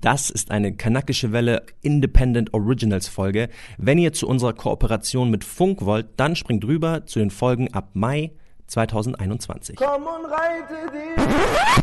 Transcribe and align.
Das 0.00 0.30
ist 0.30 0.52
eine 0.52 0.76
kanakische 0.76 1.32
Welle 1.32 1.66
Independent 1.80 2.54
Originals 2.54 3.08
Folge. 3.08 3.48
Wenn 3.78 3.98
ihr 3.98 4.12
zu 4.12 4.28
unserer 4.28 4.52
Kooperation 4.52 5.28
mit 5.28 5.42
Funk 5.42 5.84
wollt, 5.84 6.06
dann 6.18 6.36
springt 6.36 6.64
rüber 6.64 7.04
zu 7.06 7.18
den 7.18 7.32
Folgen 7.32 7.74
ab 7.74 7.90
Mai 7.94 8.30
2021. 8.68 9.74
Komm 9.74 10.02
und 10.04 10.26
reite 10.26 10.92
dich. 10.92 11.82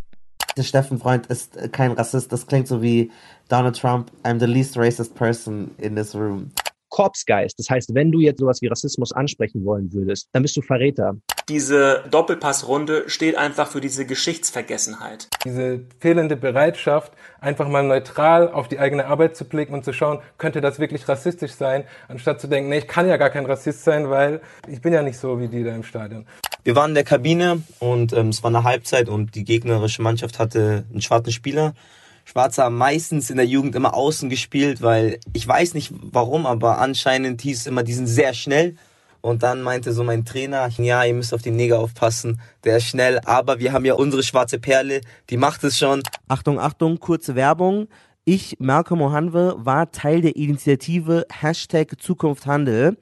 Der 0.56 0.64
Steffen 0.64 0.98
Freund 0.98 1.26
ist 1.26 1.58
kein 1.74 1.92
Rassist. 1.92 2.32
Das 2.32 2.48
klingt 2.48 2.70
so 2.70 2.82
wie 2.82 3.12
Donald 3.50 3.78
Trump. 3.78 4.10
I'm 4.24 4.40
the 4.40 4.46
least 4.46 4.78
racist 4.78 5.14
person 5.16 5.72
in 5.78 5.98
this 5.98 6.16
room. 6.16 6.52
Korpsgeist. 6.96 7.60
Das 7.60 7.70
heißt, 7.70 7.94
wenn 7.94 8.10
du 8.10 8.22
jetzt 8.22 8.40
sowas 8.40 8.62
wie 8.62 8.68
Rassismus 8.68 9.12
ansprechen 9.12 9.66
wollen 9.66 9.92
würdest, 9.92 10.30
dann 10.32 10.44
bist 10.44 10.56
du 10.56 10.62
Verräter. 10.62 11.18
Diese 11.50 12.06
Doppelpassrunde 12.10 13.10
steht 13.10 13.36
einfach 13.36 13.68
für 13.68 13.82
diese 13.82 14.06
Geschichtsvergessenheit. 14.06 15.28
Diese 15.44 15.82
fehlende 16.00 16.38
Bereitschaft, 16.38 17.12
einfach 17.42 17.68
mal 17.68 17.84
neutral 17.84 18.50
auf 18.50 18.70
die 18.70 18.80
eigene 18.80 19.08
Arbeit 19.08 19.36
zu 19.36 19.44
blicken 19.44 19.74
und 19.74 19.84
zu 19.84 19.92
schauen, 19.92 20.20
könnte 20.38 20.62
das 20.62 20.80
wirklich 20.80 21.06
rassistisch 21.10 21.52
sein, 21.52 21.84
anstatt 22.08 22.40
zu 22.40 22.48
denken, 22.48 22.70
nee, 22.70 22.78
ich 22.78 22.88
kann 22.88 23.10
ja 23.10 23.18
gar 23.18 23.30
kein 23.30 23.46
Rassist 23.46 23.84
sein, 23.84 24.10
weil 24.10 24.40
ich 24.70 24.80
bin 24.82 24.94
ja 24.94 25.02
nicht 25.02 25.20
so 25.20 25.38
wie 25.38 25.50
die 25.50 25.66
da 25.66 25.76
im 25.76 25.84
Stadion. 25.84 26.26
Wir 26.64 26.78
waren 26.78 26.92
in 26.92 26.96
der 26.96 27.04
Kabine 27.04 27.62
und 27.80 28.14
ähm, 28.14 28.30
es 28.30 28.42
war 28.42 28.52
eine 28.52 28.64
Halbzeit 28.64 29.10
und 29.10 29.36
die 29.36 29.44
gegnerische 29.44 30.02
Mannschaft 30.02 30.40
hatte 30.40 30.86
einen 30.90 31.02
schwarzen 31.02 31.34
Spieler. 31.34 31.74
Schwarzer 32.26 32.66
haben 32.66 32.78
meistens 32.78 33.30
in 33.30 33.38
der 33.38 33.46
Jugend 33.46 33.76
immer 33.76 33.94
außen 33.94 34.30
gespielt, 34.30 34.82
weil 34.82 35.20
ich 35.34 35.48
weiß 35.48 35.76
nicht 35.76 35.94
warum, 36.02 36.46
aber 36.46 36.80
anscheinend 36.80 37.42
hieß 37.42 37.62
es 37.62 37.68
immer, 37.68 37.84
die 37.84 37.94
sind 37.94 38.08
sehr 38.08 38.34
schnell. 38.34 38.76
Und 39.22 39.42
dann 39.42 39.64
meinte 39.64 39.92
so 39.94 40.04
mein 40.04 40.26
Trainer, 40.26 40.70
ja, 40.78 41.04
ihr 41.04 41.14
müsst 41.14 41.34
auf 41.34 41.42
den 41.42 41.56
Neger 41.56 41.80
aufpassen, 41.80 42.40
der 42.64 42.78
ist 42.78 42.86
schnell, 42.86 43.20
aber 43.26 43.58
wir 43.58 43.74
haben 43.74 43.86
ja 43.86 43.96
unsere 43.96 44.22
schwarze 44.22 44.60
Perle, 44.60 45.02
die 45.32 45.38
macht 45.38 45.64
es 45.64 45.80
schon. 45.80 46.04
Achtung, 46.28 46.60
Achtung, 46.60 47.00
kurze 47.00 47.36
Werbung. 47.36 47.88
Ich, 48.28 48.58
Malcolm 48.60 49.02
Ohanwe, 49.02 49.56
war 49.60 49.92
Teil 49.92 50.22
der 50.22 50.36
Initiative 50.36 51.28
Hashtag 51.32 52.02
Zukunft 52.02 52.48
Handel. 52.48 52.98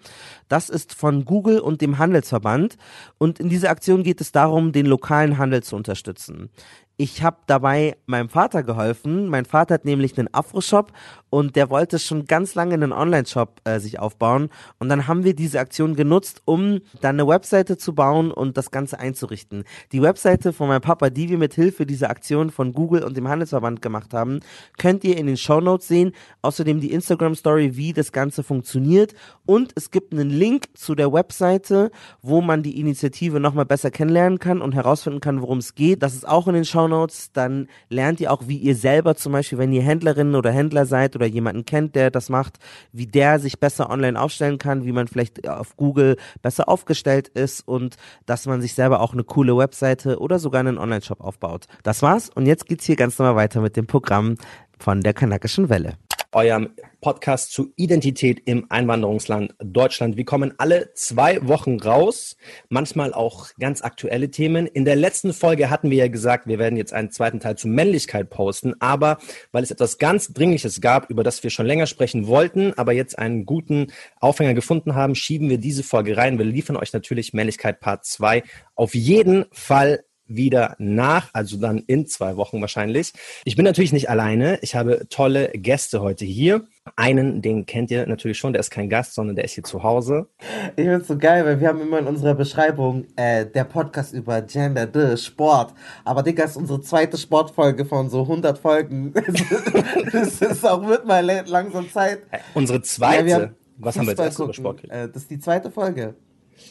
Das 0.49 0.67
ist 0.67 0.93
von 0.93 1.23
Google 1.23 1.59
und 1.59 1.79
dem 1.79 1.97
Handelsverband. 1.97 2.75
Und 3.17 3.39
in 3.39 3.47
dieser 3.47 3.69
Aktion 3.69 4.03
geht 4.03 4.19
es 4.19 4.33
darum, 4.33 4.73
den 4.73 4.85
lokalen 4.85 5.37
Handel 5.37 5.63
zu 5.63 5.77
unterstützen. 5.77 6.49
Ich 6.95 7.23
habe 7.23 7.37
dabei 7.47 7.97
meinem 8.05 8.29
Vater 8.29 8.61
geholfen. 8.61 9.27
Mein 9.27 9.45
Vater 9.45 9.73
hat 9.73 9.85
nämlich 9.85 10.15
einen 10.19 10.31
Afro-Shop 10.31 10.91
und 11.31 11.55
der 11.55 11.71
wollte 11.71 11.97
schon 11.97 12.25
ganz 12.25 12.53
lange 12.53 12.75
einen 12.75 12.93
Online-Shop 12.93 13.61
äh, 13.63 13.79
sich 13.79 13.97
aufbauen. 13.97 14.49
Und 14.77 14.89
dann 14.89 15.07
haben 15.07 15.23
wir 15.23 15.35
diese 15.35 15.59
Aktion 15.59 15.95
genutzt, 15.95 16.43
um 16.45 16.81
dann 17.01 17.15
eine 17.15 17.27
Webseite 17.27 17.77
zu 17.77 17.95
bauen 17.95 18.29
und 18.29 18.57
das 18.57 18.69
Ganze 18.69 18.99
einzurichten. 18.99 19.63
Die 19.91 20.03
Webseite 20.03 20.53
von 20.53 20.67
meinem 20.67 20.81
Papa, 20.81 21.09
die 21.09 21.29
wir 21.29 21.39
mit 21.39 21.55
Hilfe 21.55 21.87
dieser 21.87 22.11
Aktion 22.11 22.51
von 22.51 22.73
Google 22.73 23.03
und 23.03 23.17
dem 23.17 23.27
Handelsverband 23.27 23.81
gemacht 23.81 24.13
haben, 24.13 24.41
könnt 24.77 25.03
ihr 25.03 25.17
in 25.17 25.25
den 25.25 25.37
Show 25.37 25.61
Notes 25.61 25.87
sehen. 25.87 26.11
Außerdem 26.43 26.79
die 26.79 26.91
Instagram-Story, 26.91 27.75
wie 27.75 27.93
das 27.93 28.11
Ganze 28.11 28.43
funktioniert. 28.43 29.15
Und 29.47 29.71
es 29.73 29.89
gibt 29.89 30.13
einen 30.13 30.29
Link 30.29 30.67
zu 30.75 30.93
der 30.93 31.11
Webseite, 31.11 31.89
wo 32.21 32.41
man 32.41 32.61
die 32.61 32.79
Initiative 32.79 33.39
nochmal 33.39 33.65
besser 33.65 33.89
kennenlernen 33.89 34.37
kann 34.37 34.61
und 34.61 34.75
herausfinden 34.75 35.21
kann, 35.21 35.41
worum 35.41 35.57
es 35.57 35.73
geht. 35.73 36.03
Das 36.03 36.13
ist 36.13 36.27
auch 36.27 36.47
in 36.47 36.53
den 36.53 36.65
Show 36.65 36.82
Shownotes, 36.83 37.31
dann 37.31 37.67
lernt 37.89 38.19
ihr 38.19 38.31
auch, 38.31 38.43
wie 38.47 38.57
ihr 38.57 38.75
selber 38.75 39.15
zum 39.15 39.31
Beispiel, 39.31 39.57
wenn 39.57 39.71
ihr 39.71 39.81
Händlerinnen 39.81 40.35
oder 40.35 40.51
Händler 40.51 40.85
seid 40.85 41.15
oder 41.15 41.25
jemanden 41.25 41.65
kennt, 41.65 41.95
der 41.95 42.11
das 42.11 42.29
macht, 42.29 42.59
wie 42.91 43.07
der 43.07 43.39
sich 43.39 43.59
besser 43.59 43.89
online 43.89 44.19
aufstellen 44.19 44.57
kann, 44.57 44.85
wie 44.85 44.91
man 44.91 45.07
vielleicht 45.07 45.47
auf 45.47 45.75
Google 45.77 46.17
besser 46.41 46.67
aufgestellt 46.67 47.29
ist 47.29 47.67
und 47.67 47.95
dass 48.25 48.45
man 48.45 48.61
sich 48.61 48.73
selber 48.73 48.99
auch 48.99 49.13
eine 49.13 49.23
coole 49.23 49.57
Webseite 49.57 50.19
oder 50.19 50.39
sogar 50.39 50.59
einen 50.59 50.77
Online-Shop 50.77 51.21
aufbaut. 51.21 51.67
Das 51.83 52.01
war's 52.01 52.29
und 52.29 52.45
jetzt 52.45 52.67
geht's 52.67 52.85
hier 52.85 52.95
ganz 52.95 53.17
normal 53.17 53.35
weiter 53.35 53.61
mit 53.61 53.77
dem 53.77 53.87
Programm 53.87 54.35
von 54.77 55.01
der 55.01 55.13
Kanakischen 55.13 55.69
Welle 55.69 55.93
eurem 56.33 56.69
Podcast 57.01 57.51
zu 57.51 57.73
Identität 57.75 58.41
im 58.45 58.65
Einwanderungsland 58.69 59.53
Deutschland. 59.59 60.17
Wir 60.17 60.25
kommen 60.25 60.53
alle 60.57 60.93
zwei 60.93 61.45
Wochen 61.47 61.79
raus, 61.79 62.37
manchmal 62.69 63.13
auch 63.13 63.49
ganz 63.59 63.81
aktuelle 63.81 64.31
Themen. 64.31 64.67
In 64.67 64.85
der 64.85 64.95
letzten 64.95 65.33
Folge 65.33 65.69
hatten 65.69 65.89
wir 65.89 65.97
ja 65.97 66.07
gesagt, 66.07 66.47
wir 66.47 66.59
werden 66.59 66.77
jetzt 66.77 66.93
einen 66.93 67.11
zweiten 67.11 67.39
Teil 67.39 67.57
zu 67.57 67.67
Männlichkeit 67.67 68.29
posten, 68.29 68.73
aber 68.79 69.17
weil 69.51 69.63
es 69.63 69.71
etwas 69.71 69.97
ganz 69.97 70.33
Dringliches 70.33 70.81
gab, 70.81 71.09
über 71.09 71.23
das 71.23 71.43
wir 71.43 71.49
schon 71.49 71.65
länger 71.65 71.87
sprechen 71.87 72.27
wollten, 72.27 72.73
aber 72.77 72.93
jetzt 72.93 73.19
einen 73.19 73.45
guten 73.45 73.87
Aufhänger 74.19 74.53
gefunden 74.53 74.95
haben, 74.95 75.15
schieben 75.15 75.49
wir 75.49 75.57
diese 75.57 75.83
Folge 75.83 76.17
rein. 76.17 76.37
Wir 76.37 76.45
liefern 76.45 76.77
euch 76.77 76.93
natürlich 76.93 77.33
Männlichkeit 77.33 77.79
Part 77.79 78.05
2 78.05 78.43
auf 78.75 78.95
jeden 78.95 79.45
Fall 79.51 80.03
wieder 80.35 80.75
nach, 80.79 81.29
also 81.33 81.57
dann 81.57 81.79
in 81.87 82.07
zwei 82.07 82.35
Wochen 82.37 82.61
wahrscheinlich. 82.61 83.13
Ich 83.45 83.55
bin 83.55 83.65
natürlich 83.65 83.93
nicht 83.93 84.09
alleine. 84.09 84.59
Ich 84.61 84.75
habe 84.75 85.07
tolle 85.09 85.49
Gäste 85.49 86.01
heute 86.01 86.25
hier. 86.25 86.67
Einen, 86.95 87.41
den 87.41 87.65
kennt 87.65 87.91
ihr 87.91 88.05
natürlich 88.07 88.37
schon, 88.37 88.53
der 88.53 88.59
ist 88.59 88.69
kein 88.69 88.89
Gast, 88.89 89.13
sondern 89.13 89.35
der 89.35 89.45
ist 89.45 89.53
hier 89.53 89.63
zu 89.63 89.83
Hause. 89.83 90.27
Ich 90.75 90.83
finde 90.83 90.97
es 90.97 91.07
so 91.07 91.17
geil, 91.17 91.45
weil 91.45 91.59
wir 91.59 91.69
haben 91.69 91.81
immer 91.81 91.99
in 91.99 92.07
unserer 92.07 92.35
Beschreibung 92.35 93.05
äh, 93.15 93.45
der 93.45 93.63
Podcast 93.63 94.13
über 94.13 94.41
Gender, 94.41 94.85
de, 94.85 95.15
Sport. 95.15 95.73
Aber 96.03 96.23
Digga, 96.23 96.43
ist 96.43 96.57
unsere 96.57 96.81
zweite 96.81 97.17
Sportfolge 97.17 97.85
von 97.85 98.09
so 98.09 98.21
100 98.23 98.57
Folgen. 98.57 99.13
das 100.11 100.41
ist 100.41 100.65
auch 100.65 100.85
wird 100.85 101.05
mal 101.05 101.25
langsam 101.45 101.89
Zeit. 101.89 102.19
Äh, 102.31 102.39
unsere 102.53 102.81
zweite? 102.81 103.29
Ja, 103.29 103.35
haben 103.35 103.55
Was 103.77 103.97
haben 103.97 104.05
wir 104.05 104.11
jetzt 104.11 104.19
erst 104.19 104.39
über 104.39 104.53
Sport 104.53 104.83
äh, 104.89 105.07
Das 105.07 105.23
ist 105.23 105.31
die 105.31 105.39
zweite 105.39 105.71
Folge. 105.71 106.15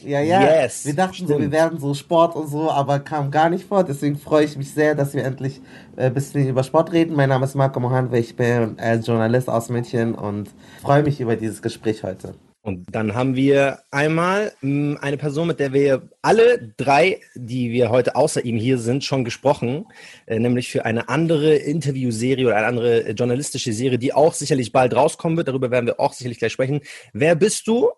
Ja, 0.03 0.21
ja. 0.21 0.41
Yes, 0.41 0.85
wir 0.85 0.95
dachten 0.95 1.13
stimmt. 1.13 1.29
so, 1.29 1.39
wir 1.39 1.51
werden 1.51 1.79
so 1.79 1.93
Sport 1.93 2.35
und 2.35 2.47
so, 2.47 2.69
aber 2.69 2.99
kam 2.99 3.31
gar 3.31 3.49
nicht 3.49 3.65
vor. 3.65 3.83
Deswegen 3.83 4.17
freue 4.17 4.45
ich 4.45 4.57
mich 4.57 4.71
sehr, 4.71 4.95
dass 4.95 5.13
wir 5.13 5.23
endlich 5.23 5.61
ein 5.95 6.07
äh, 6.07 6.09
bisschen 6.09 6.47
über 6.47 6.63
Sport 6.63 6.91
reden. 6.91 7.15
Mein 7.15 7.29
Name 7.29 7.45
ist 7.45 7.55
Marco 7.55 7.79
Mohanwe, 7.79 8.19
ich 8.19 8.35
bin 8.35 8.77
äh, 8.79 8.95
Journalist 8.95 9.49
aus 9.49 9.69
München 9.69 10.15
und 10.15 10.49
freue 10.81 11.03
mich 11.03 11.19
über 11.21 11.35
dieses 11.35 11.61
Gespräch 11.61 12.03
heute. 12.03 12.35
Und 12.65 12.95
dann 12.95 13.13
haben 13.13 13.35
wir 13.35 13.79
einmal 13.91 14.53
mh, 14.61 15.01
eine 15.01 15.17
Person, 15.17 15.47
mit 15.47 15.59
der 15.59 15.73
wir 15.73 16.09
alle 16.21 16.73
drei, 16.77 17.19
die 17.35 17.71
wir 17.71 17.89
heute 17.89 18.15
außer 18.15 18.45
ihm 18.45 18.55
hier 18.55 18.77
sind, 18.77 19.03
schon 19.03 19.25
gesprochen, 19.25 19.85
äh, 20.27 20.39
nämlich 20.39 20.69
für 20.69 20.85
eine 20.85 21.09
andere 21.09 21.55
Interviewserie 21.55 22.45
oder 22.45 22.55
eine 22.55 22.67
andere 22.67 23.11
journalistische 23.11 23.73
Serie, 23.73 23.99
die 23.99 24.13
auch 24.13 24.33
sicherlich 24.33 24.71
bald 24.71 24.95
rauskommen 24.95 25.35
wird. 25.35 25.49
Darüber 25.49 25.71
werden 25.71 25.87
wir 25.87 25.99
auch 25.99 26.13
sicherlich 26.13 26.39
gleich 26.39 26.53
sprechen. 26.53 26.79
Wer 27.11 27.35
bist 27.35 27.67
du? 27.67 27.89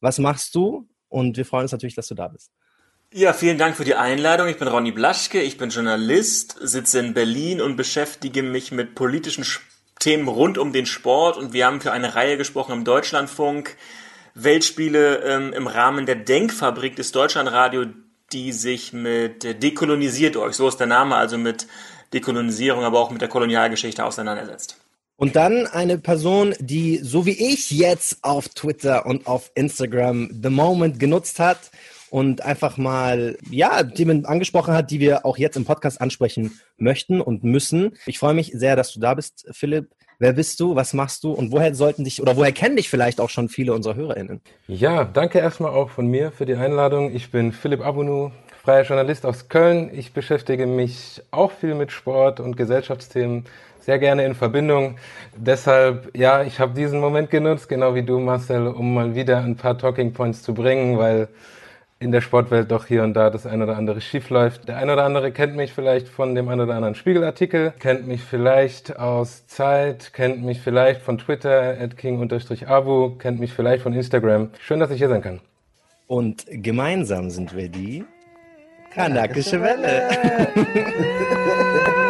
Was 0.00 0.18
machst 0.18 0.54
du? 0.56 0.88
Und 1.08 1.36
wir 1.36 1.46
freuen 1.46 1.62
uns 1.62 1.72
natürlich, 1.72 1.94
dass 1.94 2.08
du 2.08 2.14
da 2.14 2.28
bist. 2.28 2.50
Ja, 3.12 3.32
vielen 3.32 3.56
Dank 3.56 3.76
für 3.76 3.84
die 3.84 3.94
Einladung. 3.94 4.48
Ich 4.48 4.58
bin 4.58 4.68
Ronny 4.68 4.92
Blaschke, 4.92 5.40
ich 5.40 5.56
bin 5.56 5.70
Journalist, 5.70 6.56
sitze 6.60 6.98
in 6.98 7.14
Berlin 7.14 7.62
und 7.62 7.76
beschäftige 7.76 8.42
mich 8.42 8.70
mit 8.70 8.94
politischen 8.94 9.46
Themen 9.98 10.28
rund 10.28 10.58
um 10.58 10.72
den 10.72 10.84
Sport. 10.84 11.38
Und 11.38 11.54
wir 11.54 11.66
haben 11.66 11.80
für 11.80 11.92
eine 11.92 12.14
Reihe 12.14 12.36
gesprochen 12.36 12.72
im 12.72 12.84
Deutschlandfunk. 12.84 13.76
Weltspiele 14.34 15.22
ähm, 15.24 15.52
im 15.54 15.66
Rahmen 15.66 16.06
der 16.06 16.16
Denkfabrik 16.16 16.96
des 16.96 17.10
Deutschlandradio, 17.12 17.86
die 18.32 18.52
sich 18.52 18.92
mit 18.92 19.42
Dekolonisiert 19.62 20.36
euch, 20.36 20.54
so 20.54 20.68
ist 20.68 20.76
der 20.76 20.86
Name, 20.86 21.16
also 21.16 21.38
mit 21.38 21.66
Dekolonisierung, 22.12 22.84
aber 22.84 23.00
auch 23.00 23.10
mit 23.10 23.20
der 23.20 23.28
Kolonialgeschichte 23.28 24.04
auseinandersetzt. 24.04 24.76
Und 25.20 25.34
dann 25.34 25.66
eine 25.66 25.98
Person, 25.98 26.54
die 26.60 26.98
so 27.02 27.26
wie 27.26 27.32
ich 27.32 27.72
jetzt 27.72 28.18
auf 28.22 28.48
Twitter 28.50 29.04
und 29.04 29.26
auf 29.26 29.50
Instagram 29.56 30.30
The 30.40 30.48
Moment 30.48 31.00
genutzt 31.00 31.40
hat 31.40 31.72
und 32.08 32.42
einfach 32.42 32.76
mal, 32.76 33.36
ja, 33.50 33.82
Themen 33.82 34.26
angesprochen 34.26 34.74
hat, 34.74 34.92
die 34.92 35.00
wir 35.00 35.26
auch 35.26 35.36
jetzt 35.36 35.56
im 35.56 35.64
Podcast 35.64 36.00
ansprechen 36.00 36.60
möchten 36.76 37.20
und 37.20 37.42
müssen. 37.42 37.96
Ich 38.06 38.20
freue 38.20 38.32
mich 38.32 38.52
sehr, 38.54 38.76
dass 38.76 38.92
du 38.92 39.00
da 39.00 39.14
bist, 39.14 39.44
Philipp. 39.50 39.88
Wer 40.20 40.34
bist 40.34 40.60
du? 40.60 40.76
Was 40.76 40.94
machst 40.94 41.24
du? 41.24 41.32
Und 41.32 41.50
woher 41.50 41.74
sollten 41.74 42.04
dich 42.04 42.22
oder 42.22 42.36
woher 42.36 42.52
kennen 42.52 42.76
dich 42.76 42.88
vielleicht 42.88 43.20
auch 43.20 43.30
schon 43.30 43.48
viele 43.48 43.72
unserer 43.72 43.96
HörerInnen? 43.96 44.40
Ja, 44.68 45.04
danke 45.04 45.40
erstmal 45.40 45.72
auch 45.72 45.90
von 45.90 46.06
mir 46.06 46.30
für 46.30 46.46
die 46.46 46.54
Einladung. 46.54 47.12
Ich 47.12 47.32
bin 47.32 47.50
Philipp 47.50 47.84
Abunu, 47.84 48.30
freier 48.62 48.84
Journalist 48.84 49.26
aus 49.26 49.48
Köln. 49.48 49.90
Ich 49.92 50.12
beschäftige 50.12 50.66
mich 50.66 51.22
auch 51.32 51.50
viel 51.50 51.74
mit 51.74 51.90
Sport 51.90 52.38
und 52.38 52.56
Gesellschaftsthemen 52.56 53.46
sehr 53.88 53.98
gerne 53.98 54.26
in 54.26 54.34
Verbindung. 54.34 54.96
Deshalb, 55.34 56.14
ja, 56.14 56.42
ich 56.42 56.60
habe 56.60 56.74
diesen 56.74 57.00
Moment 57.00 57.30
genutzt, 57.30 57.70
genau 57.70 57.94
wie 57.94 58.02
du, 58.02 58.18
Marcel, 58.18 58.66
um 58.66 58.92
mal 58.92 59.14
wieder 59.14 59.38
ein 59.38 59.56
paar 59.56 59.78
Talking 59.78 60.12
Points 60.12 60.42
zu 60.42 60.52
bringen, 60.52 60.98
weil 60.98 61.28
in 61.98 62.12
der 62.12 62.20
Sportwelt 62.20 62.70
doch 62.70 62.84
hier 62.84 63.02
und 63.02 63.14
da 63.14 63.30
das 63.30 63.46
ein 63.46 63.62
oder 63.62 63.78
andere 63.78 64.02
schief 64.02 64.28
läuft. 64.28 64.68
Der 64.68 64.76
ein 64.76 64.90
oder 64.90 65.04
andere 65.04 65.32
kennt 65.32 65.56
mich 65.56 65.72
vielleicht 65.72 66.06
von 66.06 66.34
dem 66.34 66.50
ein 66.50 66.60
oder 66.60 66.74
anderen 66.74 66.96
Spiegelartikel, 66.96 67.72
kennt 67.78 68.06
mich 68.06 68.22
vielleicht 68.22 68.98
aus 68.98 69.46
Zeit, 69.46 70.12
kennt 70.12 70.44
mich 70.44 70.60
vielleicht 70.60 71.00
von 71.00 71.16
Twitter, 71.16 71.74
at 71.80 71.96
king-abu, 71.96 73.16
kennt 73.16 73.40
mich 73.40 73.54
vielleicht 73.54 73.82
von 73.82 73.94
Instagram. 73.94 74.50
Schön, 74.60 74.80
dass 74.80 74.90
ich 74.90 74.98
hier 74.98 75.08
sein 75.08 75.22
kann. 75.22 75.40
Und 76.06 76.44
gemeinsam 76.46 77.30
sind 77.30 77.56
wir 77.56 77.70
die 77.70 78.04
Kanakische 78.92 79.62
Welle. 79.62 80.08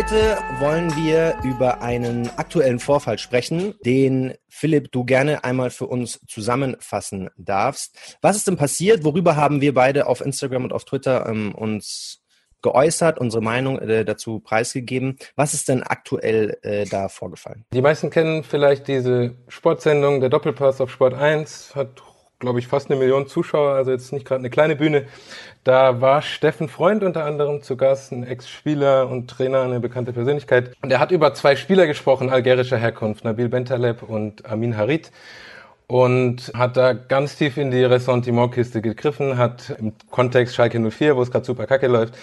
Heute 0.00 0.38
wollen 0.60 0.96
wir 0.96 1.36
über 1.42 1.82
einen 1.82 2.30
aktuellen 2.38 2.78
Vorfall 2.78 3.18
sprechen, 3.18 3.74
den 3.84 4.34
Philipp, 4.48 4.92
du 4.92 5.04
gerne 5.04 5.44
einmal 5.44 5.70
für 5.70 5.86
uns 5.88 6.20
zusammenfassen 6.26 7.28
darfst. 7.36 8.16
Was 8.22 8.36
ist 8.36 8.46
denn 8.46 8.56
passiert? 8.56 9.04
Worüber 9.04 9.36
haben 9.36 9.60
wir 9.60 9.74
beide 9.74 10.06
auf 10.06 10.20
Instagram 10.20 10.64
und 10.64 10.72
auf 10.72 10.84
Twitter 10.84 11.26
ähm, 11.28 11.54
uns 11.54 12.19
geäußert, 12.62 13.18
unsere 13.18 13.42
Meinung 13.42 13.78
äh, 13.78 14.04
dazu 14.04 14.40
preisgegeben. 14.40 15.16
Was 15.36 15.54
ist 15.54 15.68
denn 15.68 15.82
aktuell 15.82 16.58
äh, 16.62 16.84
da 16.84 17.08
vorgefallen? 17.08 17.64
Die 17.72 17.82
meisten 17.82 18.10
kennen 18.10 18.44
vielleicht 18.44 18.88
diese 18.88 19.34
Sportsendung, 19.48 20.20
der 20.20 20.28
Doppelpass 20.28 20.80
auf 20.80 20.90
Sport 20.90 21.14
1, 21.14 21.74
hat 21.74 22.02
glaube 22.40 22.58
ich, 22.58 22.66
fast 22.66 22.90
eine 22.90 22.98
Million 22.98 23.28
Zuschauer, 23.28 23.74
also 23.74 23.92
jetzt 23.92 24.12
nicht 24.12 24.26
gerade 24.26 24.40
eine 24.40 24.50
kleine 24.50 24.74
Bühne. 24.74 25.04
Da 25.62 26.00
war 26.00 26.22
Steffen 26.22 26.68
Freund 26.68 27.04
unter 27.04 27.24
anderem 27.24 27.62
zu 27.62 27.76
Gast, 27.76 28.12
ein 28.12 28.24
Ex-Spieler 28.24 29.08
und 29.08 29.28
Trainer, 29.28 29.60
eine 29.60 29.78
bekannte 29.78 30.12
Persönlichkeit. 30.12 30.74
Und 30.82 30.90
er 30.90 30.98
hat 30.98 31.12
über 31.12 31.34
zwei 31.34 31.54
Spieler 31.54 31.86
gesprochen, 31.86 32.30
algerischer 32.30 32.78
Herkunft, 32.78 33.24
Nabil 33.24 33.48
Bentaleb 33.48 34.02
und 34.02 34.46
Amin 34.46 34.76
Harit. 34.76 35.12
Und 35.90 36.52
hat 36.54 36.76
da 36.76 36.92
ganz 36.92 37.34
tief 37.34 37.56
in 37.56 37.72
die 37.72 37.82
Ressentiment-Kiste 37.82 38.80
gegriffen, 38.80 39.36
hat 39.36 39.74
im 39.76 39.92
Kontext 40.08 40.54
Schalke 40.54 40.78
04, 40.78 41.16
wo 41.16 41.22
es 41.22 41.32
gerade 41.32 41.44
super 41.44 41.66
kacke 41.66 41.88
läuft, 41.88 42.14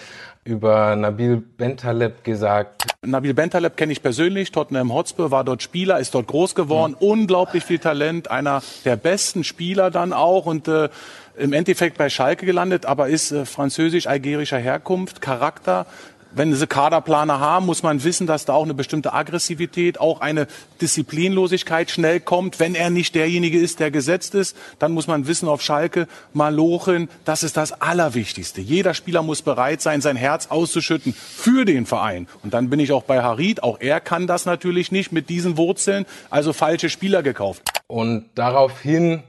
über 0.42 0.96
Nabil 0.96 1.36
Bentaleb 1.36 2.24
gesagt. 2.24 2.86
Nabil 3.02 3.34
Bentaleb 3.34 3.76
kenne 3.76 3.92
ich 3.92 4.00
persönlich, 4.00 4.52
Tottenham 4.52 4.94
Hotspur, 4.94 5.30
war 5.30 5.44
dort 5.44 5.62
Spieler, 5.62 5.98
ist 5.98 6.14
dort 6.14 6.28
groß 6.28 6.54
geworden, 6.54 6.96
mhm. 6.98 7.06
unglaublich 7.06 7.62
viel 7.62 7.78
Talent, 7.78 8.30
einer 8.30 8.62
der 8.86 8.96
besten 8.96 9.44
Spieler 9.44 9.90
dann 9.90 10.14
auch 10.14 10.46
und 10.46 10.66
äh, 10.66 10.88
im 11.36 11.52
Endeffekt 11.52 11.98
bei 11.98 12.08
Schalke 12.08 12.46
gelandet, 12.46 12.86
aber 12.86 13.08
ist 13.08 13.32
äh, 13.32 13.44
französisch-algerischer 13.44 14.56
Herkunft, 14.56 15.20
Charakter, 15.20 15.84
wenn 16.32 16.54
sie 16.54 16.66
Kaderplaner 16.66 17.40
haben, 17.40 17.66
muss 17.66 17.82
man 17.82 18.04
wissen, 18.04 18.26
dass 18.26 18.44
da 18.44 18.52
auch 18.52 18.64
eine 18.64 18.74
bestimmte 18.74 19.12
Aggressivität, 19.12 20.00
auch 20.00 20.20
eine 20.20 20.46
Disziplinlosigkeit 20.80 21.90
schnell 21.90 22.20
kommt. 22.20 22.60
Wenn 22.60 22.74
er 22.74 22.90
nicht 22.90 23.14
derjenige 23.14 23.58
ist, 23.58 23.80
der 23.80 23.90
gesetzt 23.90 24.34
ist, 24.34 24.56
dann 24.78 24.92
muss 24.92 25.06
man 25.06 25.26
wissen, 25.26 25.48
auf 25.48 25.62
Schalke, 25.62 26.06
Malochen, 26.32 27.08
das 27.24 27.42
ist 27.42 27.56
das 27.56 27.80
Allerwichtigste. 27.80 28.60
Jeder 28.60 28.94
Spieler 28.94 29.22
muss 29.22 29.42
bereit 29.42 29.80
sein, 29.80 30.00
sein 30.00 30.16
Herz 30.16 30.48
auszuschütten 30.48 31.14
für 31.14 31.64
den 31.64 31.86
Verein. 31.86 32.28
Und 32.42 32.54
dann 32.54 32.70
bin 32.70 32.80
ich 32.80 32.92
auch 32.92 33.04
bei 33.04 33.22
Harid. 33.22 33.62
Auch 33.62 33.80
er 33.80 34.00
kann 34.00 34.26
das 34.26 34.46
natürlich 34.46 34.92
nicht 34.92 35.12
mit 35.12 35.28
diesen 35.28 35.56
Wurzeln, 35.56 36.06
also 36.30 36.52
falsche 36.52 36.90
Spieler 36.90 37.22
gekauft. 37.22 37.62
Und 37.86 38.26
daraufhin 38.34 39.22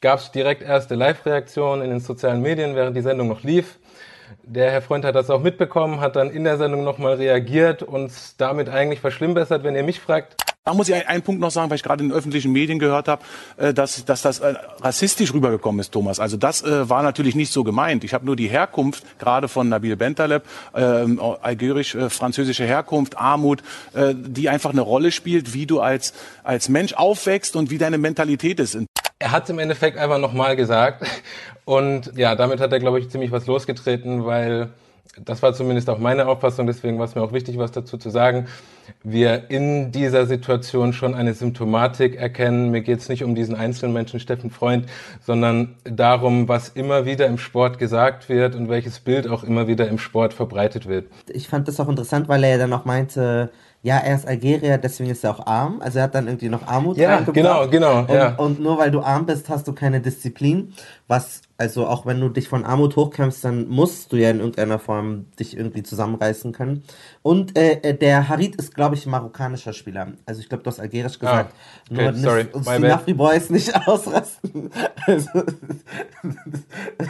gab 0.00 0.20
es 0.20 0.30
direkt 0.30 0.62
erste 0.62 0.94
Live-Reaktionen 0.94 1.82
in 1.82 1.90
den 1.90 2.00
sozialen 2.00 2.40
Medien, 2.40 2.76
während 2.76 2.96
die 2.96 3.02
Sendung 3.02 3.28
noch 3.28 3.42
lief. 3.42 3.78
Der 4.42 4.70
Herr 4.70 4.82
Freund 4.82 5.04
hat 5.04 5.14
das 5.14 5.30
auch 5.30 5.42
mitbekommen, 5.42 6.00
hat 6.00 6.16
dann 6.16 6.30
in 6.30 6.44
der 6.44 6.56
Sendung 6.56 6.84
nochmal 6.84 7.14
reagiert 7.14 7.82
und 7.82 8.12
damit 8.38 8.68
eigentlich 8.68 9.00
verschlimmbessert, 9.00 9.64
wenn 9.64 9.74
ihr 9.74 9.82
mich 9.82 10.00
fragt. 10.00 10.36
Da 10.66 10.74
muss 10.74 10.88
ich 10.88 11.06
einen 11.06 11.22
Punkt 11.22 11.40
noch 11.40 11.52
sagen, 11.52 11.70
weil 11.70 11.76
ich 11.76 11.84
gerade 11.84 12.02
in 12.02 12.10
den 12.10 12.18
öffentlichen 12.18 12.50
Medien 12.50 12.80
gehört 12.80 13.06
habe, 13.06 13.22
äh, 13.56 13.72
dass, 13.72 14.04
dass 14.04 14.22
das 14.22 14.40
äh, 14.40 14.54
rassistisch 14.80 15.32
rübergekommen 15.32 15.80
ist, 15.80 15.92
Thomas. 15.92 16.18
Also 16.18 16.36
das 16.36 16.62
äh, 16.62 16.88
war 16.88 17.04
natürlich 17.04 17.36
nicht 17.36 17.52
so 17.52 17.62
gemeint. 17.62 18.02
Ich 18.02 18.12
habe 18.12 18.26
nur 18.26 18.34
die 18.34 18.48
Herkunft, 18.48 19.04
gerade 19.20 19.46
von 19.46 19.68
Nabil 19.68 19.94
Bentaleb, 19.94 20.42
äh, 20.74 20.80
algerisch-französische 21.40 22.64
Herkunft, 22.64 23.16
Armut, 23.16 23.62
die 24.12 24.48
einfach 24.48 24.70
eine 24.70 24.80
Rolle 24.80 25.12
spielt, 25.12 25.54
wie 25.54 25.66
du 25.66 25.80
als, 25.80 26.12
als 26.42 26.68
Mensch 26.68 26.94
aufwächst 26.94 27.54
und 27.54 27.70
wie 27.70 27.78
deine 27.78 27.98
Mentalität 27.98 28.58
ist. 28.58 28.76
Er 29.18 29.32
hat 29.32 29.48
im 29.48 29.58
Endeffekt 29.58 29.96
einfach 29.96 30.18
nochmal 30.18 30.56
gesagt. 30.56 31.04
Und 31.64 32.12
ja, 32.16 32.34
damit 32.34 32.60
hat 32.60 32.72
er, 32.72 32.78
glaube 32.78 32.98
ich, 33.00 33.08
ziemlich 33.10 33.32
was 33.32 33.46
losgetreten, 33.46 34.26
weil 34.26 34.70
das 35.24 35.42
war 35.42 35.54
zumindest 35.54 35.88
auch 35.88 35.98
meine 35.98 36.26
Auffassung, 36.26 36.66
deswegen 36.66 36.98
war 36.98 37.06
es 37.06 37.14
mir 37.14 37.22
auch 37.22 37.32
wichtig, 37.32 37.58
was 37.58 37.72
dazu 37.72 37.96
zu 37.96 38.10
sagen. 38.10 38.46
Wir 39.02 39.50
in 39.50 39.90
dieser 39.90 40.26
Situation 40.26 40.92
schon 40.92 41.14
eine 41.14 41.32
Symptomatik 41.34 42.16
erkennen. 42.16 42.70
Mir 42.70 42.82
geht 42.82 42.98
es 43.00 43.08
nicht 43.08 43.24
um 43.24 43.34
diesen 43.34 43.54
einzelnen 43.56 43.92
Menschen 43.92 44.20
Steffen 44.20 44.50
Freund, 44.50 44.86
sondern 45.20 45.74
darum, 45.84 46.48
was 46.48 46.68
immer 46.68 47.06
wieder 47.06 47.26
im 47.26 47.38
Sport 47.38 47.78
gesagt 47.78 48.28
wird 48.28 48.54
und 48.54 48.68
welches 48.68 49.00
Bild 49.00 49.26
auch 49.28 49.42
immer 49.42 49.66
wieder 49.66 49.88
im 49.88 49.98
Sport 49.98 50.34
verbreitet 50.34 50.86
wird. 50.86 51.06
Ich 51.28 51.48
fand 51.48 51.66
das 51.66 51.80
auch 51.80 51.88
interessant, 51.88 52.28
weil 52.28 52.44
er 52.44 52.50
ja 52.50 52.58
dann 52.58 52.72
auch 52.72 52.84
meinte, 52.84 53.50
ja, 53.86 53.98
er 53.98 54.16
ist 54.16 54.26
Algerier, 54.26 54.78
deswegen 54.78 55.10
ist 55.10 55.22
er 55.22 55.30
auch 55.30 55.46
arm. 55.46 55.80
Also 55.80 55.98
er 56.00 56.04
hat 56.04 56.14
dann 56.16 56.26
irgendwie 56.26 56.48
noch 56.48 56.66
Armut 56.66 56.96
Ja, 56.96 57.20
genau, 57.20 57.68
genau. 57.68 58.00
Und, 58.00 58.10
ja. 58.10 58.34
und 58.34 58.58
nur 58.58 58.78
weil 58.78 58.90
du 58.90 59.00
arm 59.00 59.26
bist, 59.26 59.48
hast 59.48 59.68
du 59.68 59.72
keine 59.74 60.00
Disziplin, 60.00 60.72
was 61.08 61.42
also 61.58 61.86
auch 61.86 62.04
wenn 62.04 62.20
du 62.20 62.28
dich 62.28 62.48
von 62.48 62.64
Armut 62.64 62.96
hochkämpfst, 62.96 63.42
dann 63.42 63.68
musst 63.68 64.12
du 64.12 64.16
ja 64.16 64.30
in 64.30 64.40
irgendeiner 64.40 64.78
Form 64.78 65.26
dich 65.38 65.56
irgendwie 65.56 65.82
zusammenreißen 65.82 66.52
können. 66.52 66.82
Und 67.22 67.56
äh, 67.56 67.80
äh 67.82 67.94
der 67.94 68.28
Harid 68.28 68.56
ist, 68.56 68.74
glaube 68.74 68.94
ich, 68.94 69.06
ein 69.06 69.10
marokkanischer 69.10 69.72
Spieler. 69.72 70.12
Also 70.26 70.40
ich 70.40 70.50
glaube, 70.50 70.64
du 70.64 70.68
hast 70.68 70.80
algerisch 70.80 71.18
gesagt. 71.18 71.54
Ah, 71.54 71.94
Nur 71.94 72.08
okay, 72.08 72.18
sorry. 72.18 72.46
uns 72.52 72.66
die 72.66 72.78
Nafri 72.80 73.14
Boys 73.14 73.48
nicht 73.48 73.74
ausrasten. 73.86 74.70
Also, 75.06 75.28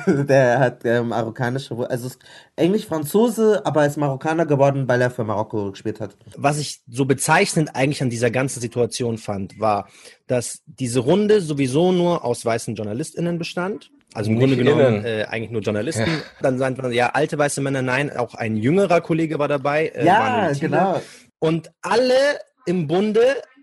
der 0.25 0.61
hat 0.61 0.85
äh, 0.85 1.03
marokkanische, 1.03 1.75
also 1.91 2.09
Englisch 2.55 2.87
Franzose, 2.87 3.67
aber 3.67 3.85
ist 3.85 3.97
Marokkaner 3.97 4.47
geworden, 4.47 4.87
weil 4.87 5.01
er 5.01 5.11
für 5.11 5.25
Marokko 5.25 5.73
gespielt 5.73 6.01
hat. 6.01 6.17
Was 6.37 6.59
ich 6.59 6.83
so 6.89 7.05
bezeichnend 7.05 7.75
eigentlich 7.75 8.03
an 8.03 8.11
dieser 8.11 8.31
ganzen 8.31 8.61
Situation 8.61 9.19
fand, 9.19 9.59
war, 9.59 9.89
dass 10.27 10.63
diese 10.67 11.01
Runde 11.01 11.41
sowieso 11.41 11.93
nur 11.93 12.25
aus 12.25 12.45
weißen 12.45 12.75
JournalistInnen 12.75 13.39
bestand 13.39 13.91
also 14.17 14.31
im 14.31 14.39
Grunde 14.39 14.57
genommen 14.57 15.05
äh, 15.05 15.27
eigentlich 15.29 15.51
nur 15.51 15.61
Journalisten. 15.61 16.07
Ja. 16.07 16.23
Dann 16.41 16.59
sagt 16.59 16.81
man, 16.81 16.91
ja, 16.91 17.11
alte 17.11 17.37
weiße 17.37 17.61
Männer, 17.61 17.83
nein, 17.83 18.17
auch 18.17 18.35
ein 18.35 18.57
jüngerer 18.57 19.03
Kollege 19.03 19.39
war 19.39 19.49
dabei. 19.49 19.89
Äh, 19.89 20.07
ja, 20.07 20.53
genau. 20.53 21.03
Und 21.39 21.71
alle 21.83 22.15
im 22.65 22.87
Bunde 22.87 23.21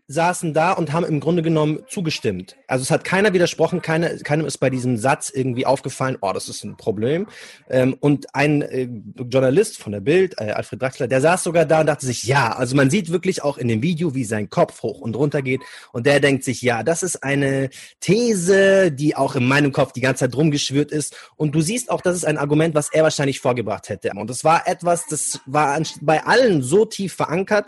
saßen 0.07 0.53
da 0.53 0.73
und 0.73 0.91
haben 0.91 1.05
im 1.05 1.21
Grunde 1.21 1.41
genommen 1.41 1.79
zugestimmt. 1.87 2.57
Also 2.67 2.83
es 2.83 2.91
hat 2.91 3.05
keiner 3.05 3.31
widersprochen, 3.31 3.81
keiner, 3.81 4.09
keinem 4.17 4.45
ist 4.45 4.57
bei 4.57 4.69
diesem 4.69 4.97
Satz 4.97 5.29
irgendwie 5.29 5.65
aufgefallen, 5.65 6.17
oh, 6.19 6.33
das 6.33 6.49
ist 6.49 6.65
ein 6.65 6.75
Problem. 6.75 7.27
Ähm, 7.69 7.95
und 8.01 8.35
ein 8.35 8.61
äh, 8.63 8.89
Journalist 9.29 9.77
von 9.77 9.93
der 9.93 10.01
Bild, 10.01 10.35
äh, 10.39 10.51
Alfred 10.51 10.81
Draxler, 10.81 11.07
der 11.07 11.21
saß 11.21 11.43
sogar 11.43 11.65
da 11.65 11.79
und 11.79 11.85
dachte 11.85 12.05
sich, 12.05 12.23
ja, 12.25 12.51
also 12.51 12.75
man 12.75 12.89
sieht 12.89 13.11
wirklich 13.11 13.43
auch 13.43 13.57
in 13.57 13.69
dem 13.69 13.81
Video, 13.81 14.13
wie 14.13 14.25
sein 14.25 14.49
Kopf 14.49 14.83
hoch 14.83 14.99
und 14.99 15.15
runter 15.15 15.41
geht. 15.41 15.61
Und 15.93 16.05
der 16.05 16.19
denkt 16.19 16.43
sich, 16.43 16.61
ja, 16.61 16.83
das 16.83 17.01
ist 17.01 17.23
eine 17.23 17.69
These, 18.01 18.91
die 18.91 19.15
auch 19.15 19.35
in 19.35 19.47
meinem 19.47 19.71
Kopf 19.71 19.93
die 19.93 20.01
ganze 20.01 20.25
Zeit 20.25 20.35
rumgeschwört 20.35 20.91
ist. 20.91 21.15
Und 21.37 21.55
du 21.55 21.61
siehst 21.61 21.89
auch, 21.89 22.01
das 22.01 22.17
ist 22.17 22.25
ein 22.25 22.37
Argument, 22.37 22.75
was 22.75 22.91
er 22.91 23.03
wahrscheinlich 23.03 23.39
vorgebracht 23.39 23.87
hätte. 23.87 24.11
Und 24.15 24.29
das 24.29 24.43
war 24.43 24.67
etwas, 24.67 25.07
das 25.07 25.39
war 25.45 25.81
bei 26.01 26.25
allen 26.25 26.61
so 26.61 26.83
tief 26.83 27.13
verankert, 27.13 27.67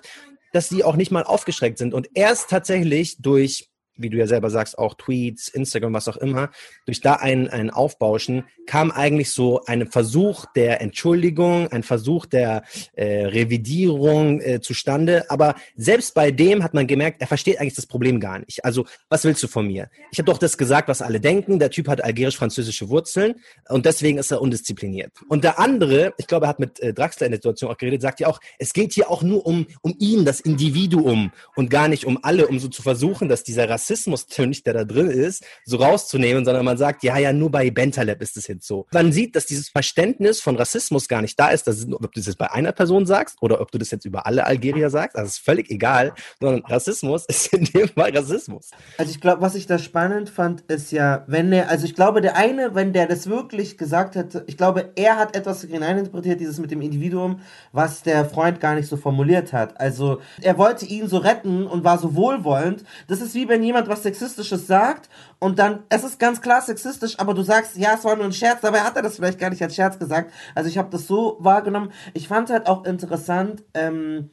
dass 0.55 0.69
sie 0.69 0.85
auch 0.85 0.95
nicht 0.95 1.11
mal 1.11 1.23
aufgeschreckt 1.23 1.77
sind. 1.77 1.93
Und 1.93 2.07
erst 2.13 2.49
tatsächlich 2.49 3.17
durch 3.19 3.69
wie 3.97 4.09
du 4.09 4.17
ja 4.17 4.27
selber 4.27 4.49
sagst, 4.49 4.77
auch 4.77 4.93
Tweets, 4.95 5.47
Instagram, 5.47 5.93
was 5.93 6.07
auch 6.07 6.17
immer, 6.17 6.49
durch 6.85 7.01
da 7.01 7.13
ein, 7.13 7.49
ein 7.49 7.69
Aufbauschen 7.69 8.43
kam 8.65 8.91
eigentlich 8.91 9.31
so 9.31 9.63
ein 9.65 9.87
Versuch 9.87 10.45
der 10.55 10.81
Entschuldigung, 10.81 11.71
ein 11.71 11.83
Versuch 11.83 12.25
der 12.25 12.63
äh, 12.93 13.25
Revidierung 13.25 14.41
äh, 14.41 14.59
zustande. 14.59 15.29
Aber 15.29 15.55
selbst 15.75 16.13
bei 16.13 16.31
dem 16.31 16.63
hat 16.63 16.73
man 16.73 16.87
gemerkt, 16.87 17.21
er 17.21 17.27
versteht 17.27 17.59
eigentlich 17.59 17.75
das 17.75 17.85
Problem 17.85 18.19
gar 18.19 18.39
nicht. 18.39 18.65
Also, 18.65 18.85
was 19.09 19.23
willst 19.23 19.43
du 19.43 19.47
von 19.47 19.67
mir? 19.67 19.89
Ich 20.11 20.17
habe 20.17 20.25
doch 20.25 20.37
das 20.37 20.57
gesagt, 20.57 20.87
was 20.87 21.01
alle 21.01 21.19
denken. 21.19 21.59
Der 21.59 21.69
Typ 21.69 21.87
hat 21.87 22.03
algerisch-französische 22.03 22.89
Wurzeln 22.89 23.35
und 23.69 23.85
deswegen 23.85 24.17
ist 24.17 24.31
er 24.31 24.41
undiszipliniert. 24.41 25.11
Und 25.29 25.43
der 25.43 25.59
andere, 25.59 26.13
ich 26.17 26.27
glaube, 26.27 26.47
er 26.47 26.49
hat 26.49 26.59
mit 26.59 26.79
äh, 26.79 26.93
Draxler 26.93 27.27
in 27.27 27.31
der 27.31 27.37
Situation 27.37 27.71
auch 27.71 27.77
geredet, 27.77 28.01
sagt 28.01 28.19
ja 28.19 28.27
auch, 28.27 28.39
es 28.59 28.73
geht 28.73 28.93
hier 28.93 29.09
auch 29.09 29.23
nur 29.23 29.45
um, 29.45 29.67
um 29.81 29.95
ihn, 29.99 30.25
das 30.25 30.39
Individuum 30.39 31.31
und 31.55 31.69
gar 31.69 31.87
nicht 31.87 32.05
um 32.05 32.19
alle, 32.23 32.47
um 32.47 32.59
so 32.59 32.67
zu 32.67 32.81
versuchen, 32.81 33.29
dass 33.29 33.43
dieser 33.43 33.69
Rassismus 33.69 33.84
Rassismus-Tönig, 33.85 34.63
der 34.63 34.73
da 34.73 34.83
drin 34.83 35.09
ist, 35.09 35.43
so 35.65 35.77
rauszunehmen, 35.77 36.43
sondern 36.45 36.65
man 36.65 36.77
sagt, 36.77 37.03
ja, 37.03 37.17
ja, 37.17 37.31
nur 37.33 37.51
bei 37.51 37.69
Bentaleb 37.69 38.21
ist 38.21 38.37
es 38.37 38.47
jetzt 38.47 38.67
so. 38.67 38.87
Man 38.91 39.11
sieht, 39.11 39.35
dass 39.35 39.45
dieses 39.45 39.69
Verständnis 39.69 40.41
von 40.41 40.55
Rassismus 40.55 41.07
gar 41.07 41.21
nicht 41.21 41.39
da 41.39 41.49
ist, 41.49 41.67
dass, 41.67 41.85
ob 41.91 42.11
du 42.13 42.19
das 42.19 42.25
jetzt 42.25 42.37
bei 42.37 42.51
einer 42.51 42.71
Person 42.71 43.05
sagst 43.05 43.37
oder 43.41 43.61
ob 43.61 43.71
du 43.71 43.77
das 43.77 43.91
jetzt 43.91 44.05
über 44.05 44.25
alle 44.25 44.45
Algerier 44.45 44.89
sagst, 44.89 45.17
das 45.17 45.29
ist 45.29 45.37
völlig 45.39 45.69
egal, 45.69 46.13
sondern 46.39 46.65
Rassismus 46.65 47.25
ist 47.27 47.53
in 47.53 47.65
dem 47.65 47.89
Fall 47.89 48.15
Rassismus. 48.15 48.71
Also 48.97 49.11
ich 49.11 49.21
glaube, 49.21 49.41
was 49.41 49.55
ich 49.55 49.67
da 49.67 49.77
spannend 49.77 50.29
fand, 50.29 50.61
ist 50.61 50.91
ja, 50.91 51.23
wenn 51.27 51.51
er, 51.51 51.69
also 51.69 51.85
ich 51.85 51.95
glaube, 51.95 52.21
der 52.21 52.35
eine, 52.35 52.73
wenn 52.73 52.93
der 52.93 53.07
das 53.07 53.27
wirklich 53.27 53.77
gesagt 53.77 54.15
hätte, 54.15 54.43
ich 54.47 54.57
glaube, 54.57 54.91
er 54.95 55.17
hat 55.17 55.35
etwas 55.35 55.61
hineininterpretiert, 55.61 56.39
dieses 56.39 56.57
mit 56.57 56.71
dem 56.71 56.81
Individuum, 56.81 57.41
was 57.71 58.01
der 58.01 58.25
Freund 58.25 58.59
gar 58.59 58.75
nicht 58.75 58.87
so 58.87 58.97
formuliert 58.97 59.53
hat. 59.53 59.79
Also 59.79 60.21
er 60.41 60.57
wollte 60.57 60.85
ihn 60.85 61.07
so 61.07 61.17
retten 61.17 61.67
und 61.67 61.83
war 61.83 61.99
so 61.99 62.15
wohlwollend. 62.15 62.83
Das 63.07 63.21
ist 63.21 63.35
wie 63.35 63.47
wenn 63.47 63.63
jemand 63.63 63.74
jemand 63.75 63.89
was 63.89 64.03
Sexistisches 64.03 64.67
sagt 64.67 65.09
und 65.39 65.59
dann, 65.59 65.83
es 65.89 66.03
ist 66.03 66.17
ganz 66.17 66.41
klar 66.41 66.61
sexistisch, 66.61 67.19
aber 67.19 67.33
du 67.33 67.41
sagst, 67.41 67.75
ja, 67.75 67.93
es 67.93 68.05
war 68.05 68.15
nur 68.15 68.25
ein 68.25 68.31
Scherz, 68.31 68.61
dabei 68.61 68.81
hat 68.81 68.95
er 68.95 69.01
das 69.01 69.17
vielleicht 69.17 69.37
gar 69.37 69.49
nicht 69.49 69.61
als 69.61 69.75
Scherz 69.75 69.99
gesagt. 69.99 70.31
Also 70.55 70.69
ich 70.69 70.77
habe 70.77 70.89
das 70.89 71.07
so 71.07 71.37
wahrgenommen. 71.39 71.91
Ich 72.13 72.27
fand 72.27 72.49
halt 72.49 72.67
auch 72.67 72.85
interessant, 72.85 73.63
ähm, 73.73 74.29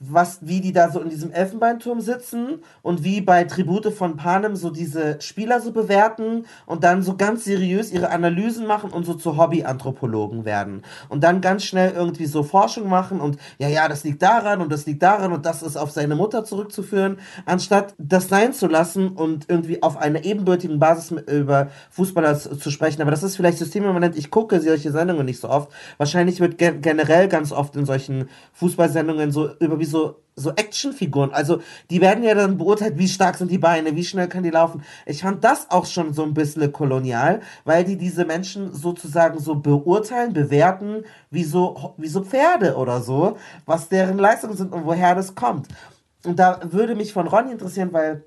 was, 0.00 0.38
wie 0.42 0.60
die 0.60 0.72
da 0.72 0.90
so 0.90 1.00
in 1.00 1.08
diesem 1.08 1.32
Elfenbeinturm 1.32 2.00
sitzen 2.00 2.62
und 2.82 3.02
wie 3.02 3.20
bei 3.20 3.42
Tribute 3.44 3.92
von 3.92 4.16
Panem 4.16 4.54
so 4.54 4.70
diese 4.70 5.20
Spieler 5.20 5.60
so 5.60 5.72
bewerten 5.72 6.46
und 6.66 6.84
dann 6.84 7.02
so 7.02 7.16
ganz 7.16 7.42
seriös 7.44 7.90
ihre 7.90 8.10
Analysen 8.10 8.64
machen 8.64 8.90
und 8.90 9.04
so 9.04 9.14
zu 9.14 9.36
Hobbyanthropologen 9.36 10.44
werden. 10.44 10.82
Und 11.08 11.24
dann 11.24 11.40
ganz 11.40 11.64
schnell 11.64 11.94
irgendwie 11.96 12.26
so 12.26 12.44
Forschung 12.44 12.88
machen 12.88 13.20
und 13.20 13.38
ja, 13.58 13.66
ja, 13.68 13.88
das 13.88 14.04
liegt 14.04 14.22
daran 14.22 14.60
und 14.60 14.70
das 14.70 14.86
liegt 14.86 15.02
daran 15.02 15.32
und 15.32 15.44
das 15.44 15.64
ist 15.64 15.76
auf 15.76 15.90
seine 15.90 16.14
Mutter 16.14 16.44
zurückzuführen, 16.44 17.18
anstatt 17.44 17.94
das 17.98 18.28
sein 18.28 18.52
zu 18.52 18.68
lassen 18.68 19.08
und 19.08 19.46
irgendwie 19.48 19.82
auf 19.82 19.96
einer 19.96 20.24
ebenbürtigen 20.24 20.78
Basis 20.78 21.10
über 21.26 21.70
Fußballer 21.90 22.38
zu 22.38 22.70
sprechen. 22.70 23.02
Aber 23.02 23.10
das 23.10 23.24
ist 23.24 23.34
vielleicht 23.34 23.58
systemimmanent. 23.58 24.16
Ich 24.16 24.30
gucke 24.30 24.60
solche 24.60 24.92
Sendungen 24.92 25.26
nicht 25.26 25.40
so 25.40 25.48
oft. 25.48 25.72
Wahrscheinlich 25.96 26.38
wird 26.38 26.56
ge 26.56 26.78
generell 26.80 27.26
ganz 27.26 27.50
oft 27.50 27.74
in 27.74 27.84
solchen 27.84 28.28
Fußballsendungen 28.52 29.32
so 29.32 29.50
über 29.58 29.80
so, 29.88 30.22
so 30.36 30.50
Actionfiguren. 30.50 31.32
Also 31.32 31.60
die 31.90 32.00
werden 32.00 32.22
ja 32.22 32.34
dann 32.34 32.58
beurteilt, 32.58 32.98
wie 32.98 33.08
stark 33.08 33.36
sind 33.36 33.50
die 33.50 33.58
Beine, 33.58 33.96
wie 33.96 34.04
schnell 34.04 34.28
können 34.28 34.44
die 34.44 34.50
laufen. 34.50 34.82
Ich 35.06 35.22
fand 35.22 35.42
das 35.42 35.70
auch 35.70 35.86
schon 35.86 36.14
so 36.14 36.22
ein 36.22 36.34
bisschen 36.34 36.72
kolonial, 36.72 37.40
weil 37.64 37.84
die 37.84 37.96
diese 37.96 38.24
Menschen 38.24 38.72
sozusagen 38.72 39.40
so 39.40 39.56
beurteilen, 39.56 40.32
bewerten, 40.32 41.04
wie 41.30 41.44
so, 41.44 41.94
wie 41.96 42.08
so 42.08 42.22
Pferde 42.22 42.76
oder 42.76 43.00
so, 43.00 43.36
was 43.66 43.88
deren 43.88 44.18
Leistungen 44.18 44.56
sind 44.56 44.72
und 44.72 44.86
woher 44.86 45.14
das 45.14 45.34
kommt. 45.34 45.68
Und 46.24 46.38
da 46.38 46.60
würde 46.62 46.94
mich 46.94 47.12
von 47.12 47.28
Ronny 47.28 47.52
interessieren, 47.52 47.92
weil 47.92 48.24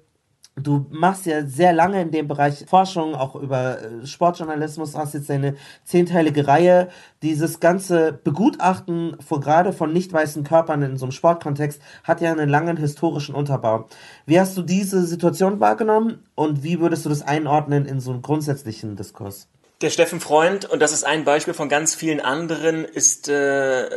Du 0.58 0.86
machst 0.90 1.26
ja 1.26 1.46
sehr 1.46 1.72
lange 1.72 2.02
in 2.02 2.12
dem 2.12 2.28
Bereich 2.28 2.66
Forschung, 2.68 3.16
auch 3.16 3.36
über 3.36 3.82
äh, 3.82 4.06
Sportjournalismus, 4.06 4.98
hast 4.98 5.14
jetzt 5.14 5.32
eine 5.32 5.56
zehnteilige 5.86 6.46
Reihe. 6.46 6.90
Dieses 7.22 7.62
ganze 7.62 8.12
Begutachten 8.12 9.16
von 9.26 9.40
gerade 9.40 9.72
von 9.72 9.94
nicht 9.94 10.12
weißen 10.12 10.44
Körpern 10.44 10.82
in 10.82 10.98
so 10.98 11.06
einem 11.06 11.14
Sportkontext 11.14 11.82
hat 12.04 12.20
ja 12.20 12.34
einen 12.34 12.50
langen 12.50 12.76
historischen 12.76 13.34
Unterbau. 13.34 13.88
Wie 14.26 14.40
hast 14.42 14.58
du 14.58 14.62
diese 14.62 15.06
Situation 15.06 15.62
wahrgenommen 15.62 16.26
und 16.36 16.64
wie 16.64 16.82
würdest 16.82 17.06
du 17.06 17.10
das 17.10 17.22
einordnen 17.22 17.86
in 17.86 18.02
so 18.02 18.12
einen 18.12 18.22
grundsätzlichen 18.22 18.98
Diskurs? 18.98 19.48
Der 19.82 19.90
Steffen 19.90 20.20
Freund, 20.20 20.66
und 20.66 20.80
das 20.82 20.92
ist 20.92 21.06
ein 21.06 21.24
Beispiel 21.24 21.54
von 21.54 21.70
ganz 21.70 21.96
vielen 21.96 22.20
anderen, 22.20 22.84
ist 22.84 23.30
äh, 23.30 23.88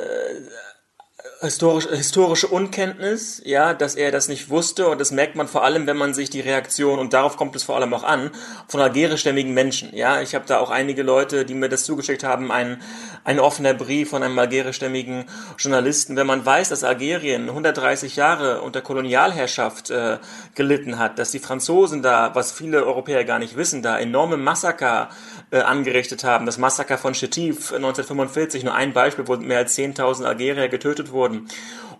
historisch, 1.44 1.86
historische 1.88 2.48
Unkenntnis, 2.48 3.40
ja, 3.44 3.74
dass 3.74 3.94
er 3.94 4.10
das 4.10 4.28
nicht 4.28 4.50
wusste 4.50 4.88
und 4.88 5.00
das 5.00 5.12
merkt 5.12 5.36
man 5.36 5.46
vor 5.46 5.62
allem, 5.62 5.86
wenn 5.86 5.96
man 5.96 6.14
sich 6.14 6.30
die 6.30 6.40
Reaktion 6.40 6.98
und 6.98 7.12
darauf 7.12 7.36
kommt 7.36 7.54
es 7.54 7.62
vor 7.62 7.76
allem 7.76 7.94
auch 7.94 8.04
an 8.04 8.30
von 8.68 8.80
algerischstämmigen 8.80 9.54
Menschen, 9.54 9.94
ja. 9.94 10.20
Ich 10.20 10.34
habe 10.34 10.46
da 10.46 10.58
auch 10.58 10.70
einige 10.70 11.02
Leute, 11.02 11.44
die 11.44 11.54
mir 11.54 11.68
das 11.68 11.84
zugeschickt 11.84 12.24
haben, 12.24 12.50
ein 12.50 12.82
ein 13.24 13.40
offener 13.40 13.72
Brief 13.72 14.10
von 14.10 14.22
einem 14.22 14.38
algerischstämmigen 14.38 15.24
Journalisten, 15.58 16.16
wenn 16.16 16.26
man 16.26 16.44
weiß, 16.44 16.68
dass 16.68 16.84
Algerien 16.84 17.48
130 17.48 18.16
Jahre 18.16 18.60
unter 18.60 18.82
Kolonialherrschaft 18.82 19.90
äh, 19.90 20.18
gelitten 20.54 20.98
hat, 20.98 21.18
dass 21.18 21.30
die 21.30 21.38
Franzosen 21.38 22.02
da, 22.02 22.34
was 22.34 22.52
viele 22.52 22.84
Europäer 22.84 23.24
gar 23.24 23.38
nicht 23.38 23.56
wissen, 23.56 23.82
da 23.82 23.98
enorme 23.98 24.36
Massaker 24.36 25.08
äh, 25.50 25.60
angerichtet 25.60 26.22
haben. 26.22 26.44
Das 26.44 26.58
Massaker 26.58 26.98
von 26.98 27.14
Chetif 27.14 27.72
1945, 27.72 28.64
nur 28.64 28.74
ein 28.74 28.92
Beispiel, 28.92 29.26
wo 29.26 29.36
mehr 29.36 29.58
als 29.58 29.76
10.000 29.76 30.24
Algerier 30.24 30.68
getötet 30.68 31.10
wurden 31.10 31.33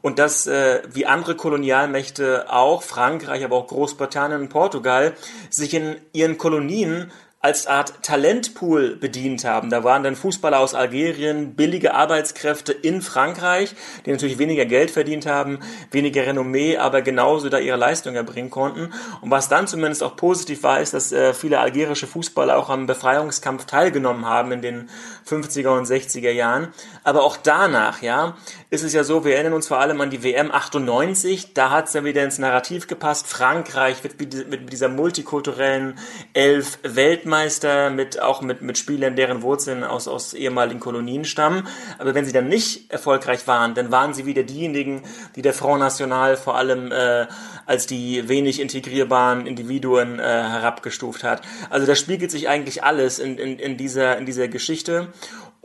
und 0.03 0.19
dass 0.19 0.47
äh, 0.47 0.83
wie 0.93 1.07
andere 1.07 1.35
Kolonialmächte 1.35 2.53
auch 2.53 2.83
Frankreich, 2.83 3.45
aber 3.45 3.57
auch 3.57 3.67
Großbritannien 3.69 4.41
und 4.41 4.49
Portugal 4.51 5.15
sich 5.49 5.73
in 5.73 5.97
ihren 6.13 6.37
Kolonien 6.37 7.11
als 7.45 7.67
Art 7.67 8.03
Talentpool 8.03 8.97
bedient 8.97 9.45
haben. 9.45 9.69
Da 9.69 9.85
waren 9.85 10.03
dann 10.03 10.17
Fußballer 10.17 10.59
aus 10.59 10.75
Algerien, 10.75 11.55
billige 11.55 11.93
Arbeitskräfte 11.93 12.73
in 12.73 13.03
Frankreich, 13.03 13.75
die 14.07 14.13
natürlich 14.13 14.39
weniger 14.39 14.65
Geld 14.65 14.91
verdient 14.91 15.27
haben, 15.27 15.59
weniger 15.91 16.27
Renommee, 16.27 16.79
aber 16.79 17.03
genauso 17.03 17.51
da 17.51 17.59
ihre 17.59 17.77
Leistung 17.77 18.15
erbringen 18.15 18.49
konnten. 18.49 18.95
Und 19.21 19.31
was 19.31 19.51
dann 19.51 19.67
zumindest 19.67 20.03
auch 20.03 20.17
positiv 20.17 20.63
war, 20.63 20.81
ist, 20.81 20.95
dass 20.95 21.13
äh, 21.13 21.35
viele 21.35 21.61
algerische 21.61 22.07
Fußballer 22.07 22.57
auch 22.57 22.71
am 22.71 22.87
Befreiungskampf 22.87 23.67
teilgenommen 23.67 24.25
haben 24.25 24.51
in 24.51 24.63
den 24.63 24.89
50er 25.29 25.77
und 25.77 25.87
60er 25.87 26.31
Jahren. 26.31 26.69
Aber 27.03 27.25
auch 27.25 27.37
danach, 27.37 28.01
ja, 28.01 28.39
ist 28.75 28.83
es 28.83 28.93
ja 28.93 29.05
so, 29.05 29.25
wir 29.25 29.37
erinnern 29.37 29.53
uns 29.53 29.69
vor 29.69 29.79
allem 29.79 30.01
an 30.01 30.11
die 30.11 30.25
WM 30.25 30.51
98, 30.51 31.55
da 31.55 31.71
hat 31.71 31.87
es 31.87 31.93
dann 31.93 32.05
wieder 32.05 32.25
ins 32.25 32.39
Narrativ 32.39 32.89
gepasst. 32.89 33.29
Frankreich 33.29 34.03
wird 34.03 34.19
mit 34.21 34.73
dieser 34.73 34.89
multikulturellen 34.89 35.97
Elf 36.33 36.81
Weltmeister 36.83 37.91
mit 37.91 38.21
auch 38.21 38.43
mit 38.43 38.63
mit 38.63 38.77
Spielern, 38.77 39.15
deren 39.15 39.43
Wurzeln 39.43 39.85
aus 39.85 40.09
aus 40.09 40.35
ehemaligen 40.35 40.81
Kolonien 40.81 41.25
stammen. 41.25 41.69
Aber 41.99 42.17
wenn 42.17 42.25
sie 42.25 42.33
dann 42.33 42.49
nicht 42.49 42.91
erfolgreich 42.91 43.47
waren, 43.47 43.75
dann 43.75 43.93
waren 43.93 44.13
sie 44.13 44.27
wieder 44.27 44.43
diejenigen, 44.43 45.03
die 45.37 45.43
der 45.43 45.55
Front 45.55 45.79
National 45.79 46.37
vor 46.37 46.57
allem 46.57 46.91
äh, 46.91 47.27
als 47.67 47.87
die 47.87 48.29
wenig 48.29 48.61
integrierbaren 48.61 49.47
Individuen 49.47 50.19
äh, 50.19 50.23
herabgestuft 50.23 51.23
hat. 51.23 51.43
Also 51.71 51.87
da 51.87 51.95
spiegelt 51.95 52.33
sich 52.33 52.49
eigentlich 52.49 52.83
alles 52.83 53.21
in, 53.21 53.39
in, 53.39 53.61
in 53.61 53.77
dieser 53.77 54.19
in 54.19 54.27
dieser 54.27 54.49
Geschichte. 54.49 55.13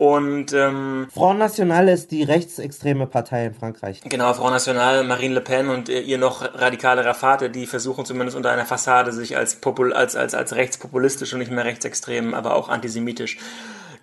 Und 0.00 0.54
ähm, 0.54 1.08
Front 1.12 1.40
National 1.40 1.86
ist 1.90 2.10
die 2.10 2.22
rechtsextreme 2.22 3.06
Partei 3.06 3.44
in 3.44 3.52
Frankreich. 3.52 4.00
Genau, 4.02 4.32
Front 4.32 4.52
National, 4.52 5.04
Marine 5.04 5.34
Le 5.34 5.40
Pen 5.42 5.68
und 5.68 5.90
ihr 5.90 6.16
noch 6.16 6.40
radikalerer 6.54 7.12
Vater, 7.12 7.50
die 7.50 7.66
versuchen 7.66 8.06
zumindest 8.06 8.34
unter 8.34 8.50
einer 8.50 8.64
Fassade 8.64 9.12
sich 9.12 9.36
als, 9.36 9.56
popul 9.56 9.92
als, 9.92 10.16
als, 10.16 10.32
als 10.32 10.54
rechtspopulistisch 10.54 11.34
und 11.34 11.40
nicht 11.40 11.50
mehr 11.50 11.66
rechtsextrem, 11.66 12.32
aber 12.32 12.56
auch 12.56 12.70
antisemitisch 12.70 13.36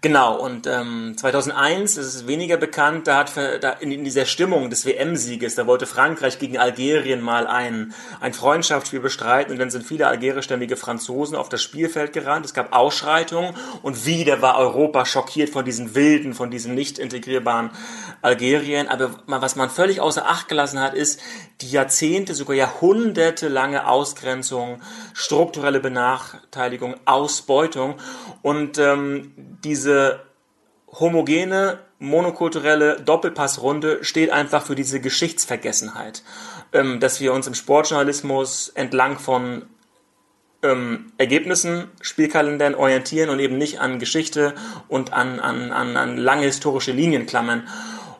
Genau, 0.07 0.37
und 0.37 0.67
ähm, 0.67 1.15
2001 1.17 1.97
ist 1.97 2.15
es 2.15 2.27
weniger 2.27 2.55
bekannt, 2.55 3.07
da 3.07 3.17
hat 3.17 3.35
da 3.35 3.71
in, 3.71 3.91
in 3.91 4.05
dieser 4.05 4.23
Stimmung 4.23 4.69
des 4.69 4.85
WM-Sieges, 4.85 5.55
da 5.55 5.67
wollte 5.67 5.85
Frankreich 5.85 6.39
gegen 6.39 6.57
Algerien 6.57 7.19
mal 7.19 7.45
ein, 7.45 7.93
ein 8.21 8.31
Freundschaftsspiel 8.31 9.01
bestreiten 9.01 9.51
und 9.51 9.59
dann 9.59 9.69
sind 9.69 9.83
viele 9.83 10.07
algerischstämmige 10.07 10.77
Franzosen 10.77 11.35
auf 11.35 11.49
das 11.49 11.61
Spielfeld 11.61 12.13
gerannt, 12.13 12.45
es 12.45 12.53
gab 12.53 12.73
Ausschreitungen 12.73 13.53
und 13.81 14.05
wieder 14.05 14.41
war 14.41 14.57
Europa 14.57 15.05
schockiert 15.05 15.49
von 15.49 15.65
diesen 15.65 15.93
wilden, 15.93 16.33
von 16.33 16.51
diesen 16.51 16.73
nicht 16.73 16.99
integrierbaren 16.99 17.71
Algerien, 18.21 18.87
aber 18.87 19.11
was 19.25 19.57
man 19.57 19.69
völlig 19.69 19.99
außer 19.99 20.25
Acht 20.25 20.47
gelassen 20.47 20.79
hat, 20.79 20.93
ist 20.93 21.19
die 21.61 21.71
Jahrzehnte, 21.71 22.33
sogar 22.33 22.55
Jahrhunderte 22.55 23.47
lange 23.47 23.87
Ausgrenzung, 23.87 24.81
strukturelle 25.13 25.79
Benachteiligung, 25.79 26.95
Ausbeutung. 27.05 27.95
Und 28.43 28.77
ähm, 28.77 29.33
diese 29.63 29.96
homogene, 30.99 31.79
monokulturelle 31.99 33.01
Doppelpassrunde 33.01 34.03
steht 34.03 34.31
einfach 34.31 34.65
für 34.65 34.75
diese 34.75 34.99
Geschichtsvergessenheit, 34.99 36.23
ähm, 36.73 36.99
dass 36.99 37.19
wir 37.19 37.33
uns 37.33 37.47
im 37.47 37.55
Sportjournalismus 37.55 38.69
entlang 38.69 39.19
von 39.19 39.63
ähm, 40.63 41.11
Ergebnissen, 41.17 41.89
Spielkalendern 42.01 42.75
orientieren 42.75 43.29
und 43.29 43.39
eben 43.39 43.57
nicht 43.57 43.79
an 43.79 43.99
Geschichte 43.99 44.53
und 44.87 45.13
an, 45.13 45.39
an, 45.39 45.71
an, 45.71 45.97
an 45.97 46.17
lange 46.17 46.45
historische 46.45 46.91
Linien 46.91 47.25
klammern. 47.25 47.67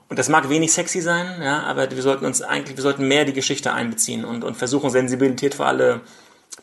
Und 0.09 0.17
das 0.17 0.29
mag 0.29 0.47
wenig 0.49 0.71
sexy 0.71 1.01
sein, 1.01 1.41
ja, 1.41 1.63
aber 1.63 1.91
wir 1.91 2.01
sollten 2.01 2.25
uns 2.25 2.41
eigentlich, 2.41 2.77
wir 2.77 2.83
sollten 2.83 3.07
mehr 3.07 3.25
die 3.25 3.33
Geschichte 3.33 3.73
einbeziehen 3.73 4.23
und, 4.23 4.43
und 4.43 4.55
versuchen, 4.55 4.89
Sensibilität 4.89 5.55
für 5.55 5.65
alle 5.65 6.01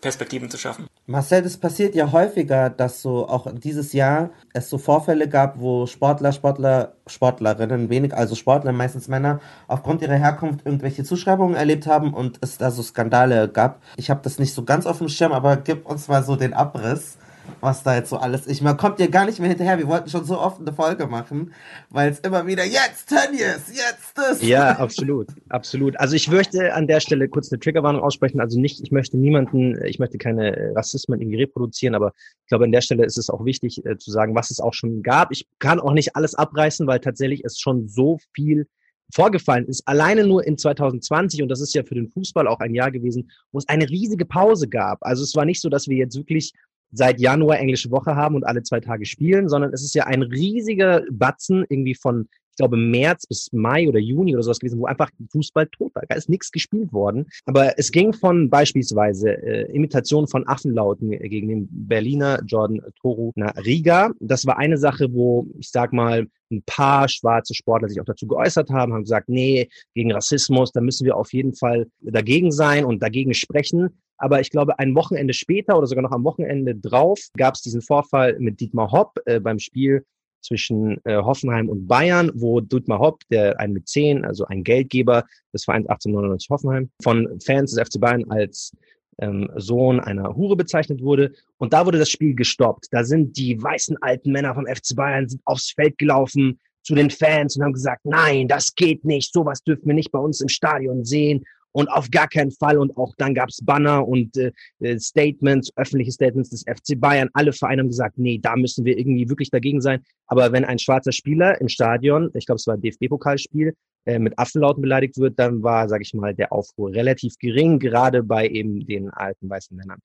Perspektiven 0.00 0.50
zu 0.50 0.58
schaffen. 0.58 0.86
Marcel, 1.06 1.44
es 1.44 1.56
passiert 1.56 1.94
ja 1.94 2.12
häufiger, 2.12 2.70
dass 2.70 3.02
so 3.02 3.28
auch 3.28 3.46
dieses 3.52 3.92
Jahr 3.92 4.30
es 4.52 4.70
so 4.70 4.78
Vorfälle 4.78 5.28
gab, 5.28 5.60
wo 5.60 5.86
Sportler, 5.86 6.32
Sportler, 6.32 6.94
Sportlerinnen, 7.06 7.90
wenig, 7.90 8.14
also 8.14 8.34
Sportler, 8.34 8.72
meistens 8.72 9.08
Männer, 9.08 9.40
aufgrund 9.68 10.02
ihrer 10.02 10.16
Herkunft 10.16 10.64
irgendwelche 10.64 11.04
Zuschreibungen 11.04 11.56
erlebt 11.56 11.86
haben 11.86 12.14
und 12.14 12.38
es 12.40 12.58
da 12.58 12.70
so 12.70 12.82
Skandale 12.82 13.48
gab. 13.48 13.82
Ich 13.96 14.10
habe 14.10 14.20
das 14.22 14.38
nicht 14.38 14.54
so 14.54 14.64
ganz 14.64 14.86
auf 14.86 14.98
dem 14.98 15.08
Schirm, 15.08 15.32
aber 15.32 15.56
gib 15.56 15.86
uns 15.86 16.08
mal 16.08 16.22
so 16.22 16.36
den 16.36 16.54
Abriss 16.54 17.18
was 17.64 17.82
da 17.82 17.96
jetzt 17.96 18.10
so 18.10 18.16
alles 18.16 18.46
ist. 18.46 18.62
Man 18.62 18.76
kommt 18.76 19.00
ja 19.00 19.06
gar 19.06 19.26
nicht 19.26 19.40
mehr 19.40 19.48
hinterher. 19.48 19.78
Wir 19.78 19.88
wollten 19.88 20.08
schon 20.08 20.24
so 20.24 20.38
oft 20.38 20.60
eine 20.60 20.72
Folge 20.72 21.06
machen, 21.06 21.52
weil 21.90 22.10
es 22.10 22.20
immer 22.20 22.46
wieder 22.46 22.64
jetzt 22.64 23.08
Tönnies, 23.08 23.68
jetzt 23.68 24.16
das. 24.16 24.42
Ja, 24.42 24.78
absolut, 24.78 25.28
absolut. 25.48 25.98
Also 25.98 26.14
ich 26.14 26.28
möchte 26.28 26.72
an 26.74 26.86
der 26.86 27.00
Stelle 27.00 27.28
kurz 27.28 27.50
eine 27.50 27.58
Triggerwarnung 27.58 28.02
aussprechen. 28.02 28.40
Also 28.40 28.60
nicht, 28.60 28.80
ich 28.82 28.92
möchte 28.92 29.16
niemanden, 29.16 29.82
ich 29.84 29.98
möchte 29.98 30.18
keine 30.18 30.72
Rassismen 30.76 31.20
irgendwie 31.20 31.42
reproduzieren, 31.42 31.94
aber 31.94 32.12
ich 32.42 32.48
glaube, 32.48 32.64
an 32.64 32.72
der 32.72 32.82
Stelle 32.82 33.04
ist 33.04 33.18
es 33.18 33.30
auch 33.30 33.44
wichtig 33.44 33.84
äh, 33.84 33.96
zu 33.96 34.10
sagen, 34.10 34.34
was 34.34 34.50
es 34.50 34.60
auch 34.60 34.74
schon 34.74 35.02
gab. 35.02 35.32
Ich 35.32 35.48
kann 35.58 35.80
auch 35.80 35.92
nicht 35.92 36.14
alles 36.14 36.34
abreißen, 36.34 36.86
weil 36.86 37.00
tatsächlich 37.00 37.44
es 37.44 37.58
schon 37.58 37.88
so 37.88 38.18
viel 38.34 38.66
vorgefallen 39.12 39.66
ist, 39.66 39.86
alleine 39.86 40.26
nur 40.26 40.46
in 40.46 40.58
2020, 40.58 41.42
und 41.42 41.48
das 41.48 41.60
ist 41.60 41.74
ja 41.74 41.84
für 41.84 41.94
den 41.94 42.08
Fußball 42.08 42.48
auch 42.48 42.60
ein 42.60 42.74
Jahr 42.74 42.90
gewesen, 42.90 43.30
wo 43.52 43.58
es 43.58 43.68
eine 43.68 43.88
riesige 43.88 44.24
Pause 44.24 44.68
gab. 44.68 44.98
Also 45.02 45.22
es 45.22 45.36
war 45.36 45.44
nicht 45.44 45.60
so, 45.60 45.68
dass 45.68 45.88
wir 45.88 45.96
jetzt 45.96 46.16
wirklich 46.16 46.52
seit 46.92 47.20
Januar 47.20 47.58
englische 47.58 47.90
Woche 47.90 48.14
haben 48.14 48.34
und 48.34 48.44
alle 48.44 48.62
zwei 48.62 48.80
Tage 48.80 49.04
spielen, 49.04 49.48
sondern 49.48 49.72
es 49.72 49.82
ist 49.82 49.94
ja 49.94 50.04
ein 50.04 50.22
riesiger 50.22 51.02
Batzen 51.10 51.64
irgendwie 51.68 51.94
von 51.94 52.28
ich 52.54 52.58
glaube, 52.58 52.76
März 52.76 53.26
bis 53.26 53.52
Mai 53.52 53.88
oder 53.88 53.98
Juni 53.98 54.32
oder 54.32 54.44
sowas 54.44 54.60
gewesen, 54.60 54.78
wo 54.78 54.86
einfach 54.86 55.10
Fußball 55.32 55.66
tot 55.66 55.92
war. 55.96 56.04
Da 56.08 56.14
ist 56.14 56.28
nichts 56.28 56.52
gespielt 56.52 56.92
worden. 56.92 57.26
Aber 57.46 57.76
es 57.80 57.90
ging 57.90 58.12
von 58.12 58.48
beispielsweise 58.48 59.30
äh, 59.42 59.72
Imitation 59.72 60.28
von 60.28 60.46
Affenlauten 60.46 61.10
gegen 61.10 61.48
den 61.48 61.68
Berliner 61.68 62.40
Jordan 62.46 62.80
Toru 63.00 63.32
Riga. 63.36 64.12
Das 64.20 64.46
war 64.46 64.56
eine 64.56 64.78
Sache, 64.78 65.12
wo 65.12 65.48
ich 65.58 65.70
sag 65.70 65.92
mal, 65.92 66.28
ein 66.52 66.62
paar 66.64 67.08
schwarze 67.08 67.54
Sportler 67.54 67.88
sich 67.88 68.00
auch 68.00 68.04
dazu 68.04 68.28
geäußert 68.28 68.70
haben, 68.70 68.92
haben 68.92 69.02
gesagt, 69.02 69.28
nee, 69.28 69.68
gegen 69.94 70.12
Rassismus, 70.12 70.70
da 70.70 70.80
müssen 70.80 71.04
wir 71.04 71.16
auf 71.16 71.32
jeden 71.32 71.54
Fall 71.54 71.88
dagegen 72.02 72.52
sein 72.52 72.84
und 72.84 73.02
dagegen 73.02 73.34
sprechen. 73.34 73.98
Aber 74.18 74.40
ich 74.40 74.50
glaube, 74.50 74.78
ein 74.78 74.94
Wochenende 74.94 75.34
später 75.34 75.76
oder 75.76 75.86
sogar 75.86 76.02
noch 76.02 76.12
am 76.12 76.24
Wochenende 76.24 76.74
drauf 76.74 77.20
gab 77.36 77.54
es 77.54 77.62
diesen 77.62 77.82
Vorfall 77.82 78.38
mit 78.38 78.60
Dietmar 78.60 78.90
Hopp 78.92 79.18
äh, 79.26 79.40
beim 79.40 79.58
Spiel 79.58 80.04
zwischen 80.40 81.00
äh, 81.04 81.16
Hoffenheim 81.16 81.68
und 81.68 81.86
Bayern, 81.86 82.30
wo 82.34 82.60
Dietmar 82.60 82.98
Hopp, 82.98 83.22
der 83.30 83.58
ein 83.58 83.72
Mäzen, 83.72 84.24
also 84.24 84.44
ein 84.44 84.62
Geldgeber 84.62 85.24
des 85.52 85.64
Vereins 85.64 85.86
1899 85.88 86.50
Hoffenheim, 86.50 86.90
von 87.02 87.40
Fans 87.40 87.74
des 87.74 87.88
FC 87.88 87.98
Bayern 87.98 88.30
als 88.30 88.72
ähm, 89.18 89.50
Sohn 89.56 90.00
einer 90.00 90.36
Hure 90.36 90.56
bezeichnet 90.56 91.02
wurde. 91.02 91.32
Und 91.58 91.72
da 91.72 91.86
wurde 91.86 91.98
das 91.98 92.10
Spiel 92.10 92.34
gestoppt. 92.34 92.88
Da 92.90 93.04
sind 93.04 93.36
die 93.36 93.60
weißen 93.60 93.96
alten 94.02 94.32
Männer 94.32 94.54
vom 94.54 94.66
FC 94.66 94.94
Bayern 94.94 95.28
sind 95.28 95.40
aufs 95.44 95.70
Feld 95.70 95.96
gelaufen 95.98 96.60
zu 96.82 96.94
den 96.94 97.10
Fans 97.10 97.56
und 97.56 97.62
haben 97.62 97.72
gesagt, 97.72 98.04
nein, 98.04 98.46
das 98.46 98.74
geht 98.74 99.04
nicht, 99.04 99.32
sowas 99.32 99.62
dürfen 99.62 99.86
wir 99.86 99.94
nicht 99.94 100.12
bei 100.12 100.18
uns 100.18 100.40
im 100.42 100.48
Stadion 100.48 101.04
sehen 101.04 101.44
und 101.74 101.88
auf 101.88 102.10
gar 102.10 102.28
keinen 102.28 102.52
Fall. 102.52 102.78
Und 102.78 102.96
auch 102.96 103.14
dann 103.18 103.34
gab 103.34 103.48
es 103.48 103.58
Banner 103.62 104.06
und 104.06 104.36
äh, 104.36 104.52
äh, 104.78 104.98
Statements, 104.98 105.70
öffentliche 105.76 106.12
Statements 106.12 106.50
des 106.50 106.62
FC 106.62 106.98
Bayern. 106.98 107.28
Alle 107.34 107.52
Vereine 107.52 107.82
haben 107.82 107.88
gesagt, 107.88 108.16
nee, 108.16 108.38
da 108.38 108.56
müssen 108.56 108.84
wir 108.84 108.96
irgendwie 108.96 109.28
wirklich 109.28 109.50
dagegen 109.50 109.80
sein. 109.80 110.00
Aber 110.26 110.52
wenn 110.52 110.64
ein 110.64 110.78
schwarzer 110.78 111.12
Spieler 111.12 111.60
im 111.60 111.68
Stadion, 111.68 112.30
ich 112.34 112.46
glaube, 112.46 112.58
es 112.58 112.66
war 112.66 112.74
ein 112.74 112.80
DFB-Pokalspiel, 112.80 113.74
äh, 114.06 114.18
mit 114.18 114.38
Affenlauten 114.38 114.82
beleidigt 114.82 115.18
wird, 115.18 115.38
dann 115.38 115.62
war, 115.62 115.88
sage 115.88 116.02
ich 116.02 116.14
mal, 116.14 116.34
der 116.34 116.52
Aufruhr 116.52 116.92
relativ 116.92 117.36
gering, 117.38 117.80
gerade 117.80 118.22
bei 118.22 118.48
eben 118.48 118.86
den 118.86 119.10
alten 119.10 119.50
weißen 119.50 119.76
Männern. 119.76 119.98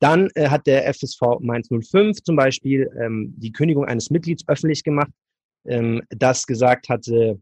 Dann 0.00 0.30
äh, 0.34 0.48
hat 0.48 0.66
der 0.66 0.86
FSV 0.86 1.40
Mainz 1.40 1.68
05 1.68 2.22
zum 2.22 2.36
Beispiel 2.36 2.90
ähm, 2.98 3.34
die 3.36 3.52
Kündigung 3.52 3.84
eines 3.84 4.08
Mitglieds 4.08 4.44
öffentlich 4.48 4.82
gemacht, 4.84 5.10
ähm, 5.66 6.00
das 6.08 6.46
gesagt 6.46 6.88
hatte, 6.88 7.38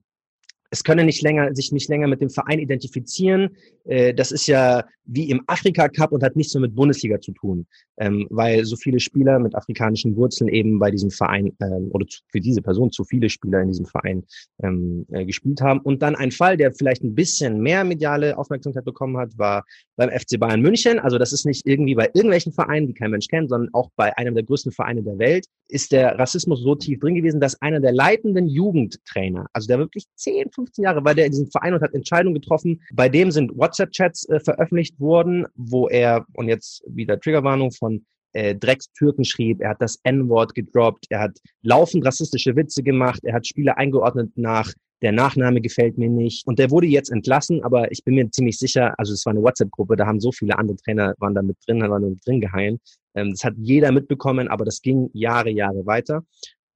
es 0.71 0.85
könne 0.85 1.05
nicht 1.05 1.23
länger, 1.23 1.55
sich 1.55 1.73
nicht 1.73 1.89
länger 1.89 2.09
mit 2.09 2.21
dem 2.21 2.31
Verein 2.31 2.59
identifizieren. 2.59 3.57
Äh, 3.85 4.15
das 4.15 4.33
ist 4.33 4.47
ja 4.47 4.85
wie 5.09 5.31
im 5.31 5.43
Afrika 5.47 5.89
Cup 5.89 6.13
und 6.13 6.23
hat 6.23 6.37
nichts 6.37 6.55
mehr 6.55 6.61
mit 6.61 6.75
Bundesliga 6.75 7.19
zu 7.21 7.33
tun, 7.33 7.67
ähm, 7.97 8.27
weil 8.29 8.65
so 8.67 8.77
viele 8.77 9.01
Spieler 9.01 9.39
mit 9.39 9.55
afrikanischen 9.55 10.15
Wurzeln 10.17 10.49
eben 10.49 10.79
bei 10.79 10.91
diesem 10.91 11.11
Verein 11.11 11.57
ähm, 11.61 11.89
oder 11.93 12.07
für 12.31 12.41
diese 12.41 12.61
Person 12.61 12.93
zu 12.93 13.05
viele 13.05 13.31
Spieler 13.31 13.63
in 13.63 13.69
diesem 13.69 13.87
Verein 13.87 14.25
ähm, 14.63 15.07
äh, 15.11 15.25
gespielt 15.25 15.63
haben. 15.63 15.81
Und 15.81 16.03
dann 16.03 16.15
ein 16.15 16.31
Fall, 16.31 16.59
der 16.59 16.73
vielleicht 16.73 17.03
ein 17.03 17.15
bisschen 17.15 17.61
mehr 17.61 17.85
mediale 17.85 18.37
Aufmerksamkeit 18.37 18.85
bekommen 18.85 19.17
hat, 19.17 19.37
war 19.39 19.65
beim 19.97 20.11
FC 20.11 20.39
Bayern 20.39 20.61
München. 20.61 20.99
Also 20.99 21.17
das 21.17 21.33
ist 21.33 21.47
nicht 21.47 21.67
irgendwie 21.67 21.95
bei 21.95 22.11
irgendwelchen 22.13 22.53
Vereinen, 22.53 22.87
die 22.87 22.95
kein 22.95 23.11
Mensch 23.11 23.29
kennt, 23.29 23.49
sondern 23.49 23.73
auch 23.73 23.91
bei 23.97 24.17
einem 24.19 24.35
der 24.35 24.45
größten 24.45 24.73
Vereine 24.73 25.03
der 25.03 25.19
Welt, 25.19 25.47
ist 25.69 25.93
der 25.93 26.19
Rassismus 26.19 26.61
so 26.61 26.75
tief 26.75 27.01
drin 27.01 27.15
gewesen, 27.15 27.41
dass 27.41 27.61
einer 27.63 27.81
der 27.81 27.93
leitenden 27.93 28.47
Jugendtrainer, 28.47 29.47
also 29.53 29.69
der 29.69 29.79
wirklich 29.79 30.05
10, 30.17 30.51
15 30.59 30.85
Jahre 30.85 31.05
war 31.05 31.15
der 31.15 31.27
in 31.27 31.31
diesem 31.31 31.51
Verein 31.51 31.75
und 31.75 31.83
hat 31.83 31.95
Entscheidungen 31.95 32.35
getroffen. 32.35 32.83
Bei 32.93 33.09
dem 33.09 33.31
sind 33.31 33.57
WhatsApp-Chats 33.57 34.29
äh, 34.29 34.41
veröffentlicht 34.41 34.99
worden, 34.99 35.47
wo 35.55 35.89
er, 35.89 36.27
und 36.35 36.49
jetzt 36.49 36.83
wieder 36.87 37.21
Triggerwarnung 37.21 37.71
von 37.71 38.05
äh, 38.33 38.57
Dreckstürken 38.57 39.25
schrieb, 39.25 39.61
er 39.61 39.71
hat 39.71 39.81
das 39.81 40.01
N-Wort 40.03 40.55
gedroppt, 40.55 41.07
er 41.11 41.21
hat 41.21 41.39
laufend 41.63 42.05
rassistische 42.05 42.57
Witze 42.57 42.83
gemacht, 42.83 43.21
er 43.25 43.35
hat 43.35 43.47
Spiele 43.47 43.77
eingeordnet 43.77 44.33
nach 44.37 44.73
der 45.01 45.13
Nachname 45.13 45.61
gefällt 45.61 45.97
mir 45.97 46.09
nicht. 46.09 46.47
Und 46.47 46.59
der 46.59 46.71
wurde 46.71 46.89
jetzt 46.89 47.11
entlassen, 47.11 47.63
aber 47.63 47.93
ich 47.93 48.03
bin 48.05 48.17
mir 48.17 48.31
ziemlich 48.31 48.59
sicher, 48.59 48.95
also 48.99 49.13
es 49.13 49.25
war 49.25 49.33
eine 49.33 49.43
WhatsApp-Gruppe, 49.43 49.97
da 49.97 50.07
haben 50.07 50.21
so 50.21 50.33
viele 50.33 50.59
andere 50.59 50.77
Trainer, 50.77 51.15
waren 51.19 51.35
da 51.35 51.43
mit 51.43 51.57
drin, 51.67 51.81
waren 51.81 52.03
da 52.03 52.09
mit 52.09 52.27
drin 52.27 52.41
geheim. 52.41 52.81
Ähm, 53.15 53.31
das 53.31 53.45
hat 53.45 53.55
jeder 53.59 53.93
mitbekommen, 53.93 54.49
aber 54.49 54.65
das 54.65 54.83
ging 54.83 55.09
Jahre, 55.13 55.51
Jahre 55.51 55.87
weiter. 55.87 56.25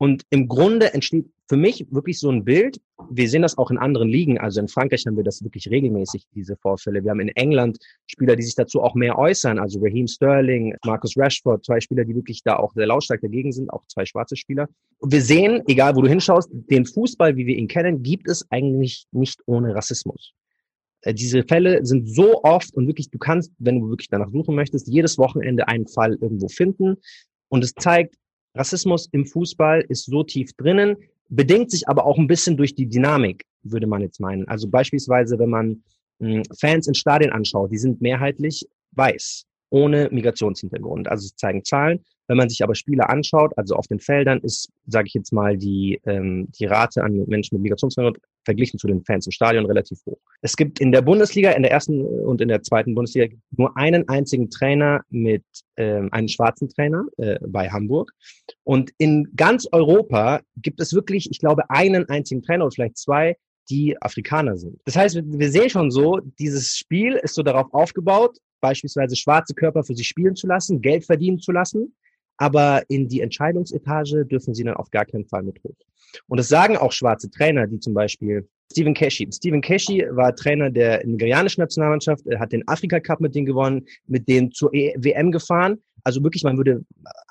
Und 0.03 0.25
im 0.31 0.49
Grunde 0.49 0.93
entsteht 0.95 1.27
für 1.49 1.57
mich 1.57 1.87
wirklich 1.93 2.19
so 2.19 2.29
ein 2.29 2.45
Bild. 2.45 2.81
Wir 3.09 3.29
sehen 3.29 3.43
das 3.43 3.57
auch 3.57 3.71
in 3.71 3.79
anderen 3.79 4.09
Ligen. 4.09 4.37
Also 4.37 4.59
in 4.59 4.67
Frankreich 4.67 5.07
haben 5.07 5.17
wir 5.17 5.23
das 5.23 5.45
wirklich 5.45 5.71
regelmäßig, 5.71 6.25
diese 6.35 6.57
Vorfälle. 6.57 7.05
Wir 7.05 7.13
haben 7.13 7.21
in 7.21 7.29
England 7.29 7.79
Spieler, 8.09 8.35
die 8.35 8.43
sich 8.43 8.57
dazu 8.57 8.83
auch 8.83 8.97
mehr 8.97 9.17
äußern. 9.17 9.61
Also 9.61 9.79
Raheem 9.81 10.09
Sterling, 10.09 10.75
Marcus 10.85 11.17
Rashford, 11.17 11.65
zwei 11.65 11.79
Spieler, 11.79 12.05
die 12.05 12.17
wirklich 12.17 12.43
da 12.43 12.57
auch 12.57 12.73
sehr 12.73 12.89
lautstark 12.89 13.21
dagegen 13.21 13.53
sind, 13.53 13.73
auch 13.73 13.87
zwei 13.87 14.05
schwarze 14.05 14.35
Spieler. 14.35 14.69
Und 14.99 15.13
wir 15.13 15.23
sehen, 15.23 15.63
egal 15.69 15.95
wo 15.95 16.03
du 16.03 16.09
hinschaust, 16.09 16.51
den 16.53 16.85
Fußball, 16.85 17.37
wie 17.37 17.47
wir 17.47 17.57
ihn 17.57 17.69
kennen, 17.69 18.03
gibt 18.03 18.29
es 18.29 18.45
eigentlich 18.51 19.07
nicht 19.13 19.41
ohne 19.47 19.73
Rassismus 19.73 20.33
äh, 21.03 21.15
diese 21.15 21.45
Fälle 21.45 21.87
sind 21.87 22.09
so 22.09 22.43
oft 22.43 22.75
und 22.75 22.89
wirklich, 22.89 23.09
du 23.11 23.19
kannst, 23.19 23.53
wenn 23.59 23.79
du 23.79 23.89
wirklich 23.89 24.09
danach 24.09 24.33
suchen 24.33 24.57
möchtest, 24.57 24.89
jedes 24.89 25.17
Wochenende 25.17 25.69
einen 25.69 25.87
Fall 25.87 26.19
irgendwo 26.21 26.49
finden. 26.49 26.97
Und 27.49 27.63
es 27.63 27.75
zeigt, 27.75 28.17
Rassismus 28.55 29.09
im 29.13 29.27
Fußball 29.27 29.85
ist 29.89 30.07
so 30.07 30.23
tief 30.23 30.53
drinnen, 30.55 30.97
bedingt 31.29 31.71
sich 31.71 31.89
aber 31.89 32.05
auch 32.05 32.19
ein 32.19 32.27
bisschen 32.27 32.57
durch 32.57 32.75
die 32.75 32.89
Dynamik, 32.89 33.45
würde 33.63 33.87
man 33.87 34.03
jetzt 34.03 34.21
meinen. 34.21 34.47
Also 34.49 34.69
beispielsweise, 34.69 35.39
wenn 35.39 35.51
man 35.51 35.83
hm, 36.21 36.43
Fans 36.59 36.87
in 36.87 36.95
Stadien 36.95 37.33
anschaut, 37.33 37.73
die 37.73 37.79
sind 37.79 38.01
mehrheitlich 38.01 38.67
weiß 38.93 39.47
ohne 39.71 40.11
Migrationshintergrund. 40.13 41.09
Also 41.09 41.27
es 41.27 41.37
zeigen 41.37 41.65
Zahlen. 41.65 42.05
Wenn 42.29 42.37
man 42.37 42.51
sich 42.51 42.63
aber 42.63 42.75
Spiele 42.75 43.09
anschaut, 43.09 43.53
also 43.57 43.75
auf 43.75 43.87
den 43.87 44.01
Feldern, 44.01 44.39
ist, 44.41 44.71
sage 44.87 45.07
ich 45.09 45.15
jetzt 45.15 45.33
mal, 45.33 45.57
die, 45.57 45.99
ähm, 46.05 46.49
die 46.53 46.67
Rate 46.67 47.03
an 47.03 47.25
Menschen 47.27 47.57
mit 47.57 47.63
Migrationshintergrund 47.63 48.19
verglichen 48.45 48.79
zu 48.79 48.87
den 48.87 49.05
Fans 49.05 49.27
im 49.27 49.33
Stadion 49.33 49.67
relativ 49.67 49.99
hoch. 50.07 50.19
Es 50.41 50.57
gibt 50.57 50.81
in 50.81 50.93
der 50.93 51.03
Bundesliga, 51.03 51.53
in 51.53 51.63
der 51.63 51.73
ersten 51.73 52.03
und 52.03 52.41
in 52.41 52.49
der 52.49 52.63
zweiten 52.63 52.95
Bundesliga 52.95 53.35
nur 53.57 53.77
einen 53.77 54.09
einzigen 54.09 54.51
Trainer 54.51 55.03
mit 55.11 55.45
ähm, 55.77 56.09
einen 56.13 56.29
schwarzen 56.29 56.69
Trainer 56.69 57.05
äh, 57.19 57.39
bei 57.47 57.69
Hamburg. 57.69 58.13
Und 58.65 58.91
in 58.99 59.29
ganz 59.37 59.69
Europa 59.71 60.41
gibt 60.57 60.81
es 60.81 60.93
wirklich, 60.93 61.29
ich 61.31 61.39
glaube, 61.39 61.69
einen 61.71 62.09
einzigen 62.09 62.43
Trainer 62.43 62.65
oder 62.65 62.73
vielleicht 62.73 62.99
zwei, 62.99 63.37
die 63.71 64.01
Afrikaner 64.03 64.57
sind. 64.57 64.81
Das 64.85 64.97
heißt, 64.97 65.21
wir 65.25 65.51
sehen 65.51 65.71
schon 65.71 65.91
so, 65.91 66.19
dieses 66.39 66.77
Spiel 66.77 67.15
ist 67.23 67.35
so 67.35 67.43
darauf 67.43 67.73
aufgebaut, 67.73 68.39
beispielsweise 68.61 69.17
schwarze 69.17 69.55
Körper 69.55 69.85
für 69.85 69.95
sich 69.95 70.09
spielen 70.09 70.37
zu 70.37 70.47
lassen, 70.47 70.81
Geld 70.81 71.05
verdienen 71.05 71.39
zu 71.39 71.53
lassen, 71.53 71.95
aber 72.43 72.83
in 72.89 73.07
die 73.07 73.21
Entscheidungsetage 73.21 74.27
dürfen 74.27 74.53
sie 74.53 74.65
dann 74.65 74.75
auf 74.75 74.91
gar 74.91 75.05
keinen 75.05 75.25
Fall 75.25 75.45
mit 75.45 75.63
hoch. 75.63 75.77
Und 76.27 76.39
das 76.39 76.49
sagen 76.49 76.77
auch 76.77 76.91
schwarze 76.91 77.31
Trainer, 77.31 77.69
die 77.69 77.79
zum 77.79 77.95
Beispiel 77.95 78.49
Stephen 78.73 78.95
Keshi. 78.95 79.29
Stephen 79.33 79.61
Keshi 79.61 80.05
war 80.11 80.35
Trainer 80.35 80.69
der 80.69 81.07
nigerianischen 81.07 81.61
Nationalmannschaft, 81.61 82.27
er 82.27 82.41
hat 82.41 82.51
den 82.51 82.67
Afrika 82.67 82.99
Cup 82.99 83.21
mit 83.21 83.37
denen 83.37 83.47
gewonnen, 83.47 83.87
mit 84.09 84.27
denen 84.27 84.51
zur 84.51 84.75
e 84.75 84.93
WM 84.99 85.31
gefahren. 85.31 85.79
Also 86.03 86.21
wirklich, 86.25 86.43
man 86.43 86.57
würde 86.57 86.85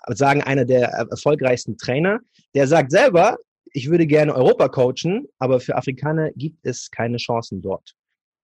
sagen, 0.07 0.41
einer 0.43 0.63
der 0.63 0.87
erfolgreichsten 0.87 1.75
Trainer. 1.75 2.21
Der 2.55 2.67
sagt 2.67 2.91
selber, 2.91 3.37
ich 3.73 3.89
würde 3.89 4.07
gerne 4.07 4.33
Europa 4.33 4.69
coachen, 4.69 5.27
aber 5.39 5.59
für 5.59 5.75
Afrikaner 5.75 6.31
gibt 6.37 6.65
es 6.65 6.89
keine 6.89 7.17
Chancen 7.17 7.61
dort. 7.61 7.95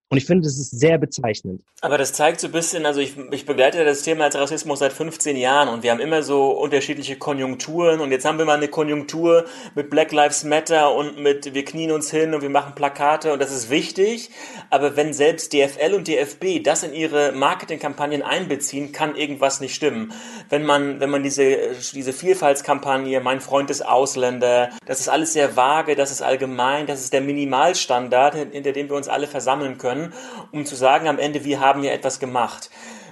Und 0.10 0.17
ich 0.17 0.26
finde, 0.26 0.46
das 0.46 0.58
ist 0.58 0.72
sehr 0.72 0.98
bezeichnend. 0.98 1.62
Aber 1.82 1.98
das 1.98 2.13
zeigt 2.13 2.39
so 2.39 2.48
ein 2.48 2.54
bisschen, 2.54 2.86
also 2.86 3.02
ich, 3.02 3.15
ich 3.32 3.46
begleite 3.46 3.84
das 3.84 4.04
Thema 4.04 4.24
als 4.24 4.38
Rassismus 4.38 4.80
seit 4.80 4.93
15 4.93 5.36
Jahren 5.36 5.67
und 5.67 5.84
wir 5.84 5.91
haben 5.91 6.00
immer 6.00 6.24
so 6.24 6.52
unterschiedliche 6.52 7.17
Konjunkturen 7.17 8.00
und 8.00 8.12
jetzt 8.12 8.24
haben 8.24 8.38
wir 8.38 8.46
mal 8.46 8.56
eine 8.56 8.70
Konjunktur 8.70 9.43
mit 9.76 9.89
Black 9.89 10.13
Lives 10.13 10.46
Matter 10.46 10.96
und 10.96 11.20
mit 11.20 11.54
wir 11.54 11.65
knien 11.65 11.91
uns 11.91 12.10
hin 12.10 12.34
und 12.34 12.41
wir 12.41 12.50
machen 12.50 12.74
Plakate 12.74 13.34
und 13.34 13.41
das 13.41 13.52
ist 13.52 13.70
wichtig. 13.70 14.30
Aber 14.70 14.96
wenn 14.96 15.12
selbst 15.12 15.52
DFL 15.52 15.93
und 15.93 16.08
DFB 16.08 16.63
das 16.63 16.84
in 16.84 16.93
ihre 16.93 17.34
Marketingkampagnen 17.34 18.22
einbeziehen, 18.22 18.93
kann 18.93 19.13
irgendwas 19.13 19.60
nicht 19.60 19.76
stimmen. 19.76 20.13
Wenn 20.48 20.63
man, 20.63 21.02
wenn 21.02 21.10
man 21.10 21.22
diese, 21.22 21.76
diese 21.93 22.13
Vielfaltskampagne, 22.13 23.20
mein 23.20 23.41
Freund 23.41 23.70
ist 23.70 23.86
Ausländer, 23.86 24.70
das 24.86 25.02
ist 25.02 25.10
alles 25.10 25.34
sehr 25.34 25.58
vage, 25.58 25.98
das 25.98 26.12
ist 26.12 26.22
allgemein, 26.22 26.88
das 26.88 27.02
ist 27.02 27.12
der 27.12 27.22
Minimalstandard, 27.22 28.36
hinter 28.54 28.72
dem 28.72 28.88
wir 28.88 28.96
uns 28.96 29.10
alle 29.10 29.28
versammeln 29.28 29.78
können 29.78 29.96
können, 29.97 30.13
um 30.51 30.65
zu 30.65 30.75
sagen 30.75 31.07
am 31.07 31.19
Ende, 31.19 31.43
wir 31.43 31.60
haben 31.60 31.81
hier 31.81 31.93
etwas 31.93 32.19
gemacht. 32.19 32.69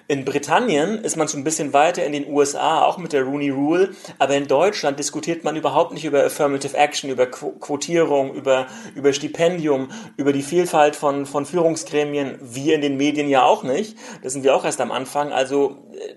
In 0.07 0.23
Britannien 0.23 1.03
ist 1.03 1.15
man 1.15 1.27
schon 1.27 1.39
ein 1.39 1.43
bisschen 1.43 1.73
weiter, 1.73 2.05
in 2.05 2.11
den 2.11 2.31
USA 2.31 2.83
auch 2.83 2.99
mit 2.99 3.11
der 3.11 3.23
Rooney 3.23 3.49
Rule, 3.49 3.89
aber 4.19 4.35
in 4.35 4.47
Deutschland 4.47 4.99
diskutiert 4.99 5.43
man 5.43 5.55
überhaupt 5.55 5.93
nicht 5.93 6.05
über 6.05 6.23
Affirmative 6.23 6.77
Action, 6.77 7.09
über 7.09 7.25
Quotierung, 7.25 8.35
über, 8.35 8.67
über 8.93 9.13
Stipendium, 9.13 9.89
über 10.15 10.31
die 10.31 10.43
Vielfalt 10.43 10.95
von, 10.95 11.25
von 11.25 11.47
Führungsgremien, 11.47 12.37
wir 12.39 12.75
in 12.75 12.81
den 12.81 12.97
Medien 12.97 13.29
ja 13.29 13.43
auch 13.43 13.63
nicht. 13.63 13.97
Da 14.21 14.29
sind 14.29 14.43
wir 14.43 14.55
auch 14.55 14.63
erst 14.63 14.79
am 14.79 14.91
Anfang. 14.91 15.33
Also 15.33 15.87
äh, 15.93 16.13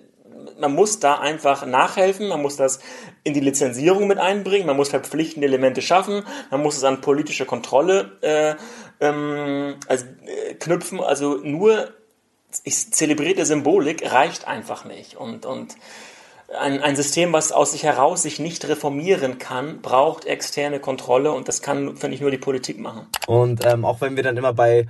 man 0.60 0.74
muss 0.74 1.00
da 1.00 1.14
einfach 1.14 1.64
nachhelfen, 1.64 2.28
man 2.28 2.42
muss 2.42 2.56
das 2.56 2.80
in 3.24 3.32
die 3.32 3.40
Lizenzierung 3.40 4.06
mit 4.06 4.18
einbringen, 4.18 4.66
man 4.66 4.76
muss 4.76 4.90
verpflichtende 4.90 5.46
Elemente 5.46 5.80
schaffen, 5.80 6.24
man 6.50 6.62
muss 6.62 6.76
es 6.76 6.84
an 6.84 7.00
politische 7.00 7.46
Kontrolle 7.46 8.18
äh, 8.20 8.54
ähm, 9.00 9.76
also, 9.86 10.04
äh, 10.26 10.54
knüpfen. 10.54 11.00
Also 11.00 11.36
nur 11.42 11.88
ich 12.64 12.92
zelebrierte 12.92 13.44
Symbolik 13.44 14.10
reicht 14.10 14.46
einfach 14.46 14.84
nicht. 14.84 15.16
Und, 15.16 15.44
und 15.44 15.76
ein, 16.58 16.82
ein 16.82 16.96
System, 16.96 17.32
was 17.32 17.52
aus 17.52 17.72
sich 17.72 17.82
heraus 17.82 18.22
sich 18.22 18.38
nicht 18.38 18.66
reformieren 18.66 19.38
kann, 19.38 19.82
braucht 19.82 20.24
externe 20.24 20.80
Kontrolle 20.80 21.32
und 21.32 21.48
das 21.48 21.60
kann, 21.60 21.96
finde 21.96 22.14
ich, 22.14 22.20
nur 22.20 22.30
die 22.30 22.38
Politik 22.38 22.78
machen. 22.78 23.06
Und 23.26 23.64
ähm, 23.66 23.84
auch 23.84 24.00
wenn 24.00 24.16
wir 24.16 24.22
dann 24.22 24.36
immer 24.36 24.54
bei 24.54 24.86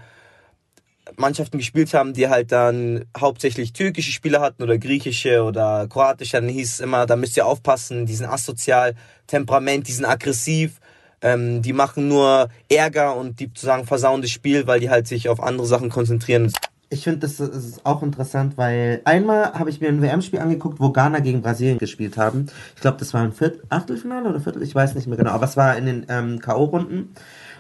Mannschaften 1.16 1.58
gespielt 1.58 1.94
haben, 1.94 2.12
die 2.12 2.28
halt 2.28 2.52
dann 2.52 3.06
hauptsächlich 3.18 3.72
türkische 3.72 4.12
Spieler 4.12 4.40
hatten 4.40 4.62
oder 4.62 4.78
griechische 4.78 5.42
oder 5.42 5.88
kroatische, 5.88 6.32
dann 6.32 6.48
hieß 6.48 6.74
es 6.74 6.80
immer, 6.80 7.06
da 7.06 7.16
müsst 7.16 7.36
ihr 7.36 7.46
aufpassen, 7.46 8.06
die 8.06 8.14
sind 8.14 8.26
asozial, 8.26 8.94
Temperament, 9.26 9.88
die 9.88 9.92
sind 9.92 10.04
aggressiv, 10.04 10.80
ähm, 11.22 11.62
die 11.62 11.72
machen 11.72 12.08
nur 12.08 12.48
Ärger 12.70 13.16
und 13.16 13.40
die 13.40 13.46
sozusagen 13.46 13.86
versauen 13.86 14.22
das 14.22 14.30
Spiel, 14.30 14.66
weil 14.66 14.80
die 14.80 14.90
halt 14.90 15.06
sich 15.06 15.28
auf 15.28 15.42
andere 15.42 15.66
Sachen 15.66 15.90
konzentrieren. 15.90 16.52
Ich 16.90 17.04
finde 17.04 17.20
das 17.20 17.38
ist 17.38 17.84
auch 17.84 18.02
interessant, 18.02 18.56
weil 18.56 19.02
einmal 19.04 19.52
habe 19.52 19.68
ich 19.68 19.80
mir 19.80 19.88
ein 19.88 20.00
WM-Spiel 20.00 20.38
angeguckt, 20.38 20.80
wo 20.80 20.90
Ghana 20.90 21.18
gegen 21.18 21.42
Brasilien 21.42 21.76
gespielt 21.76 22.16
haben. 22.16 22.46
Ich 22.76 22.80
glaube, 22.80 22.96
das 22.98 23.12
war 23.12 23.20
ein 23.20 23.32
Viert 23.32 23.60
Achtelfinale 23.68 24.28
oder 24.28 24.40
Viertel, 24.40 24.62
ich 24.62 24.74
weiß 24.74 24.94
nicht 24.94 25.06
mehr 25.06 25.18
genau, 25.18 25.32
aber 25.32 25.44
es 25.44 25.56
war 25.56 25.76
in 25.76 25.84
den 25.84 26.06
ähm, 26.08 26.38
K.O.-Runden. 26.40 27.08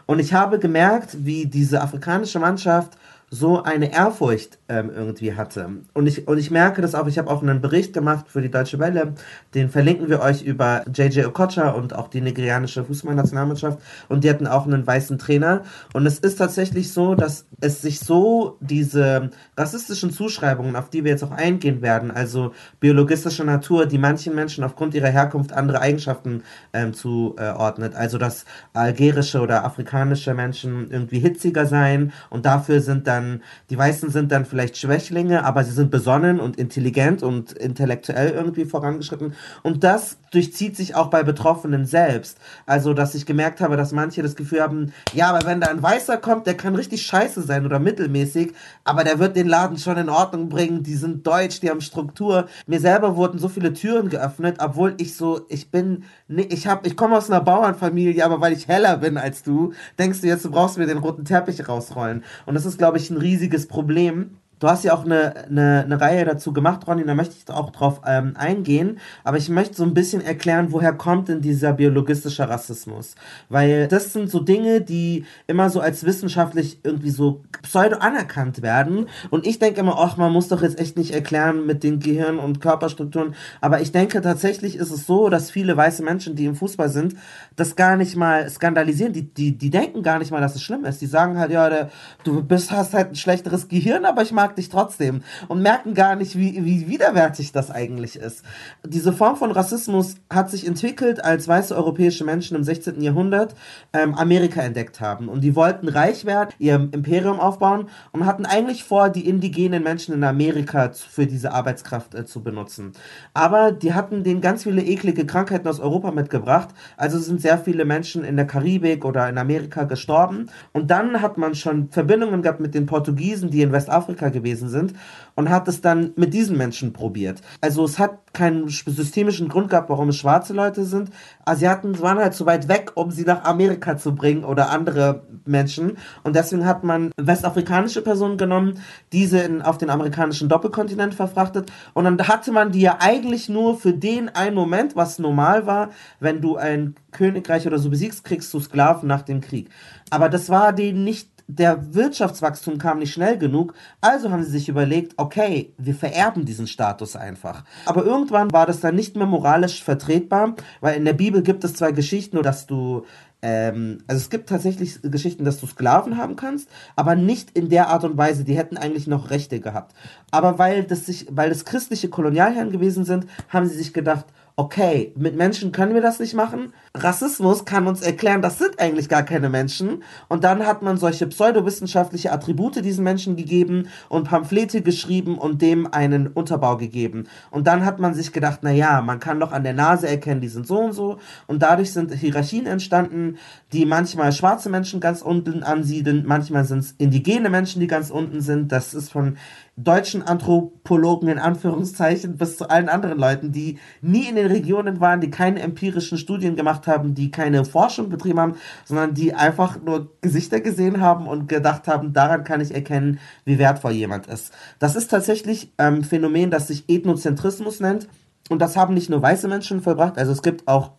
Und 0.06 0.20
ich 0.20 0.32
habe 0.32 0.58
gemerkt, 0.58 1.26
wie 1.26 1.44
diese 1.44 1.82
afrikanische 1.82 2.38
Mannschaft 2.38 2.96
so 3.30 3.62
eine 3.62 3.92
Ehrfurcht 3.92 4.58
ähm, 4.68 4.90
irgendwie 4.94 5.34
hatte. 5.34 5.68
Und 5.92 6.06
ich, 6.06 6.26
und 6.26 6.38
ich 6.38 6.50
merke 6.50 6.80
das 6.80 6.94
auch, 6.94 7.06
ich 7.06 7.18
habe 7.18 7.30
auch 7.30 7.42
einen 7.42 7.60
Bericht 7.60 7.92
gemacht 7.92 8.26
für 8.28 8.40
die 8.40 8.50
Deutsche 8.50 8.78
Welle, 8.78 9.14
den 9.54 9.68
verlinken 9.68 10.08
wir 10.08 10.20
euch 10.20 10.42
über 10.42 10.84
JJ 10.92 11.24
Okocha 11.26 11.70
und 11.70 11.94
auch 11.94 12.08
die 12.08 12.22
nigerianische 12.22 12.84
Fußballnationalmannschaft 12.84 13.80
und 14.08 14.24
die 14.24 14.30
hatten 14.30 14.46
auch 14.46 14.64
einen 14.66 14.86
weißen 14.86 15.18
Trainer. 15.18 15.62
Und 15.92 16.06
es 16.06 16.18
ist 16.18 16.36
tatsächlich 16.36 16.90
so, 16.92 17.14
dass 17.14 17.46
es 17.60 17.82
sich 17.82 18.00
so 18.00 18.56
diese 18.60 19.30
rassistischen 19.58 20.10
Zuschreibungen, 20.10 20.74
auf 20.74 20.88
die 20.88 21.04
wir 21.04 21.10
jetzt 21.10 21.24
auch 21.24 21.32
eingehen 21.32 21.82
werden, 21.82 22.10
also 22.10 22.52
biologistischer 22.80 23.44
Natur, 23.44 23.84
die 23.84 23.98
manchen 23.98 24.34
Menschen 24.34 24.64
aufgrund 24.64 24.94
ihrer 24.94 25.08
Herkunft 25.08 25.52
andere 25.52 25.80
Eigenschaften 25.80 26.44
ähm, 26.72 26.94
zuordnet. 26.94 27.94
Also 27.94 28.16
dass 28.16 28.46
algerische 28.72 29.40
oder 29.40 29.64
afrikanische 29.64 30.32
Menschen 30.32 30.90
irgendwie 30.90 31.18
hitziger 31.18 31.66
sein 31.66 32.12
und 32.30 32.46
dafür 32.46 32.80
sind 32.80 33.06
dann 33.06 33.17
dann, 33.18 33.42
die 33.70 33.78
Weißen 33.78 34.10
sind 34.10 34.32
dann 34.32 34.44
vielleicht 34.44 34.76
Schwächlinge, 34.76 35.44
aber 35.44 35.64
sie 35.64 35.72
sind 35.72 35.90
besonnen 35.90 36.40
und 36.40 36.56
intelligent 36.56 37.22
und 37.22 37.52
intellektuell 37.52 38.30
irgendwie 38.30 38.64
vorangeschritten. 38.64 39.34
Und 39.62 39.84
das 39.84 40.18
durchzieht 40.30 40.76
sich 40.76 40.94
auch 40.94 41.08
bei 41.08 41.22
Betroffenen 41.22 41.86
selbst. 41.86 42.38
Also, 42.66 42.94
dass 42.94 43.14
ich 43.14 43.26
gemerkt 43.26 43.60
habe, 43.60 43.76
dass 43.76 43.92
manche 43.92 44.22
das 44.22 44.36
Gefühl 44.36 44.60
haben, 44.60 44.92
ja, 45.12 45.30
aber 45.30 45.46
wenn 45.46 45.60
da 45.60 45.68
ein 45.68 45.82
Weißer 45.82 46.18
kommt, 46.18 46.46
der 46.46 46.56
kann 46.56 46.74
richtig 46.74 47.02
scheiße 47.02 47.42
sein 47.42 47.64
oder 47.64 47.78
mittelmäßig, 47.78 48.52
aber 48.84 49.04
der 49.04 49.18
wird 49.18 49.36
den 49.36 49.48
Laden 49.48 49.78
schon 49.78 49.96
in 49.96 50.08
Ordnung 50.08 50.48
bringen, 50.48 50.82
die 50.82 50.94
sind 50.94 51.26
deutsch, 51.26 51.60
die 51.60 51.70
haben 51.70 51.80
Struktur. 51.80 52.46
Mir 52.66 52.80
selber 52.80 53.16
wurden 53.16 53.38
so 53.38 53.48
viele 53.48 53.72
Türen 53.72 54.10
geöffnet, 54.10 54.56
obwohl 54.60 54.94
ich 54.98 55.16
so, 55.16 55.40
ich 55.48 55.70
bin, 55.70 56.04
ich 56.28 56.66
hab, 56.66 56.86
ich 56.86 56.96
komme 56.96 57.16
aus 57.16 57.30
einer 57.30 57.40
Bauernfamilie, 57.40 58.24
aber 58.24 58.40
weil 58.40 58.52
ich 58.52 58.68
heller 58.68 58.98
bin 58.98 59.16
als 59.16 59.42
du, 59.42 59.72
denkst 59.98 60.20
du 60.20 60.26
jetzt, 60.26 60.44
du 60.44 60.50
brauchst 60.50 60.78
mir 60.78 60.86
den 60.86 60.98
roten 60.98 61.24
Teppich 61.24 61.68
rausrollen. 61.68 62.22
Und 62.46 62.54
das 62.54 62.66
ist, 62.66 62.78
glaube 62.78 62.98
ich, 62.98 63.07
ein 63.10 63.18
riesiges 63.18 63.66
Problem. 63.66 64.37
Du 64.58 64.66
hast 64.66 64.84
ja 64.84 64.94
auch 64.94 65.04
eine, 65.04 65.46
eine, 65.46 65.84
eine 65.84 66.00
Reihe 66.00 66.24
dazu 66.24 66.52
gemacht, 66.52 66.86
Ronny, 66.86 67.04
da 67.04 67.14
möchte 67.14 67.36
ich 67.36 67.54
auch 67.54 67.70
drauf 67.70 68.00
ähm, 68.06 68.34
eingehen. 68.36 68.98
Aber 69.22 69.36
ich 69.36 69.48
möchte 69.48 69.76
so 69.76 69.84
ein 69.84 69.94
bisschen 69.94 70.20
erklären, 70.20 70.72
woher 70.72 70.92
kommt 70.92 71.28
denn 71.28 71.40
dieser 71.40 71.72
biologistische 71.72 72.48
Rassismus? 72.48 73.14
Weil 73.48 73.86
das 73.86 74.12
sind 74.12 74.30
so 74.30 74.40
Dinge, 74.40 74.80
die 74.80 75.24
immer 75.46 75.70
so 75.70 75.80
als 75.80 76.04
wissenschaftlich 76.04 76.80
irgendwie 76.82 77.10
so 77.10 77.42
pseudo 77.62 77.98
anerkannt 77.98 78.62
werden. 78.62 79.06
Und 79.30 79.46
ich 79.46 79.58
denke 79.60 79.80
immer, 79.80 79.96
ach, 79.98 80.16
man 80.16 80.32
muss 80.32 80.48
doch 80.48 80.62
jetzt 80.62 80.80
echt 80.80 80.96
nicht 80.96 81.14
erklären 81.14 81.64
mit 81.66 81.84
den 81.84 82.00
Gehirn- 82.00 82.38
und 82.38 82.60
Körperstrukturen. 82.60 83.34
Aber 83.60 83.80
ich 83.80 83.92
denke 83.92 84.20
tatsächlich 84.20 84.76
ist 84.76 84.90
es 84.90 85.06
so, 85.06 85.28
dass 85.28 85.50
viele 85.50 85.76
weiße 85.76 86.02
Menschen, 86.02 86.34
die 86.34 86.46
im 86.46 86.56
Fußball 86.56 86.88
sind, 86.88 87.14
das 87.54 87.76
gar 87.76 87.96
nicht 87.96 88.16
mal 88.16 88.48
skandalisieren. 88.50 89.12
Die, 89.12 89.32
die, 89.32 89.56
die 89.56 89.70
denken 89.70 90.02
gar 90.02 90.18
nicht 90.18 90.32
mal, 90.32 90.40
dass 90.40 90.56
es 90.56 90.62
schlimm 90.62 90.84
ist. 90.84 91.00
Die 91.00 91.06
sagen 91.06 91.38
halt, 91.38 91.52
ja, 91.52 91.68
der, 91.68 91.90
du 92.24 92.42
bist, 92.42 92.72
hast 92.72 92.94
halt 92.94 93.10
ein 93.10 93.14
schlechteres 93.14 93.68
Gehirn, 93.68 94.04
aber 94.04 94.22
ich 94.22 94.32
mag 94.32 94.47
mag 94.48 94.56
dich 94.56 94.70
trotzdem 94.70 95.20
und 95.48 95.60
merken 95.60 95.92
gar 95.92 96.16
nicht, 96.16 96.38
wie, 96.38 96.64
wie 96.64 96.88
widerwärtig 96.88 97.52
das 97.52 97.70
eigentlich 97.70 98.16
ist. 98.16 98.42
Diese 98.82 99.12
Form 99.12 99.36
von 99.36 99.50
Rassismus 99.50 100.14
hat 100.30 100.50
sich 100.50 100.66
entwickelt, 100.66 101.22
als 101.22 101.46
weiße 101.46 101.76
europäische 101.76 102.24
Menschen 102.24 102.56
im 102.56 102.64
16. 102.64 103.02
Jahrhundert 103.02 103.54
ähm, 103.92 104.14
Amerika 104.14 104.62
entdeckt 104.62 105.02
haben 105.02 105.28
und 105.28 105.42
die 105.42 105.54
wollten 105.54 105.88
reich 105.88 106.24
werden, 106.24 106.50
ihr 106.58 106.76
Imperium 106.76 107.40
aufbauen 107.40 107.90
und 108.12 108.24
hatten 108.24 108.46
eigentlich 108.46 108.84
vor, 108.84 109.10
die 109.10 109.28
indigenen 109.28 109.82
Menschen 109.82 110.14
in 110.14 110.24
Amerika 110.24 110.92
für 110.92 111.26
diese 111.26 111.52
Arbeitskraft 111.52 112.14
äh, 112.14 112.24
zu 112.24 112.42
benutzen. 112.42 112.92
Aber 113.34 113.72
die 113.72 113.92
hatten 113.92 114.24
denen 114.24 114.40
ganz 114.40 114.62
viele 114.62 114.82
eklige 114.82 115.26
Krankheiten 115.26 115.68
aus 115.68 115.78
Europa 115.78 116.10
mitgebracht, 116.10 116.70
also 116.96 117.18
sind 117.18 117.42
sehr 117.42 117.58
viele 117.58 117.84
Menschen 117.84 118.24
in 118.24 118.36
der 118.36 118.46
Karibik 118.46 119.04
oder 119.04 119.28
in 119.28 119.36
Amerika 119.36 119.84
gestorben 119.84 120.48
und 120.72 120.90
dann 120.90 121.20
hat 121.20 121.36
man 121.36 121.54
schon 121.54 121.90
Verbindungen 121.90 122.40
gehabt 122.40 122.60
mit 122.60 122.74
den 122.74 122.86
Portugiesen, 122.86 123.50
die 123.50 123.60
in 123.60 123.72
Westafrika 123.72 124.30
gewesen 124.38 124.68
sind 124.68 124.94
und 125.34 125.50
hat 125.50 125.68
es 125.68 125.80
dann 125.80 126.12
mit 126.16 126.34
diesen 126.34 126.56
Menschen 126.56 126.92
probiert. 126.92 127.42
Also 127.60 127.84
es 127.84 127.98
hat 127.98 128.32
keinen 128.32 128.68
systemischen 128.68 129.48
Grund 129.48 129.70
gehabt, 129.70 129.88
warum 129.90 130.08
es 130.08 130.16
schwarze 130.16 130.52
Leute 130.52 130.84
sind. 130.84 131.10
Asiaten 131.44 132.00
waren 132.00 132.18
halt 132.18 132.34
zu 132.34 132.46
weit 132.46 132.68
weg, 132.68 132.92
um 132.94 133.10
sie 133.10 133.24
nach 133.24 133.44
Amerika 133.44 133.96
zu 133.96 134.14
bringen 134.14 134.44
oder 134.44 134.70
andere 134.70 135.22
Menschen. 135.44 135.96
Und 136.24 136.36
deswegen 136.36 136.66
hat 136.66 136.84
man 136.84 137.12
westafrikanische 137.16 138.02
Personen 138.02 138.36
genommen, 138.36 138.80
diese 139.12 139.38
in, 139.38 139.62
auf 139.62 139.78
den 139.78 139.90
amerikanischen 139.90 140.48
Doppelkontinent 140.48 141.14
verfrachtet. 141.14 141.70
Und 141.94 142.04
dann 142.04 142.28
hatte 142.28 142.52
man 142.52 142.72
die 142.72 142.80
ja 142.80 142.98
eigentlich 143.00 143.48
nur 143.48 143.78
für 143.78 143.92
den 143.92 144.28
einen 144.28 144.54
Moment, 144.56 144.96
was 144.96 145.18
normal 145.18 145.66
war, 145.66 145.90
wenn 146.20 146.40
du 146.40 146.56
ein 146.56 146.96
Königreich 147.12 147.66
oder 147.66 147.78
so 147.78 147.90
besiegst, 147.90 148.24
kriegst 148.24 148.52
du 148.52 148.60
Sklaven 148.60 149.08
nach 149.08 149.22
dem 149.22 149.40
Krieg. 149.40 149.70
Aber 150.10 150.28
das 150.28 150.48
war 150.48 150.72
denen 150.72 151.04
nicht 151.04 151.28
der 151.48 151.94
Wirtschaftswachstum 151.94 152.76
kam 152.76 152.98
nicht 152.98 153.12
schnell 153.12 153.38
genug, 153.38 153.72
also 154.02 154.30
haben 154.30 154.44
sie 154.44 154.50
sich 154.50 154.68
überlegt, 154.68 155.14
okay, 155.16 155.72
wir 155.78 155.94
vererben 155.94 156.44
diesen 156.44 156.66
Status 156.66 157.16
einfach. 157.16 157.64
Aber 157.86 158.04
irgendwann 158.04 158.52
war 158.52 158.66
das 158.66 158.80
dann 158.80 158.94
nicht 158.94 159.16
mehr 159.16 159.26
moralisch 159.26 159.82
vertretbar, 159.82 160.54
weil 160.82 160.96
in 160.96 161.06
der 161.06 161.14
Bibel 161.14 161.42
gibt 161.42 161.64
es 161.64 161.74
zwei 161.74 161.92
Geschichten, 161.92 162.42
dass 162.42 162.66
du 162.66 163.06
ähm, 163.40 163.98
also 164.06 164.20
es 164.20 164.30
gibt 164.30 164.48
tatsächlich 164.48 165.00
Geschichten, 165.00 165.44
dass 165.44 165.60
du 165.60 165.66
Sklaven 165.66 166.18
haben 166.18 166.36
kannst, 166.36 166.68
aber 166.96 167.14
nicht 167.14 167.56
in 167.56 167.68
der 167.68 167.88
Art 167.88 168.04
und 168.04 168.18
Weise. 168.18 168.44
Die 168.44 168.56
hätten 168.56 168.76
eigentlich 168.76 169.06
noch 169.06 169.30
Rechte 169.30 169.60
gehabt. 169.60 169.94
Aber 170.30 170.58
weil 170.58 170.84
das 170.84 171.06
sich, 171.06 171.26
weil 171.30 171.48
das 171.48 171.64
christliche 171.64 172.08
Kolonialherren 172.08 172.72
gewesen 172.72 173.04
sind, 173.04 173.26
haben 173.48 173.66
sie 173.66 173.76
sich 173.76 173.92
gedacht, 173.92 174.26
okay, 174.58 175.12
mit 175.14 175.36
Menschen 175.36 175.70
können 175.70 175.94
wir 175.94 176.02
das 176.02 176.18
nicht 176.18 176.34
machen. 176.34 176.72
Rassismus 176.92 177.64
kann 177.64 177.86
uns 177.86 178.02
erklären, 178.02 178.42
das 178.42 178.58
sind 178.58 178.80
eigentlich 178.80 179.08
gar 179.08 179.22
keine 179.22 179.48
Menschen. 179.48 180.02
Und 180.26 180.42
dann 180.42 180.66
hat 180.66 180.82
man 180.82 180.96
solche 180.96 181.28
pseudowissenschaftliche 181.28 182.32
Attribute 182.32 182.84
diesen 182.84 183.04
Menschen 183.04 183.36
gegeben 183.36 183.86
und 184.08 184.24
Pamphlete 184.24 184.82
geschrieben 184.82 185.38
und 185.38 185.62
dem 185.62 185.86
einen 185.94 186.26
Unterbau 186.26 186.76
gegeben. 186.76 187.28
Und 187.52 187.68
dann 187.68 187.84
hat 187.84 188.00
man 188.00 188.14
sich 188.14 188.32
gedacht, 188.32 188.58
na 188.62 188.72
ja, 188.72 189.00
man 189.00 189.20
kann 189.20 189.38
doch 189.38 189.52
an 189.52 189.62
der 189.62 189.74
Nase 189.74 190.08
erkennen, 190.08 190.40
die 190.40 190.48
sind 190.48 190.66
so 190.66 190.80
und 190.80 190.92
so. 190.92 191.18
Und 191.46 191.62
dadurch 191.62 191.92
sind 191.92 192.12
Hierarchien 192.12 192.66
entstanden, 192.66 193.36
die 193.72 193.86
manchmal 193.86 194.32
schwarze 194.32 194.70
Menschen 194.70 194.98
ganz 194.98 195.22
unten 195.22 195.62
ansiedeln, 195.62 196.24
manchmal 196.26 196.64
sind 196.64 196.80
es 196.80 196.94
indigene 196.98 197.48
Menschen, 197.48 197.78
die 197.78 197.86
ganz 197.86 198.10
unten 198.10 198.40
sind. 198.40 198.72
Das 198.72 198.92
ist 198.92 199.12
von 199.12 199.36
deutschen 199.84 200.22
Anthropologen 200.22 201.28
in 201.28 201.38
Anführungszeichen 201.38 202.36
bis 202.36 202.56
zu 202.56 202.68
allen 202.68 202.88
anderen 202.88 203.18
Leuten, 203.18 203.52
die 203.52 203.78
nie 204.00 204.28
in 204.28 204.34
den 204.34 204.46
Regionen 204.46 205.00
waren, 205.00 205.20
die 205.20 205.30
keine 205.30 205.60
empirischen 205.60 206.18
Studien 206.18 206.56
gemacht 206.56 206.86
haben, 206.86 207.14
die 207.14 207.30
keine 207.30 207.64
Forschung 207.64 208.08
betrieben 208.08 208.40
haben, 208.40 208.54
sondern 208.84 209.14
die 209.14 209.34
einfach 209.34 209.80
nur 209.80 210.10
Gesichter 210.20 210.60
gesehen 210.60 211.00
haben 211.00 211.28
und 211.28 211.48
gedacht 211.48 211.86
haben, 211.86 212.12
daran 212.12 212.42
kann 212.42 212.60
ich 212.60 212.74
erkennen, 212.74 213.20
wie 213.44 213.58
wertvoll 213.58 213.92
jemand 213.92 214.26
ist. 214.26 214.52
Das 214.80 214.96
ist 214.96 215.08
tatsächlich 215.10 215.72
ein 215.76 215.98
ähm, 215.98 216.04
Phänomen, 216.04 216.50
das 216.50 216.66
sich 216.66 216.84
Ethnozentrismus 216.88 217.80
nennt. 217.80 218.08
Und 218.50 218.60
das 218.60 218.76
haben 218.76 218.94
nicht 218.94 219.10
nur 219.10 219.22
weiße 219.22 219.46
Menschen 219.46 219.82
vollbracht, 219.82 220.18
also 220.18 220.32
es 220.32 220.42
gibt 220.42 220.66
auch 220.66 220.92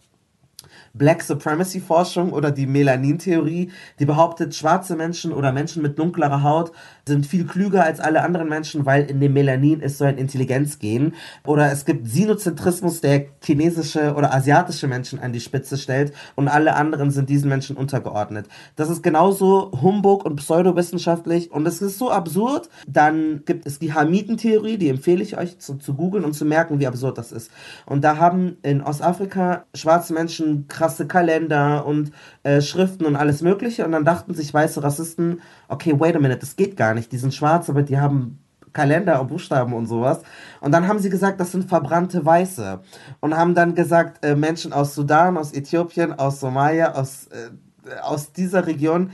Black 0.93 1.23
Supremacy 1.23 1.79
Forschung 1.79 2.33
oder 2.33 2.51
die 2.51 2.67
Melanin-Theorie, 2.67 3.71
die 3.99 4.05
behauptet, 4.05 4.55
schwarze 4.55 4.95
Menschen 4.95 5.31
oder 5.31 5.51
Menschen 5.51 5.81
mit 5.81 5.97
dunklerer 5.97 6.43
Haut 6.43 6.71
sind 7.07 7.25
viel 7.25 7.45
klüger 7.45 7.83
als 7.83 7.99
alle 7.99 8.23
anderen 8.23 8.49
Menschen, 8.49 8.85
weil 8.85 9.03
in 9.05 9.19
dem 9.19 9.33
Melanin 9.33 9.81
ist 9.81 9.97
so 9.97 10.05
ein 10.05 10.17
Intelligenzgen. 10.17 11.13
Oder 11.45 11.71
es 11.71 11.85
gibt 11.85 12.07
Sinozentrismus, 12.07 13.01
der 13.01 13.25
chinesische 13.43 14.13
oder 14.15 14.33
asiatische 14.33 14.87
Menschen 14.87 15.19
an 15.19 15.33
die 15.33 15.39
Spitze 15.39 15.77
stellt 15.77 16.13
und 16.35 16.47
alle 16.47 16.75
anderen 16.75 17.11
sind 17.11 17.29
diesen 17.29 17.49
Menschen 17.49 17.75
untergeordnet. 17.75 18.47
Das 18.75 18.89
ist 18.89 19.03
genauso 19.03 19.71
Humbug 19.81 20.23
und 20.23 20.37
pseudowissenschaftlich 20.37 21.51
und 21.51 21.67
es 21.67 21.81
ist 21.81 21.97
so 21.97 22.11
absurd. 22.11 22.69
Dann 22.87 23.43
gibt 23.45 23.65
es 23.65 23.79
die 23.79 23.93
Hamiten-Theorie, 23.93 24.77
die 24.77 24.89
empfehle 24.89 25.23
ich 25.23 25.37
euch 25.37 25.59
zu, 25.59 25.75
zu 25.75 25.95
googeln 25.95 26.23
und 26.23 26.33
zu 26.33 26.45
merken, 26.45 26.79
wie 26.79 26.87
absurd 26.87 27.17
das 27.17 27.31
ist. 27.31 27.51
Und 27.85 28.03
da 28.03 28.17
haben 28.17 28.57
in 28.61 28.81
Ostafrika 28.81 29.65
schwarze 29.73 30.13
Menschen 30.13 30.67
krasse 30.79 31.07
Kalender 31.07 31.85
und 31.85 32.11
äh, 32.43 32.61
Schriften 32.61 33.05
und 33.05 33.17
alles 33.17 33.41
Mögliche. 33.41 33.85
Und 33.85 33.91
dann 33.91 34.05
dachten 34.05 34.33
sich 34.33 34.53
weiße 34.53 34.81
Rassisten, 34.81 35.41
okay, 35.67 35.93
wait 35.99 36.15
a 36.15 36.19
minute, 36.19 36.39
das 36.39 36.55
geht 36.55 36.77
gar 36.77 36.93
nicht. 36.93 37.11
Die 37.11 37.17
sind 37.17 37.33
schwarz, 37.33 37.69
aber 37.69 37.83
die 37.83 37.99
haben 37.99 38.39
Kalender, 38.71 39.21
Buchstaben 39.25 39.73
und 39.73 39.87
sowas. 39.87 40.21
Und 40.61 40.71
dann 40.71 40.87
haben 40.87 40.99
sie 40.99 41.09
gesagt, 41.09 41.39
das 41.41 41.51
sind 41.51 41.67
verbrannte 41.67 42.25
Weiße. 42.25 42.79
Und 43.19 43.35
haben 43.35 43.55
dann 43.55 43.75
gesagt, 43.75 44.23
äh, 44.23 44.35
Menschen 44.35 44.71
aus 44.71 44.95
Sudan, 44.95 45.37
aus 45.37 45.53
Äthiopien, 45.53 46.13
aus 46.13 46.39
Somalia, 46.39 46.93
aus, 46.93 47.27
äh, 47.27 47.99
aus 48.01 48.31
dieser 48.31 48.65
Region 48.65 49.11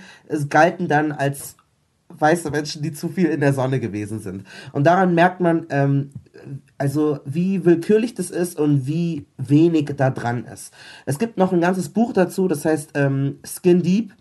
galten 0.49 0.87
dann 0.87 1.11
als 1.11 1.55
weiße 2.09 2.51
Menschen, 2.51 2.83
die 2.83 2.93
zu 2.93 3.09
viel 3.09 3.27
in 3.27 3.39
der 3.39 3.53
Sonne 3.53 3.79
gewesen 3.79 4.19
sind. 4.19 4.45
Und 4.71 4.85
daran 4.85 5.15
merkt 5.15 5.39
man, 5.39 5.65
ähm, 5.69 6.11
also 6.77 7.19
wie 7.25 7.65
willkürlich 7.65 8.13
das 8.15 8.29
ist 8.29 8.59
und 8.59 8.85
wie 8.87 9.25
wenig 9.37 9.93
da 9.95 10.09
dran 10.09 10.45
ist. 10.45 10.73
Es 11.05 11.19
gibt 11.19 11.37
noch 11.37 11.51
ein 11.53 11.61
ganzes 11.61 11.89
Buch 11.89 12.13
dazu, 12.13 12.47
das 12.47 12.65
heißt 12.65 12.91
ähm, 12.95 13.39
Skin 13.45 13.81
Deep 13.81 14.13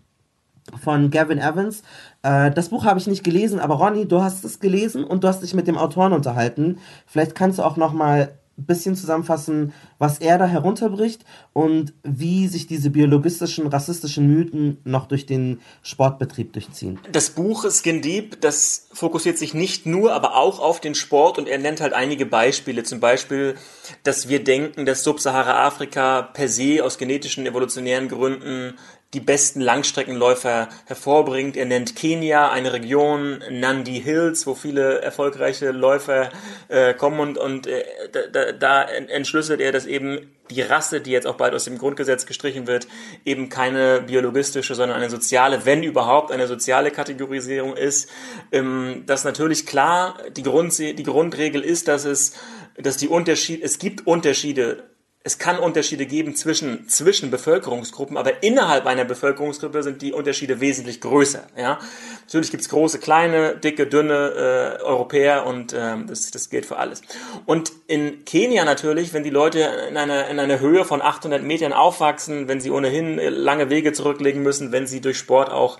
von 0.81 1.11
Gavin 1.11 1.37
Evans. 1.37 1.83
Äh, 2.23 2.51
das 2.51 2.69
Buch 2.69 2.85
habe 2.85 2.99
ich 2.99 3.07
nicht 3.07 3.23
gelesen, 3.23 3.59
aber 3.59 3.75
Ronny, 3.75 4.07
du 4.07 4.21
hast 4.21 4.43
es 4.45 4.59
gelesen 4.59 5.03
und 5.03 5.23
du 5.23 5.27
hast 5.27 5.41
dich 5.41 5.53
mit 5.53 5.67
dem 5.67 5.77
Autoren 5.77 6.13
unterhalten. 6.13 6.77
Vielleicht 7.05 7.35
kannst 7.35 7.59
du 7.59 7.63
auch 7.63 7.77
noch 7.77 7.93
mal 7.93 8.37
bisschen 8.57 8.95
zusammenfassen, 8.95 9.73
was 9.97 10.19
er 10.19 10.37
da 10.37 10.45
herunterbricht 10.45 11.25
und 11.53 11.93
wie 12.03 12.47
sich 12.47 12.67
diese 12.67 12.89
biologistischen, 12.89 13.67
rassistischen 13.67 14.27
Mythen 14.27 14.77
noch 14.83 15.07
durch 15.07 15.25
den 15.25 15.59
Sportbetrieb 15.81 16.53
durchziehen. 16.53 16.99
Das 17.11 17.29
Buch 17.29 17.65
Skin 17.69 18.01
Deep, 18.01 18.39
das 18.41 18.87
fokussiert 18.93 19.37
sich 19.37 19.53
nicht 19.53 19.85
nur, 19.85 20.13
aber 20.13 20.35
auch 20.35 20.59
auf 20.59 20.79
den 20.79 20.95
Sport 20.95 21.37
und 21.37 21.47
er 21.47 21.57
nennt 21.57 21.81
halt 21.81 21.93
einige 21.93 22.25
Beispiele. 22.25 22.83
Zum 22.83 22.99
Beispiel, 22.99 23.55
dass 24.03 24.29
wir 24.29 24.43
denken, 24.43 24.85
dass 24.85 25.03
Subsahara-Afrika 25.03 26.21
per 26.21 26.47
se 26.47 26.83
aus 26.83 26.97
genetischen, 26.97 27.45
evolutionären 27.45 28.07
Gründen 28.07 28.75
die 29.13 29.19
besten 29.21 29.61
Langstreckenläufer 29.61 30.67
hervorbringt. 30.85 31.55
Er 31.55 31.65
nennt 31.65 31.95
Kenia, 31.95 32.51
eine 32.51 32.73
Region, 32.73 33.41
Nandi 33.49 34.01
Hills, 34.01 34.45
wo 34.45 34.55
viele 34.55 35.01
erfolgreiche 35.01 35.71
Läufer 35.71 36.29
äh, 36.67 36.93
kommen 36.93 37.19
und, 37.19 37.37
und 37.37 37.67
äh, 37.67 37.85
da, 38.31 38.51
da 38.51 38.83
entschlüsselt 38.83 39.61
er, 39.61 39.71
dass 39.71 39.85
eben 39.85 40.35
die 40.49 40.61
Rasse, 40.61 41.01
die 41.01 41.11
jetzt 41.11 41.27
auch 41.27 41.35
bald 41.35 41.53
aus 41.53 41.63
dem 41.63 41.77
Grundgesetz 41.77 42.25
gestrichen 42.25 42.67
wird, 42.67 42.87
eben 43.23 43.49
keine 43.49 44.01
biologistische, 44.01 44.75
sondern 44.75 44.97
eine 44.97 45.09
soziale, 45.09 45.65
wenn 45.65 45.81
überhaupt 45.81 46.31
eine 46.31 46.47
soziale 46.47 46.91
Kategorisierung 46.91 47.75
ist. 47.75 48.09
Ähm, 48.51 49.03
dass 49.05 49.23
natürlich 49.23 49.65
klar 49.65 50.17
die, 50.35 50.43
Grund, 50.43 50.77
die 50.77 51.03
Grundregel 51.03 51.61
ist, 51.61 51.87
dass 51.87 52.05
es, 52.05 52.33
dass 52.77 52.97
die 52.97 53.07
Unterschiede, 53.07 53.63
es 53.63 53.79
gibt 53.79 54.05
Unterschiede 54.05 54.83
es 55.27 55.39
kann 55.39 55.57
Unterschiede 55.57 56.05
geben 56.05 56.35
zwischen, 56.35 56.87
zwischen 56.87 57.31
Bevölkerungsgruppen, 57.31 58.15
aber 58.15 58.43
innerhalb 58.43 58.85
einer 58.85 59.05
Bevölkerungsgruppe 59.05 59.81
sind 59.81 60.03
die 60.03 60.13
Unterschiede 60.13 60.61
wesentlich 60.61 61.01
größer. 61.01 61.47
Ja? 61.57 61.79
Natürlich 62.25 62.51
gibt's 62.51 62.69
große, 62.69 62.99
kleine, 62.99 63.57
dicke, 63.57 63.87
dünne 63.87 64.77
äh, 64.79 64.83
Europäer 64.83 65.47
und 65.47 65.73
äh, 65.73 65.95
das, 66.05 66.29
das 66.29 66.51
gilt 66.51 66.67
für 66.67 66.77
alles. 66.77 67.01
Und 67.47 67.71
in 67.87 68.23
Kenia 68.25 68.65
natürlich, 68.65 69.15
wenn 69.15 69.23
die 69.23 69.31
Leute 69.31 69.61
in 69.89 69.97
einer, 69.97 70.27
in 70.27 70.39
einer 70.39 70.59
Höhe 70.59 70.85
von 70.85 71.01
800 71.01 71.41
Metern 71.41 71.73
aufwachsen, 71.73 72.47
wenn 72.47 72.61
sie 72.61 72.69
ohnehin 72.69 73.17
lange 73.17 73.71
Wege 73.71 73.93
zurücklegen 73.93 74.43
müssen, 74.43 74.71
wenn 74.71 74.85
sie 74.85 75.01
durch 75.01 75.17
Sport 75.17 75.49
auch 75.49 75.79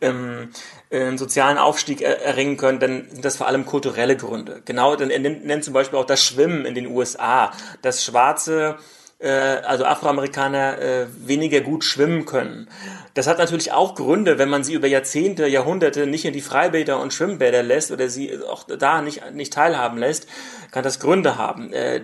ähm, 0.00 0.50
einen 0.90 1.18
sozialen 1.18 1.58
Aufstieg 1.58 2.02
erringen 2.02 2.56
können, 2.56 2.80
dann 2.80 3.08
sind 3.10 3.24
das 3.24 3.36
vor 3.36 3.46
allem 3.46 3.66
kulturelle 3.66 4.16
Gründe. 4.16 4.62
Genau, 4.64 4.96
dann 4.96 5.10
er 5.10 5.18
nennt, 5.18 5.44
nennt 5.44 5.64
zum 5.64 5.74
Beispiel 5.74 5.98
auch 5.98 6.06
das 6.06 6.24
Schwimmen 6.24 6.66
in 6.66 6.74
den 6.74 6.86
USA, 6.86 7.52
dass 7.82 8.04
Schwarze 8.04 8.76
äh, 9.18 9.28
also 9.28 9.84
Afroamerikaner 9.84 10.78
äh, 10.78 11.06
weniger 11.26 11.60
gut 11.60 11.84
schwimmen 11.84 12.26
können. 12.26 12.68
Das 13.14 13.26
hat 13.26 13.38
natürlich 13.38 13.72
auch 13.72 13.94
Gründe, 13.94 14.38
wenn 14.38 14.48
man 14.48 14.64
sie 14.64 14.74
über 14.74 14.88
Jahrzehnte, 14.88 15.46
Jahrhunderte 15.46 16.06
nicht 16.06 16.24
in 16.24 16.32
die 16.32 16.40
Freibäder 16.40 17.00
und 17.00 17.14
Schwimmbäder 17.14 17.62
lässt 17.62 17.90
oder 17.90 18.08
sie 18.08 18.38
auch 18.42 18.64
da 18.64 19.02
nicht, 19.02 19.32
nicht 19.32 19.52
teilhaben 19.52 19.98
lässt, 19.98 20.26
kann 20.70 20.84
das 20.84 21.00
Gründe 21.00 21.38
haben. 21.38 21.72
Äh, 21.72 22.00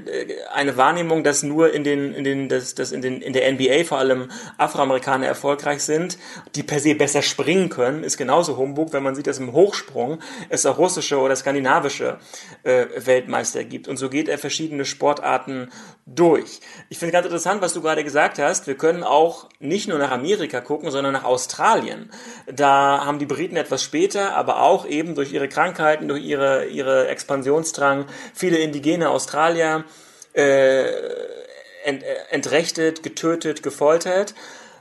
eine 0.52 0.76
Wahrnehmung, 0.76 1.24
dass 1.24 1.42
nur 1.42 1.72
in 1.72 1.84
den, 1.84 2.14
in 2.14 2.24
den, 2.24 2.48
dass, 2.48 2.74
dass 2.74 2.92
in 2.92 3.02
den, 3.02 3.20
in 3.20 3.32
der 3.32 3.50
NBA 3.52 3.84
vor 3.84 3.98
allem 3.98 4.30
Afroamerikaner 4.58 5.26
erfolgreich 5.26 5.82
sind, 5.82 6.18
die 6.54 6.62
per 6.62 6.80
se 6.80 6.94
besser 6.94 7.22
springen 7.22 7.68
können, 7.68 8.04
ist 8.04 8.16
genauso 8.16 8.56
Humbug, 8.56 8.92
wenn 8.92 9.02
man 9.02 9.14
sieht, 9.14 9.26
dass 9.26 9.38
im 9.38 9.52
Hochsprung 9.52 10.20
es 10.48 10.66
auch 10.66 10.78
russische 10.78 11.18
oder 11.18 11.36
skandinavische 11.36 12.18
äh, 12.62 12.86
Weltmeister 12.96 13.64
gibt. 13.64 13.88
Und 13.88 13.96
so 13.96 14.08
geht 14.08 14.28
er 14.28 14.38
verschiedene 14.38 14.84
Sportarten 14.84 15.70
durch. 16.06 16.60
Ich 16.88 16.98
finde 16.98 17.12
ganz 17.12 17.26
interessant, 17.26 17.62
was 17.62 17.72
du 17.72 17.82
gerade 17.82 18.02
gesagt 18.04 18.38
hast. 18.38 18.66
Wir 18.66 18.76
können 18.76 19.04
auch 19.04 19.48
nicht 19.60 19.88
nur 19.88 19.98
nach 19.98 20.10
Amerika 20.10 20.60
gucken, 20.60 20.90
sondern 20.90 21.12
nach 21.12 21.24
Australien. 21.24 22.10
Da 22.46 23.04
haben 23.04 23.18
die 23.18 23.26
Briten 23.26 23.56
etwas 23.56 23.82
später, 23.82 24.34
aber 24.34 24.62
auch 24.62 24.86
eben 24.86 25.14
durch 25.14 25.32
ihre 25.32 25.48
Krankheiten, 25.48 26.08
durch 26.08 26.24
ihre, 26.24 26.66
ihre 26.66 27.08
Expansionsdrang 27.08 28.06
viele 28.34 28.58
indigene 28.62 29.10
Australier 29.10 29.84
äh, 30.32 30.84
ent, 31.84 32.02
äh, 32.02 32.16
entrechtet, 32.30 33.02
getötet, 33.02 33.62
gefoltert. 33.62 34.34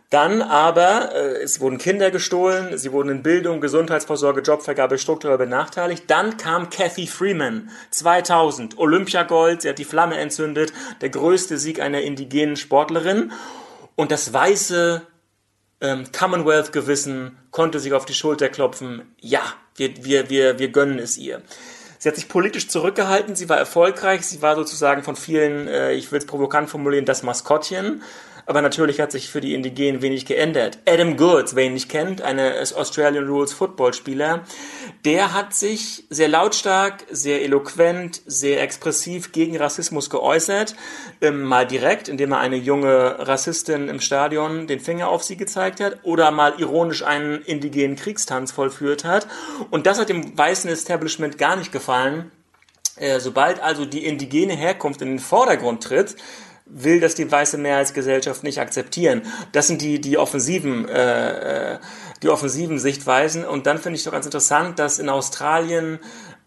Dann 0.09 0.41
aber, 0.41 1.13
äh, 1.13 1.43
es 1.43 1.59
wurden 1.59 1.77
Kinder 1.77 2.09
gestohlen, 2.09 2.77
sie 2.77 2.91
wurden 2.91 3.09
in 3.09 3.23
Bildung, 3.23 3.61
Gesundheitsvorsorge, 3.61 4.41
Jobvergabe 4.41 4.97
strukturell 4.97 5.37
benachteiligt. 5.37 6.05
Dann 6.07 6.37
kam 6.37 6.71
Kathy 6.71 7.05
Freeman, 7.05 7.69
2000, 7.91 8.79
Olympiagold, 8.79 9.61
sie 9.61 9.69
hat 9.69 9.77
die 9.77 9.85
Flamme 9.85 10.17
entzündet, 10.17 10.73
der 11.01 11.09
größte 11.09 11.59
Sieg 11.59 11.79
einer 11.79 12.01
indigenen 12.01 12.55
Sportlerin. 12.55 13.31
Und 13.95 14.11
das 14.11 14.33
weiße 14.33 15.03
ähm, 15.81 16.05
Commonwealth-Gewissen 16.11 17.37
konnte 17.51 17.79
sich 17.79 17.93
auf 17.93 18.05
die 18.05 18.15
Schulter 18.15 18.49
klopfen. 18.49 19.13
Ja, 19.19 19.41
wir, 19.75 20.03
wir, 20.03 20.29
wir, 20.31 20.57
wir 20.57 20.69
gönnen 20.69 20.97
es 20.97 21.17
ihr. 21.17 21.43
Sie 22.01 22.07
hat 22.07 22.15
sich 22.15 22.29
politisch 22.29 22.69
zurückgehalten, 22.69 23.35
sie 23.35 23.49
war 23.49 23.57
erfolgreich, 23.57 24.25
sie 24.25 24.41
war 24.41 24.55
sozusagen 24.55 25.03
von 25.03 25.17
vielen, 25.17 25.67
äh, 25.67 25.91
ich 25.91 26.13
will 26.13 26.19
es 26.19 26.25
provokant 26.25 26.69
formulieren, 26.69 27.03
das 27.03 27.23
Maskottchen. 27.23 28.01
Aber 28.49 28.63
natürlich 28.63 28.99
hat 28.99 29.11
sich 29.11 29.29
für 29.29 29.41
die 29.41 29.53
Indigenen 29.53 30.01
wenig 30.01 30.25
geändert. 30.25 30.79
Adam 30.87 31.17
Goods, 31.17 31.53
wer 31.53 31.65
ihn 31.65 31.75
nicht 31.75 31.87
kennt, 31.87 32.23
eine 32.23 32.55
Australian 32.75 33.27
Rules 33.27 33.53
Football 33.53 33.93
Spieler, 33.93 34.43
der 35.05 35.35
hat 35.35 35.53
sich 35.53 36.05
sehr 36.09 36.29
lautstark, 36.29 37.05
sehr 37.11 37.43
eloquent, 37.43 38.23
sehr 38.25 38.63
expressiv 38.63 39.33
gegen 39.33 39.55
Rassismus 39.55 40.09
geäußert. 40.09 40.75
Ähm, 41.21 41.43
mal 41.43 41.67
direkt, 41.67 42.07
indem 42.07 42.31
er 42.31 42.39
eine 42.39 42.55
junge 42.55 43.17
Rassistin 43.19 43.87
im 43.87 44.01
Stadion 44.01 44.65
den 44.65 44.79
Finger 44.79 45.09
auf 45.09 45.21
sie 45.21 45.37
gezeigt 45.37 45.79
hat 45.79 45.99
oder 46.01 46.31
mal 46.31 46.55
ironisch 46.57 47.03
einen 47.03 47.43
indigenen 47.43 47.97
Kriegstanz 47.97 48.51
vollführt 48.51 49.05
hat. 49.05 49.27
Und 49.69 49.85
das 49.85 49.99
hat 49.99 50.09
dem 50.09 50.35
weißen 50.35 50.71
Establishment 50.71 51.37
gar 51.37 51.55
nicht 51.55 51.71
gefallen. 51.71 52.31
Äh, 52.95 53.19
sobald 53.19 53.61
also 53.61 53.85
die 53.85 54.05
indigene 54.05 54.55
Herkunft 54.55 55.03
in 55.03 55.09
den 55.09 55.19
Vordergrund 55.19 55.83
tritt, 55.83 56.15
will 56.69 56.99
das 56.99 57.15
die 57.15 57.29
weiße 57.29 57.57
Mehrheitsgesellschaft 57.57 58.43
nicht 58.43 58.59
akzeptieren. 58.59 59.23
Das 59.51 59.67
sind 59.67 59.81
die, 59.81 59.99
die 59.99 60.17
offensiven, 60.17 60.87
äh, 60.87 61.73
äh, 61.73 61.79
die 62.21 62.29
offensiven 62.29 62.79
Sichtweisen. 62.79 63.45
Und 63.45 63.65
dann 63.65 63.77
finde 63.77 63.97
ich 63.97 64.03
doch 64.03 64.11
ganz 64.11 64.25
interessant, 64.25 64.79
dass 64.79 64.99
in 64.99 65.09
Australien 65.09 65.99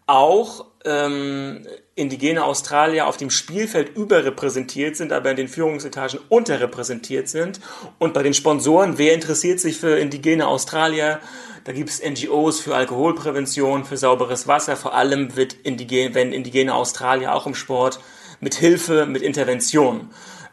auch 0.05 0.65
ähm, 0.85 1.65
indigene 1.95 2.43
Australier 2.43 3.07
auf 3.07 3.17
dem 3.17 3.29
Spielfeld 3.29 3.95
überrepräsentiert 3.95 4.95
sind, 4.95 5.13
aber 5.13 5.31
in 5.31 5.37
den 5.37 5.47
Führungsetagen 5.47 6.19
unterrepräsentiert 6.29 7.29
sind. 7.29 7.59
Und 7.99 8.13
bei 8.13 8.23
den 8.23 8.33
Sponsoren, 8.33 8.97
wer 8.97 9.13
interessiert 9.13 9.59
sich 9.59 9.77
für 9.77 9.97
indigene 9.97 10.47
Australier? 10.47 11.19
Da 11.63 11.71
gibt 11.71 11.89
es 11.89 12.01
NGOs 12.03 12.59
für 12.59 12.75
Alkoholprävention, 12.75 13.85
für 13.85 13.95
sauberes 13.95 14.47
Wasser. 14.47 14.75
Vor 14.75 14.93
allem 14.93 15.37
wird 15.37 15.53
indigene, 15.53 16.13
wenn 16.13 16.33
indigene 16.33 16.73
Australier 16.73 17.33
auch 17.33 17.47
im 17.47 17.55
Sport 17.55 17.99
mit 18.43 18.55
Hilfe, 18.55 19.05
mit 19.05 19.21
Intervention 19.21 20.09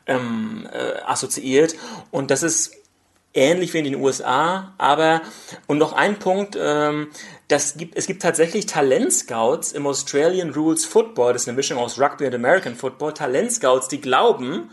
ähm, 0.07 0.69
äh, 0.73 1.01
assoziiert. 1.05 1.75
Und 2.11 2.31
das 2.31 2.43
ist 2.43 2.73
ähnlich 3.35 3.75
wie 3.75 3.79
in 3.79 3.85
den 3.85 3.97
USA, 3.97 4.73
aber 4.79 5.23
und 5.67 5.79
noch 5.79 5.93
ein 5.93 6.19
Punkt, 6.19 6.57
ähm, 6.61 7.09
das 7.49 7.77
gibt, 7.77 7.97
es 7.97 8.07
gibt 8.07 8.23
tatsächlich 8.23 8.67
Talentscouts 8.67 9.73
im 9.73 9.87
Australian 9.87 10.51
Rules 10.51 10.85
Football, 10.85 11.33
das 11.33 11.43
ist 11.43 11.49
eine 11.49 11.57
Mischung 11.57 11.79
aus 11.79 12.01
Rugby 12.01 12.27
und 12.27 12.35
American 12.35 12.75
Football, 12.75 13.15
Talentscouts, 13.15 13.89
die 13.89 14.01
glauben, 14.01 14.71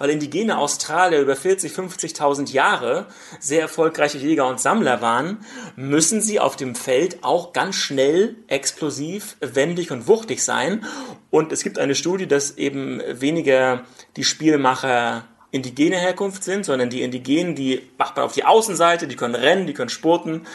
weil 0.00 0.08
indigene 0.08 0.56
Australier 0.56 1.20
über 1.20 1.36
40, 1.36 1.72
50.000 1.72 2.50
Jahre 2.52 3.06
sehr 3.38 3.60
erfolgreiche 3.60 4.16
Jäger 4.16 4.46
und 4.46 4.58
Sammler 4.58 5.02
waren, 5.02 5.44
müssen 5.76 6.22
sie 6.22 6.40
auf 6.40 6.56
dem 6.56 6.74
Feld 6.74 7.18
auch 7.22 7.52
ganz 7.52 7.76
schnell, 7.76 8.34
explosiv, 8.48 9.36
wendig 9.40 9.90
und 9.90 10.08
wuchtig 10.08 10.42
sein. 10.42 10.86
Und 11.28 11.52
es 11.52 11.62
gibt 11.62 11.78
eine 11.78 11.94
Studie, 11.94 12.26
dass 12.26 12.56
eben 12.56 13.02
weniger 13.06 13.84
die 14.16 14.24
Spielmacher 14.24 15.24
indigene 15.50 15.96
Herkunft 15.96 16.44
sind, 16.44 16.64
sondern 16.64 16.88
die 16.88 17.02
Indigenen, 17.02 17.54
die 17.54 17.82
macht 17.98 18.16
man 18.16 18.24
auf 18.24 18.32
die 18.32 18.44
Außenseite, 18.44 19.06
die 19.06 19.16
können 19.16 19.34
rennen, 19.34 19.66
die 19.66 19.74
können 19.74 19.90
spurten. 19.90 20.46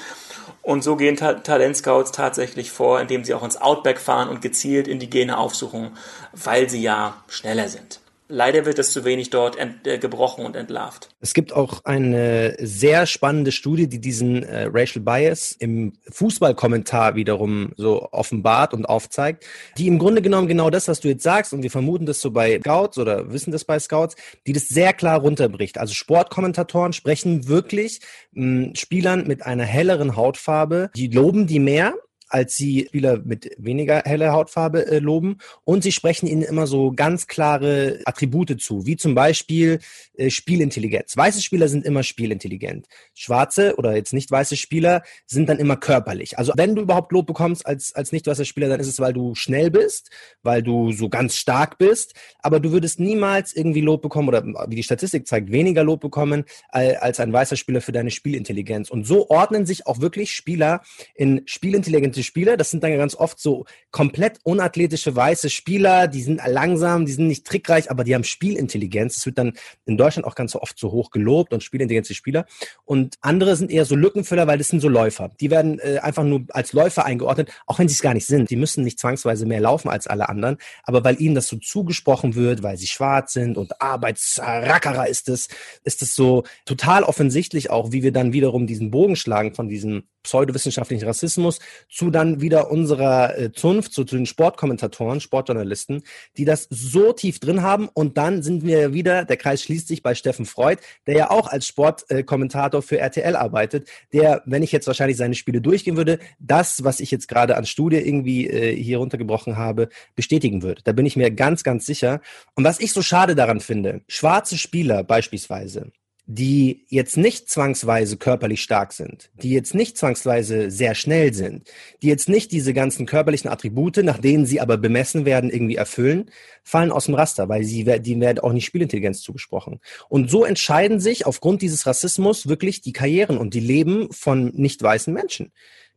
Und 0.63 0.84
so 0.84 0.95
gehen 0.95 1.17
Ta 1.17 1.34
Talentscouts 1.34 2.12
tatsächlich 2.12 2.71
vor, 2.71 2.99
indem 2.99 3.23
sie 3.23 3.36
auch 3.36 3.43
ins 3.43 3.58
Outback 3.58 3.99
fahren 3.99 4.27
und 4.27 4.41
gezielt 4.41 4.88
Indigene 4.88 5.38
aufsuchen, 5.38 5.91
weil 6.34 6.67
sie 6.67 6.81
ja 6.81 7.23
schneller 7.27 7.69
sind. 7.69 7.99
Leider 8.27 8.65
wird 8.65 8.79
es 8.79 8.91
zu 8.91 9.05
wenig 9.05 9.29
dort 9.29 9.57
ent, 9.57 9.85
äh, 9.88 9.97
gebrochen 9.97 10.45
und 10.45 10.55
entlarvt. 10.55 11.09
Es 11.21 11.33
gibt 11.33 11.53
auch 11.53 11.83
eine 11.85 12.55
sehr 12.59 13.05
spannende 13.05 13.51
Studie, 13.51 13.88
die 13.88 13.99
diesen 13.99 14.43
äh, 14.43 14.67
Racial 14.71 15.03
Bias 15.03 15.51
im 15.51 15.93
Fußballkommentar 16.09 17.15
wiederum 17.15 17.73
so 17.77 18.09
offenbart 18.11 18.73
und 18.73 18.85
aufzeigt, 18.85 19.45
die 19.77 19.88
im 19.88 19.99
Grunde 19.99 20.21
genommen 20.21 20.47
genau 20.47 20.69
das, 20.69 20.88
was 20.88 20.99
du 20.99 21.07
jetzt 21.07 21.23
sagst, 21.23 21.53
und 21.53 21.63
wir 21.63 21.71
vermuten 21.71 22.05
das 22.05 22.21
so 22.21 22.31
bei 22.31 22.59
Scouts 22.59 22.97
oder 22.97 23.31
wissen 23.31 23.51
das 23.51 23.65
bei 23.65 23.79
Scouts, 23.79 24.15
die 24.47 24.53
das 24.53 24.67
sehr 24.67 24.93
klar 24.93 25.19
runterbricht. 25.19 25.77
Also 25.77 25.93
Sportkommentatoren 25.93 26.93
sprechen 26.93 27.47
wirklich 27.47 27.99
mh, 28.31 28.75
Spielern 28.75 29.27
mit 29.27 29.45
einer 29.45 29.65
helleren 29.65 30.15
Hautfarbe, 30.15 30.89
die 30.95 31.07
loben 31.07 31.47
die 31.47 31.59
mehr 31.59 31.93
als 32.29 32.55
sie 32.55 32.85
Spieler 32.88 33.21
mit 33.23 33.51
weniger 33.57 34.01
heller 34.05 34.33
Hautfarbe 34.33 34.88
äh, 34.88 34.99
loben. 34.99 35.38
Und 35.63 35.83
sie 35.83 35.91
sprechen 35.91 36.27
ihnen 36.27 36.41
immer 36.41 36.67
so 36.67 36.91
ganz 36.91 37.27
klare 37.27 37.99
Attribute 38.05 38.59
zu, 38.61 38.85
wie 38.85 38.97
zum 38.97 39.15
Beispiel 39.15 39.79
äh, 40.17 40.30
Spielintelligenz. 40.30 41.15
Weiße 41.15 41.41
Spieler 41.41 41.67
sind 41.67 41.86
immer 41.86 42.04
spielintelligent. 42.04 42.88
Schwarze 43.13 43.75
oder 43.78 43.95
jetzt 43.95 44.13
nicht 44.13 44.32
weiße 44.32 44.56
Spieler 44.56 45.04
sind 45.25 45.49
dann 45.49 45.60
immer 45.60 45.78
körperlich. 45.78 46.38
Also 46.38 46.54
wenn 46.56 46.75
du 46.75 46.82
überhaupt 46.82 47.12
Lob 47.12 47.28
bekommst 47.28 47.65
als, 47.65 47.93
als 47.95 48.12
nicht 48.12 48.28
weißer 48.28 48.45
Spieler, 48.45 48.69
dann 48.69 48.80
ist 48.80 48.88
es, 48.88 48.99
weil 48.99 49.13
du 49.13 49.36
schnell 49.36 49.71
bist, 49.71 50.10
weil 50.43 50.63
du 50.63 50.91
so 50.91 51.10
ganz 51.10 51.36
stark 51.36 51.78
bist. 51.78 52.13
Aber 52.39 52.60
du 52.60 52.71
würdest 52.71 52.99
niemals 52.99 53.54
irgendwie 53.54 53.82
Lob 53.82 54.01
bekommen 54.01 54.28
oder 54.28 54.43
wie 54.67 54.75
die 54.75 54.84
Statistik 54.84 55.28
zeigt, 55.28 55.51
weniger 55.51 55.84
Lob 55.84 56.01
bekommen 56.01 56.45
als 56.69 57.19
ein 57.19 57.32
weißer 57.32 57.56
Spieler 57.56 57.82
für 57.82 57.91
deine 57.91 58.12
Spielintelligenz. 58.12 58.89
Und 58.89 59.06
so 59.06 59.30
ordnen 59.30 59.65
sich 59.65 59.88
auch 59.88 60.01
wirklich 60.01 60.32
Spieler 60.32 60.82
in 61.13 61.41
spielintelligente 61.45 62.23
Spieler. 62.23 62.58
Das 62.58 62.71
sind 62.71 62.84
dann 62.84 62.97
ganz 62.97 63.15
oft 63.15 63.39
so 63.39 63.65
komplett 63.91 64.39
unathletische 64.43 65.15
weiße 65.15 65.49
Spieler, 65.49 66.08
die 66.08 66.21
sind 66.21 66.41
langsam, 66.45 67.06
die 67.06 67.12
sind 67.12 67.28
nicht 67.28 67.45
trickreich, 67.45 67.91
aber 67.91 68.04
die 68.04 68.15
haben 68.15 68.23
Spielintelligenz. 68.23 69.15
Das 69.15 69.25
wird 69.25 69.38
dann 69.38 69.54
in 69.86 69.97
Deutschland 69.97 70.04
auch 70.25 70.35
ganz 70.35 70.51
so 70.51 70.61
oft 70.61 70.77
so 70.77 70.91
hoch 70.91 71.11
gelobt 71.11 71.53
und 71.53 71.63
spielintelligente 71.63 72.13
Spieler. 72.13 72.45
Und 72.83 73.15
andere 73.21 73.55
sind 73.55 73.71
eher 73.71 73.85
so 73.85 73.95
Lückenfüller, 73.95 74.47
weil 74.47 74.57
das 74.57 74.67
sind 74.67 74.79
so 74.79 74.89
Läufer. 74.89 75.31
Die 75.39 75.49
werden 75.49 75.79
äh, 75.79 75.99
einfach 75.99 76.23
nur 76.23 76.45
als 76.49 76.73
Läufer 76.73 77.05
eingeordnet, 77.05 77.51
auch 77.65 77.79
wenn 77.79 77.87
sie 77.87 77.93
es 77.93 78.01
gar 78.01 78.13
nicht 78.13 78.27
sind. 78.27 78.49
Die 78.49 78.55
müssen 78.55 78.83
nicht 78.83 78.99
zwangsweise 78.99 79.45
mehr 79.45 79.59
laufen 79.59 79.89
als 79.89 80.07
alle 80.07 80.29
anderen, 80.29 80.57
aber 80.83 81.03
weil 81.03 81.19
ihnen 81.19 81.35
das 81.35 81.47
so 81.47 81.57
zugesprochen 81.57 82.35
wird, 82.35 82.63
weil 82.63 82.77
sie 82.77 82.87
schwarz 82.87 83.33
sind 83.33 83.57
und 83.57 83.81
Arbeitsrackerer 83.81 85.07
ist 85.07 85.29
es, 85.29 85.47
ist 85.83 86.01
es 86.01 86.15
so 86.15 86.43
total 86.65 87.03
offensichtlich 87.03 87.69
auch, 87.69 87.91
wie 87.91 88.03
wir 88.03 88.11
dann 88.11 88.33
wiederum 88.33 88.67
diesen 88.67 88.91
Bogen 88.91 89.15
schlagen 89.15 89.53
von 89.53 89.67
diesem 89.67 90.03
pseudowissenschaftlichen 90.25 91.07
Rassismus 91.07 91.59
zu 91.89 92.09
dann 92.09 92.41
wieder 92.41 92.69
unserer 92.69 93.38
äh, 93.38 93.51
Zunft, 93.51 93.93
zu, 93.93 94.03
zu 94.03 94.17
den 94.17 94.25
Sportkommentatoren, 94.25 95.21
Sportjournalisten, 95.21 96.03
die 96.38 96.45
das 96.45 96.67
so 96.69 97.13
tief 97.13 97.39
drin 97.39 97.61
haben. 97.61 97.89
Und 97.93 98.17
dann 98.17 98.43
sind 98.43 98.65
wir 98.65 98.93
wieder, 98.93 99.23
der 99.23 99.38
Kreis 99.38 99.63
schließt 99.63 99.88
sich 99.88 100.03
bei 100.03 100.15
Steffen 100.15 100.45
Freud, 100.45 100.81
der 101.07 101.15
ja 101.15 101.31
auch 101.31 101.47
als 101.47 101.65
Sportkommentator 101.67 102.81
für 102.81 102.99
RTL 102.99 103.35
arbeitet, 103.35 103.88
der, 104.11 104.41
wenn 104.45 104.63
ich 104.63 104.71
jetzt 104.71 104.88
wahrscheinlich 104.88 105.17
seine 105.17 105.35
Spiele 105.35 105.61
durchgehen 105.61 105.97
würde, 105.97 106.19
das, 106.39 106.83
was 106.83 106.99
ich 106.99 107.11
jetzt 107.11 107.27
gerade 107.27 107.55
an 107.55 107.65
Studie 107.65 107.97
irgendwie 107.97 108.47
äh, 108.47 108.75
hier 108.75 108.97
runtergebrochen 108.97 109.57
habe, 109.57 109.89
bestätigen 110.15 110.61
würde. 110.61 110.81
Da 110.83 110.91
bin 110.91 111.05
ich 111.05 111.15
mir 111.15 111.31
ganz, 111.31 111.63
ganz 111.63 111.85
sicher. 111.85 112.21
Und 112.55 112.63
was 112.63 112.79
ich 112.79 112.91
so 112.91 113.01
schade 113.01 113.35
daran 113.35 113.59
finde, 113.59 114.01
schwarze 114.07 114.57
Spieler 114.57 115.03
beispielsweise, 115.03 115.91
die 116.27 116.85
jetzt 116.89 117.17
nicht 117.17 117.49
zwangsweise 117.49 118.17
körperlich 118.17 118.61
stark 118.61 118.93
sind, 118.93 119.29
die 119.35 119.51
jetzt 119.51 119.75
nicht 119.75 119.95
zwangsweise 119.95 120.71
sehr 120.71 120.95
schnell 120.95 121.33
sind, 121.33 121.69
die 122.01 122.07
jetzt 122.07 122.29
nicht 122.29 122.51
diese 122.51 122.73
ganzen 122.73 123.05
körperlichen 123.05 123.49
Attribute, 123.49 123.97
nach 123.97 124.17
denen 124.17 124.45
sie 124.47 124.59
aber 124.59 124.77
bemessen 124.77 125.25
werden, 125.25 125.51
irgendwie 125.51 125.75
erfüllen, 125.75 126.31
fallen 126.63 126.91
aus 126.91 127.05
dem 127.05 127.13
Raster, 127.13 127.47
weil 127.47 127.63
sie, 127.63 127.83
die 128.01 128.19
werden 128.19 128.39
auch 128.39 128.53
nicht 128.53 128.65
Spielintelligenz 128.65 129.21
zugesprochen. 129.21 129.79
Und 130.09 130.31
so 130.31 130.45
entscheiden 130.45 130.99
sich 130.99 131.27
aufgrund 131.27 131.61
dieses 131.61 131.85
Rassismus 131.85 132.47
wirklich 132.47 132.81
die 132.81 132.93
Karrieren 132.93 133.38
und 133.38 133.53
die 133.53 133.59
Leben 133.59 134.11
von 134.11 134.51
nicht 134.55 134.81
weißen 134.81 135.13
Menschen. 135.13 135.51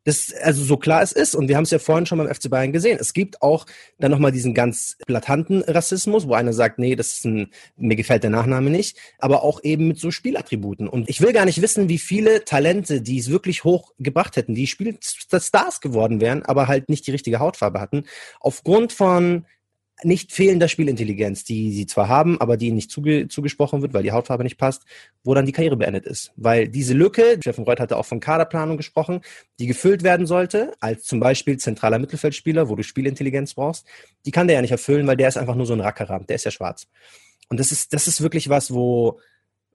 Das, 0.08 0.32
also 0.42 0.64
so 0.64 0.78
klar 0.78 1.02
es 1.02 1.12
ist, 1.12 1.34
und 1.34 1.48
wir 1.48 1.56
haben 1.56 1.64
es 1.64 1.70
ja 1.70 1.78
vorhin 1.78 2.06
schon 2.06 2.16
beim 2.16 2.34
FC 2.34 2.48
Bayern 2.48 2.72
gesehen, 2.72 2.96
es 2.98 3.12
gibt 3.12 3.42
auch 3.42 3.66
dann 3.98 4.10
nochmal 4.10 4.32
diesen 4.32 4.54
ganz 4.54 4.96
blatanten 5.06 5.60
Rassismus, 5.60 6.26
wo 6.26 6.32
einer 6.32 6.54
sagt, 6.54 6.78
nee, 6.78 6.96
das 6.96 7.12
ist 7.12 7.26
ein, 7.26 7.50
mir 7.76 7.94
gefällt 7.94 8.22
der 8.22 8.30
Nachname 8.30 8.70
nicht, 8.70 8.96
aber 9.18 9.42
auch 9.42 9.62
eben 9.62 9.86
mit 9.86 9.98
so 9.98 10.10
Spielattributen. 10.10 10.88
Und 10.88 11.10
ich 11.10 11.20
will 11.20 11.34
gar 11.34 11.44
nicht 11.44 11.60
wissen, 11.60 11.90
wie 11.90 11.98
viele 11.98 12.46
Talente, 12.46 13.02
die 13.02 13.18
es 13.18 13.28
wirklich 13.28 13.64
hoch 13.64 13.92
gebracht 13.98 14.36
hätten, 14.36 14.54
die 14.54 14.66
Spielstars 14.66 15.82
geworden 15.82 16.22
wären, 16.22 16.42
aber 16.42 16.68
halt 16.68 16.88
nicht 16.88 17.06
die 17.06 17.10
richtige 17.10 17.38
Hautfarbe 17.38 17.78
hatten, 17.78 18.04
aufgrund 18.40 18.94
von 18.94 19.44
nicht 20.04 20.32
fehlender 20.32 20.68
Spielintelligenz, 20.68 21.44
die 21.44 21.72
sie 21.72 21.86
zwar 21.86 22.08
haben, 22.08 22.40
aber 22.40 22.56
die 22.56 22.68
ihnen 22.68 22.76
nicht 22.76 22.90
zuge 22.90 23.28
zugesprochen 23.28 23.82
wird, 23.82 23.94
weil 23.94 24.02
die 24.02 24.12
Hautfarbe 24.12 24.44
nicht 24.44 24.58
passt, 24.58 24.84
wo 25.24 25.34
dann 25.34 25.46
die 25.46 25.52
Karriere 25.52 25.76
beendet 25.76 26.06
ist. 26.06 26.32
Weil 26.36 26.68
diese 26.68 26.94
Lücke, 26.94 27.36
Steffen 27.40 27.64
Reuth 27.64 27.80
hatte 27.80 27.96
auch 27.96 28.06
von 28.06 28.20
Kaderplanung 28.20 28.76
gesprochen, 28.76 29.20
die 29.58 29.66
gefüllt 29.66 30.02
werden 30.02 30.26
sollte, 30.26 30.72
als 30.80 31.04
zum 31.04 31.20
Beispiel 31.20 31.56
zentraler 31.58 31.98
Mittelfeldspieler, 31.98 32.68
wo 32.68 32.76
du 32.76 32.82
Spielintelligenz 32.82 33.54
brauchst, 33.54 33.86
die 34.24 34.30
kann 34.30 34.46
der 34.46 34.56
ja 34.56 34.62
nicht 34.62 34.72
erfüllen, 34.72 35.06
weil 35.06 35.16
der 35.16 35.28
ist 35.28 35.36
einfach 35.36 35.54
nur 35.54 35.66
so 35.66 35.72
ein 35.72 35.80
Rackerer, 35.80 36.20
der 36.20 36.36
ist 36.36 36.44
ja 36.44 36.50
schwarz. 36.50 36.86
Und 37.48 37.58
das 37.58 37.72
ist, 37.72 37.92
das 37.92 38.06
ist 38.06 38.20
wirklich 38.20 38.48
was, 38.48 38.72
wo 38.72 39.20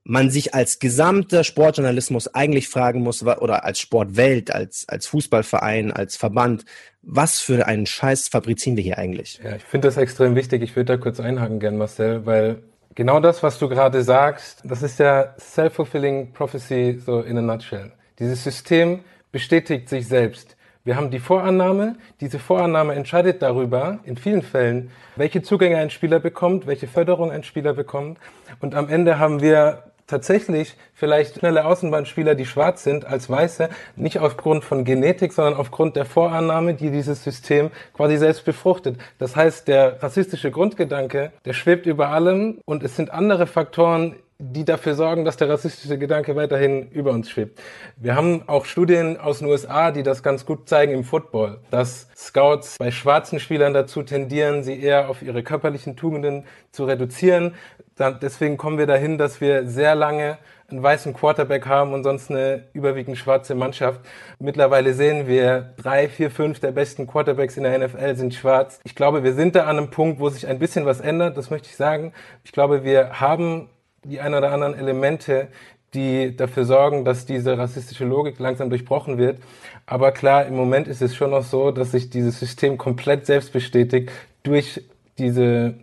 man 0.04 0.30
sich 0.30 0.54
als 0.54 0.78
gesamter 0.78 1.44
Sportjournalismus 1.44 2.34
eigentlich 2.34 2.68
fragen 2.68 3.00
muss, 3.00 3.22
oder 3.22 3.64
als 3.64 3.80
Sportwelt, 3.80 4.54
als, 4.54 4.86
als 4.86 5.06
Fußballverein, 5.06 5.92
als 5.92 6.16
Verband, 6.16 6.64
was 7.02 7.40
für 7.40 7.66
einen 7.66 7.86
Scheiß 7.86 8.28
fabrizieren 8.28 8.76
wir 8.76 8.84
hier 8.84 8.98
eigentlich? 8.98 9.40
Ja, 9.42 9.56
ich 9.56 9.64
finde 9.64 9.88
das 9.88 9.96
extrem 9.96 10.34
wichtig. 10.34 10.62
Ich 10.62 10.76
würde 10.76 10.96
da 10.96 11.02
kurz 11.02 11.20
einhaken 11.20 11.58
gern, 11.58 11.78
Marcel, 11.78 12.26
weil 12.26 12.62
genau 12.94 13.20
das, 13.20 13.42
was 13.42 13.58
du 13.58 13.68
gerade 13.68 14.02
sagst, 14.02 14.60
das 14.64 14.82
ist 14.82 14.98
ja 14.98 15.34
self-fulfilling 15.38 16.32
prophecy 16.32 17.00
so 17.04 17.20
in 17.20 17.38
a 17.38 17.42
nutshell. 17.42 17.92
Dieses 18.18 18.44
System 18.44 19.00
bestätigt 19.32 19.88
sich 19.88 20.06
selbst. 20.06 20.56
Wir 20.84 20.96
haben 20.96 21.10
die 21.10 21.18
Vorannahme. 21.18 21.96
Diese 22.20 22.38
Vorannahme 22.38 22.94
entscheidet 22.94 23.40
darüber, 23.40 24.00
in 24.04 24.18
vielen 24.18 24.42
Fällen, 24.42 24.90
welche 25.16 25.40
Zugänge 25.40 25.78
ein 25.78 25.88
Spieler 25.88 26.20
bekommt, 26.20 26.66
welche 26.66 26.86
Förderung 26.86 27.30
ein 27.30 27.42
Spieler 27.42 27.72
bekommt. 27.72 28.18
Und 28.60 28.74
am 28.74 28.90
Ende 28.90 29.18
haben 29.18 29.40
wir 29.40 29.93
tatsächlich 30.06 30.76
vielleicht 30.92 31.38
schnelle 31.38 31.64
Außenbahnspieler, 31.64 32.34
die 32.34 32.46
schwarz 32.46 32.84
sind, 32.84 33.04
als 33.04 33.28
weiße, 33.28 33.68
nicht 33.96 34.18
aufgrund 34.18 34.64
von 34.64 34.84
Genetik, 34.84 35.32
sondern 35.32 35.54
aufgrund 35.54 35.96
der 35.96 36.04
Vorannahme, 36.04 36.74
die 36.74 36.90
dieses 36.90 37.24
System 37.24 37.70
quasi 37.94 38.16
selbst 38.16 38.44
befruchtet. 38.44 38.98
Das 39.18 39.36
heißt, 39.36 39.68
der 39.68 40.02
rassistische 40.02 40.50
Grundgedanke, 40.50 41.32
der 41.44 41.52
schwebt 41.52 41.86
über 41.86 42.08
allem 42.08 42.58
und 42.64 42.82
es 42.82 42.96
sind 42.96 43.10
andere 43.10 43.46
Faktoren, 43.46 44.16
die 44.38 44.64
dafür 44.64 44.94
sorgen, 44.94 45.24
dass 45.24 45.36
der 45.36 45.48
rassistische 45.48 45.96
Gedanke 45.96 46.34
weiterhin 46.34 46.90
über 46.90 47.12
uns 47.12 47.30
schwebt. 47.30 47.60
Wir 47.96 48.16
haben 48.16 48.42
auch 48.48 48.64
Studien 48.64 49.18
aus 49.18 49.38
den 49.38 49.48
USA, 49.48 49.92
die 49.92 50.02
das 50.02 50.22
ganz 50.22 50.44
gut 50.44 50.68
zeigen 50.68 50.92
im 50.92 51.04
Football, 51.04 51.58
dass 51.70 52.08
Scouts 52.16 52.76
bei 52.78 52.90
schwarzen 52.90 53.38
Spielern 53.38 53.74
dazu 53.74 54.02
tendieren, 54.02 54.64
sie 54.64 54.80
eher 54.80 55.08
auf 55.08 55.22
ihre 55.22 55.42
körperlichen 55.42 55.96
Tugenden 55.96 56.44
zu 56.72 56.84
reduzieren. 56.84 57.54
Deswegen 57.98 58.56
kommen 58.56 58.78
wir 58.78 58.86
dahin, 58.86 59.18
dass 59.18 59.40
wir 59.40 59.66
sehr 59.68 59.94
lange 59.94 60.38
einen 60.68 60.82
weißen 60.82 61.12
Quarterback 61.14 61.66
haben 61.66 61.92
und 61.92 62.02
sonst 62.02 62.30
eine 62.30 62.64
überwiegend 62.72 63.16
schwarze 63.18 63.54
Mannschaft. 63.54 64.00
Mittlerweile 64.38 64.94
sehen 64.94 65.26
wir, 65.26 65.74
drei, 65.76 66.08
vier, 66.08 66.30
fünf 66.30 66.58
der 66.58 66.72
besten 66.72 67.06
Quarterbacks 67.06 67.56
in 67.56 67.62
der 67.62 67.78
NFL 67.78 68.16
sind 68.16 68.34
schwarz. 68.34 68.80
Ich 68.84 68.94
glaube, 68.94 69.22
wir 69.22 69.34
sind 69.34 69.54
da 69.54 69.64
an 69.64 69.78
einem 69.78 69.90
Punkt, 69.90 70.18
wo 70.20 70.28
sich 70.28 70.46
ein 70.46 70.58
bisschen 70.58 70.86
was 70.86 71.00
ändert, 71.00 71.36
das 71.36 71.50
möchte 71.50 71.68
ich 71.68 71.76
sagen. 71.76 72.12
Ich 72.42 72.52
glaube, 72.52 72.82
wir 72.82 73.20
haben 73.20 73.68
die 74.02 74.20
ein 74.20 74.34
oder 74.34 74.50
anderen 74.52 74.74
Elemente, 74.74 75.48
die 75.94 76.36
dafür 76.36 76.64
sorgen, 76.64 77.04
dass 77.04 77.26
diese 77.26 77.56
rassistische 77.56 78.04
Logik 78.04 78.38
langsam 78.38 78.68
durchbrochen 78.68 79.18
wird. 79.18 79.38
Aber 79.86 80.12
klar, 80.12 80.46
im 80.46 80.56
Moment 80.56 80.88
ist 80.88 81.02
es 81.02 81.14
schon 81.14 81.30
noch 81.30 81.44
so, 81.44 81.70
dass 81.70 81.92
sich 81.92 82.10
dieses 82.10 82.40
System 82.40 82.78
komplett 82.78 83.26
selbst 83.26 83.52
bestätigt 83.52 84.10
durch 84.42 84.82
diese 85.18 85.74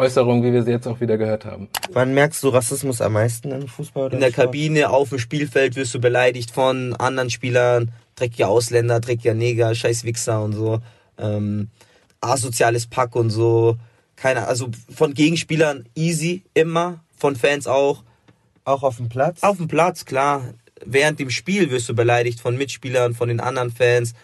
Äußerungen, 0.00 0.42
wie 0.42 0.52
wir 0.52 0.62
sie 0.62 0.70
jetzt 0.70 0.88
auch 0.88 1.00
wieder 1.00 1.18
gehört 1.18 1.44
haben. 1.44 1.68
Wann 1.92 2.14
merkst 2.14 2.42
du 2.42 2.48
Rassismus 2.48 3.00
am 3.00 3.12
meisten 3.12 3.52
im 3.52 3.68
Fußball? 3.68 4.06
Oder 4.06 4.14
In 4.14 4.20
der 4.20 4.32
Kabine, 4.32 4.90
auf 4.90 5.10
dem 5.10 5.18
Spielfeld 5.18 5.76
wirst 5.76 5.94
du 5.94 6.00
beleidigt 6.00 6.50
von 6.50 6.94
anderen 6.94 7.30
Spielern, 7.30 7.92
dreckiger 8.16 8.48
Ausländer, 8.48 9.00
dreckiger 9.00 9.34
Neger, 9.34 9.74
scheiß 9.74 10.04
Wichser 10.04 10.42
und 10.42 10.54
so, 10.54 10.80
ähm, 11.18 11.68
asoziales 12.20 12.86
Pack 12.86 13.14
und 13.14 13.30
so. 13.30 13.76
Keine, 14.16 14.46
also 14.46 14.70
von 14.94 15.14
Gegenspielern 15.14 15.84
easy, 15.94 16.42
immer 16.54 17.04
von 17.16 17.36
Fans 17.36 17.66
auch. 17.66 18.02
Auch 18.64 18.82
auf 18.82 18.96
dem 18.96 19.08
Platz? 19.08 19.42
Auf 19.42 19.58
dem 19.58 19.68
Platz, 19.68 20.04
klar. 20.04 20.42
Während 20.84 21.18
dem 21.18 21.30
Spiel 21.30 21.70
wirst 21.70 21.88
du 21.88 21.94
beleidigt 21.94 22.40
von 22.40 22.56
Mitspielern, 22.56 23.14
von 23.14 23.28
den 23.28 23.40
anderen 23.40 23.70
Fans. 23.70 24.14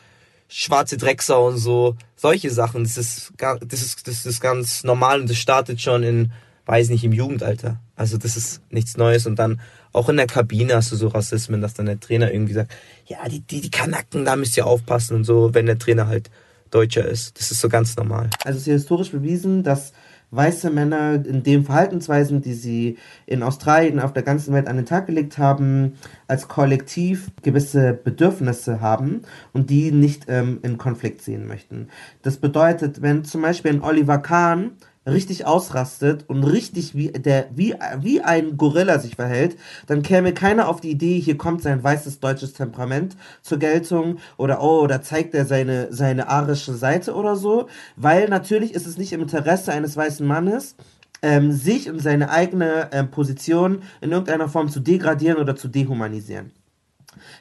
Schwarze 0.49 0.97
Drecksau 0.97 1.49
und 1.49 1.59
so. 1.59 1.97
Solche 2.15 2.51
Sachen. 2.51 2.85
Das 2.85 2.97
ist, 2.97 3.33
das 3.37 3.83
ist, 3.83 4.07
das 4.07 4.27
ist 4.27 4.41
ganz 4.41 4.85
normal 4.85 5.21
und 5.21 5.31
das 5.31 5.39
startet 5.39 5.81
schon 5.81 6.03
in, 6.03 6.33
weiß 6.67 6.91
nicht, 6.91 7.05
im 7.05 7.13
Jugendalter. 7.13 7.81
Also 7.97 8.19
das 8.19 8.37
ist 8.37 8.61
nichts 8.71 8.97
Neues. 8.97 9.27
Und 9.27 9.39
dann 9.39 9.61
auch 9.93 10.09
in 10.09 10.17
der 10.17 10.27
Kabine 10.27 10.77
hast 10.77 10.93
du 10.93 10.97
so 10.97 11.09
Rassismen, 11.09 11.61
dass 11.61 11.75
dann 11.75 11.87
der 11.87 12.01
Trainer 12.01 12.31
irgendwie 12.31 12.53
sagt, 12.53 12.73
ja, 13.07 13.29
die, 13.29 13.41
die, 13.41 13.61
die 13.61 13.71
Kanaken, 13.71 14.25
da 14.25 14.37
müsst 14.37 14.57
ihr 14.57 14.67
aufpassen 14.67 15.17
und 15.17 15.25
so, 15.25 15.55
wenn 15.55 15.67
der 15.67 15.79
Trainer 15.79 16.07
halt 16.07 16.31
Deutscher 16.71 17.07
ist. 17.07 17.39
Das 17.39 17.51
ist 17.51 17.61
so 17.61 17.69
ganz 17.69 17.97
normal. 17.97 18.29
Also 18.45 18.59
es 18.59 18.67
ist 18.67 18.73
historisch 18.73 19.11
bewiesen, 19.11 19.63
dass 19.63 19.93
weiße 20.31 20.71
Männer 20.71 21.15
in 21.15 21.43
den 21.43 21.65
Verhaltensweisen, 21.65 22.43
die 22.43 22.55
sie 22.55 22.99
in 23.27 23.43
Australien 23.43 24.01
auf 24.01 24.13
der 24.13 24.23
ganzen 24.23 24.53
Welt 24.55 24.67
an 24.67 24.77
den 24.77 24.87
Tag 24.87 25.07
gelegt 25.07 25.39
haben, 25.39 25.95
als 26.27 26.49
Kollektiv 26.49 27.31
gewisse 27.43 27.93
Bedürfnisse 27.93 28.81
haben 28.81 29.23
und 29.53 29.71
die 29.71 29.93
nicht 29.93 30.25
ähm, 30.29 30.59
in 30.63 30.79
Konflikt 30.79 31.23
sehen 31.23 31.47
möchten. 31.47 31.89
Das 32.23 32.39
bedeutet, 32.39 33.03
wenn 33.03 33.25
zum 33.25 33.43
Beispiel 33.43 33.73
ein 33.73 33.83
Oliver 33.83 34.19
Kahn 34.19 34.73
richtig 35.07 35.47
ausrastet 35.47 36.25
und 36.29 36.43
richtig 36.43 36.95
wie, 36.95 37.13
der, 37.13 37.49
wie, 37.55 37.75
wie 38.01 38.21
ein 38.21 38.57
Gorilla 38.57 38.99
sich 38.99 39.17
verhält, 39.17 39.57
dann 39.87 40.03
käme 40.03 40.35
keiner 40.35 40.69
auf 40.69 40.81
die 40.81 40.91
Idee, 40.91 41.21
hier 41.21 41.39
kommt 41.39 41.63
sein 41.63 41.83
weißes 41.83 42.21
deutsches 42.21 42.53
Temperament 42.53 43.17
zur 43.43 43.59
Geltung 43.59 44.19
oder 44.37 44.63
oh, 44.63 44.87
da 44.87 45.03
zeigt 45.03 45.35
er 45.35 45.47
seine, 45.47 45.93
seine 45.93 46.29
arische 46.29 46.75
Seite 46.75 47.15
oder 47.15 47.37
so, 47.37 47.69
weil 47.97 48.29
natürlich 48.29 48.75
ist 48.75 48.87
es 48.87 48.99
nicht 48.99 49.13
im 49.13 49.23
Interesse 49.23 49.73
eines 49.73 49.97
weißen 49.97 50.27
Mannes, 50.27 50.75
ähm, 51.23 51.53
sich 51.53 51.89
und 51.89 52.01
seine 52.01 52.31
eigene 52.31 52.91
ähm, 52.93 53.11
Position 53.11 53.83
in 54.01 54.13
irgendeiner 54.13 54.49
Form 54.49 54.69
zu 54.69 54.81
degradieren 54.81 55.39
oder 55.39 55.57
zu 55.57 55.69
dehumanisieren. 55.69 56.53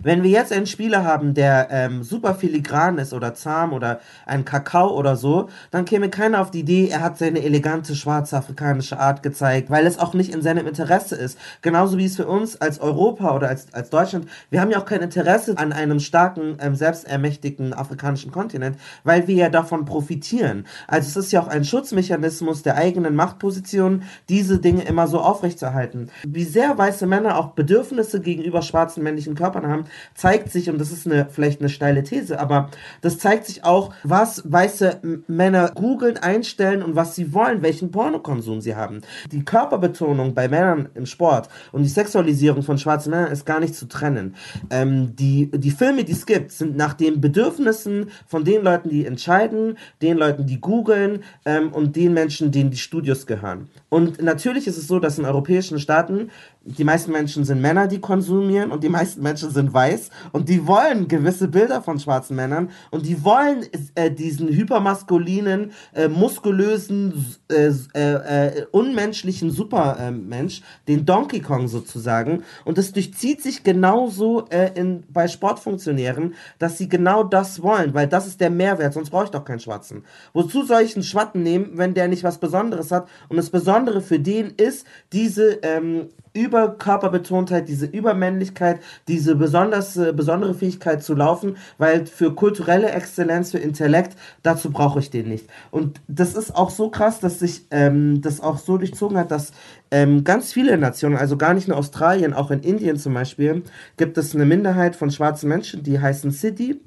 Wenn 0.01 0.23
wir 0.23 0.29
jetzt 0.29 0.51
einen 0.51 0.65
Spieler 0.65 1.03
haben, 1.03 1.33
der 1.33 1.67
ähm, 1.71 2.03
super 2.03 2.35
filigran 2.35 2.97
ist 2.97 3.13
oder 3.13 3.33
zahm 3.33 3.73
oder 3.73 3.99
ein 4.25 4.45
Kakao 4.45 4.95
oder 4.95 5.15
so, 5.15 5.49
dann 5.71 5.85
käme 5.85 6.09
keiner 6.09 6.41
auf 6.41 6.51
die 6.51 6.59
Idee, 6.59 6.89
er 6.89 7.01
hat 7.01 7.17
seine 7.17 7.43
elegante 7.43 7.95
schwarze 7.95 8.37
afrikanische 8.37 8.99
Art 8.99 9.23
gezeigt, 9.23 9.69
weil 9.69 9.85
es 9.85 9.99
auch 9.99 10.13
nicht 10.13 10.33
in 10.33 10.41
seinem 10.41 10.67
Interesse 10.67 11.15
ist. 11.15 11.37
Genauso 11.61 11.97
wie 11.97 12.05
es 12.05 12.15
für 12.15 12.27
uns 12.27 12.59
als 12.61 12.79
Europa 12.79 13.35
oder 13.35 13.49
als, 13.49 13.73
als 13.73 13.89
Deutschland, 13.89 14.27
wir 14.49 14.61
haben 14.61 14.71
ja 14.71 14.79
auch 14.79 14.85
kein 14.85 15.01
Interesse 15.01 15.57
an 15.57 15.73
einem 15.73 15.99
starken, 15.99 16.57
ähm, 16.59 16.75
selbstermächtigten 16.75 17.73
afrikanischen 17.73 18.31
Kontinent, 18.31 18.77
weil 19.03 19.27
wir 19.27 19.35
ja 19.35 19.49
davon 19.49 19.85
profitieren. 19.85 20.65
Also 20.87 21.07
es 21.09 21.25
ist 21.25 21.31
ja 21.31 21.41
auch 21.41 21.47
ein 21.47 21.63
Schutzmechanismus 21.63 22.63
der 22.63 22.75
eigenen 22.75 23.15
Machtposition, 23.15 24.03
diese 24.29 24.59
Dinge 24.59 24.83
immer 24.83 25.07
so 25.07 25.19
aufrechtzuerhalten. 25.19 26.09
Wie 26.27 26.43
sehr 26.43 26.77
weiße 26.77 27.05
Männer 27.07 27.37
auch 27.37 27.51
Bedürfnisse 27.51 28.19
gegenüber 28.19 28.61
schwarzen 28.61 29.03
männlichen 29.03 29.35
Körpern 29.35 29.67
haben, 29.67 29.84
zeigt 30.13 30.51
sich, 30.51 30.69
und 30.69 30.79
das 30.79 30.91
ist 30.91 31.05
eine, 31.05 31.27
vielleicht 31.29 31.59
eine 31.59 31.69
steile 31.69 32.03
These, 32.03 32.39
aber 32.39 32.69
das 33.01 33.17
zeigt 33.17 33.45
sich 33.45 33.63
auch, 33.63 33.93
was 34.03 34.43
weiße 34.45 35.23
Männer 35.27 35.71
googeln, 35.73 36.17
einstellen 36.17 36.83
und 36.83 36.95
was 36.95 37.15
sie 37.15 37.33
wollen, 37.33 37.61
welchen 37.61 37.91
Pornokonsum 37.91 38.61
sie 38.61 38.75
haben. 38.75 39.01
Die 39.31 39.43
Körperbetonung 39.43 40.33
bei 40.33 40.47
Männern 40.47 40.89
im 40.95 41.05
Sport 41.05 41.49
und 41.71 41.83
die 41.83 41.89
Sexualisierung 41.89 42.63
von 42.63 42.77
schwarzen 42.77 43.11
Männern 43.11 43.31
ist 43.31 43.45
gar 43.45 43.59
nicht 43.59 43.75
zu 43.75 43.87
trennen. 43.87 44.35
Ähm, 44.69 45.15
die, 45.15 45.49
die 45.51 45.71
Filme, 45.71 46.03
die 46.03 46.13
es 46.13 46.25
gibt, 46.25 46.51
sind 46.51 46.75
nach 46.77 46.93
den 46.93 47.21
Bedürfnissen 47.21 48.11
von 48.27 48.43
den 48.43 48.63
Leuten, 48.63 48.89
die 48.89 49.05
entscheiden, 49.05 49.77
den 50.01 50.17
Leuten, 50.17 50.45
die 50.45 50.59
googeln 50.59 51.23
ähm, 51.45 51.71
und 51.71 51.95
den 51.95 52.13
Menschen, 52.13 52.51
denen 52.51 52.71
die 52.71 52.77
Studios 52.77 53.25
gehören. 53.25 53.69
Und 53.89 54.21
natürlich 54.21 54.67
ist 54.67 54.77
es 54.77 54.87
so, 54.87 54.99
dass 54.99 55.19
in 55.19 55.25
europäischen 55.25 55.79
Staaten 55.79 56.29
die 56.65 56.83
meisten 56.83 57.11
Menschen 57.11 57.45
sind 57.45 57.61
Männer, 57.61 57.87
die 57.87 58.01
konsumieren 58.01 58.71
und 58.71 58.83
die 58.83 58.89
meisten 58.89 59.21
Menschen 59.21 59.51
sind 59.51 59.71
weiß. 59.71 60.09
Und 60.31 60.49
die 60.49 60.65
wollen 60.65 61.07
gewisse 61.07 61.47
Bilder 61.47 61.83
von 61.83 61.99
schwarzen 61.99 62.35
Männern. 62.35 62.71
Und 62.89 63.05
die 63.05 63.23
wollen 63.23 63.65
äh, 63.93 64.09
diesen 64.09 64.47
hypermaskulinen, 64.47 65.71
äh, 65.93 66.07
muskulösen, 66.07 67.37
äh, 67.51 67.71
äh, 67.93 68.47
äh 68.47 68.65
unmenschlichen 68.71 69.51
Supermensch, 69.51 70.63
den 70.87 71.05
Donkey 71.05 71.39
Kong 71.39 71.67
sozusagen. 71.67 72.43
Und 72.65 72.79
das 72.79 72.91
durchzieht 72.91 73.43
sich 73.43 73.63
genauso 73.63 74.47
äh, 74.49 74.71
in, 74.73 75.03
bei 75.13 75.27
Sportfunktionären, 75.27 76.33
dass 76.57 76.79
sie 76.79 76.89
genau 76.89 77.23
das 77.23 77.61
wollen, 77.61 77.93
weil 77.93 78.07
das 78.07 78.25
ist 78.25 78.41
der 78.41 78.49
Mehrwert, 78.49 78.93
sonst 78.93 79.11
brauche 79.11 79.25
ich 79.25 79.31
doch 79.31 79.45
keinen 79.45 79.59
Schwarzen. 79.59 80.03
Wozu 80.33 80.65
soll 80.65 80.81
ich 80.81 80.95
einen 80.95 81.03
Schwatten 81.03 81.43
nehmen, 81.43 81.71
wenn 81.73 81.93
der 81.93 82.07
nicht 82.07 82.23
was 82.23 82.39
Besonderes 82.39 82.91
hat? 82.91 83.07
Und 83.29 83.37
das 83.37 83.51
Besondere 83.51 84.01
für 84.01 84.19
den 84.19 84.49
ist, 84.57 84.87
diese 85.11 85.59
ähm, 85.61 86.09
Überkörperbetontheit, 86.35 87.67
diese 87.67 87.85
Übermännlichkeit, 87.85 88.79
diese 89.07 89.35
besonders, 89.35 89.97
äh, 89.97 90.13
besondere 90.13 90.53
Fähigkeit 90.53 91.03
zu 91.03 91.15
laufen, 91.15 91.57
weil 91.77 92.05
für 92.05 92.35
kulturelle 92.35 92.91
Exzellenz, 92.91 93.51
für 93.51 93.57
Intellekt, 93.57 94.17
dazu 94.43 94.71
brauche 94.71 94.99
ich 94.99 95.09
den 95.09 95.29
nicht. 95.29 95.47
Und 95.71 96.01
das 96.07 96.35
ist 96.35 96.55
auch 96.55 96.69
so 96.69 96.89
krass, 96.89 97.19
dass 97.19 97.39
sich 97.39 97.65
ähm, 97.71 98.21
das 98.21 98.41
auch 98.41 98.57
so 98.57 98.77
durchzogen 98.77 99.17
hat, 99.17 99.31
dass 99.31 99.51
ähm, 99.91 100.23
ganz 100.23 100.51
viele 100.51 100.77
Nationen, 100.77 101.17
also 101.17 101.37
gar 101.37 101.53
nicht 101.53 101.67
nur 101.67 101.77
Australien, 101.77 102.33
auch 102.33 102.51
in 102.51 102.59
Indien 102.61 102.97
zum 102.97 103.13
Beispiel, 103.13 103.63
gibt 103.97 104.17
es 104.17 104.35
eine 104.35 104.45
Minderheit 104.45 104.95
von 104.95 105.11
schwarzen 105.11 105.47
Menschen, 105.49 105.83
die 105.83 105.99
heißen 105.99 106.31
Siddhi 106.31 106.81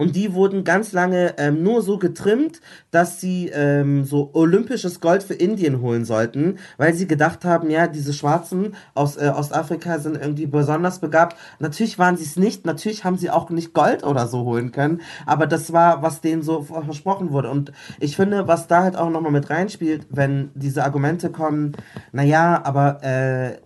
und 0.00 0.16
die 0.16 0.32
wurden 0.32 0.64
ganz 0.64 0.92
lange 0.92 1.34
ähm, 1.36 1.62
nur 1.62 1.82
so 1.82 1.98
getrimmt, 1.98 2.62
dass 2.90 3.20
sie 3.20 3.50
ähm, 3.52 4.04
so 4.04 4.30
olympisches 4.32 4.98
Gold 5.00 5.22
für 5.22 5.34
Indien 5.34 5.82
holen 5.82 6.06
sollten, 6.06 6.56
weil 6.78 6.94
sie 6.94 7.06
gedacht 7.06 7.44
haben, 7.44 7.68
ja, 7.68 7.86
diese 7.86 8.14
Schwarzen 8.14 8.74
aus 8.94 9.18
äh, 9.18 9.28
Ostafrika 9.28 9.98
sind 9.98 10.16
irgendwie 10.16 10.46
besonders 10.46 11.00
begabt. 11.00 11.36
Natürlich 11.58 11.98
waren 11.98 12.16
sie 12.16 12.24
es 12.24 12.36
nicht, 12.36 12.64
natürlich 12.64 13.04
haben 13.04 13.18
sie 13.18 13.28
auch 13.28 13.50
nicht 13.50 13.74
Gold 13.74 14.02
oder 14.02 14.26
so 14.26 14.44
holen 14.44 14.72
können, 14.72 15.02
aber 15.26 15.46
das 15.46 15.70
war, 15.70 16.00
was 16.02 16.22
denen 16.22 16.40
so 16.40 16.62
versprochen 16.62 17.30
wurde. 17.30 17.50
Und 17.50 17.70
ich 17.98 18.16
finde, 18.16 18.48
was 18.48 18.68
da 18.68 18.82
halt 18.82 18.96
auch 18.96 19.10
nochmal 19.10 19.32
mit 19.32 19.50
reinspielt, 19.50 20.06
wenn 20.08 20.48
diese 20.54 20.82
Argumente 20.82 21.28
kommen, 21.28 21.76
naja, 22.10 22.62
aber 22.64 23.04
äh, 23.04 23.58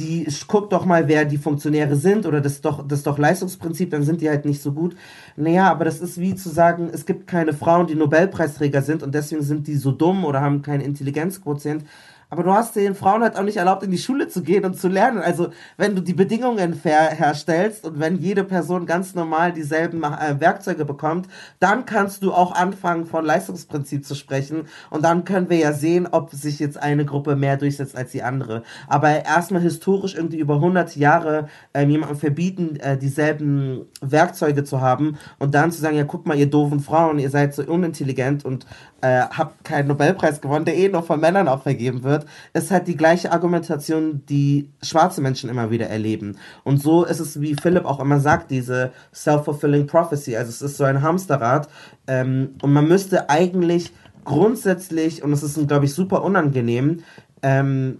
die 0.00 0.26
guck 0.48 0.70
doch 0.70 0.84
mal, 0.84 1.06
wer 1.06 1.24
die 1.24 1.38
Funktionäre 1.38 1.96
sind 1.96 2.26
oder 2.26 2.40
das 2.40 2.60
doch 2.60 2.86
das 2.86 3.02
doch 3.02 3.18
Leistungsprinzip, 3.18 3.90
dann 3.90 4.02
sind 4.02 4.20
die 4.20 4.28
halt 4.28 4.44
nicht 4.44 4.62
so 4.62 4.72
gut. 4.72 4.96
Naja, 5.36 5.70
aber 5.70 5.84
das 5.84 6.00
ist 6.00 6.18
wie 6.18 6.34
zu 6.34 6.48
sagen, 6.48 6.90
es 6.92 7.06
gibt 7.06 7.26
keine 7.26 7.52
Frauen, 7.52 7.86
die 7.86 7.94
Nobelpreisträger 7.94 8.82
sind 8.82 9.02
und 9.02 9.14
deswegen 9.14 9.42
sind 9.42 9.66
die 9.66 9.76
so 9.76 9.92
dumm 9.92 10.24
oder 10.24 10.40
haben 10.40 10.62
keinen 10.62 10.80
Intelligenzquotient. 10.80 11.84
Aber 12.30 12.44
du 12.44 12.52
hast 12.52 12.76
den 12.76 12.94
Frauen 12.94 13.22
halt 13.22 13.36
auch 13.36 13.42
nicht 13.42 13.56
erlaubt, 13.56 13.82
in 13.82 13.90
die 13.90 13.98
Schule 13.98 14.28
zu 14.28 14.42
gehen 14.42 14.64
und 14.64 14.78
zu 14.78 14.86
lernen. 14.86 15.18
Also, 15.18 15.50
wenn 15.76 15.96
du 15.96 16.00
die 16.00 16.14
Bedingungen 16.14 16.74
fair 16.74 17.10
herstellst 17.10 17.84
und 17.84 17.98
wenn 17.98 18.16
jede 18.16 18.44
Person 18.44 18.86
ganz 18.86 19.16
normal 19.16 19.52
dieselben 19.52 20.04
äh, 20.04 20.38
Werkzeuge 20.38 20.84
bekommt, 20.84 21.26
dann 21.58 21.86
kannst 21.86 22.22
du 22.22 22.32
auch 22.32 22.52
anfangen, 22.52 23.06
von 23.06 23.24
Leistungsprinzip 23.24 24.06
zu 24.06 24.14
sprechen. 24.14 24.68
Und 24.90 25.04
dann 25.04 25.24
können 25.24 25.50
wir 25.50 25.56
ja 25.58 25.72
sehen, 25.72 26.06
ob 26.10 26.30
sich 26.30 26.60
jetzt 26.60 26.78
eine 26.78 27.04
Gruppe 27.04 27.34
mehr 27.34 27.56
durchsetzt 27.56 27.96
als 27.96 28.12
die 28.12 28.22
andere. 28.22 28.62
Aber 28.86 29.24
erstmal 29.24 29.62
historisch 29.62 30.14
irgendwie 30.14 30.38
über 30.38 30.54
100 30.54 30.94
Jahre 30.94 31.48
äh, 31.72 31.84
jemandem 31.84 32.16
verbieten, 32.16 32.76
äh, 32.76 32.96
dieselben 32.96 33.86
Werkzeuge 34.00 34.62
zu 34.62 34.80
haben 34.80 35.18
und 35.40 35.54
dann 35.56 35.72
zu 35.72 35.80
sagen, 35.80 35.96
ja, 35.96 36.04
guck 36.04 36.26
mal, 36.26 36.38
ihr 36.38 36.48
doofen 36.48 36.78
Frauen, 36.78 37.18
ihr 37.18 37.30
seid 37.30 37.54
so 37.54 37.62
unintelligent 37.64 38.44
und 38.44 38.66
äh, 39.00 39.22
habt 39.22 39.64
keinen 39.64 39.88
Nobelpreis 39.88 40.40
gewonnen, 40.40 40.64
der 40.64 40.76
eh 40.76 40.88
nur 40.88 41.02
von 41.02 41.20
Männern 41.20 41.48
auch 41.48 41.62
vergeben 41.62 42.02
wird, 42.02 42.26
ist 42.52 42.70
halt 42.70 42.86
die 42.86 42.96
gleiche 42.96 43.32
Argumentation, 43.32 44.22
die 44.28 44.70
schwarze 44.82 45.20
Menschen 45.20 45.50
immer 45.50 45.70
wieder 45.70 45.88
erleben. 45.88 46.36
Und 46.64 46.82
so 46.82 47.04
ist 47.04 47.20
es, 47.20 47.40
wie 47.40 47.54
Philipp 47.54 47.84
auch 47.84 48.00
immer 48.00 48.20
sagt, 48.20 48.50
diese 48.50 48.92
self-fulfilling 49.14 49.86
prophecy. 49.86 50.36
Also 50.36 50.50
es 50.50 50.62
ist 50.62 50.76
so 50.76 50.84
ein 50.84 51.02
Hamsterrad. 51.02 51.68
Ähm, 52.06 52.54
und 52.62 52.72
man 52.72 52.88
müsste 52.88 53.30
eigentlich 53.30 53.92
grundsätzlich, 54.24 55.22
und 55.22 55.32
es 55.32 55.42
ist, 55.42 55.66
glaube 55.66 55.86
ich, 55.86 55.94
super 55.94 56.22
unangenehm, 56.22 57.02
ähm, 57.42 57.98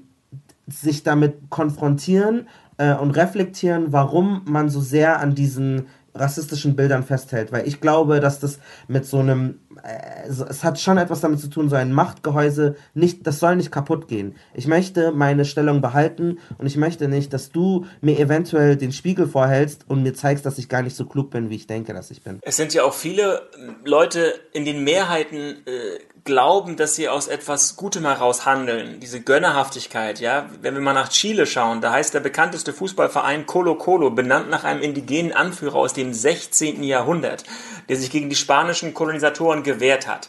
sich 0.69 1.03
damit 1.03 1.51
konfrontieren 1.51 2.47
äh, 2.77 2.95
und 2.95 3.13
reflektieren, 3.13 3.87
warum 3.93 4.43
man 4.45 4.69
so 4.69 4.81
sehr 4.81 5.19
an 5.21 5.35
diesen 5.35 5.87
rassistischen 6.15 6.77
Bildern 6.77 7.05
festhält, 7.05 7.53
weil 7.53 7.67
ich 7.67 7.81
glaube, 7.81 8.21
dass 8.21 8.41
das 8.41 8.59
mit 8.89 9.07
so 9.07 9.19
einem, 9.21 9.61
äh, 9.83 10.29
es 10.29 10.65
hat 10.65 10.81
schon 10.81 10.99
etwas 10.99 11.21
damit 11.21 11.41
zu 11.41 11.49
tun, 11.49 11.69
so 11.69 11.77
ein 11.77 11.93
Machtgehäuse, 11.93 12.77
nicht, 12.95 13.27
das 13.27 13.39
soll 13.39 13.57
nicht 13.57 13.71
kaputt 13.71 14.09
gehen. 14.09 14.35
Ich 14.55 14.67
möchte 14.67 15.13
meine 15.13 15.45
Stellung 15.45 15.81
behalten 15.81 16.39
und 16.59 16.67
ich 16.67 16.77
möchte 16.77 17.09
nicht, 17.09 17.33
dass 17.33 17.51
du 17.51 17.87
mir 18.01 18.19
eventuell 18.19 18.77
den 18.77 18.93
Spiegel 18.93 19.29
vorhältst 19.29 19.85
und 19.89 20.03
mir 20.03 20.15
zeigst, 20.15 20.45
dass 20.45 20.59
ich 20.59 20.69
gar 20.69 20.83
nicht 20.83 20.97
so 20.97 21.07
klug 21.07 21.31
bin, 21.31 21.51
wie 21.51 21.57
ich 21.57 21.67
denke, 21.67 21.95
dass 21.95 22.11
ich 22.11 22.23
bin. 22.23 22.41
Es 22.43 22.57
sind 22.57 22.75
ja 22.75 22.83
auch 22.83 22.95
viele 22.95 23.49
Leute 23.85 24.35
in 24.53 24.65
den 24.65 24.83
Mehrheiten 24.85 25.57
äh, 25.67 25.99
glauben, 26.25 26.77
dass 26.77 26.95
sie 26.97 27.09
aus 27.09 27.29
etwas 27.29 27.77
Gutem 27.77 28.05
heraus 28.05 28.47
handeln. 28.47 29.01
Diese 29.01 29.21
Gönnerhaftigkeit, 29.21 30.21
ja. 30.21 30.49
Wenn 30.61 30.75
wir 30.75 30.81
mal 30.81 30.93
nach 30.93 31.09
Chile 31.09 31.47
schauen, 31.47 31.81
da 31.81 31.93
heißt 31.93 32.15
der 32.15 32.21
bekannteste 32.21 32.73
Fußballverein 32.73 33.47
Colo 33.47 33.77
Colo, 33.77 34.11
benannt 34.11 34.51
nach 34.51 34.65
einem 34.65 34.83
indigenen 34.83 35.33
Anführer 35.33 35.77
aus 35.77 35.93
dem 35.93 36.13
16. 36.13 36.83
Jahrhundert, 36.83 37.45
der 37.89 37.97
sich 37.97 38.11
gegen 38.11 38.29
die 38.29 38.37
spanischen 38.37 38.95
Kolonisatoren 38.95 39.63
gewehrt 39.73 40.07
hat. 40.07 40.29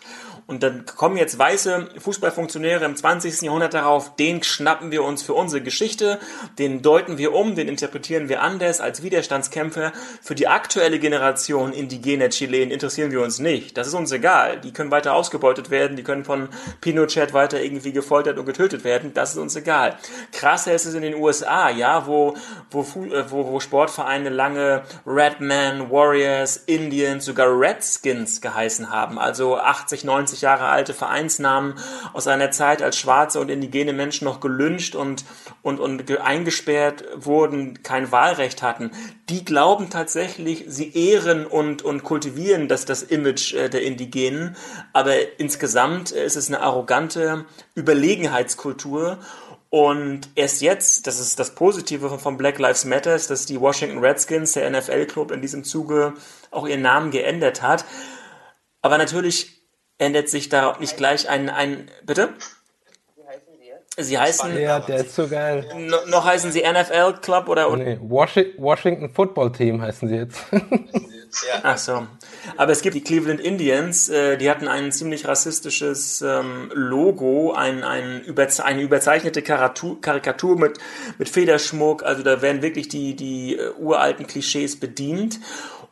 Und 0.52 0.64
dann 0.64 0.86
kommen 0.86 1.16
jetzt 1.16 1.39
weiße 1.39 1.88
Fußballfunktionäre 1.97 2.84
im 2.84 2.97
20. 2.97 3.43
Jahrhundert 3.43 3.74
darauf, 3.74 4.18
den 4.18 4.43
schnappen 4.43 4.91
wir 4.91 5.02
uns 5.02 5.24
für 5.24 5.34
unsere 5.34 5.64
Geschichte, 5.64 6.20
den 6.60 6.82
deuten 6.82 7.18
wir 7.18 7.34
um, 7.34 7.56
den 7.56 7.70
interpretieren 7.70 8.28
wir 8.28 8.41
anders 8.41 8.82
als 8.82 9.02
Widerstandskämpfer. 9.02 9.93
Für 10.22 10.36
die 10.36 10.49
aktuelle 10.49 10.99
Generation 10.99 11.72
indigener 11.72 12.28
Chilen 12.28 12.70
interessieren 12.70 13.12
wir 13.12 13.22
uns 13.22 13.39
nicht. 13.39 13.78
Das 13.78 13.88
ist 13.88 13.93
uns 13.93 14.12
egal. 14.12 14.60
Die 14.60 14.74
können 14.74 14.91
weiter 14.91 15.16
ausgebeutet 15.16 15.70
werden, 15.70 15.95
die 15.95 16.04
können 16.04 16.26
von 16.26 16.49
Pinochet 16.82 17.34
weiter 17.34 17.62
irgendwie 17.62 17.93
gefoltert 17.93 18.38
und 18.38 18.45
getötet 18.45 18.84
werden. 18.84 19.14
Das 19.14 19.32
ist 19.32 19.38
uns 19.38 19.56
egal. 19.56 19.97
Krasser 20.34 20.74
ist 20.74 20.86
es 20.86 20.95
in 20.95 21.02
den 21.02 21.16
USA, 21.16 21.70
ja, 21.70 22.08
wo, 22.08 22.36
wo, 22.72 22.82
äh, 23.06 23.32
wo, 23.32 23.47
wo 23.47 23.62
Sportvereine 23.62 24.28
lange 24.28 24.82
Redmen, 25.08 25.89
Warriors, 25.89 26.58
Indians, 26.58 27.24
sogar 27.24 27.47
Redskins 27.58 28.41
geheißen 28.41 28.91
haben. 28.91 29.18
Also 29.18 29.58
80, 29.58 30.04
90 30.04 30.40
150 30.41 30.43
Jahre 30.43 30.65
alte 30.65 30.93
Vereinsnamen 30.93 31.75
aus 32.13 32.27
einer 32.27 32.51
Zeit, 32.51 32.81
als 32.81 32.97
schwarze 32.97 33.39
und 33.39 33.49
indigene 33.49 33.93
Menschen 33.93 34.25
noch 34.25 34.39
gelünscht 34.39 34.95
und, 34.95 35.23
und, 35.61 35.79
und 35.79 36.19
eingesperrt 36.19 37.03
wurden, 37.15 37.83
kein 37.83 38.11
Wahlrecht 38.11 38.61
hatten, 38.61 38.91
die 39.29 39.45
glauben 39.45 39.89
tatsächlich, 39.89 40.65
sie 40.67 40.91
ehren 40.93 41.45
und, 41.45 41.83
und 41.83 42.03
kultivieren 42.03 42.67
das, 42.67 42.85
das 42.85 43.03
Image 43.03 43.53
äh, 43.53 43.69
der 43.69 43.83
Indigenen, 43.83 44.55
aber 44.93 45.39
insgesamt 45.39 46.11
ist 46.11 46.35
es 46.35 46.47
eine 46.47 46.61
arrogante 46.61 47.45
Überlegenheitskultur. 47.75 49.19
Und 49.69 50.27
erst 50.35 50.61
jetzt, 50.61 51.07
das 51.07 51.21
ist 51.21 51.39
das 51.39 51.55
Positive 51.55 52.19
von 52.19 52.35
Black 52.35 52.59
Lives 52.59 52.83
Matter, 52.83 53.17
dass 53.17 53.45
die 53.45 53.61
Washington 53.61 53.99
Redskins, 53.99 54.51
der 54.51 54.69
NFL-Club, 54.69 55.31
in 55.31 55.39
diesem 55.39 55.63
Zuge 55.63 56.13
auch 56.51 56.67
ihren 56.67 56.81
Namen 56.81 57.09
geändert 57.09 57.61
hat. 57.61 57.85
Aber 58.81 58.97
natürlich 58.97 59.61
ändert 60.02 60.30
sich 60.30 60.49
da 60.49 60.76
nicht 60.80 60.97
gleich 60.97 61.30
ein, 61.30 61.49
ein 61.49 61.89
bitte? 62.04 62.30
Sie 63.97 64.18
heißen. 64.18 64.58
Ja, 64.58 64.80
der 64.80 65.02
ist 65.02 65.16
so 65.16 65.28
geil. 65.28 65.66
noch 66.08 66.26
heißen 66.26 66.52
sie 66.52 66.64
NFL 66.64 67.20
Club 67.22 67.49
oder? 67.49 67.70
Oh, 67.70 67.76
nee, 67.76 67.99
Washington 68.02 69.10
Football 69.14 69.52
Team 69.52 69.82
heißen 69.82 70.08
sie 70.08 70.16
jetzt. 70.16 70.39
Ach 71.64 71.78
so. 71.78 72.08
Aber 72.58 72.72
es 72.72 72.82
gibt 72.82 72.95
die 72.95 73.04
Cleveland 73.04 73.39
Indians, 73.39 74.10
äh, 74.10 74.38
die 74.38 74.49
hatten 74.49 74.68
ein 74.68 74.91
ziemlich 74.91 75.28
rassistisches 75.28 76.22
ähm, 76.22 76.72
Logo, 76.74 77.54
ein, 77.54 77.84
ein 77.84 78.22
überze 78.22 78.66
eine 78.66 78.82
überzeichnete 78.82 79.41
Karikatur, 79.41 80.58
mit, 80.58 80.78
mit 81.18 81.30
Federschmuck. 81.30 82.04
Also 82.04 82.24
da 82.24 82.41
werden 82.41 82.62
wirklich 82.62 82.88
die, 82.88 83.16
die 83.16 83.58
uh, 83.58 83.82
uralten 83.82 84.28
Klischees 84.28 84.80
bedient. 84.80 85.39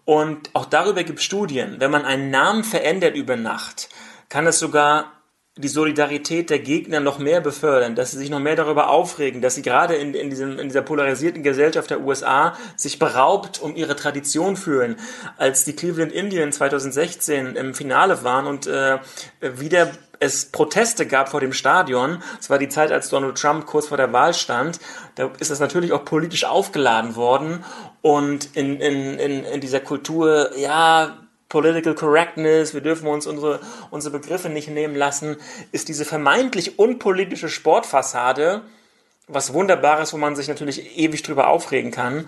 Und 0.09 0.49
auch 0.55 0.65
darüber 0.65 1.03
gibt 1.03 1.19
es 1.19 1.25
Studien. 1.25 1.75
Wenn 1.77 1.91
man 1.91 2.03
einen 2.03 2.31
Namen 2.31 2.63
verändert 2.63 3.15
über 3.15 3.35
Nacht, 3.35 3.89
kann 4.27 4.47
es 4.47 4.57
sogar 4.57 5.11
die 5.55 5.67
Solidarität 5.67 6.49
der 6.49 6.57
Gegner 6.57 6.99
noch 6.99 7.19
mehr 7.19 7.41
befördern, 7.41 7.93
dass 7.93 8.09
sie 8.09 8.17
sich 8.17 8.31
noch 8.31 8.39
mehr 8.39 8.55
darüber 8.55 8.89
aufregen, 8.89 9.39
dass 9.39 9.53
sie 9.53 9.61
gerade 9.61 9.93
in, 9.93 10.15
in, 10.15 10.31
diesem, 10.31 10.57
in 10.57 10.69
dieser 10.69 10.81
polarisierten 10.81 11.43
Gesellschaft 11.43 11.91
der 11.91 12.01
USA 12.01 12.57
sich 12.75 12.97
beraubt 12.97 13.61
um 13.61 13.75
ihre 13.75 13.95
Tradition 13.95 14.57
fühlen. 14.57 14.95
Als 15.37 15.63
die 15.63 15.75
Cleveland 15.75 16.11
Indians 16.11 16.55
2016 16.55 17.55
im 17.55 17.75
Finale 17.75 18.23
waren 18.23 18.47
und 18.47 18.65
äh, 18.65 18.97
wieder 19.41 19.91
es 20.19 20.45
Proteste 20.45 21.05
gab 21.05 21.29
vor 21.29 21.39
dem 21.39 21.53
Stadion, 21.53 22.21
es 22.39 22.49
war 22.49 22.57
die 22.57 22.67
Zeit, 22.67 22.91
als 22.91 23.09
Donald 23.09 23.37
Trump 23.37 23.65
kurz 23.65 23.87
vor 23.87 23.97
der 23.97 24.11
Wahl 24.11 24.33
stand, 24.33 24.79
da 25.15 25.31
ist 25.39 25.49
das 25.49 25.59
natürlich 25.59 25.93
auch 25.93 26.03
politisch 26.03 26.45
aufgeladen 26.45 27.15
worden 27.15 27.63
und 28.01 28.55
in, 28.55 28.79
in, 28.79 29.19
in, 29.19 29.43
in 29.43 29.61
dieser 29.61 29.79
Kultur, 29.79 30.57
ja, 30.57 31.17
Political 31.49 31.95
Correctness, 31.95 32.75
wir 32.75 32.81
dürfen 32.81 33.07
uns 33.07 33.25
unsere, 33.25 33.59
unsere 33.89 34.19
Begriffe 34.19 34.49
nicht 34.49 34.69
nehmen 34.69 34.95
lassen, 34.95 35.37
ist 35.71 35.87
diese 35.89 36.05
vermeintlich 36.05 36.77
unpolitische 36.77 37.49
Sportfassade 37.49 38.61
was 39.29 39.53
Wunderbares, 39.53 40.11
wo 40.11 40.17
man 40.17 40.35
sich 40.35 40.47
natürlich 40.47 40.97
ewig 40.97 41.23
drüber 41.23 41.47
aufregen 41.47 41.91
kann. 41.91 42.27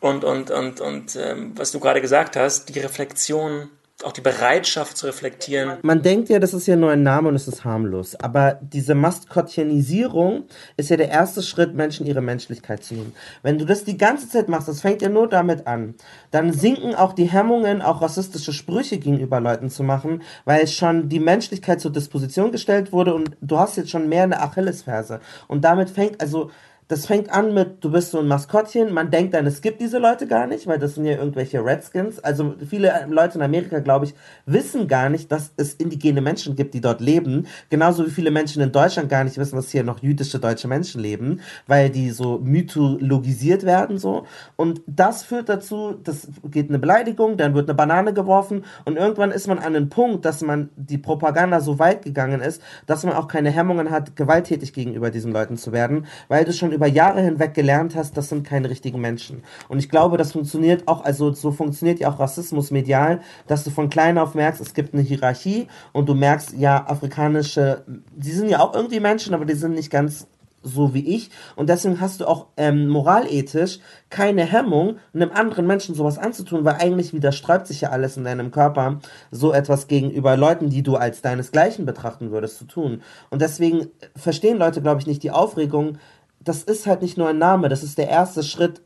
Und, 0.00 0.24
und, 0.24 0.50
und, 0.50 0.80
und 0.80 1.14
ähm, 1.16 1.52
was 1.56 1.70
du 1.70 1.78
gerade 1.78 2.00
gesagt 2.00 2.36
hast, 2.36 2.74
die 2.74 2.80
Reflexion 2.80 3.70
auch 4.04 4.12
die 4.12 4.20
Bereitschaft 4.20 4.96
zu 4.96 5.06
reflektieren. 5.06 5.78
Man 5.82 6.02
denkt 6.02 6.28
ja, 6.28 6.38
das 6.38 6.54
ist 6.54 6.68
ja 6.68 6.76
nur 6.76 6.92
ein 6.92 7.02
Name 7.02 7.28
und 7.28 7.34
es 7.34 7.48
ist 7.48 7.64
harmlos. 7.64 8.14
Aber 8.14 8.58
diese 8.62 8.94
Maskottchenisierung 8.94 10.44
ist 10.76 10.90
ja 10.90 10.96
der 10.96 11.08
erste 11.08 11.42
Schritt, 11.42 11.74
Menschen 11.74 12.06
ihre 12.06 12.20
Menschlichkeit 12.20 12.84
zu 12.84 12.94
nehmen. 12.94 13.12
Wenn 13.42 13.58
du 13.58 13.64
das 13.64 13.82
die 13.82 13.98
ganze 13.98 14.28
Zeit 14.28 14.48
machst, 14.48 14.68
das 14.68 14.82
fängt 14.82 15.02
ja 15.02 15.08
nur 15.08 15.28
damit 15.28 15.66
an, 15.66 15.96
dann 16.30 16.52
sinken 16.52 16.94
auch 16.94 17.12
die 17.12 17.24
Hemmungen, 17.24 17.82
auch 17.82 18.00
rassistische 18.00 18.52
Sprüche 18.52 18.98
gegenüber 18.98 19.40
Leuten 19.40 19.68
zu 19.68 19.82
machen, 19.82 20.22
weil 20.44 20.68
schon 20.68 21.08
die 21.08 21.20
Menschlichkeit 21.20 21.80
zur 21.80 21.90
Disposition 21.90 22.52
gestellt 22.52 22.92
wurde 22.92 23.14
und 23.14 23.36
du 23.40 23.58
hast 23.58 23.76
jetzt 23.76 23.90
schon 23.90 24.08
mehr 24.08 24.22
eine 24.22 24.40
Achillesferse. 24.40 25.20
Und 25.48 25.64
damit 25.64 25.90
fängt, 25.90 26.20
also, 26.20 26.50
das 26.88 27.04
fängt 27.04 27.30
an 27.30 27.52
mit, 27.52 27.84
du 27.84 27.92
bist 27.92 28.10
so 28.12 28.18
ein 28.18 28.26
Maskottchen, 28.26 28.92
man 28.94 29.10
denkt 29.10 29.34
dann, 29.34 29.46
es 29.46 29.60
gibt 29.60 29.80
diese 29.80 29.98
Leute 29.98 30.26
gar 30.26 30.46
nicht, 30.46 30.66
weil 30.66 30.78
das 30.78 30.94
sind 30.94 31.04
ja 31.04 31.16
irgendwelche 31.16 31.62
Redskins. 31.62 32.18
Also 32.18 32.54
viele 32.66 33.06
Leute 33.10 33.36
in 33.36 33.42
Amerika, 33.42 33.80
glaube 33.80 34.06
ich, 34.06 34.14
wissen 34.46 34.88
gar 34.88 35.10
nicht, 35.10 35.30
dass 35.30 35.52
es 35.58 35.74
indigene 35.74 36.22
Menschen 36.22 36.56
gibt, 36.56 36.72
die 36.72 36.80
dort 36.80 37.02
leben. 37.02 37.46
Genauso 37.68 38.06
wie 38.06 38.10
viele 38.10 38.30
Menschen 38.30 38.62
in 38.62 38.72
Deutschland 38.72 39.10
gar 39.10 39.22
nicht 39.22 39.36
wissen, 39.36 39.56
dass 39.56 39.70
hier 39.70 39.84
noch 39.84 40.02
jüdische 40.02 40.38
deutsche 40.38 40.66
Menschen 40.66 41.02
leben, 41.02 41.40
weil 41.66 41.90
die 41.90 42.10
so 42.10 42.38
mythologisiert 42.42 43.64
werden 43.64 43.98
so. 43.98 44.24
Und 44.56 44.80
das 44.86 45.22
führt 45.24 45.50
dazu, 45.50 45.94
das 46.02 46.28
geht 46.50 46.70
eine 46.70 46.78
Beleidigung, 46.78 47.36
dann 47.36 47.54
wird 47.54 47.68
eine 47.68 47.76
Banane 47.76 48.14
geworfen 48.14 48.64
und 48.86 48.96
irgendwann 48.96 49.30
ist 49.30 49.46
man 49.46 49.58
an 49.58 49.76
einem 49.76 49.90
Punkt, 49.90 50.24
dass 50.24 50.40
man 50.40 50.70
die 50.76 50.98
Propaganda 50.98 51.60
so 51.60 51.78
weit 51.78 52.02
gegangen 52.02 52.40
ist, 52.40 52.62
dass 52.86 53.04
man 53.04 53.12
auch 53.12 53.28
keine 53.28 53.50
Hemmungen 53.50 53.90
hat, 53.90 54.16
gewalttätig 54.16 54.72
gegenüber 54.72 55.10
diesen 55.10 55.32
Leuten 55.32 55.58
zu 55.58 55.72
werden, 55.72 56.06
weil 56.28 56.46
du 56.46 56.52
schon 56.54 56.77
über 56.78 56.86
Jahre 56.86 57.20
hinweg 57.20 57.54
gelernt 57.54 57.96
hast, 57.96 58.16
das 58.16 58.28
sind 58.28 58.46
keine 58.46 58.70
richtigen 58.70 59.00
Menschen. 59.00 59.42
Und 59.68 59.80
ich 59.80 59.88
glaube, 59.88 60.16
das 60.16 60.30
funktioniert 60.30 60.86
auch, 60.86 61.04
also 61.04 61.32
so 61.32 61.50
funktioniert 61.50 61.98
ja 61.98 62.08
auch 62.08 62.20
Rassismus 62.20 62.70
medial, 62.70 63.20
dass 63.48 63.64
du 63.64 63.70
von 63.70 63.90
klein 63.90 64.16
auf 64.16 64.36
merkst, 64.36 64.60
es 64.60 64.74
gibt 64.74 64.94
eine 64.94 65.02
Hierarchie 65.02 65.66
und 65.92 66.08
du 66.08 66.14
merkst, 66.14 66.54
ja, 66.56 66.86
afrikanische, 66.86 67.84
die 68.14 68.30
sind 68.30 68.48
ja 68.48 68.60
auch 68.60 68.74
irgendwie 68.74 69.00
Menschen, 69.00 69.34
aber 69.34 69.44
die 69.44 69.54
sind 69.54 69.74
nicht 69.74 69.90
ganz 69.90 70.28
so 70.62 70.94
wie 70.94 71.14
ich. 71.14 71.30
Und 71.56 71.68
deswegen 71.68 72.00
hast 72.00 72.20
du 72.20 72.26
auch 72.26 72.46
ähm, 72.56 72.88
moralethisch 72.88 73.78
keine 74.10 74.44
Hemmung, 74.44 74.96
einem 75.14 75.30
anderen 75.32 75.66
Menschen 75.66 75.94
sowas 75.94 76.18
anzutun, 76.18 76.64
weil 76.64 76.76
eigentlich 76.76 77.12
widersträubt 77.12 77.66
sich 77.66 77.82
ja 77.82 77.90
alles 77.90 78.16
in 78.16 78.24
deinem 78.24 78.50
Körper, 78.50 79.00
so 79.30 79.52
etwas 79.52 79.86
gegenüber 79.86 80.36
Leuten, 80.36 80.70
die 80.70 80.82
du 80.82 80.96
als 80.96 81.22
deinesgleichen 81.22 81.86
betrachten 81.86 82.30
würdest, 82.30 82.58
zu 82.58 82.64
tun. 82.64 83.02
Und 83.30 83.42
deswegen 83.42 83.88
verstehen 84.16 84.58
Leute, 84.58 84.82
glaube 84.82 85.00
ich, 85.00 85.06
nicht 85.06 85.22
die 85.22 85.30
Aufregung, 85.30 85.98
das 86.40 86.62
ist 86.62 86.86
halt 86.86 87.02
nicht 87.02 87.18
nur 87.18 87.28
ein 87.28 87.38
Name, 87.38 87.68
das 87.68 87.82
ist 87.82 87.98
der 87.98 88.08
erste 88.08 88.42
Schritt 88.42 88.82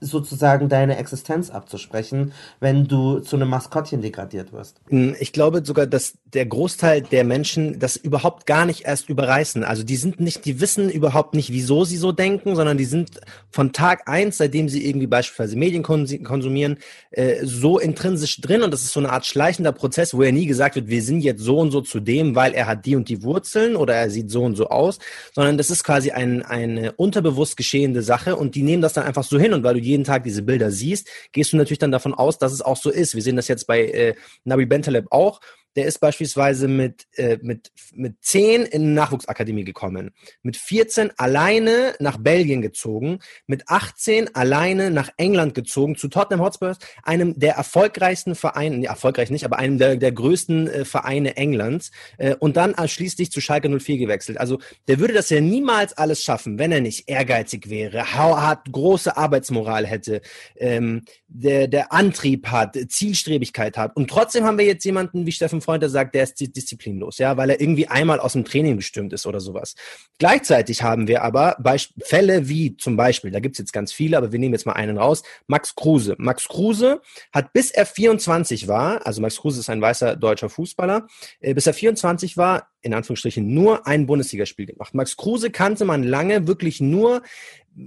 sozusagen 0.00 0.68
deine 0.68 0.96
Existenz 0.96 1.50
abzusprechen, 1.50 2.32
wenn 2.60 2.86
du 2.86 3.20
zu 3.20 3.36
einem 3.36 3.48
Maskottchen 3.48 4.02
degradiert 4.02 4.52
wirst. 4.52 4.80
Hm, 4.88 5.16
ich 5.18 5.32
glaube 5.32 5.64
sogar, 5.64 5.86
dass 5.86 6.14
der 6.32 6.46
Großteil 6.46 7.02
der 7.02 7.24
Menschen 7.24 7.78
das 7.78 7.96
überhaupt 7.96 8.46
gar 8.46 8.66
nicht 8.66 8.82
erst 8.84 9.08
überreißen. 9.08 9.64
Also 9.64 9.82
die 9.82 9.96
sind 9.96 10.20
nicht, 10.20 10.44
die 10.44 10.60
wissen 10.60 10.90
überhaupt 10.90 11.34
nicht, 11.34 11.50
wieso 11.50 11.84
sie 11.84 11.96
so 11.96 12.12
denken, 12.12 12.56
sondern 12.56 12.76
die 12.76 12.84
sind 12.84 13.20
von 13.50 13.72
Tag 13.72 14.08
eins, 14.08 14.38
seitdem 14.38 14.68
sie 14.68 14.86
irgendwie 14.86 15.06
beispielsweise 15.06 15.56
Medien 15.56 15.82
konsumieren, 15.82 16.78
äh, 17.10 17.44
so 17.44 17.78
intrinsisch 17.78 18.40
drin 18.40 18.62
und 18.62 18.72
das 18.72 18.82
ist 18.82 18.92
so 18.92 19.00
eine 19.00 19.10
Art 19.10 19.26
schleichender 19.26 19.72
Prozess, 19.72 20.14
wo 20.14 20.22
ja 20.22 20.32
nie 20.32 20.46
gesagt 20.46 20.76
wird, 20.76 20.88
wir 20.88 21.02
sind 21.02 21.20
jetzt 21.20 21.40
so 21.40 21.58
und 21.58 21.70
so 21.70 21.80
zu 21.80 22.00
dem, 22.00 22.34
weil 22.34 22.52
er 22.52 22.66
hat 22.66 22.86
die 22.86 22.96
und 22.96 23.08
die 23.08 23.22
Wurzeln 23.22 23.76
oder 23.76 23.94
er 23.94 24.10
sieht 24.10 24.30
so 24.30 24.42
und 24.42 24.56
so 24.56 24.68
aus, 24.68 24.98
sondern 25.32 25.58
das 25.58 25.70
ist 25.70 25.84
quasi 25.84 26.10
ein, 26.10 26.42
eine 26.42 26.92
unterbewusst 26.92 27.56
geschehende 27.56 28.02
Sache 28.02 28.36
und 28.36 28.54
die 28.54 28.62
nehmen 28.62 28.82
das 28.82 28.92
dann 28.92 29.04
einfach 29.04 29.24
so 29.24 29.38
hin 29.38 29.52
und 29.52 29.63
weil 29.64 29.74
du 29.74 29.80
jeden 29.80 30.04
Tag 30.04 30.22
diese 30.24 30.42
Bilder 30.42 30.70
siehst, 30.70 31.08
gehst 31.32 31.52
du 31.52 31.56
natürlich 31.56 31.78
dann 31.78 31.92
davon 31.92 32.14
aus, 32.14 32.38
dass 32.38 32.52
es 32.52 32.62
auch 32.62 32.76
so 32.76 32.90
ist. 32.90 33.14
Wir 33.14 33.22
sehen 33.22 33.36
das 33.36 33.48
jetzt 33.48 33.66
bei 33.66 33.84
äh, 33.86 34.14
Nabi 34.44 34.66
Bentaleb 34.66 35.06
auch 35.10 35.40
der 35.76 35.86
ist 35.86 35.98
beispielsweise 35.98 36.68
mit, 36.68 37.06
äh, 37.16 37.38
mit, 37.42 37.70
mit 37.92 38.16
10 38.22 38.62
in 38.62 38.82
eine 38.82 38.90
Nachwuchsakademie 38.92 39.64
gekommen, 39.64 40.12
mit 40.42 40.56
14 40.56 41.12
alleine 41.16 41.94
nach 41.98 42.18
Belgien 42.18 42.62
gezogen, 42.62 43.18
mit 43.46 43.68
18 43.68 44.34
alleine 44.34 44.90
nach 44.90 45.10
England 45.16 45.54
gezogen, 45.54 45.96
zu 45.96 46.08
Tottenham 46.08 46.44
Hotspurs, 46.44 46.78
einem 47.02 47.38
der 47.38 47.54
erfolgreichsten 47.54 48.34
Vereine, 48.34 48.78
nee, 48.78 48.86
erfolgreich 48.86 49.30
nicht, 49.30 49.44
aber 49.44 49.58
einem 49.58 49.78
der, 49.78 49.96
der 49.96 50.12
größten 50.12 50.68
äh, 50.68 50.84
Vereine 50.84 51.36
Englands 51.36 51.90
äh, 52.18 52.34
und 52.36 52.56
dann 52.56 52.74
schließlich 52.88 53.30
zu 53.30 53.40
Schalke 53.40 53.68
04 53.68 53.98
gewechselt. 53.98 54.38
Also 54.38 54.58
der 54.88 54.98
würde 54.98 55.14
das 55.14 55.30
ja 55.30 55.40
niemals 55.40 55.92
alles 55.94 56.22
schaffen, 56.22 56.58
wenn 56.58 56.72
er 56.72 56.80
nicht 56.80 57.08
ehrgeizig 57.08 57.70
wäre, 57.70 58.14
hart 58.14 58.70
große 58.70 59.16
Arbeitsmoral 59.16 59.86
hätte, 59.86 60.20
ähm, 60.56 61.02
der, 61.28 61.66
der 61.66 61.92
Antrieb 61.92 62.46
hat, 62.48 62.76
Zielstrebigkeit 62.88 63.76
hat. 63.76 63.96
Und 63.96 64.08
trotzdem 64.08 64.44
haben 64.44 64.58
wir 64.58 64.64
jetzt 64.64 64.84
jemanden 64.84 65.26
wie 65.26 65.32
Steffen 65.32 65.60
Freund, 65.64 65.82
der 65.82 65.90
sagt, 65.90 66.14
der 66.14 66.24
ist 66.24 66.38
disziplinlos, 66.38 67.18
ja, 67.18 67.36
weil 67.36 67.50
er 67.50 67.60
irgendwie 67.60 67.88
einmal 67.88 68.20
aus 68.20 68.34
dem 68.34 68.44
Training 68.44 68.76
bestimmt 68.76 69.12
ist 69.12 69.26
oder 69.26 69.40
sowas. 69.40 69.74
Gleichzeitig 70.18 70.82
haben 70.82 71.08
wir 71.08 71.22
aber 71.22 71.56
Beisp 71.60 71.92
Fälle 72.04 72.48
wie 72.48 72.76
zum 72.76 72.96
Beispiel, 72.96 73.30
da 73.30 73.40
gibt's 73.40 73.58
jetzt 73.58 73.72
ganz 73.72 73.92
viele, 73.92 74.16
aber 74.16 74.32
wir 74.32 74.38
nehmen 74.38 74.54
jetzt 74.54 74.66
mal 74.66 74.72
einen 74.74 74.98
raus, 74.98 75.22
Max 75.46 75.74
Kruse. 75.74 76.14
Max 76.18 76.48
Kruse 76.48 77.00
hat 77.32 77.52
bis 77.52 77.70
er 77.70 77.86
24 77.86 78.68
war, 78.68 79.06
also 79.06 79.20
Max 79.20 79.36
Kruse 79.36 79.60
ist 79.60 79.70
ein 79.70 79.80
weißer 79.80 80.16
deutscher 80.16 80.48
Fußballer, 80.48 81.06
äh, 81.40 81.54
bis 81.54 81.66
er 81.66 81.74
24 81.74 82.36
war, 82.36 82.68
in 82.82 82.94
Anführungsstrichen 82.94 83.52
nur 83.52 83.86
ein 83.86 84.06
Bundesligaspiel 84.06 84.66
gemacht. 84.66 84.94
Max 84.94 85.16
Kruse 85.16 85.50
kannte 85.50 85.84
man 85.84 86.02
lange 86.02 86.46
wirklich 86.46 86.80
nur 86.80 87.22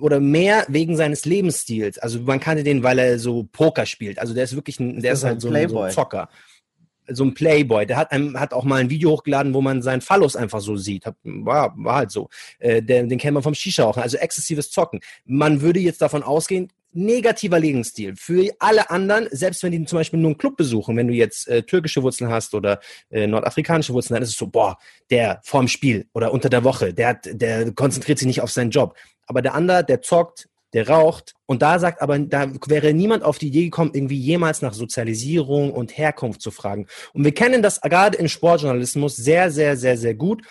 oder 0.01 0.19
mehr 0.19 0.65
wegen 0.67 0.97
seines 0.97 1.25
Lebensstils. 1.25 1.97
Also 1.97 2.19
man 2.21 2.39
kannte 2.39 2.63
den, 2.63 2.83
weil 2.83 2.99
er 2.99 3.19
so 3.19 3.47
Poker 3.51 3.85
spielt. 3.85 4.19
Also 4.19 4.33
der 4.33 4.43
ist 4.43 4.55
wirklich 4.55 4.79
ein, 4.79 5.01
der 5.01 5.13
ist, 5.13 5.19
ist 5.19 5.25
halt 5.25 5.41
so 5.41 5.49
ein, 5.49 5.69
so 5.69 5.79
ein 5.81 5.91
Zocker 5.91 6.29
so 7.09 7.23
ein 7.23 7.33
Playboy, 7.33 7.85
der 7.85 7.97
hat, 7.97 8.11
einem, 8.11 8.39
hat 8.39 8.53
auch 8.53 8.63
mal 8.63 8.81
ein 8.81 8.89
Video 8.89 9.11
hochgeladen, 9.11 9.53
wo 9.53 9.61
man 9.61 9.81
seinen 9.81 10.01
Phallus 10.01 10.35
einfach 10.35 10.61
so 10.61 10.75
sieht. 10.75 11.05
War, 11.23 11.73
war 11.77 11.95
halt 11.95 12.11
so. 12.11 12.29
Äh, 12.59 12.81
der, 12.81 13.03
den 13.03 13.17
kennt 13.17 13.33
man 13.33 13.43
vom 13.43 13.53
Shisha 13.53 13.85
auch. 13.85 13.97
Also 13.97 14.17
exzessives 14.17 14.71
Zocken. 14.71 14.99
Man 15.25 15.61
würde 15.61 15.79
jetzt 15.79 16.01
davon 16.01 16.23
ausgehen, 16.23 16.69
negativer 16.93 17.59
Lebensstil. 17.59 18.15
Für 18.15 18.49
alle 18.59 18.89
anderen, 18.89 19.27
selbst 19.31 19.61
wenn 19.63 19.71
die 19.71 19.85
zum 19.85 19.99
Beispiel 19.99 20.19
nur 20.19 20.29
einen 20.29 20.37
Club 20.37 20.57
besuchen, 20.57 20.97
wenn 20.97 21.07
du 21.07 21.13
jetzt 21.13 21.47
äh, 21.47 21.63
türkische 21.63 22.01
Wurzeln 22.01 22.31
hast 22.31 22.53
oder 22.53 22.79
äh, 23.09 23.27
nordafrikanische 23.27 23.93
Wurzeln, 23.93 24.15
dann 24.15 24.23
ist 24.23 24.29
es 24.29 24.37
so, 24.37 24.47
boah, 24.47 24.77
der 25.09 25.39
vorm 25.43 25.67
Spiel 25.67 26.07
oder 26.13 26.31
unter 26.33 26.49
der 26.49 26.63
Woche, 26.63 26.93
der, 26.93 27.09
hat, 27.09 27.27
der 27.31 27.71
konzentriert 27.73 28.17
sich 28.17 28.27
nicht 28.27 28.41
auf 28.41 28.51
seinen 28.51 28.71
Job. 28.71 28.95
Aber 29.27 29.41
der 29.41 29.53
andere, 29.53 29.83
der 29.83 30.01
zockt, 30.01 30.49
der 30.73 30.89
raucht. 30.89 31.33
Und 31.45 31.61
da 31.61 31.79
sagt 31.79 32.01
aber, 32.01 32.19
da 32.19 32.51
wäre 32.67 32.93
niemand 32.93 33.23
auf 33.23 33.37
die 33.37 33.47
Idee 33.47 33.65
gekommen, 33.65 33.91
irgendwie 33.93 34.19
jemals 34.19 34.61
nach 34.61 34.73
Sozialisierung 34.73 35.71
und 35.71 35.97
Herkunft 35.97 36.41
zu 36.41 36.51
fragen. 36.51 36.87
Und 37.13 37.23
wir 37.23 37.33
kennen 37.33 37.61
das 37.61 37.81
gerade 37.81 38.17
im 38.17 38.27
Sportjournalismus 38.27 39.15
sehr, 39.15 39.51
sehr, 39.51 39.77
sehr, 39.77 39.97
sehr 39.97 40.15
gut 40.15 40.43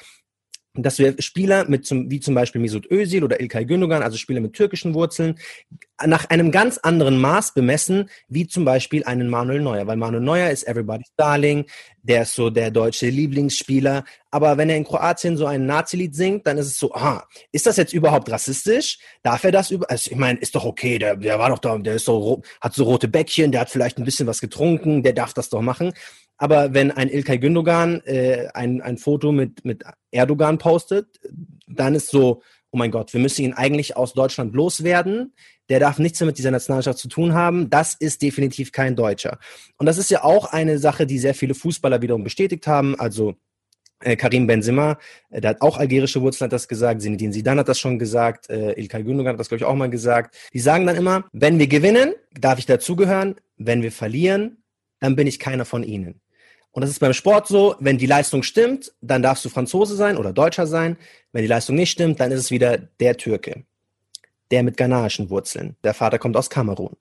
dass 0.83 0.99
wir 0.99 1.15
Spieler 1.21 1.69
mit 1.69 1.87
zum, 1.87 2.11
wie 2.11 2.21
zum 2.21 2.35
Beispiel 2.35 2.61
Mesut 2.61 2.91
Özil 2.91 3.25
oder 3.25 3.41
Ilkay 3.41 3.65
Gündogan, 3.65 4.03
also 4.03 4.17
Spieler 4.17 4.41
mit 4.41 4.53
türkischen 4.53 4.95
Wurzeln, 4.95 5.39
nach 6.05 6.27
einem 6.27 6.51
ganz 6.51 6.79
anderen 6.79 7.19
Maß 7.19 7.55
bemessen, 7.55 8.11
wie 8.29 8.47
zum 8.47 8.65
Beispiel 8.65 9.05
einen 9.05 9.29
Manuel 9.29 9.61
Neuer. 9.61 9.87
Weil 9.87 9.97
Manuel 9.97 10.23
Neuer 10.23 10.51
ist 10.51 10.67
everybody's 10.67 11.13
darling, 11.17 11.65
der 12.03 12.23
ist 12.23 12.35
so 12.35 12.51
der 12.51 12.71
deutsche 12.71 13.09
Lieblingsspieler. 13.09 14.05
Aber 14.31 14.59
wenn 14.59 14.69
er 14.69 14.77
in 14.77 14.85
Kroatien 14.85 15.37
so 15.37 15.47
ein 15.47 15.65
Nazi-Lied 15.65 16.15
singt, 16.15 16.47
dann 16.47 16.59
ist 16.59 16.67
es 16.67 16.79
so, 16.79 16.93
aha, 16.93 17.27
ist 17.53 17.67
das 17.67 17.79
jetzt 17.79 17.95
überhaupt 17.95 18.31
rassistisch? 18.31 18.99
Darf 19.23 19.45
er 19.45 19.53
das 19.53 19.71
über, 19.71 19.91
also 19.91 20.11
ich 20.11 20.17
meine, 20.17 20.39
ist 20.39 20.55
doch 20.55 20.65
okay, 20.65 20.99
der, 20.99 21.17
der 21.17 21.39
war 21.39 21.49
doch 21.49 21.59
da, 21.59 21.79
der 21.79 21.95
ist 21.95 22.05
so, 22.05 22.43
hat 22.61 22.75
so 22.75 22.85
rote 22.85 23.09
Bäckchen, 23.09 23.51
der 23.51 23.63
hat 23.63 23.71
vielleicht 23.71 23.99
ein 23.99 24.05
bisschen 24.05 24.27
was 24.27 24.41
getrunken, 24.41 25.03
der 25.03 25.15
darf 25.15 25.33
das 25.33 25.49
doch 25.49 25.63
machen. 25.63 25.95
Aber 26.39 26.75
wenn 26.75 26.91
ein 26.91 27.09
Ilkay 27.09 27.39
Gündogan 27.39 28.03
äh, 28.05 28.49
ein, 28.53 28.83
ein 28.83 28.99
Foto 28.99 29.33
mit, 29.33 29.65
mit 29.65 29.85
Erdogan 30.11 30.59
postet, 30.59 31.19
dann 31.67 31.95
ist 31.95 32.11
so, 32.11 32.43
oh 32.71 32.77
mein 32.77 32.91
Gott, 32.91 33.13
wir 33.13 33.21
müssen 33.21 33.45
ihn 33.45 33.55
eigentlich 33.55 33.97
aus 33.97 34.13
Deutschland 34.13 34.55
loswerden. 34.55 35.33
Der 35.69 35.81
darf 35.81 35.99
nichts 35.99 36.21
mehr 36.21 36.27
mit 36.27 36.39
dieser 36.39 36.51
Nationalmannschaft 36.51 36.99
zu 36.99 37.09
tun 37.09 37.35
haben. 37.35 37.71
Das 37.71 37.95
ist 37.95 38.23
definitiv 38.23 38.71
kein 38.71 38.97
Deutscher. 38.97 39.39
Und 39.79 39.87
das 39.87 39.99
ist 39.99 40.11
ja 40.11 40.23
auch 40.23 40.53
eine 40.53 40.79
Sache, 40.79 41.07
die 41.07 41.19
sehr 41.19 41.35
viele 41.35 41.55
Fußballer 41.55 42.03
wiederum 42.03 42.23
bestätigt 42.23 42.67
haben. 42.67 42.99
Also 43.01 43.37
äh, 44.01 44.17
Karim 44.17 44.47
Benzema, 44.47 44.99
äh, 45.31 45.41
der 45.41 45.51
hat 45.51 45.63
auch 45.63 45.79
algerische 45.79 46.21
Wurzeln, 46.21 46.47
hat 46.47 46.53
das 46.53 46.69
gesagt. 46.69 47.01
Zinedine 47.01 47.33
Zidane 47.33 47.61
hat 47.61 47.69
das 47.69 47.79
schon 47.79 47.99
gesagt. 47.99 48.51
Äh, 48.51 48.73
Ilkay 48.73 49.03
Gündogan 49.03 49.33
hat 49.33 49.41
das, 49.41 49.49
glaube 49.49 49.61
ich, 49.61 49.65
auch 49.65 49.75
mal 49.75 49.91
gesagt. 49.91 50.37
Die 50.53 50.61
sagen 50.61 50.87
dann 50.87 50.97
immer, 50.97 51.25
wenn 51.33 51.59
wir 51.59 51.67
gewinnen, 51.67 52.13
darf 52.39 52.59
ich 52.59 52.67
dazugehören. 52.67 53.37
Wenn 53.57 53.83
wir 53.83 53.91
verlieren, 53.91 54.59
dann 55.01 55.17
bin 55.17 55.27
ich 55.27 55.39
keiner 55.39 55.65
von 55.65 55.83
ihnen. 55.83 56.21
Und 56.77 56.83
das 56.83 56.91
ist 56.91 56.99
beim 56.99 57.15
Sport 57.15 57.49
so, 57.49 57.75
wenn 57.81 57.97
die 57.97 58.05
Leistung 58.05 58.43
stimmt, 58.43 58.93
dann 59.01 59.23
darfst 59.23 59.43
du 59.47 59.49
Franzose 59.49 59.97
sein 59.97 60.19
oder 60.19 60.35
Deutscher 60.35 60.67
sein. 60.67 60.99
Wenn 61.33 61.41
die 61.41 61.49
Leistung 61.49 61.75
nicht 61.75 61.91
stimmt, 61.91 62.21
dann 62.21 62.31
ist 62.31 62.41
es 62.41 62.51
wieder 62.51 62.77
der 62.77 63.17
Türke. 63.17 63.65
Der 64.51 64.63
mit 64.63 64.77
ghanaischen 64.77 65.31
Wurzeln. 65.31 65.77
Der 65.85 65.95
Vater 65.95 66.19
kommt 66.19 66.37
aus 66.37 66.51
Kamerun. 66.51 66.95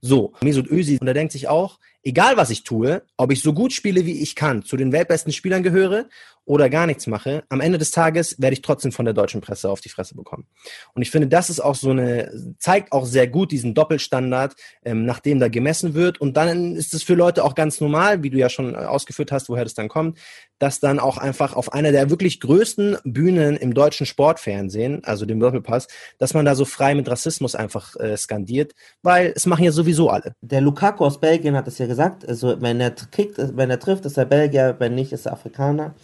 So, 0.00 0.32
Mesut 0.40 0.70
Özil, 0.70 0.96
und 0.98 1.08
er 1.08 1.12
denkt 1.12 1.32
sich 1.32 1.46
auch, 1.46 1.78
egal 2.02 2.36
was 2.36 2.50
ich 2.50 2.64
tue, 2.64 3.02
ob 3.16 3.32
ich 3.32 3.42
so 3.42 3.52
gut 3.52 3.72
spiele, 3.72 4.06
wie 4.06 4.22
ich 4.22 4.34
kann, 4.34 4.62
zu 4.62 4.76
den 4.76 4.92
weltbesten 4.92 5.32
Spielern 5.32 5.62
gehöre 5.62 6.06
oder 6.48 6.70
gar 6.70 6.86
nichts 6.86 7.06
mache, 7.06 7.44
am 7.50 7.60
Ende 7.60 7.76
des 7.76 7.90
Tages 7.90 8.40
werde 8.40 8.54
ich 8.54 8.62
trotzdem 8.62 8.90
von 8.90 9.04
der 9.04 9.12
deutschen 9.12 9.42
Presse 9.42 9.68
auf 9.68 9.82
die 9.82 9.90
Fresse 9.90 10.14
bekommen. 10.14 10.46
Und 10.94 11.02
ich 11.02 11.10
finde, 11.10 11.28
das 11.28 11.50
ist 11.50 11.60
auch 11.60 11.74
so 11.74 11.90
eine, 11.90 12.32
zeigt 12.58 12.92
auch 12.92 13.04
sehr 13.04 13.28
gut 13.28 13.52
diesen 13.52 13.74
Doppelstandard, 13.74 14.56
ähm, 14.82 15.04
nach 15.04 15.20
dem 15.20 15.40
da 15.40 15.48
gemessen 15.48 15.92
wird. 15.92 16.18
Und 16.22 16.38
dann 16.38 16.74
ist 16.74 16.94
es 16.94 17.02
für 17.02 17.14
Leute 17.14 17.44
auch 17.44 17.54
ganz 17.54 17.82
normal, 17.82 18.22
wie 18.22 18.30
du 18.30 18.38
ja 18.38 18.48
schon 18.48 18.74
ausgeführt 18.76 19.30
hast, 19.30 19.50
woher 19.50 19.64
das 19.64 19.74
dann 19.74 19.88
kommt, 19.88 20.18
dass 20.58 20.80
dann 20.80 20.98
auch 20.98 21.18
einfach 21.18 21.54
auf 21.54 21.74
einer 21.74 21.92
der 21.92 22.08
wirklich 22.08 22.40
größten 22.40 22.96
Bühnen 23.04 23.58
im 23.58 23.74
deutschen 23.74 24.06
Sportfernsehen, 24.06 25.04
also 25.04 25.26
dem 25.26 25.40
Doppelpass, 25.40 25.86
dass 26.18 26.32
man 26.32 26.46
da 26.46 26.54
so 26.54 26.64
frei 26.64 26.94
mit 26.94 27.10
Rassismus 27.10 27.54
einfach 27.56 27.94
äh, 27.96 28.16
skandiert, 28.16 28.72
weil 29.02 29.34
es 29.36 29.44
machen 29.44 29.64
ja 29.64 29.72
sowieso 29.72 30.08
alle. 30.08 30.34
Der 30.40 30.62
Lukaku 30.62 31.04
aus 31.04 31.20
Belgien 31.20 31.56
hat 31.56 31.68
es 31.68 31.76
ja 31.76 31.86
gesagt, 31.88 32.26
also 32.28 32.60
wenn 32.60 32.80
er 32.80 32.90
kickt, 32.90 33.36
wenn 33.56 33.70
er 33.70 33.80
trifft, 33.80 34.04
ist 34.06 34.16
er 34.16 34.24
Belgier, 34.24 34.76
wenn 34.78 34.94
nicht, 34.94 35.12
ist 35.12 35.26
er 35.26 35.32
Afrikaner. 35.32 35.94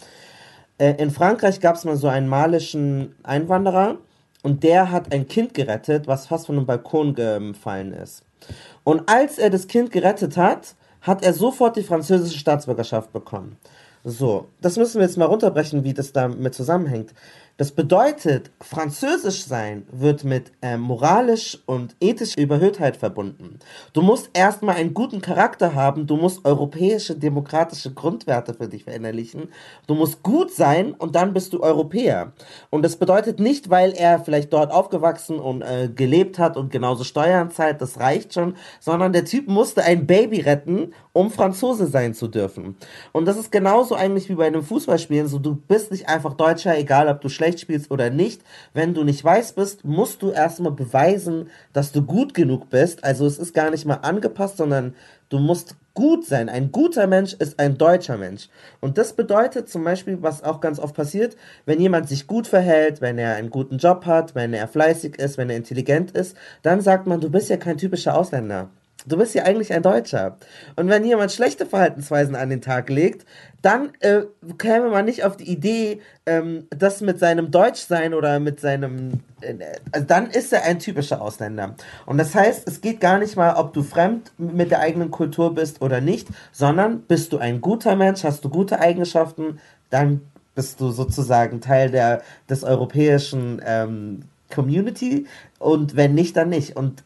Äh, 0.77 0.95
in 1.01 1.11
Frankreich 1.11 1.59
gab 1.61 1.75
es 1.75 1.85
mal 1.85 1.95
so 1.95 2.07
einen 2.07 2.27
malischen 2.27 3.15
Einwanderer 3.23 3.97
und 4.43 4.63
der 4.63 4.91
hat 4.91 5.13
ein 5.13 5.27
Kind 5.27 5.53
gerettet, 5.53 6.07
was 6.07 6.27
fast 6.27 6.47
von 6.47 6.57
einem 6.57 6.65
Balkon 6.65 7.15
gefallen 7.15 7.93
ist. 7.93 8.23
Und 8.83 9.09
als 9.09 9.37
er 9.37 9.49
das 9.49 9.67
Kind 9.67 9.91
gerettet 9.91 10.37
hat, 10.37 10.75
hat 11.01 11.23
er 11.23 11.33
sofort 11.33 11.77
die 11.77 11.83
französische 11.83 12.37
Staatsbürgerschaft 12.37 13.13
bekommen. 13.13 13.57
So, 14.03 14.49
das 14.61 14.77
müssen 14.77 14.99
wir 14.99 15.07
jetzt 15.07 15.17
mal 15.17 15.25
runterbrechen, 15.25 15.83
wie 15.83 15.93
das 15.93 16.13
damit 16.13 16.53
zusammenhängt. 16.53 17.13
Das 17.57 17.71
bedeutet, 17.71 18.51
Französisch 18.59 19.45
sein 19.45 19.87
wird 19.89 20.25
mit 20.25 20.51
äh, 20.61 20.75
moralisch 20.75 21.57
und 21.65 21.95
ethischer 22.01 22.37
Überhöhtheit 22.37 22.97
verbunden. 22.97 23.59
Du 23.93 24.01
musst 24.01 24.29
erstmal 24.33 24.75
einen 24.75 24.93
guten 24.93 25.21
Charakter 25.21 25.73
haben, 25.73 26.05
du 26.05 26.17
musst 26.17 26.43
europäische 26.43 27.15
demokratische 27.15 27.93
Grundwerte 27.93 28.55
für 28.55 28.67
dich 28.67 28.83
verinnerlichen. 28.83 29.47
Du 29.87 29.95
musst 29.95 30.21
gut 30.21 30.51
sein 30.51 30.95
und 30.95 31.15
dann 31.15 31.31
bist 31.31 31.53
du 31.53 31.61
Europäer. 31.61 32.33
Und 32.71 32.83
das 32.83 32.97
bedeutet 32.97 33.39
nicht, 33.39 33.69
weil 33.69 33.93
er 33.93 34.19
vielleicht 34.19 34.51
dort 34.51 34.73
aufgewachsen 34.73 35.39
und 35.39 35.61
äh, 35.61 35.87
gelebt 35.87 36.37
hat 36.37 36.57
und 36.57 36.73
genauso 36.73 37.05
Steuern 37.05 37.51
zahlt, 37.51 37.79
das 37.79 38.01
reicht 38.01 38.33
schon, 38.33 38.57
sondern 38.81 39.13
der 39.13 39.23
Typ 39.23 39.47
musste 39.47 39.81
ein 39.81 40.05
Baby 40.05 40.41
retten, 40.41 40.93
um 41.13 41.31
Franzose 41.31 41.87
sein 41.87 42.13
zu 42.13 42.27
dürfen. 42.27 42.75
Und 43.13 43.29
das 43.29 43.37
ist 43.37 43.49
genauso 43.49 43.95
eigentlich 43.95 44.27
wie 44.27 44.35
bei 44.35 44.47
einem 44.47 44.61
Fußballspielen, 44.61 45.29
so 45.29 45.39
du 45.39 45.55
bist 45.55 45.91
nicht 45.91 46.09
einfach 46.09 46.33
Deutscher, 46.33 46.77
egal 46.77 47.07
ob 47.07 47.21
du 47.21 47.29
schlecht 47.29 47.44
schlecht 47.45 47.59
spielst 47.59 47.91
oder 47.91 48.09
nicht. 48.09 48.41
Wenn 48.73 48.93
du 48.93 49.03
nicht 49.03 49.23
weiß 49.23 49.53
bist, 49.53 49.85
musst 49.85 50.21
du 50.21 50.31
erstmal 50.31 50.71
beweisen, 50.71 51.49
dass 51.73 51.91
du 51.91 52.01
gut 52.01 52.33
genug 52.33 52.69
bist. 52.69 53.03
Also 53.03 53.27
es 53.27 53.37
ist 53.37 53.53
gar 53.53 53.69
nicht 53.69 53.85
mal 53.85 53.95
angepasst, 53.95 54.57
sondern 54.57 54.95
du 55.29 55.37
musst 55.37 55.75
gut 55.93 56.25
sein. 56.25 56.49
Ein 56.49 56.71
guter 56.71 57.05
Mensch 57.07 57.33
ist 57.33 57.59
ein 57.59 57.77
deutscher 57.77 58.17
Mensch. 58.17 58.49
Und 58.81 58.97
das 58.97 59.13
bedeutet 59.13 59.69
zum 59.69 59.83
Beispiel, 59.83 60.21
was 60.21 60.43
auch 60.43 60.59
ganz 60.59 60.79
oft 60.79 60.95
passiert, 60.95 61.37
wenn 61.65 61.79
jemand 61.79 62.09
sich 62.09 62.25
gut 62.25 62.47
verhält, 62.47 62.99
wenn 62.99 63.17
er 63.17 63.35
einen 63.35 63.51
guten 63.51 63.77
Job 63.77 64.05
hat, 64.05 64.33
wenn 64.33 64.53
er 64.53 64.67
fleißig 64.67 65.19
ist, 65.19 65.37
wenn 65.37 65.49
er 65.49 65.57
intelligent 65.57 66.11
ist, 66.11 66.35
dann 66.63 66.81
sagt 66.81 67.05
man, 67.05 67.21
du 67.21 67.29
bist 67.29 67.49
ja 67.49 67.57
kein 67.57 67.77
typischer 67.77 68.17
Ausländer. 68.17 68.69
Du 69.05 69.17
bist 69.17 69.35
ja 69.35 69.43
eigentlich 69.43 69.71
ein 69.71 69.83
Deutscher. 69.83 70.37
Und 70.75 70.89
wenn 70.89 71.05
jemand 71.05 71.31
schlechte 71.31 71.65
Verhaltensweisen 71.65 72.35
an 72.35 72.49
den 72.49 72.61
Tag 72.61 72.89
legt, 72.89 73.25
dann 73.61 73.91
äh, 73.99 74.21
käme 74.57 74.89
man 74.89 75.05
nicht 75.05 75.23
auf 75.23 75.37
die 75.37 75.49
Idee, 75.49 76.01
ähm, 76.25 76.67
das 76.69 77.01
mit 77.01 77.19
seinem 77.19 77.51
Deutschsein 77.51 78.13
oder 78.13 78.39
mit 78.39 78.59
seinem. 78.59 79.21
Äh, 79.41 79.55
also 79.91 80.07
dann 80.07 80.29
ist 80.29 80.53
er 80.53 80.63
ein 80.63 80.79
typischer 80.79 81.21
Ausländer. 81.21 81.75
Und 82.05 82.17
das 82.17 82.33
heißt, 82.33 82.67
es 82.67 82.81
geht 82.81 82.99
gar 82.99 83.19
nicht 83.19 83.35
mal, 83.35 83.55
ob 83.55 83.73
du 83.73 83.83
fremd 83.83 84.31
mit 84.37 84.71
der 84.71 84.79
eigenen 84.79 85.11
Kultur 85.11 85.53
bist 85.53 85.81
oder 85.81 86.01
nicht, 86.01 86.27
sondern 86.51 87.01
bist 87.01 87.31
du 87.33 87.37
ein 87.37 87.61
guter 87.61 87.95
Mensch, 87.95 88.23
hast 88.23 88.43
du 88.43 88.49
gute 88.49 88.79
Eigenschaften, 88.79 89.59
dann 89.89 90.21
bist 90.55 90.79
du 90.79 90.89
sozusagen 90.91 91.61
Teil 91.61 91.91
der, 91.91 92.21
des 92.49 92.63
europäischen 92.63 93.61
ähm, 93.65 94.23
Community 94.53 95.27
und 95.59 95.95
wenn 95.95 96.15
nicht, 96.15 96.37
dann 96.37 96.49
nicht. 96.49 96.75
Und 96.75 97.03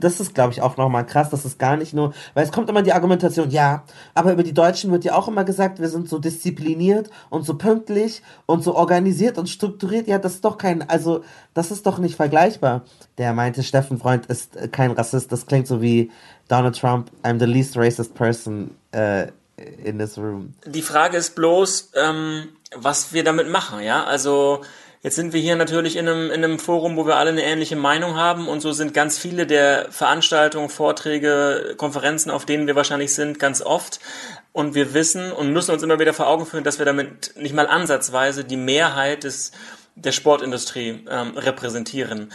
das 0.00 0.20
ist, 0.20 0.34
glaube 0.34 0.52
ich, 0.52 0.62
auch 0.62 0.76
nochmal 0.76 1.06
krass, 1.06 1.30
dass 1.30 1.44
es 1.44 1.58
gar 1.58 1.76
nicht 1.76 1.94
nur, 1.94 2.12
weil 2.34 2.44
es 2.44 2.52
kommt 2.52 2.68
immer 2.68 2.82
die 2.82 2.92
Argumentation, 2.92 3.50
ja, 3.50 3.84
aber 4.14 4.32
über 4.32 4.42
die 4.42 4.54
Deutschen 4.54 4.90
wird 4.90 5.04
ja 5.04 5.14
auch 5.14 5.28
immer 5.28 5.44
gesagt, 5.44 5.80
wir 5.80 5.88
sind 5.88 6.08
so 6.08 6.18
diszipliniert 6.18 7.10
und 7.28 7.44
so 7.44 7.54
pünktlich 7.54 8.22
und 8.46 8.64
so 8.64 8.74
organisiert 8.74 9.38
und 9.38 9.48
strukturiert. 9.48 10.08
Ja, 10.08 10.18
das 10.18 10.34
ist 10.34 10.44
doch 10.44 10.58
kein, 10.58 10.88
also, 10.88 11.22
das 11.54 11.70
ist 11.70 11.86
doch 11.86 11.98
nicht 11.98 12.16
vergleichbar. 12.16 12.82
Der 13.18 13.32
meinte, 13.32 13.62
Steffen 13.62 13.98
Freund 13.98 14.26
ist 14.26 14.72
kein 14.72 14.90
Rassist. 14.92 15.30
Das 15.32 15.46
klingt 15.46 15.66
so 15.66 15.80
wie 15.82 16.10
Donald 16.48 16.78
Trump, 16.78 17.10
I'm 17.22 17.38
the 17.38 17.46
least 17.46 17.76
racist 17.76 18.14
person 18.14 18.72
uh, 18.94 19.26
in 19.84 19.98
this 19.98 20.18
room. 20.18 20.54
Die 20.66 20.82
Frage 20.82 21.16
ist 21.16 21.34
bloß, 21.34 21.92
ähm, 21.94 22.48
was 22.74 23.12
wir 23.12 23.24
damit 23.24 23.48
machen, 23.48 23.80
ja, 23.80 24.04
also, 24.04 24.62
Jetzt 25.02 25.16
sind 25.16 25.32
wir 25.32 25.40
hier 25.40 25.56
natürlich 25.56 25.96
in 25.96 26.06
einem, 26.06 26.30
in 26.30 26.44
einem 26.44 26.58
Forum, 26.58 26.98
wo 26.98 27.06
wir 27.06 27.16
alle 27.16 27.30
eine 27.30 27.42
ähnliche 27.42 27.74
Meinung 27.74 28.16
haben 28.16 28.48
und 28.48 28.60
so 28.60 28.72
sind 28.72 28.92
ganz 28.92 29.16
viele 29.16 29.46
der 29.46 29.90
Veranstaltungen, 29.90 30.68
Vorträge, 30.68 31.74
Konferenzen, 31.78 32.30
auf 32.30 32.44
denen 32.44 32.66
wir 32.66 32.76
wahrscheinlich 32.76 33.14
sind, 33.14 33.38
ganz 33.38 33.62
oft. 33.62 33.98
Und 34.52 34.74
wir 34.74 34.92
wissen 34.92 35.32
und 35.32 35.54
müssen 35.54 35.70
uns 35.70 35.82
immer 35.82 35.98
wieder 35.98 36.12
vor 36.12 36.26
Augen 36.26 36.44
führen, 36.44 36.64
dass 36.64 36.78
wir 36.78 36.84
damit 36.84 37.32
nicht 37.36 37.54
mal 37.54 37.66
ansatzweise 37.66 38.44
die 38.44 38.58
Mehrheit 38.58 39.24
des, 39.24 39.52
der 39.94 40.12
Sportindustrie 40.12 41.06
ähm, 41.08 41.30
repräsentieren. 41.34 42.30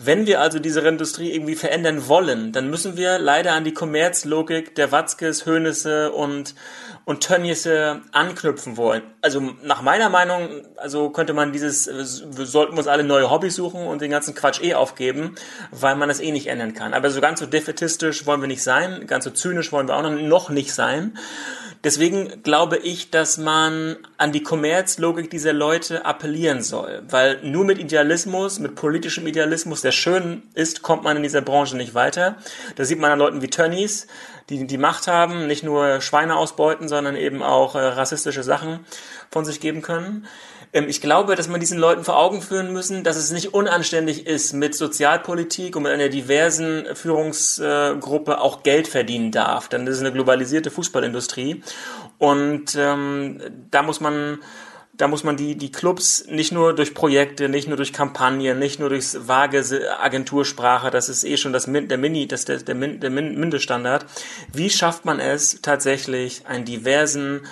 Wenn 0.00 0.28
wir 0.28 0.40
also 0.40 0.60
diese 0.60 0.78
Industrie 0.82 1.32
irgendwie 1.32 1.56
verändern 1.56 2.06
wollen, 2.06 2.52
dann 2.52 2.70
müssen 2.70 2.96
wir 2.96 3.18
leider 3.18 3.54
an 3.54 3.64
die 3.64 3.74
Kommerzlogik 3.74 4.76
der 4.76 4.92
Watzkes, 4.92 5.44
Höhnisse 5.44 6.12
und, 6.12 6.54
und 7.04 7.26
Tönniese 7.26 8.02
anknüpfen 8.12 8.76
wollen. 8.76 9.02
Also 9.22 9.40
nach 9.64 9.82
meiner 9.82 10.08
Meinung, 10.08 10.62
also 10.76 11.10
könnte 11.10 11.34
man 11.34 11.52
dieses, 11.52 11.88
wir 11.88 12.46
sollten 12.46 12.78
uns 12.78 12.86
alle 12.86 13.02
neue 13.02 13.28
Hobbys 13.28 13.56
suchen 13.56 13.88
und 13.88 14.00
den 14.00 14.12
ganzen 14.12 14.36
Quatsch 14.36 14.62
eh 14.62 14.74
aufgeben, 14.74 15.34
weil 15.72 15.96
man 15.96 16.08
das 16.08 16.20
eh 16.20 16.30
nicht 16.30 16.46
ändern 16.46 16.74
kann. 16.74 16.94
Aber 16.94 17.10
so 17.10 17.20
ganz 17.20 17.40
so 17.40 17.46
defetistisch 17.46 18.24
wollen 18.24 18.40
wir 18.40 18.46
nicht 18.46 18.62
sein, 18.62 19.04
ganz 19.08 19.24
so 19.24 19.30
zynisch 19.30 19.72
wollen 19.72 19.88
wir 19.88 19.96
auch 19.96 20.08
noch 20.08 20.48
nicht 20.48 20.72
sein. 20.72 21.18
Deswegen 21.84 22.42
glaube 22.42 22.76
ich, 22.76 23.10
dass 23.10 23.38
man 23.38 23.96
an 24.16 24.32
die 24.32 24.42
Kommerzlogik 24.42 25.30
dieser 25.30 25.52
Leute 25.52 26.04
appellieren 26.04 26.62
soll, 26.62 27.02
weil 27.08 27.40
nur 27.42 27.64
mit 27.64 27.78
Idealismus, 27.78 28.58
mit 28.58 28.74
politischem 28.74 29.26
Idealismus, 29.26 29.80
der 29.80 29.92
schön 29.92 30.42
ist, 30.54 30.82
kommt 30.82 31.04
man 31.04 31.16
in 31.16 31.22
dieser 31.22 31.40
Branche 31.40 31.76
nicht 31.76 31.94
weiter. 31.94 32.36
Da 32.74 32.84
sieht 32.84 32.98
man 32.98 33.12
an 33.12 33.18
Leuten 33.18 33.42
wie 33.42 33.48
Tönnies, 33.48 34.08
die 34.48 34.66
die 34.66 34.78
Macht 34.78 35.06
haben, 35.06 35.46
nicht 35.46 35.62
nur 35.62 36.00
Schweine 36.00 36.36
ausbeuten, 36.36 36.88
sondern 36.88 37.14
eben 37.14 37.42
auch 37.42 37.74
äh, 37.76 37.78
rassistische 37.78 38.42
Sachen 38.42 38.80
von 39.30 39.44
sich 39.44 39.60
geben 39.60 39.82
können. 39.82 40.26
Ähm, 40.72 40.88
ich 40.88 41.00
glaube, 41.00 41.34
dass 41.34 41.48
man 41.48 41.60
diesen 41.60 41.78
Leuten 41.78 42.04
vor 42.04 42.16
Augen 42.16 42.42
führen 42.42 42.72
müssen, 42.72 43.04
dass 43.04 43.16
es 43.16 43.30
nicht 43.30 43.54
unanständig 43.54 44.26
ist, 44.26 44.52
mit 44.52 44.74
Sozialpolitik 44.74 45.76
und 45.76 45.84
mit 45.84 45.92
einer 45.92 46.08
diversen 46.08 46.84
Führungsgruppe 46.94 48.40
auch 48.40 48.62
Geld 48.62 48.88
verdienen 48.88 49.30
darf. 49.30 49.68
Denn 49.68 49.86
das 49.86 49.96
ist 49.96 50.00
eine 50.00 50.12
globalisierte 50.12 50.70
Fußballindustrie. 50.70 51.62
Und 52.18 52.76
ähm, 52.76 53.40
da 53.70 53.82
muss 53.82 54.00
man 54.00 54.38
da 54.98 55.06
muss 55.06 55.22
man 55.22 55.36
die, 55.36 55.56
die 55.56 55.70
Clubs 55.70 56.26
nicht 56.26 56.50
nur 56.50 56.74
durch 56.74 56.92
Projekte, 56.92 57.48
nicht 57.48 57.68
nur 57.68 57.76
durch 57.76 57.92
Kampagnen, 57.92 58.58
nicht 58.58 58.80
nur 58.80 58.88
durch 58.88 59.14
vage 59.16 59.64
Agentursprache, 60.00 60.90
das 60.90 61.08
ist 61.08 61.22
eh 61.22 61.36
schon 61.36 61.52
das, 61.52 61.66
der 61.66 61.98
Mini, 61.98 62.26
das 62.26 62.44
der, 62.44 62.58
der, 62.58 62.74
der 62.74 63.10
Mindeststandard. 63.10 64.06
Wie 64.52 64.68
schafft 64.68 65.04
man 65.04 65.20
es 65.20 65.62
tatsächlich, 65.62 66.46
einen 66.46 66.64
diversen 66.64 67.42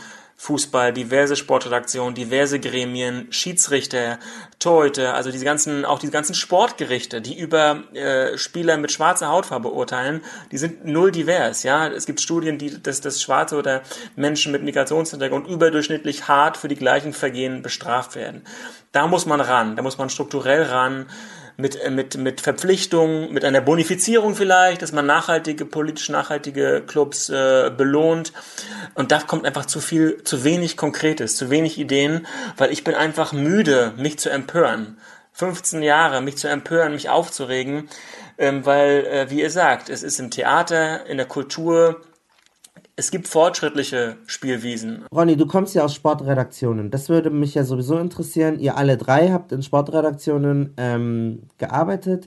Fußball, 0.47 0.93
diverse 0.93 1.35
Sportredaktionen, 1.35 2.15
diverse 2.15 2.61
Gremien, 2.61 3.27
Schiedsrichter, 3.31 4.21
Torhüter, 4.61 5.15
also 5.15 5.33
diese 5.33 5.45
ganzen, 5.45 5.85
auch 5.85 5.99
diese 5.99 6.13
ganzen 6.13 6.37
Sportgerichte, 6.37 7.21
die 7.21 7.37
über 7.37 7.83
äh, 7.95 8.39
Spieler 8.39 8.77
mit 8.77 8.93
schwarzer 8.93 9.27
Hautfarbe 9.27 9.73
urteilen, 9.73 10.21
die 10.53 10.59
sind 10.59 10.85
null 10.85 11.11
divers, 11.11 11.65
ja. 11.65 11.89
Es 11.89 12.07
gibt 12.07 12.21
Studien, 12.21 12.59
die 12.59 12.81
dass 12.81 13.01
das 13.01 13.21
Schwarze 13.21 13.57
oder 13.57 13.83
Menschen 14.15 14.53
mit 14.53 14.63
Migrationshintergrund 14.63 15.49
überdurchschnittlich 15.49 16.29
hart 16.29 16.57
für 16.57 16.69
die 16.69 16.77
gleichen 16.77 17.13
Vergehen 17.13 17.63
bestraft 17.63 18.15
werden. 18.15 18.45
Da 18.93 19.09
muss 19.09 19.27
man 19.27 19.41
ran, 19.41 19.75
da 19.75 19.83
muss 19.83 19.99
man 19.99 20.11
strukturell 20.11 20.63
ran 20.63 21.07
mit, 21.57 21.77
äh, 21.81 21.91
mit, 21.91 22.17
mit 22.17 22.41
Verpflichtungen, 22.41 23.33
mit 23.33 23.45
einer 23.45 23.61
Bonifizierung 23.61 24.35
vielleicht, 24.35 24.83
dass 24.83 24.93
man 24.93 25.07
nachhaltige, 25.07 25.65
politisch 25.65 26.09
nachhaltige 26.09 26.83
Clubs 26.87 27.29
äh, 27.29 27.71
belohnt. 27.77 28.33
Und 28.95 29.13
da 29.13 29.21
kommt 29.21 29.47
einfach 29.47 29.67
zu 29.67 29.81
viel, 29.81 30.23
zu 30.25 30.45
wenig 30.45 30.77
Konkretes, 30.77 31.37
zu 31.37 31.51
wenig 31.51 31.79
Ideen, 31.79 32.27
weil 32.57 32.73
ich 32.73 32.85
bin 32.85 32.95
einfach 32.95 33.33
müde, 33.33 33.93
mich 33.97 34.19
zu 34.19 34.31
empören. 34.31 34.99
15 35.33 35.83
Jahre, 35.83 36.23
mich 36.23 36.39
zu 36.39 36.49
empören, 36.49 36.93
mich 36.93 37.11
aufzuregen, 37.11 37.91
ähm, 38.39 38.65
weil, 38.65 39.05
äh, 39.07 39.31
wie 39.31 39.41
ihr 39.41 39.51
sagt, 39.51 39.91
es 39.91 40.03
ist 40.03 40.19
im 40.19 40.31
Theater, 40.31 41.07
in 41.07 41.19
der 41.19 41.27
Kultur, 41.27 42.01
es 42.97 43.11
gibt 43.11 43.29
fortschrittliche 43.29 44.17
Spielwiesen. 44.27 45.05
Ronny, 45.15 45.37
du 45.37 45.47
kommst 45.47 45.75
ja 45.75 45.85
aus 45.85 45.95
Sportredaktionen. 45.95 46.91
Das 46.91 47.11
würde 47.11 47.29
mich 47.29 47.55
ja 47.55 47.63
sowieso 47.63 47.99
interessieren. 47.99 48.59
Ihr 48.59 48.79
alle 48.79 48.97
drei 48.97 49.31
habt 49.31 49.53
in 49.53 49.63
Sportredaktionen 49.63 50.73
ähm, 50.79 51.43
gearbeitet. 51.59 52.27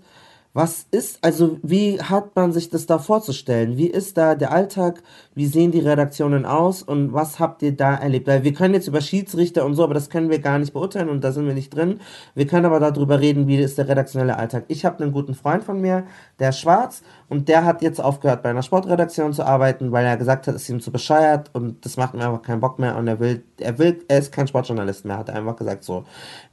Was 0.53 0.87
ist, 0.91 1.23
also 1.23 1.59
wie 1.61 2.01
hat 2.01 2.35
man 2.35 2.51
sich 2.51 2.69
das 2.69 2.87
da 2.87 2.97
vorzustellen? 2.97 3.77
Wie 3.77 3.87
ist 3.87 4.17
da 4.17 4.33
der 4.33 4.51
Alltag? 4.51 5.01
Wie 5.35 5.45
sehen 5.45 5.71
die 5.71 5.79
Redaktionen 5.79 6.45
aus? 6.45 6.81
Und 6.81 7.13
was 7.13 7.39
habt 7.39 7.61
ihr 7.61 7.75
da 7.75 7.95
erlebt? 7.95 8.27
Weil 8.27 8.43
wir 8.43 8.53
können 8.53 8.73
jetzt 8.73 8.87
über 8.87 8.99
Schiedsrichter 8.99 9.63
und 9.63 9.75
so, 9.75 9.83
aber 9.83 9.93
das 9.93 10.09
können 10.09 10.29
wir 10.29 10.39
gar 10.39 10.57
nicht 10.57 10.73
beurteilen 10.73 11.09
und 11.09 11.23
da 11.23 11.31
sind 11.31 11.45
wir 11.45 11.53
nicht 11.53 11.73
drin. 11.75 11.99
Wir 12.33 12.47
können 12.47 12.65
aber 12.65 12.79
darüber 12.79 13.19
reden, 13.19 13.47
wie 13.47 13.57
ist 13.57 13.77
der 13.77 13.87
redaktionelle 13.87 14.37
Alltag. 14.37 14.65
Ich 14.69 14.85
habe 14.85 15.03
einen 15.03 15.13
guten 15.13 15.35
Freund 15.35 15.63
von 15.63 15.81
mir, 15.81 16.05
der 16.39 16.49
ist 16.49 16.59
schwarz 16.59 17.03
und 17.29 17.47
der 17.47 17.63
hat 17.63 17.81
jetzt 17.83 18.01
aufgehört, 18.01 18.41
bei 18.41 18.49
einer 18.49 18.63
Sportredaktion 18.63 19.33
zu 19.33 19.43
arbeiten, 19.43 19.91
weil 19.91 20.05
er 20.05 20.17
gesagt 20.17 20.47
hat, 20.47 20.55
es 20.55 20.63
ist 20.63 20.69
ihm 20.69 20.81
zu 20.81 20.91
bescheuert 20.91 21.51
und 21.53 21.85
das 21.85 21.95
macht 21.95 22.15
mir 22.15 22.25
einfach 22.25 22.41
keinen 22.41 22.59
Bock 22.59 22.79
mehr 22.79 22.97
und 22.97 23.07
er 23.07 23.19
will, 23.19 23.43
er 23.59 23.77
will, 23.77 24.03
er 24.07 24.17
ist 24.17 24.31
kein 24.31 24.47
Sportjournalist 24.47 25.05
mehr, 25.05 25.19
hat 25.19 25.29
er 25.29 25.35
einfach 25.35 25.55
gesagt 25.55 25.83
so. 25.83 26.05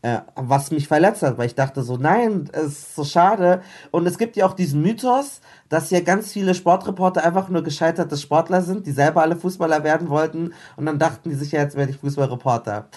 Äh, 0.02 0.18
was 0.34 0.70
mich 0.70 0.86
verletzt 0.86 1.22
hat, 1.22 1.38
weil 1.38 1.46
ich 1.46 1.54
dachte 1.54 1.82
so, 1.82 1.96
nein, 1.96 2.50
es 2.52 2.66
ist 2.66 2.94
so 2.94 3.04
schade. 3.04 3.62
Und 3.90 4.06
es 4.06 4.18
gibt 4.18 4.36
ja 4.36 4.46
auch 4.46 4.52
diesen 4.52 4.82
Mythos, 4.82 5.40
dass 5.70 5.88
hier 5.88 6.02
ganz 6.02 6.32
viele 6.32 6.54
Sportreporter 6.54 7.24
einfach 7.24 7.48
nur 7.48 7.62
gescheiterte 7.62 8.16
Sportler 8.16 8.60
sind, 8.60 8.86
die 8.86 8.92
selber 8.92 9.22
alle 9.22 9.36
Fußballer 9.36 9.82
werden 9.82 10.10
wollten 10.10 10.52
und 10.76 10.86
dann 10.86 10.98
dachten 10.98 11.30
die 11.30 11.34
sich 11.34 11.52
ja, 11.52 11.60
jetzt 11.60 11.76
werde 11.76 11.92
ich 11.92 11.98
Fußballreporter. 11.98 12.88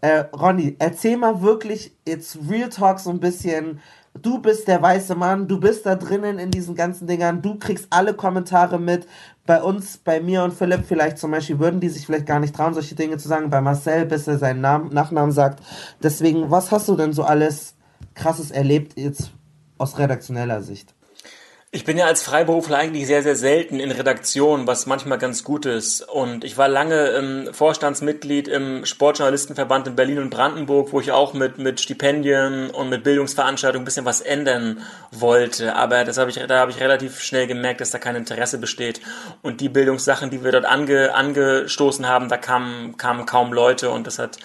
Äh, 0.00 0.24
Ronny, 0.36 0.76
erzähl 0.78 1.16
mal 1.16 1.40
wirklich 1.40 1.96
jetzt 2.06 2.38
Real 2.48 2.68
Talk 2.68 2.98
so 3.00 3.10
ein 3.10 3.20
bisschen, 3.20 3.80
du 4.22 4.40
bist 4.40 4.68
der 4.68 4.80
weiße 4.82 5.14
Mann, 5.14 5.48
du 5.48 5.58
bist 5.60 5.86
da 5.86 5.94
drinnen 5.94 6.38
in 6.38 6.50
diesen 6.50 6.74
ganzen 6.74 7.06
Dingern, 7.06 7.42
du 7.42 7.58
kriegst 7.58 7.86
alle 7.90 8.14
Kommentare 8.14 8.78
mit. 8.78 9.06
Bei 9.46 9.62
uns, 9.62 9.96
bei 9.96 10.20
mir 10.20 10.44
und 10.44 10.52
Philipp 10.52 10.84
vielleicht 10.86 11.18
zum 11.18 11.30
Beispiel, 11.30 11.58
würden 11.58 11.80
die 11.80 11.88
sich 11.88 12.04
vielleicht 12.04 12.26
gar 12.26 12.38
nicht 12.38 12.54
trauen, 12.54 12.74
solche 12.74 12.94
Dinge 12.94 13.16
zu 13.16 13.28
sagen. 13.28 13.48
Bei 13.48 13.62
Marcel, 13.62 14.04
bis 14.04 14.26
er 14.28 14.38
seinen 14.38 14.60
Namen, 14.60 14.92
Nachnamen 14.92 15.32
sagt. 15.32 15.62
Deswegen, 16.02 16.50
was 16.50 16.70
hast 16.70 16.88
du 16.88 16.96
denn 16.96 17.14
so 17.14 17.22
alles 17.22 17.74
krasses 18.14 18.50
erlebt 18.50 18.98
jetzt 18.98 19.32
aus 19.78 19.98
redaktioneller 19.98 20.62
Sicht? 20.62 20.94
Ich 21.70 21.84
bin 21.84 21.98
ja 21.98 22.06
als 22.06 22.22
Freiberufler 22.22 22.78
eigentlich 22.78 23.06
sehr, 23.06 23.22
sehr 23.22 23.36
selten 23.36 23.78
in 23.78 23.90
Redaktion, 23.90 24.66
was 24.66 24.86
manchmal 24.86 25.18
ganz 25.18 25.44
gut 25.44 25.66
ist. 25.66 26.00
Und 26.00 26.42
ich 26.42 26.56
war 26.56 26.66
lange 26.66 27.10
ähm, 27.10 27.50
Vorstandsmitglied 27.52 28.48
im 28.48 28.86
Sportjournalistenverband 28.86 29.86
in 29.86 29.94
Berlin 29.94 30.18
und 30.18 30.30
Brandenburg, 30.30 30.94
wo 30.94 31.00
ich 31.00 31.12
auch 31.12 31.34
mit, 31.34 31.58
mit 31.58 31.78
Stipendien 31.78 32.70
und 32.70 32.88
mit 32.88 33.04
Bildungsveranstaltungen 33.04 33.82
ein 33.82 33.84
bisschen 33.84 34.06
was 34.06 34.22
ändern 34.22 34.80
wollte. 35.10 35.76
Aber 35.76 36.04
das 36.04 36.16
habe 36.16 36.30
ich, 36.30 36.36
da 36.36 36.58
habe 36.58 36.70
ich 36.70 36.80
relativ 36.80 37.20
schnell 37.20 37.46
gemerkt, 37.46 37.82
dass 37.82 37.90
da 37.90 37.98
kein 37.98 38.16
Interesse 38.16 38.56
besteht. 38.56 39.02
Und 39.42 39.60
die 39.60 39.68
Bildungssachen, 39.68 40.30
die 40.30 40.42
wir 40.42 40.52
dort 40.52 40.64
ange, 40.64 41.14
angestoßen 41.14 42.08
haben, 42.08 42.30
da 42.30 42.38
kamen, 42.38 42.96
kamen 42.96 43.26
kaum 43.26 43.52
Leute 43.52 43.90
und 43.90 44.06
das 44.06 44.18
hat 44.18 44.38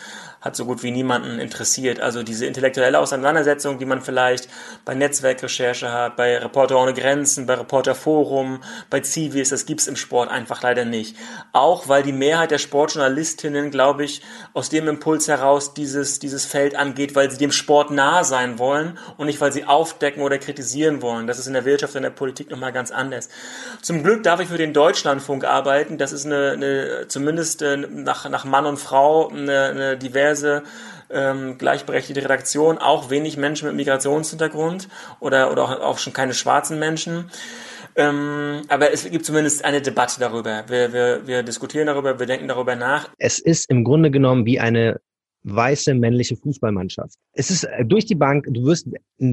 hat 0.44 0.58
so 0.58 0.66
gut 0.66 0.84
wie 0.84 0.92
niemanden 0.92 1.40
interessiert. 1.40 2.02
Also 2.02 2.22
diese 2.22 2.46
intellektuelle 2.46 3.00
Auseinandersetzung, 3.00 3.80
die 3.80 3.86
man 3.86 4.02
vielleicht 4.02 4.50
bei 4.84 4.94
Netzwerkrecherche 4.94 5.90
hat, 5.90 6.18
bei 6.18 6.38
Reporter 6.38 6.78
ohne 6.78 6.94
Grenzen, 6.94 7.46
bei 7.46 7.54
Reporter 7.54 7.96
Forum, 7.96 8.62
bei 8.90 9.02
Civis, 9.02 9.50
das 9.50 9.66
gibt's 9.66 9.88
im 9.88 9.96
Sport 9.96 10.30
einfach 10.30 10.62
leider 10.62 10.84
nicht. 10.84 11.16
Auch 11.54 11.88
weil 11.88 12.04
die 12.04 12.12
Mehrheit 12.12 12.52
der 12.52 12.58
Sportjournalistinnen, 12.58 13.72
glaube 13.72 14.04
ich, 14.04 14.22
aus 14.54 14.68
dem 14.68 14.90
Impuls 14.90 15.30
heraus 15.30 15.74
dieses, 15.74 16.20
dieses 16.20 16.46
Feld 16.46 16.76
angeht, 16.76 17.16
weil 17.16 17.32
sie 17.32 17.38
dem 17.38 17.54
Sport 17.54 17.92
nah 17.92 18.26
sein 18.26 18.60
wollen 18.60 18.98
und 19.16 19.28
nicht, 19.28 19.40
weil 19.40 19.54
sie 19.54 19.64
aufdecken 19.64 20.24
oder 20.24 20.40
kritisieren 20.40 21.02
wollen. 21.02 21.26
Das 21.26 21.40
ist 21.40 21.48
in 21.48 21.54
der 21.54 21.64
Wirtschaft 21.64 21.96
in 21.96 22.04
der 22.04 22.10
Politik 22.10 22.52
nochmal 22.52 22.74
ganz 22.74 22.92
anders. 22.92 23.30
Zum 23.82 24.04
Glück 24.04 24.24
darf 24.24 24.42
ich 24.42 24.50
für 24.50 24.58
den 24.58 24.74
Deutschlandfunk 24.74 25.46
arbeiten. 25.46 25.98
Das 25.98 26.12
ist 26.12 26.26
eine, 26.26 26.52
eine 26.52 27.08
zumindest 27.08 27.62
äh, 27.62 27.78
nach, 27.78 28.30
nach 28.30 28.44
Mann 28.44 28.66
und 28.66 28.78
Frau 28.78 29.30
eine, 29.30 29.68
eine 29.68 29.98
diverse 29.98 30.33
diverse 30.34 30.64
ähm, 31.10 31.58
gleichberechtigte 31.58 32.24
Redaktion, 32.24 32.78
auch 32.78 33.10
wenig 33.10 33.38
Menschen 33.38 33.68
mit 33.68 33.76
Migrationshintergrund 33.76 34.90
oder, 35.20 35.52
oder 35.52 35.64
auch, 35.64 35.80
auch 35.82 35.98
schon 35.98 36.14
keine 36.14 36.34
schwarzen 36.34 36.80
Menschen. 36.80 37.30
Ähm, 37.96 38.62
aber 38.70 38.92
es 38.92 39.10
gibt 39.10 39.26
zumindest 39.26 39.64
eine 39.64 39.82
Debatte 39.82 40.20
darüber. 40.20 40.64
Wir, 40.68 40.94
wir, 40.94 41.28
wir 41.28 41.44
diskutieren 41.44 41.86
darüber, 41.86 42.20
wir 42.20 42.26
denken 42.26 42.48
darüber 42.48 42.76
nach. 42.76 43.10
Es 43.20 43.38
ist 43.38 43.70
im 43.70 43.84
Grunde 43.84 44.10
genommen 44.10 44.46
wie 44.46 44.60
eine 44.60 45.00
weiße 45.44 45.94
männliche 45.94 46.36
Fußballmannschaft. 46.38 47.16
Es 47.34 47.52
ist 47.52 47.66
äh, 47.66 47.86
durch 47.86 48.06
die 48.06 48.16
Bank, 48.16 48.48
du 48.50 48.64
wirst 48.64 48.88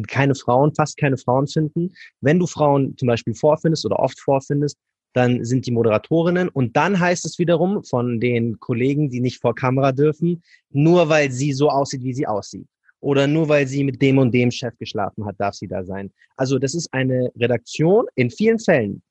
keine 0.08 0.34
Frauen, 0.34 0.74
fast 0.74 0.98
keine 0.98 1.16
Frauen 1.16 1.46
finden. 1.46 1.94
Wenn 2.20 2.38
du 2.38 2.46
Frauen 2.46 2.96
zum 2.98 3.08
Beispiel 3.08 3.34
vorfindest 3.34 3.86
oder 3.86 3.98
oft 3.98 4.20
vorfindest, 4.20 4.76
dann 5.12 5.44
sind 5.44 5.66
die 5.66 5.72
Moderatorinnen 5.72 6.48
und 6.48 6.76
dann 6.76 6.98
heißt 6.98 7.24
es 7.24 7.38
wiederum 7.38 7.82
von 7.84 8.20
den 8.20 8.60
Kollegen, 8.60 9.10
die 9.10 9.20
nicht 9.20 9.40
vor 9.40 9.54
Kamera 9.54 9.92
dürfen, 9.92 10.42
nur 10.70 11.08
weil 11.08 11.30
sie 11.30 11.52
so 11.52 11.68
aussieht, 11.68 12.02
wie 12.04 12.14
sie 12.14 12.26
aussieht. 12.26 12.66
Oder 13.00 13.26
nur 13.26 13.48
weil 13.48 13.66
sie 13.66 13.82
mit 13.82 14.00
dem 14.02 14.18
und 14.18 14.32
dem 14.32 14.50
Chef 14.50 14.76
geschlafen 14.78 15.24
hat, 15.24 15.36
darf 15.38 15.54
sie 15.54 15.66
da 15.66 15.84
sein. 15.84 16.10
Also 16.36 16.58
das 16.58 16.74
ist 16.74 16.92
eine 16.92 17.32
Redaktion 17.36 18.06
in 18.14 18.30
vielen 18.30 18.58
Fällen. 18.58 19.02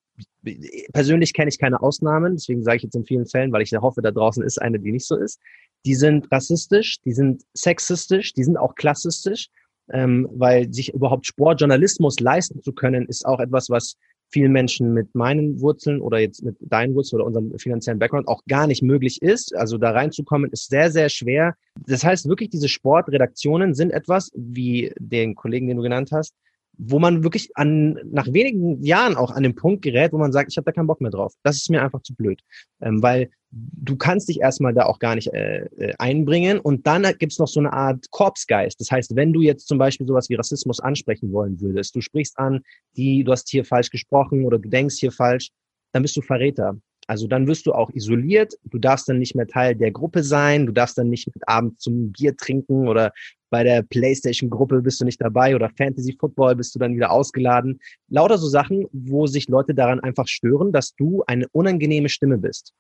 Persönlich 0.93 1.33
kenne 1.33 1.49
ich 1.49 1.57
keine 1.57 1.81
Ausnahmen, 1.81 2.33
deswegen 2.35 2.63
sage 2.63 2.77
ich 2.77 2.83
jetzt 2.83 2.95
in 2.95 3.05
vielen 3.05 3.25
Fällen, 3.25 3.51
weil 3.51 3.61
ich 3.61 3.73
hoffe, 3.73 4.01
da 4.01 4.11
draußen 4.11 4.43
ist 4.43 4.61
eine, 4.61 4.79
die 4.79 4.91
nicht 4.91 5.07
so 5.07 5.15
ist. 5.15 5.39
Die 5.85 5.95
sind 5.95 6.31
rassistisch, 6.31 6.99
die 7.01 7.13
sind 7.13 7.43
sexistisch, 7.53 8.33
die 8.33 8.43
sind 8.43 8.57
auch 8.57 8.75
klassistisch, 8.75 9.49
ähm, 9.91 10.27
weil 10.31 10.71
sich 10.73 10.93
überhaupt 10.93 11.25
Sportjournalismus 11.25 12.19
leisten 12.19 12.61
zu 12.61 12.73
können, 12.73 13.05
ist 13.07 13.25
auch 13.25 13.39
etwas, 13.39 13.69
was 13.69 13.95
vielen 14.29 14.51
Menschen 14.51 14.93
mit 14.93 15.15
meinen 15.15 15.59
Wurzeln 15.59 16.01
oder 16.01 16.19
jetzt 16.19 16.43
mit 16.43 16.55
deinen 16.59 16.95
Wurzeln 16.95 17.21
oder 17.21 17.27
unserem 17.27 17.57
finanziellen 17.57 17.99
Background 17.99 18.27
auch 18.27 18.43
gar 18.47 18.67
nicht 18.67 18.83
möglich 18.83 19.21
ist. 19.21 19.55
Also 19.55 19.77
da 19.77 19.91
reinzukommen 19.91 20.51
ist 20.51 20.69
sehr, 20.69 20.91
sehr 20.91 21.09
schwer. 21.09 21.55
Das 21.87 22.03
heißt 22.03 22.27
wirklich, 22.27 22.49
diese 22.49 22.69
Sportredaktionen 22.69 23.73
sind 23.73 23.91
etwas, 23.91 24.31
wie 24.35 24.93
den 24.99 25.35
Kollegen, 25.35 25.67
den 25.67 25.77
du 25.77 25.83
genannt 25.83 26.11
hast, 26.11 26.35
wo 26.77 26.99
man 26.99 27.23
wirklich 27.23 27.49
an, 27.55 27.99
nach 28.05 28.31
wenigen 28.31 28.81
Jahren 28.83 29.15
auch 29.15 29.31
an 29.31 29.43
den 29.43 29.55
Punkt 29.55 29.81
gerät, 29.81 30.13
wo 30.13 30.17
man 30.17 30.31
sagt, 30.31 30.51
ich 30.51 30.57
habe 30.57 30.65
da 30.65 30.71
keinen 30.71 30.87
Bock 30.87 31.01
mehr 31.01 31.11
drauf. 31.11 31.33
Das 31.43 31.57
ist 31.57 31.69
mir 31.69 31.83
einfach 31.83 32.01
zu 32.01 32.15
blöd. 32.15 32.41
Ähm, 32.81 33.01
weil 33.01 33.29
du 33.51 33.95
kannst 33.95 34.29
dich 34.29 34.41
erstmal 34.41 34.73
da 34.73 34.85
auch 34.85 34.99
gar 34.99 35.15
nicht 35.15 35.33
äh, 35.33 35.65
äh 35.77 35.93
einbringen 35.97 36.59
und 36.59 36.85
dann 36.85 37.03
gibt's 37.17 37.39
noch 37.39 37.47
so 37.47 37.59
eine 37.59 37.73
Art 37.73 38.09
Korpsgeist. 38.11 38.79
Das 38.79 38.91
heißt, 38.91 39.15
wenn 39.15 39.33
du 39.33 39.41
jetzt 39.41 39.67
zum 39.67 39.77
Beispiel 39.77 40.07
sowas 40.07 40.29
wie 40.29 40.35
Rassismus 40.35 40.79
ansprechen 40.79 41.31
wollen 41.31 41.59
würdest, 41.59 41.95
du 41.95 42.01
sprichst 42.01 42.37
an, 42.37 42.61
die, 42.95 43.23
du 43.23 43.31
hast 43.31 43.49
hier 43.49 43.65
falsch 43.65 43.89
gesprochen 43.89 44.45
oder 44.45 44.59
du 44.59 44.69
denkst 44.69 44.97
hier 44.97 45.11
falsch, 45.11 45.49
dann 45.91 46.03
bist 46.03 46.15
du 46.15 46.21
Verräter. 46.21 46.77
Also 47.07 47.25
dann 47.25 47.47
wirst 47.47 47.65
du 47.65 47.73
auch 47.73 47.89
isoliert, 47.89 48.53
du 48.65 48.77
darfst 48.77 49.09
dann 49.09 49.17
nicht 49.17 49.33
mehr 49.33 49.47
Teil 49.47 49.75
der 49.75 49.89
Gruppe 49.89 50.21
sein, 50.21 50.67
du 50.67 50.71
darfst 50.71 50.95
dann 50.95 51.09
nicht 51.09 51.25
mit 51.33 51.47
Abend 51.47 51.81
zum 51.81 52.11
Bier 52.11 52.37
trinken 52.37 52.87
oder 52.87 53.11
bei 53.49 53.63
der 53.63 53.81
Playstation-Gruppe 53.81 54.83
bist 54.83 55.01
du 55.01 55.05
nicht 55.05 55.19
dabei 55.19 55.55
oder 55.55 55.71
Fantasy 55.75 56.15
Football 56.19 56.55
bist 56.55 56.75
du 56.75 56.79
dann 56.79 56.95
wieder 56.95 57.11
ausgeladen. 57.11 57.79
Lauter 58.09 58.37
so 58.37 58.47
Sachen, 58.47 58.85
wo 58.91 59.25
sich 59.25 59.47
Leute 59.47 59.73
daran 59.73 59.99
einfach 60.01 60.27
stören, 60.27 60.71
dass 60.71 60.93
du 60.93 61.23
eine 61.25 61.47
unangenehme 61.51 62.09
Stimme 62.09 62.37
bist. 62.37 62.75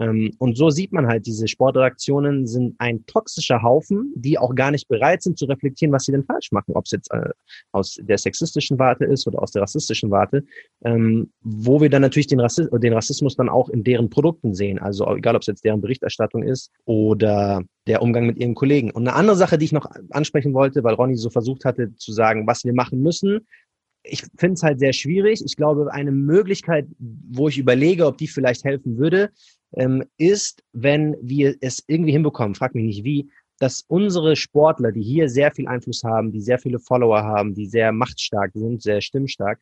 Ähm, 0.00 0.32
und 0.38 0.56
so 0.56 0.70
sieht 0.70 0.92
man 0.92 1.06
halt, 1.06 1.26
diese 1.26 1.46
Sportredaktionen 1.46 2.46
sind 2.46 2.74
ein 2.78 3.04
toxischer 3.06 3.62
Haufen, 3.62 4.12
die 4.16 4.38
auch 4.38 4.54
gar 4.54 4.70
nicht 4.70 4.88
bereit 4.88 5.22
sind 5.22 5.38
zu 5.38 5.44
reflektieren, 5.44 5.92
was 5.92 6.04
sie 6.04 6.12
denn 6.12 6.24
falsch 6.24 6.50
machen, 6.52 6.74
ob 6.74 6.86
es 6.86 6.92
jetzt 6.92 7.12
äh, 7.12 7.30
aus 7.72 7.98
der 8.00 8.16
sexistischen 8.18 8.78
Warte 8.78 9.04
ist 9.04 9.26
oder 9.26 9.42
aus 9.42 9.52
der 9.52 9.62
rassistischen 9.62 10.10
Warte, 10.10 10.44
ähm, 10.84 11.30
wo 11.42 11.80
wir 11.80 11.90
dann 11.90 12.02
natürlich 12.02 12.28
den, 12.28 12.40
Rassi 12.40 12.66
den 12.72 12.94
Rassismus 12.94 13.36
dann 13.36 13.50
auch 13.50 13.68
in 13.68 13.84
deren 13.84 14.08
Produkten 14.08 14.54
sehen. 14.54 14.78
Also 14.78 15.06
egal, 15.14 15.36
ob 15.36 15.42
es 15.42 15.48
jetzt 15.48 15.64
deren 15.64 15.82
Berichterstattung 15.82 16.42
ist 16.42 16.72
oder 16.86 17.62
der 17.86 18.02
Umgang 18.02 18.26
mit 18.26 18.38
ihren 18.38 18.54
Kollegen. 18.54 18.90
Und 18.90 19.06
eine 19.06 19.16
andere 19.16 19.36
Sache, 19.36 19.58
die 19.58 19.66
ich 19.66 19.72
noch 19.72 19.86
ansprechen 20.10 20.54
wollte, 20.54 20.82
weil 20.82 20.94
Ronny 20.94 21.16
so 21.16 21.28
versucht 21.28 21.64
hatte 21.64 21.94
zu 21.96 22.12
sagen, 22.12 22.46
was 22.46 22.64
wir 22.64 22.72
machen 22.72 23.02
müssen, 23.02 23.40
ich 24.02 24.24
finde 24.38 24.54
es 24.54 24.62
halt 24.62 24.78
sehr 24.78 24.92
schwierig. 24.92 25.42
Ich 25.44 25.56
glaube, 25.56 25.92
eine 25.92 26.12
Möglichkeit, 26.12 26.86
wo 26.98 27.48
ich 27.48 27.58
überlege, 27.58 28.06
ob 28.06 28.16
die 28.16 28.28
vielleicht 28.28 28.64
helfen 28.64 28.96
würde, 28.96 29.30
ähm, 29.72 30.04
ist, 30.16 30.62
wenn 30.72 31.16
wir 31.20 31.56
es 31.60 31.82
irgendwie 31.86 32.12
hinbekommen, 32.12 32.54
frag 32.54 32.74
mich 32.74 32.84
nicht 32.84 33.04
wie, 33.04 33.30
dass 33.58 33.84
unsere 33.88 34.36
Sportler, 34.36 34.90
die 34.90 35.02
hier 35.02 35.28
sehr 35.28 35.52
viel 35.52 35.68
Einfluss 35.68 36.02
haben, 36.02 36.32
die 36.32 36.40
sehr 36.40 36.58
viele 36.58 36.78
Follower 36.78 37.22
haben, 37.22 37.54
die 37.54 37.66
sehr 37.66 37.92
machtstark 37.92 38.52
sind, 38.54 38.82
sehr 38.82 39.00
stimmstark, 39.00 39.60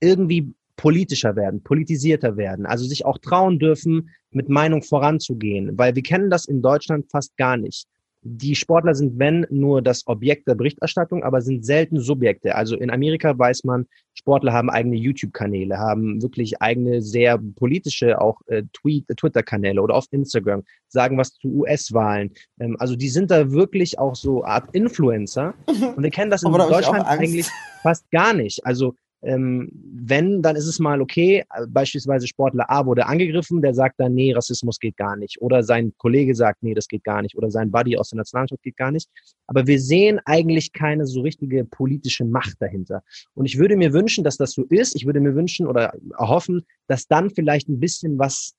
irgendwie 0.00 0.54
politischer 0.76 1.36
werden, 1.36 1.62
politisierter 1.62 2.36
werden, 2.36 2.64
also 2.64 2.84
sich 2.86 3.04
auch 3.04 3.18
trauen 3.18 3.58
dürfen, 3.58 4.10
mit 4.30 4.48
Meinung 4.48 4.82
voranzugehen, 4.82 5.76
weil 5.76 5.94
wir 5.94 6.02
kennen 6.02 6.30
das 6.30 6.46
in 6.46 6.62
Deutschland 6.62 7.10
fast 7.10 7.36
gar 7.36 7.56
nicht 7.56 7.86
die 8.22 8.54
Sportler 8.54 8.94
sind, 8.94 9.18
wenn, 9.18 9.46
nur 9.50 9.80
das 9.80 10.06
Objekt 10.06 10.46
der 10.46 10.54
Berichterstattung, 10.54 11.22
aber 11.22 11.40
sind 11.40 11.64
selten 11.64 12.00
Subjekte. 12.00 12.54
Also 12.54 12.76
in 12.76 12.90
Amerika 12.90 13.38
weiß 13.38 13.64
man, 13.64 13.86
Sportler 14.14 14.52
haben 14.52 14.68
eigene 14.68 14.96
YouTube-Kanäle, 14.96 15.78
haben 15.78 16.20
wirklich 16.20 16.60
eigene 16.60 17.00
sehr 17.00 17.38
politische 17.56 18.20
auch 18.20 18.40
äh, 18.46 18.62
Twitter-Kanäle 18.72 19.80
oder 19.80 19.94
auf 19.94 20.04
Instagram, 20.10 20.62
sagen 20.88 21.16
was 21.16 21.32
zu 21.34 21.48
US-Wahlen. 21.48 22.32
Ähm, 22.58 22.76
also 22.78 22.96
die 22.96 23.08
sind 23.08 23.30
da 23.30 23.50
wirklich 23.50 23.98
auch 23.98 24.14
so 24.14 24.44
Art 24.44 24.68
Influencer. 24.74 25.54
Und 25.66 26.02
wir 26.02 26.10
kennen 26.10 26.30
das 26.30 26.42
in 26.42 26.52
Deutschland 26.52 27.06
eigentlich 27.06 27.48
fast 27.82 28.10
gar 28.10 28.34
nicht. 28.34 28.64
Also 28.66 28.94
ähm, 29.22 29.70
wenn, 29.72 30.42
dann 30.42 30.56
ist 30.56 30.66
es 30.66 30.78
mal 30.78 31.02
okay. 31.02 31.44
Beispielsweise 31.68 32.26
Sportler 32.26 32.70
A 32.70 32.86
wurde 32.86 33.06
angegriffen, 33.06 33.60
der 33.60 33.74
sagt 33.74 34.00
dann, 34.00 34.14
nee, 34.14 34.32
Rassismus 34.32 34.78
geht 34.78 34.96
gar 34.96 35.16
nicht. 35.16 35.40
Oder 35.40 35.62
sein 35.62 35.92
Kollege 35.98 36.34
sagt, 36.34 36.62
nee, 36.62 36.74
das 36.74 36.88
geht 36.88 37.04
gar 37.04 37.20
nicht. 37.20 37.36
Oder 37.36 37.50
sein 37.50 37.70
Buddy 37.70 37.96
aus 37.96 38.10
der 38.10 38.18
Nationalmannschaft 38.18 38.62
geht 38.62 38.76
gar 38.76 38.90
nicht. 38.90 39.10
Aber 39.46 39.66
wir 39.66 39.78
sehen 39.78 40.20
eigentlich 40.24 40.72
keine 40.72 41.06
so 41.06 41.20
richtige 41.20 41.64
politische 41.64 42.24
Macht 42.24 42.56
dahinter. 42.60 43.02
Und 43.34 43.44
ich 43.44 43.58
würde 43.58 43.76
mir 43.76 43.92
wünschen, 43.92 44.24
dass 44.24 44.38
das 44.38 44.52
so 44.52 44.64
ist. 44.64 44.96
Ich 44.96 45.04
würde 45.04 45.20
mir 45.20 45.34
wünschen 45.34 45.66
oder 45.66 45.92
erhoffen, 46.18 46.64
dass 46.86 47.06
dann 47.06 47.30
vielleicht 47.30 47.68
ein 47.68 47.80
bisschen 47.80 48.18
was 48.18 48.54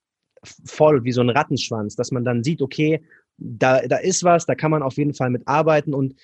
voll 0.65 1.03
wie 1.03 1.11
so 1.11 1.21
ein 1.21 1.29
Rattenschwanz, 1.29 1.95
dass 1.95 2.11
man 2.11 2.23
dann 2.23 2.43
sieht, 2.43 2.61
okay, 2.61 3.01
da, 3.37 3.81
da 3.87 3.97
ist 3.97 4.23
was, 4.23 4.45
da 4.45 4.55
kann 4.55 4.71
man 4.71 4.83
auf 4.83 4.97
jeden 4.97 5.13
Fall 5.13 5.29
mit 5.29 5.47
arbeiten 5.47 5.93
und 5.93 6.15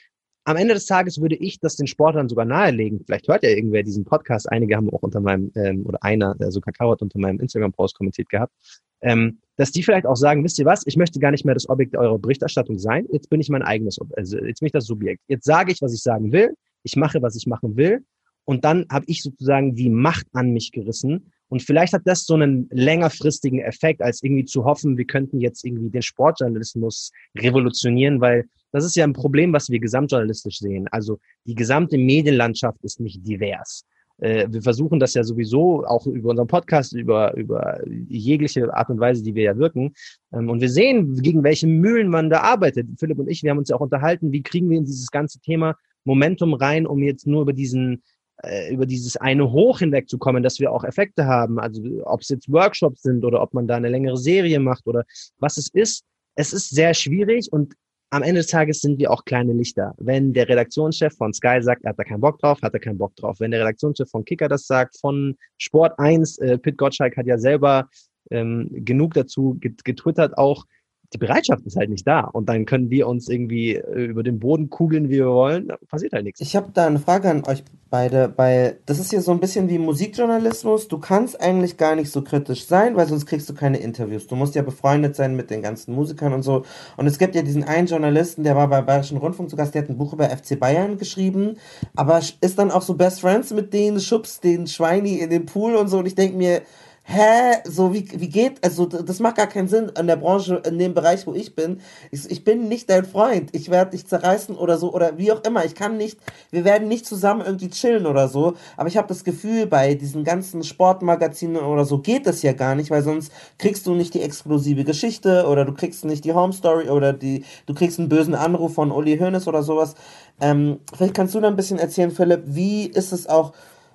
am 0.48 0.56
Ende 0.56 0.74
des 0.74 0.86
Tages 0.86 1.20
würde 1.20 1.36
ich 1.36 1.60
das 1.60 1.76
den 1.76 1.88
Sportlern 1.88 2.30
sogar 2.30 2.45
nahelegen. 2.45 3.02
Vielleicht 3.06 3.28
hört 3.28 3.43
ja 3.43 3.50
irgendwer 3.50 3.84
diesen 3.84 4.06
Podcast. 4.06 4.50
Einige 4.50 4.78
haben 4.78 4.89
auch 4.89 5.02
unter 5.02 5.20
meinem, 5.20 5.52
ähm, 5.56 5.86
oder 5.86 6.02
einer, 6.02 6.38
also 6.39 6.62
Kakao 6.62 6.93
hat 6.93 7.02
unter 7.02 7.20
meinem 7.20 7.41
Instagram-Post 7.41 7.98
kommentiert 7.98 8.30
gehabt, 8.30 8.54
ähm, 9.02 9.39
dass 9.58 9.74
die 9.74 9.84
vielleicht 9.84 10.06
auch 10.06 10.16
sagen, 10.16 10.45
wisst 10.45 10.58
ihr 10.58 10.64
was, 10.64 10.84
ich 10.86 10.95
möchte 10.95 11.20
gar 11.20 11.32
nicht 11.32 11.43
mehr 11.43 11.54
das 11.54 11.68
Objekt 11.68 11.98
eurer 11.98 12.18
Berichterstattung 12.18 12.80
sein. 12.80 13.06
Jetzt 13.12 13.30
bin 13.30 13.41
ich 13.41 13.50
mein 13.50 13.62
eigenes, 13.62 14.00
also 14.16 14.38
jetzt 14.38 14.62
bin 14.62 14.68
ich 14.68 14.72
das 14.72 14.86
Subjekt. 14.86 15.22
Jetzt 15.28 15.43
sage 15.43 15.74
ich, 15.74 15.82
was 15.82 15.93
ich 15.93 16.02
sagen 16.02 16.32
will. 16.32 16.56
Ich 16.84 16.95
mache, 16.95 17.22
was 17.22 17.36
ich 17.36 17.45
machen 17.45 17.76
will. 17.76 18.06
Und 18.45 18.64
dann 18.64 18.86
habe 18.89 19.04
ich 19.10 19.24
sozusagen 19.24 19.76
die 19.76 19.89
Macht 19.89 20.28
an 20.32 20.52
mich 20.52 20.72
gerissen. 20.72 21.34
Und 21.50 21.64
vielleicht 21.64 21.93
hat 21.93 22.02
das 22.06 22.26
so 22.26 22.34
einen 22.34 22.68
längerfristigen 22.72 23.60
Effekt, 23.60 24.02
als 24.02 24.22
irgendwie 24.22 24.45
zu 24.45 24.66
hoffen, 24.66 24.98
wir 24.98 25.06
könnten 25.06 25.39
jetzt 25.39 25.64
irgendwie 25.64 25.89
den 25.89 26.02
Sportjournalismus 26.02 27.12
revolutionieren, 27.38 28.20
weil 28.20 28.45
das 28.72 28.84
ist 28.84 28.95
ja 28.95 29.06
ein 29.06 29.14
Problem, 29.14 29.54
was 29.54 29.70
wir 29.70 29.80
gesamtjournalistisch 29.80 30.60
sehen. 30.60 30.88
Also 30.91 31.20
die 31.45 31.56
gesamte 31.56 31.98
Medienlandschaft 31.98 32.84
ist 32.84 33.00
nicht 33.00 33.26
divers. 33.26 33.86
Äh, 34.20 34.48
wir 34.50 34.62
versuchen 34.62 35.00
das 35.00 35.14
ja 35.14 35.24
sowieso 35.24 35.86
auch 35.86 36.06
über 36.08 36.32
unseren 36.32 36.48
Podcast, 36.48 36.93
über, 36.93 37.36
über 37.36 37.80
jegliche 37.86 38.74
Art 38.74 38.89
und 38.89 39.00
Weise, 39.00 39.24
die 39.24 39.36
wir 39.36 39.43
ja 39.43 39.58
wirken. 39.58 39.93
Ähm, 40.34 40.50
und 40.50 40.60
wir 40.60 40.70
sehen, 40.70 41.22
gegen 41.22 41.43
welche 41.43 41.68
Mühlen 41.68 42.10
man 42.10 42.30
da 42.30 42.41
arbeitet. 42.41 42.88
Philipp 43.00 43.20
und 43.20 43.30
ich, 43.30 43.43
wir 43.43 43.52
haben 43.52 43.60
uns 43.60 43.70
ja 43.70 43.76
auch 43.76 43.82
unterhalten, 43.82 44.32
wie 44.32 44.41
kriegen 44.41 44.70
wir 44.70 44.78
in 44.78 44.86
dieses 44.86 45.12
ganze 45.12 45.39
Thema 45.39 45.76
Momentum 46.04 46.54
rein, 46.54 46.88
um 46.88 47.04
jetzt 47.04 47.28
nur 47.28 47.41
über 47.41 47.54
diesen 47.54 48.02
äh, 48.44 48.74
über 48.74 48.86
dieses 48.86 49.18
eine 49.18 49.52
Hoch 49.52 49.80
hinwegzukommen, 49.80 50.44
dass 50.44 50.60
wir 50.60 50.72
auch 50.72 50.84
Effekte 50.84 51.26
haben. 51.26 51.60
Also 51.60 51.82
ob 52.04 52.22
es 52.22 52.30
jetzt 52.30 52.52
Workshops 52.52 53.02
sind 53.02 53.26
oder 53.26 53.42
ob 53.42 53.54
man 53.54 53.68
da 53.68 53.76
eine 53.76 53.90
längere 53.90 54.18
Serie 54.18 54.60
macht 54.60 54.86
oder 54.88 55.04
was 55.40 55.58
es 55.58 55.70
ist. 55.70 56.04
Es 56.36 56.54
ist 56.54 56.70
sehr 56.70 56.94
schwierig 56.94 57.52
und 57.52 57.74
am 58.10 58.24
Ende 58.24 58.42
des 58.42 58.48
Tages 58.48 58.80
sind 58.80 59.00
wir 59.00 59.12
auch 59.12 59.26
kleine 59.26 59.54
Lichter. 59.54 59.94
Wenn 59.98 60.34
der 60.34 60.48
Redaktionschef 60.48 61.16
von 61.18 61.34
Sky 61.34 61.62
sagt, 61.62 61.84
er 61.84 61.90
hat 61.90 62.00
da 62.00 62.04
keinen 62.04 62.22
Bock 62.22 62.40
drauf, 62.40 62.62
hat 62.62 62.74
er 62.74 62.80
keinen 62.80 62.98
Bock 62.98 63.16
drauf. 63.16 63.40
Wenn 63.40 63.52
der 63.52 63.62
Redaktionschef 63.62 64.10
von 64.10 64.24
Kicker 64.24 64.48
das 64.48 64.66
sagt, 64.66 64.98
von 64.98 65.36
Sport 65.58 66.00
1, 66.00 66.38
äh, 66.38 66.58
Pit 66.58 66.78
Gottschalk 66.78 67.18
hat 67.18 67.26
ja 67.26 67.38
selber 67.38 67.90
ähm, 68.32 68.70
genug 68.72 69.14
dazu 69.14 69.58
getwittert 69.60 70.38
auch, 70.38 70.66
die 71.14 71.18
Bereitschaft 71.18 71.66
ist 71.66 71.78
halt 71.78 71.89
nicht 71.89 72.05
da. 72.05 72.22
Und 72.22 72.49
dann 72.49 72.66
können 72.66 72.89
wir 72.89 73.08
uns 73.08 73.30
irgendwie 73.30 73.76
äh, 73.76 74.05
über 74.05 74.24
den 74.24 74.39
Boden 74.39 74.70
kugeln, 74.70 75.10
wie 75.10 75.18
wir 75.18 75.28
wollen. 75.28 75.70
Da 75.70 75.78
passiert 75.88 76.14
halt 76.14 76.26
nichts. 76.26 76.41
Ich 76.41 76.55
habe 76.55 76.72
da 76.74 76.86
eine 76.86 76.99
Frage 76.99 77.30
an 77.30 77.45
euch 77.45 77.64
beide, 77.89 78.34
weil 78.36 78.80
das 78.86 78.99
ist 78.99 79.12
hier 79.12 79.22
so 79.22 79.32
ein 79.32 79.39
bisschen 79.39 79.70
wie 79.70 79.78
Musikjournalismus. 79.78 80.89
Du 80.89 80.97
kannst 80.97 81.39
eigentlich 81.39 81.78
gar 81.78 81.95
nicht 81.95 82.12
so 82.12 82.22
kritisch 82.22 82.66
sein, 82.66 82.97
weil 82.97 83.08
sonst 83.08 83.26
kriegst 83.26 83.47
du 83.49 83.53
keine 83.53 83.78
Interviews. 83.78 84.28
Du 84.28 84.36
musst 84.36 84.55
ja 84.55 84.62
befreundet 84.62 85.16
sein 85.16 85.38
mit 85.38 85.49
den 85.49 85.62
ganzen 85.62 85.93
Musikern 85.93 86.34
und 86.34 86.43
so. 86.43 86.66
Und 86.97 87.08
es 87.08 87.18
gibt 87.18 87.36
ja 87.36 87.41
diesen 87.41 87.64
einen 87.64 87.88
Journalisten, 87.88 88.43
der 88.43 88.58
war 88.58 88.68
beim 88.68 88.86
Bayerischen 88.86 89.18
Rundfunk 89.18 89.49
zu 89.49 89.55
Gast, 89.55 89.76
der 89.76 89.84
hat 89.84 89.89
ein 89.89 89.97
Buch 89.97 90.12
über 90.12 90.30
FC 90.30 90.60
Bayern 90.60 90.97
geschrieben, 90.97 91.55
aber 91.95 92.20
ist 92.20 92.60
dann 92.60 92.72
auch 92.72 92.82
so 92.82 92.95
Best 92.95 93.22
Friends 93.22 93.51
mit 93.51 93.74
denen, 93.74 94.01
schubst 94.01 94.43
den 94.43 94.68
Schweini 94.68 95.16
in 95.16 95.30
den 95.30 95.45
Pool 95.45 95.76
und 95.76 95.88
so. 95.88 95.99
Und 95.99 96.05
ich 96.05 96.16
denke 96.16 96.36
mir, 96.36 96.62
hä, 97.10 97.62
so 97.64 97.93
wie, 97.93 98.05
wie 98.20 98.28
geht, 98.28 98.62
also 98.66 98.86
das 98.86 99.22
macht 99.22 99.38
gar 99.38 99.47
keinen 99.47 99.70
Sinn 99.70 99.91
an 99.95 100.08
der 100.08 100.18
Branche, 100.18 100.62
in 100.68 100.78
dem 100.78 100.93
Bereich, 100.93 101.26
wo 101.26 101.34
ich 101.34 101.55
bin. 101.55 101.80
Ich, 102.12 102.30
ich 102.30 102.43
bin 102.43 102.68
nicht 102.68 102.89
dein 102.89 103.05
Freund, 103.05 103.49
ich 103.53 103.72
werde 103.72 103.91
dich 103.91 104.05
zerreißen 104.05 104.58
oder 104.58 104.78
so 104.78 104.93
oder 104.93 105.18
wie 105.18 105.32
auch 105.32 105.41
immer. 105.45 105.64
Ich 105.64 105.74
kann 105.74 105.95
nicht, 105.95 106.20
wir 106.51 106.66
werden 106.66 106.89
nicht 106.89 107.05
zusammen 107.05 107.41
irgendwie 107.45 107.70
chillen 107.70 108.05
oder 108.05 108.28
so, 108.28 108.55
aber 108.76 108.89
ich 108.89 108.97
habe 108.97 109.08
das 109.08 109.24
Gefühl, 109.24 109.68
bei 109.68 109.95
diesen 109.95 110.26
ganzen 110.26 110.64
Sportmagazinen 110.64 111.64
oder 111.64 111.86
so 111.86 111.99
geht 111.99 112.28
das 112.28 112.41
ja 112.41 112.51
gar 112.51 112.76
nicht, 112.76 112.91
weil 112.91 113.03
sonst 113.03 113.32
kriegst 113.58 113.88
du 113.88 113.93
nicht 113.93 114.14
die 114.14 114.22
exklusive 114.22 114.84
Geschichte 114.84 115.47
oder 115.47 115.64
du 115.64 115.74
kriegst 115.74 116.03
nicht 116.03 116.26
die 116.26 116.34
Home 116.34 116.51
Story 116.51 116.89
oder 116.89 117.14
die, 117.14 117.45
du 117.68 117.74
kriegst 117.74 117.99
einen 117.99 118.10
bösen 118.10 118.36
Anruf 118.36 118.74
von 118.74 118.91
Uli 118.91 119.18
Hoeneß 119.18 119.47
oder 119.47 119.64
sowas. 119.64 119.95
Ähm, 120.41 120.82
vielleicht 120.93 121.14
kannst 121.14 121.34
du 121.34 121.39
da 121.39 121.47
ein 121.47 121.55
bisschen 121.55 121.80
erzählen, 121.80 122.12
Philipp, 122.12 122.43
wie 122.47 122.88
ist 122.88 123.14
es 123.14 123.28
auch, 123.28 123.53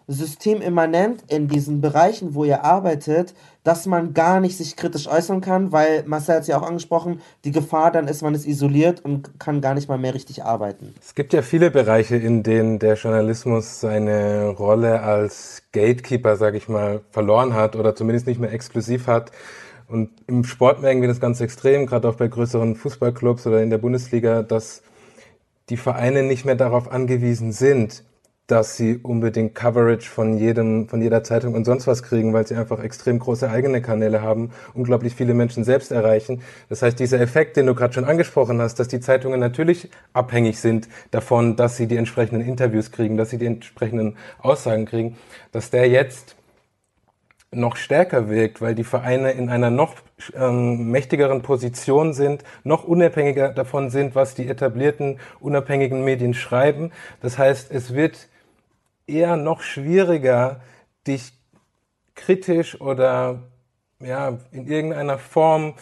systemimmanent 0.08 1.22
in 1.28 1.48
diesen 1.48 1.80
Bereichen, 1.80 2.34
wo 2.34 2.44
ihr 2.44 2.64
arbeitet, 2.64 3.34
dass 3.64 3.86
man 3.86 4.14
gar 4.14 4.40
nicht 4.40 4.56
sich 4.56 4.76
kritisch 4.76 5.06
äußern 5.06 5.40
kann, 5.40 5.70
weil 5.70 6.02
Marcel 6.06 6.36
hat 6.36 6.42
es 6.42 6.48
ja 6.48 6.58
auch 6.58 6.66
angesprochen, 6.66 7.20
die 7.44 7.52
Gefahr 7.52 7.92
dann 7.92 8.08
ist, 8.08 8.22
man 8.22 8.34
ist 8.34 8.46
isoliert 8.46 9.04
und 9.04 9.38
kann 9.38 9.60
gar 9.60 9.74
nicht 9.74 9.88
mal 9.88 9.98
mehr 9.98 10.14
richtig 10.14 10.44
arbeiten. 10.44 10.94
Es 11.00 11.14
gibt 11.14 11.32
ja 11.32 11.42
viele 11.42 11.70
Bereiche, 11.70 12.16
in 12.16 12.42
denen 12.42 12.78
der 12.78 12.94
Journalismus 12.94 13.80
seine 13.80 14.48
Rolle 14.48 15.00
als 15.02 15.62
Gatekeeper, 15.72 16.36
sage 16.36 16.56
ich 16.56 16.68
mal, 16.68 17.00
verloren 17.10 17.54
hat 17.54 17.76
oder 17.76 17.94
zumindest 17.94 18.26
nicht 18.26 18.40
mehr 18.40 18.52
exklusiv 18.52 19.06
hat. 19.06 19.30
Und 19.88 20.10
im 20.26 20.44
Sport 20.44 20.80
merken 20.80 21.02
wir 21.02 21.08
das 21.08 21.20
ganz 21.20 21.40
extrem, 21.40 21.86
gerade 21.86 22.08
auch 22.08 22.16
bei 22.16 22.26
größeren 22.26 22.76
Fußballclubs 22.76 23.46
oder 23.46 23.62
in 23.62 23.70
der 23.70 23.78
Bundesliga, 23.78 24.42
dass 24.42 24.82
die 25.68 25.76
Vereine 25.76 26.22
nicht 26.22 26.44
mehr 26.44 26.54
darauf 26.56 26.90
angewiesen 26.90 27.52
sind, 27.52 28.02
dass 28.46 28.76
sie 28.76 28.98
unbedingt 28.98 29.54
Coverage 29.54 30.08
von 30.08 30.36
jedem, 30.36 30.88
von 30.88 31.00
jeder 31.00 31.22
Zeitung 31.22 31.54
und 31.54 31.64
sonst 31.64 31.86
was 31.86 32.02
kriegen, 32.02 32.32
weil 32.32 32.46
sie 32.46 32.56
einfach 32.56 32.82
extrem 32.82 33.18
große 33.18 33.48
eigene 33.48 33.80
Kanäle 33.80 34.20
haben, 34.20 34.50
unglaublich 34.74 35.14
viele 35.14 35.32
Menschen 35.32 35.64
selbst 35.64 35.92
erreichen. 35.92 36.42
Das 36.68 36.82
heißt, 36.82 36.98
dieser 36.98 37.20
Effekt, 37.20 37.56
den 37.56 37.66
du 37.66 37.74
gerade 37.74 37.94
schon 37.94 38.04
angesprochen 38.04 38.60
hast, 38.60 38.78
dass 38.80 38.88
die 38.88 39.00
Zeitungen 39.00 39.40
natürlich 39.40 39.90
abhängig 40.12 40.58
sind 40.60 40.88
davon, 41.12 41.56
dass 41.56 41.76
sie 41.76 41.86
die 41.86 41.96
entsprechenden 41.96 42.46
Interviews 42.46 42.90
kriegen, 42.90 43.16
dass 43.16 43.30
sie 43.30 43.38
die 43.38 43.46
entsprechenden 43.46 44.16
Aussagen 44.40 44.86
kriegen, 44.86 45.16
dass 45.52 45.70
der 45.70 45.88
jetzt 45.88 46.36
noch 47.52 47.76
stärker 47.76 48.28
wirkt, 48.28 48.60
weil 48.60 48.74
die 48.74 48.84
Vereine 48.84 49.32
in 49.32 49.50
einer 49.50 49.70
noch 49.70 49.94
ähm, 50.34 50.90
mächtigeren 50.90 51.42
Position 51.42 52.12
sind, 52.14 52.44
noch 52.64 52.84
unabhängiger 52.84 53.50
davon 53.50 53.90
sind, 53.90 54.14
was 54.14 54.34
die 54.34 54.48
etablierten 54.48 55.20
unabhängigen 55.38 56.02
Medien 56.02 56.34
schreiben. 56.34 56.92
Das 57.20 57.38
heißt, 57.38 57.70
es 57.70 57.94
wird 57.94 58.28
eher 59.06 59.36
noch 59.36 59.62
schwieriger, 59.62 60.60
dich 61.06 61.32
kritisch 62.14 62.80
oder 62.80 63.51
ja, 64.04 64.38
in 64.50 64.66
irgendeiner 64.66 65.18
Form 65.18 65.74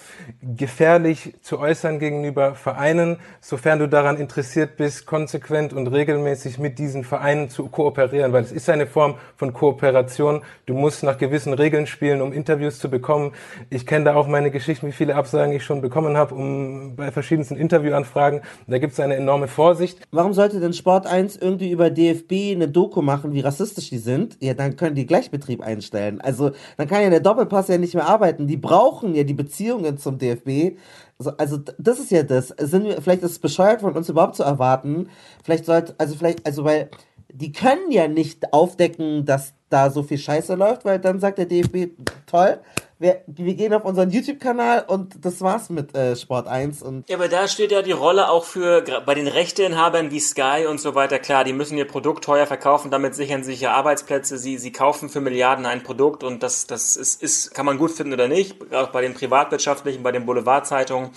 gefährlich 0.57 1.35
zu 1.43 1.59
äußern 1.59 1.99
gegenüber 1.99 2.55
Vereinen, 2.55 3.19
sofern 3.41 3.79
du 3.79 3.89
daran 3.89 4.17
interessiert 4.17 4.77
bist, 4.77 5.07
konsequent 5.07 5.73
und 5.73 5.87
regelmäßig 5.87 6.59
mit 6.59 6.79
diesen 6.79 7.05
Vereinen 7.05 7.49
zu 7.49 7.69
kooperieren, 7.69 8.33
weil 8.33 8.43
es 8.43 8.53
ist 8.53 8.69
eine 8.69 8.87
Form 8.87 9.17
von 9.37 9.53
Kooperation. 9.53 10.43
Du 10.67 10.75
musst 10.75 11.03
nach 11.03 11.19
gewissen 11.19 11.53
Regeln 11.55 11.87
spielen, 11.87 12.21
um 12.21 12.33
Interviews 12.33 12.79
zu 12.79 12.91
bekommen. 12.91 13.33
Ich 13.71 13.87
kenne 13.87 14.07
da 14.07 14.15
auch 14.15 14.27
meine 14.27 14.51
Geschichten, 14.51 14.87
wie 14.87 14.93
viele 14.93 15.15
Absagen 15.15 15.55
ich 15.55 15.65
schon 15.65 15.81
bekommen 15.81 16.17
habe, 16.17 16.35
um 16.35 16.97
bei 16.97 17.11
verschiedensten 17.11 17.57
Interviewanfragen. 17.57 18.43
Da 18.67 18.79
gibt 18.79 18.93
es 18.93 19.01
eine 19.01 19.17
enorme 19.17 19.49
Vorsicht. 19.49 20.07
Warum 20.11 20.33
sollte 20.33 20.61
denn 20.61 20.73
Sport 20.73 21.07
1 21.07 21.37
irgendwie 21.37 21.71
über 21.71 21.91
DFB 21.91 22.55
eine 22.55 22.69
Doku 22.69 23.03
machen, 23.03 23.33
wie 23.33 23.41
rassistisch 23.41 23.91
die 23.91 23.99
sind? 23.99 24.37
Ja, 24.41 24.55
dann 24.55 24.77
können 24.77 24.95
die 24.95 25.07
Gleichbetrieb 25.07 25.63
einstellen. 25.63 26.21
Also 26.21 26.53
dann 26.77 26.89
kann 26.89 27.03
ja 27.03 27.11
der 27.11 27.21
Doppelpass 27.21 27.69
ja 27.69 27.79
nicht 27.79 27.95
mehr 27.95 28.10
arbeiten. 28.11 28.47
Die 28.47 28.57
brauchen 28.57 29.15
ja 29.15 29.25
die 29.25 29.35
Beziehungen 29.35 29.99
zum 29.99 30.19
DFB. 30.19 30.79
Also, 31.19 31.31
also 31.37 31.59
das 31.79 31.99
ist 31.99 32.11
ja 32.11 32.23
das. 32.23 32.49
Sind 32.49 32.85
wir, 32.85 33.01
vielleicht 33.01 33.23
ist 33.23 33.33
es 33.33 33.39
bescheuert 33.39 33.81
von 33.81 33.95
uns 33.95 34.09
überhaupt 34.09 34.37
zu 34.37 34.43
erwarten. 34.43 35.09
Vielleicht 35.45 35.67
sollte, 35.67 35.95
also 35.99 36.15
vielleicht, 36.17 36.45
also 36.47 36.65
weil 36.65 36.91
die 37.33 37.53
können 37.53 37.91
ja 37.91 38.09
nicht 38.09 38.53
aufdecken, 38.53 39.25
dass 39.25 39.55
da 39.69 39.91
so 39.91 40.03
viel 40.03 40.19
Scheiße 40.19 40.55
läuft, 40.55 40.85
weil 40.85 40.99
dann 40.99 41.21
sagt 41.21 41.39
der 41.39 41.47
DFB, 41.47 41.93
toll, 42.27 42.59
wir, 43.01 43.23
wir 43.27 43.55
gehen 43.55 43.73
auf 43.73 43.87
unseren 43.87 44.11
YouTube-Kanal 44.11 44.85
und 44.87 45.25
das 45.25 45.41
war's 45.41 45.71
mit 45.71 45.97
äh, 45.97 46.15
Sport 46.17 46.47
1. 46.47 46.83
Und 46.83 47.09
ja, 47.09 47.17
aber 47.17 47.29
da 47.29 47.49
steht 47.49 47.73
ja 47.73 47.81
die 47.81 47.93
Rolle 47.93 48.29
auch 48.29 48.45
für, 48.45 48.85
bei 49.07 49.15
den 49.15 49.27
Rechteinhabern 49.27 50.11
wie 50.11 50.21
Sky 50.21 50.67
und 50.69 50.81
so 50.81 50.95
weiter, 50.95 51.19
klar, 51.19 51.45
die 51.45 51.55
müssen 51.55 51.79
ihr 51.79 51.87
Produkt 51.87 52.25
teuer 52.25 52.47
verkaufen, 52.47 52.91
damit 52.91 53.15
sichern 53.15 53.43
sich 53.43 53.63
ja 53.63 53.73
Arbeitsplätze, 53.73 54.37
sie, 54.37 54.59
sie 54.59 54.71
kaufen 54.71 55.09
für 55.09 55.23
Milliarden 55.23 55.65
ein 55.65 55.83
Produkt 55.83 56.23
und 56.23 56.43
das, 56.43 56.67
das 56.67 56.95
ist, 56.97 57.23
ist, 57.23 57.55
kann 57.55 57.65
man 57.65 57.79
gut 57.79 57.91
finden 57.91 58.13
oder 58.13 58.29
nicht, 58.29 58.75
auch 58.75 58.89
bei 58.89 59.01
den 59.01 59.15
privatwirtschaftlichen, 59.15 60.03
bei 60.03 60.13
den 60.13 60.27
Boulevardzeitungen, 60.27 61.09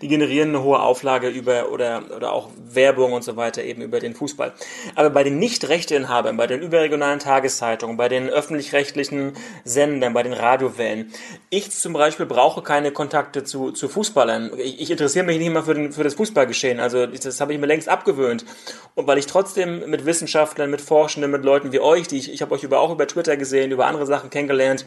die 0.00 0.06
generieren 0.06 0.50
eine 0.50 0.62
hohe 0.62 0.80
Auflage 0.80 1.28
über, 1.28 1.72
oder, 1.72 2.04
oder 2.14 2.32
auch 2.32 2.50
Werbung 2.64 3.14
und 3.14 3.24
so 3.24 3.34
weiter 3.34 3.64
eben 3.64 3.82
über 3.82 3.98
den 3.98 4.14
Fußball. 4.14 4.52
Aber 4.94 5.10
bei 5.10 5.24
den 5.24 5.40
Nicht-Rechteinhabern, 5.40 6.36
bei 6.36 6.46
den 6.46 6.62
überregionalen 6.62 7.18
Tageszeitungen, 7.18 7.96
bei 7.96 8.08
den 8.08 8.28
öffentlich-rechtlichen 8.28 9.32
Sendern, 9.64 10.14
bei 10.14 10.22
den 10.22 10.34
Radiowellen, 10.34 11.12
ich 11.50 11.70
zum 11.70 11.92
Beispiel 11.92 12.26
brauche 12.26 12.62
keine 12.62 12.92
Kontakte 12.92 13.44
zu, 13.44 13.72
zu 13.72 13.88
Fußballern. 13.88 14.52
Ich, 14.58 14.80
ich 14.80 14.90
interessiere 14.90 15.24
mich 15.24 15.38
nicht 15.38 15.48
immer 15.48 15.62
für, 15.62 15.74
den, 15.74 15.92
für 15.92 16.04
das 16.04 16.14
Fußballgeschehen. 16.14 16.80
Also 16.80 17.06
das 17.06 17.40
habe 17.40 17.52
ich 17.52 17.58
mir 17.58 17.66
längst 17.66 17.88
abgewöhnt. 17.88 18.44
Und 18.94 19.06
weil 19.06 19.18
ich 19.18 19.26
trotzdem 19.26 19.88
mit 19.90 20.06
Wissenschaftlern, 20.06 20.70
mit 20.70 20.80
Forschenden, 20.80 21.30
mit 21.30 21.44
Leuten 21.44 21.72
wie 21.72 21.80
euch, 21.80 22.08
die 22.08 22.18
ich, 22.18 22.32
ich 22.32 22.42
habe 22.42 22.54
euch 22.54 22.62
über, 22.62 22.80
auch 22.80 22.90
über 22.90 23.06
Twitter 23.06 23.36
gesehen, 23.36 23.70
über 23.70 23.86
andere 23.86 24.06
Sachen 24.06 24.30
kennengelernt, 24.30 24.86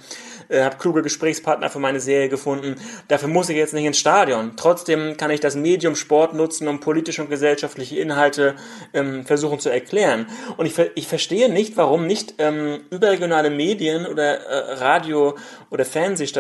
äh, 0.50 0.64
habe 0.64 0.78
kluge 0.78 1.02
Gesprächspartner 1.02 1.70
für 1.70 1.80
meine 1.80 2.00
Serie 2.00 2.30
gefunden. 2.30 2.76
Dafür 3.08 3.30
muss 3.30 3.50
ich 3.50 3.58
jetzt 3.58 3.74
nicht 3.74 3.86
ins 3.86 3.98
Stadion. 3.98 4.54
Trotzdem 4.56 5.18
kann 5.18 5.32
ich 5.32 5.40
das 5.40 5.56
Medium 5.56 5.96
Sport 5.96 6.34
nutzen, 6.34 6.68
um 6.68 6.80
politische 6.80 7.22
und 7.22 7.30
gesellschaftliche 7.30 8.00
Inhalte 8.00 8.56
ähm, 8.94 9.26
versuchen 9.26 9.60
zu 9.60 9.70
erklären. 9.70 10.28
Und 10.58 10.66
ich, 10.66 10.74
ich 10.96 11.08
verstehe 11.08 11.52
nicht, 11.52 11.78
warum 11.78 12.08
nicht 12.08 12.36
ähm, 12.38 12.82
überregionale 12.90 13.50
Medien 13.50 14.06
oder 14.06 14.40
äh, 14.40 14.74
Radio- 14.76 15.36
oder 15.70 15.86
Fernsehstationen 15.86 16.35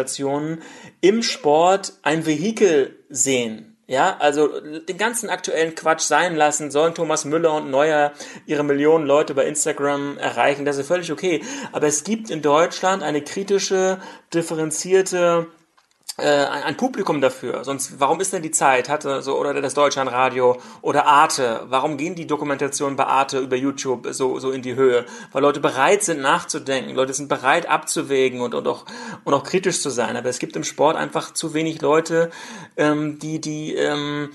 im 1.02 1.24
Sport 1.24 1.94
ein 2.04 2.26
Vehikel 2.26 3.00
sehen 3.10 3.76
ja, 3.88 4.18
also 4.18 4.60
den 4.60 4.98
ganzen 4.98 5.30
aktuellen 5.30 5.76
Quatsch 5.76 6.02
sein 6.02 6.36
lassen, 6.36 6.72
sollen 6.72 6.96
Thomas 6.96 7.24
Müller 7.24 7.54
und 7.54 7.70
Neuer 7.70 8.14
ihre 8.48 8.64
Millionen 8.64 9.06
Leute 9.06 9.36
bei 9.36 9.46
Instagram 9.46 10.18
erreichen, 10.18 10.66
das 10.66 10.78
ist 10.78 10.88
völlig 10.88 11.12
okay. 11.12 11.44
Aber 11.72 11.86
es 11.86 12.04
gibt 12.04 12.32
in 12.32 12.42
Deutschland 12.42 13.04
eine 13.04 13.22
kritische, 13.22 14.00
differenzierte 14.34 15.48
ein 16.24 16.78
Publikum 16.78 17.20
dafür. 17.20 17.66
Sonst, 17.66 18.00
warum 18.00 18.22
ist 18.22 18.32
denn 18.32 18.42
die 18.42 18.52
Zeit, 18.52 18.88
hatte 18.88 19.22
so 19.22 19.38
oder 19.38 19.54
das 19.62 19.74
Deutschlandradio 19.74 20.58
oder 20.82 21.06
Arte? 21.06 21.64
Warum 21.68 21.98
gehen 21.98 22.16
die 22.16 22.26
Dokumentationen 22.26 22.96
bei 22.96 23.06
Arte 23.06 23.40
über 23.40 23.58
YouTube 23.58 24.08
so 24.12 24.40
so 24.40 24.52
in 24.52 24.62
die 24.62 24.76
Höhe? 24.76 25.06
Weil 25.34 25.42
Leute 25.42 25.60
bereit 25.60 26.04
sind 26.04 26.22
nachzudenken, 26.22 26.96
Leute 26.96 27.14
sind 27.14 27.28
bereit 27.28 27.68
abzuwägen 27.68 28.40
und 28.40 28.56
und 28.56 28.68
auch 28.68 28.86
und 29.26 29.34
auch 29.34 29.44
kritisch 29.44 29.82
zu 29.82 29.90
sein. 29.90 30.16
Aber 30.16 30.30
es 30.30 30.40
gibt 30.40 30.56
im 30.56 30.64
Sport 30.64 30.96
einfach 30.96 31.34
zu 31.34 31.54
wenig 31.54 31.82
Leute, 31.82 32.32
ähm, 32.78 33.20
die 33.20 33.42
die 33.42 33.76
ähm, 33.76 34.30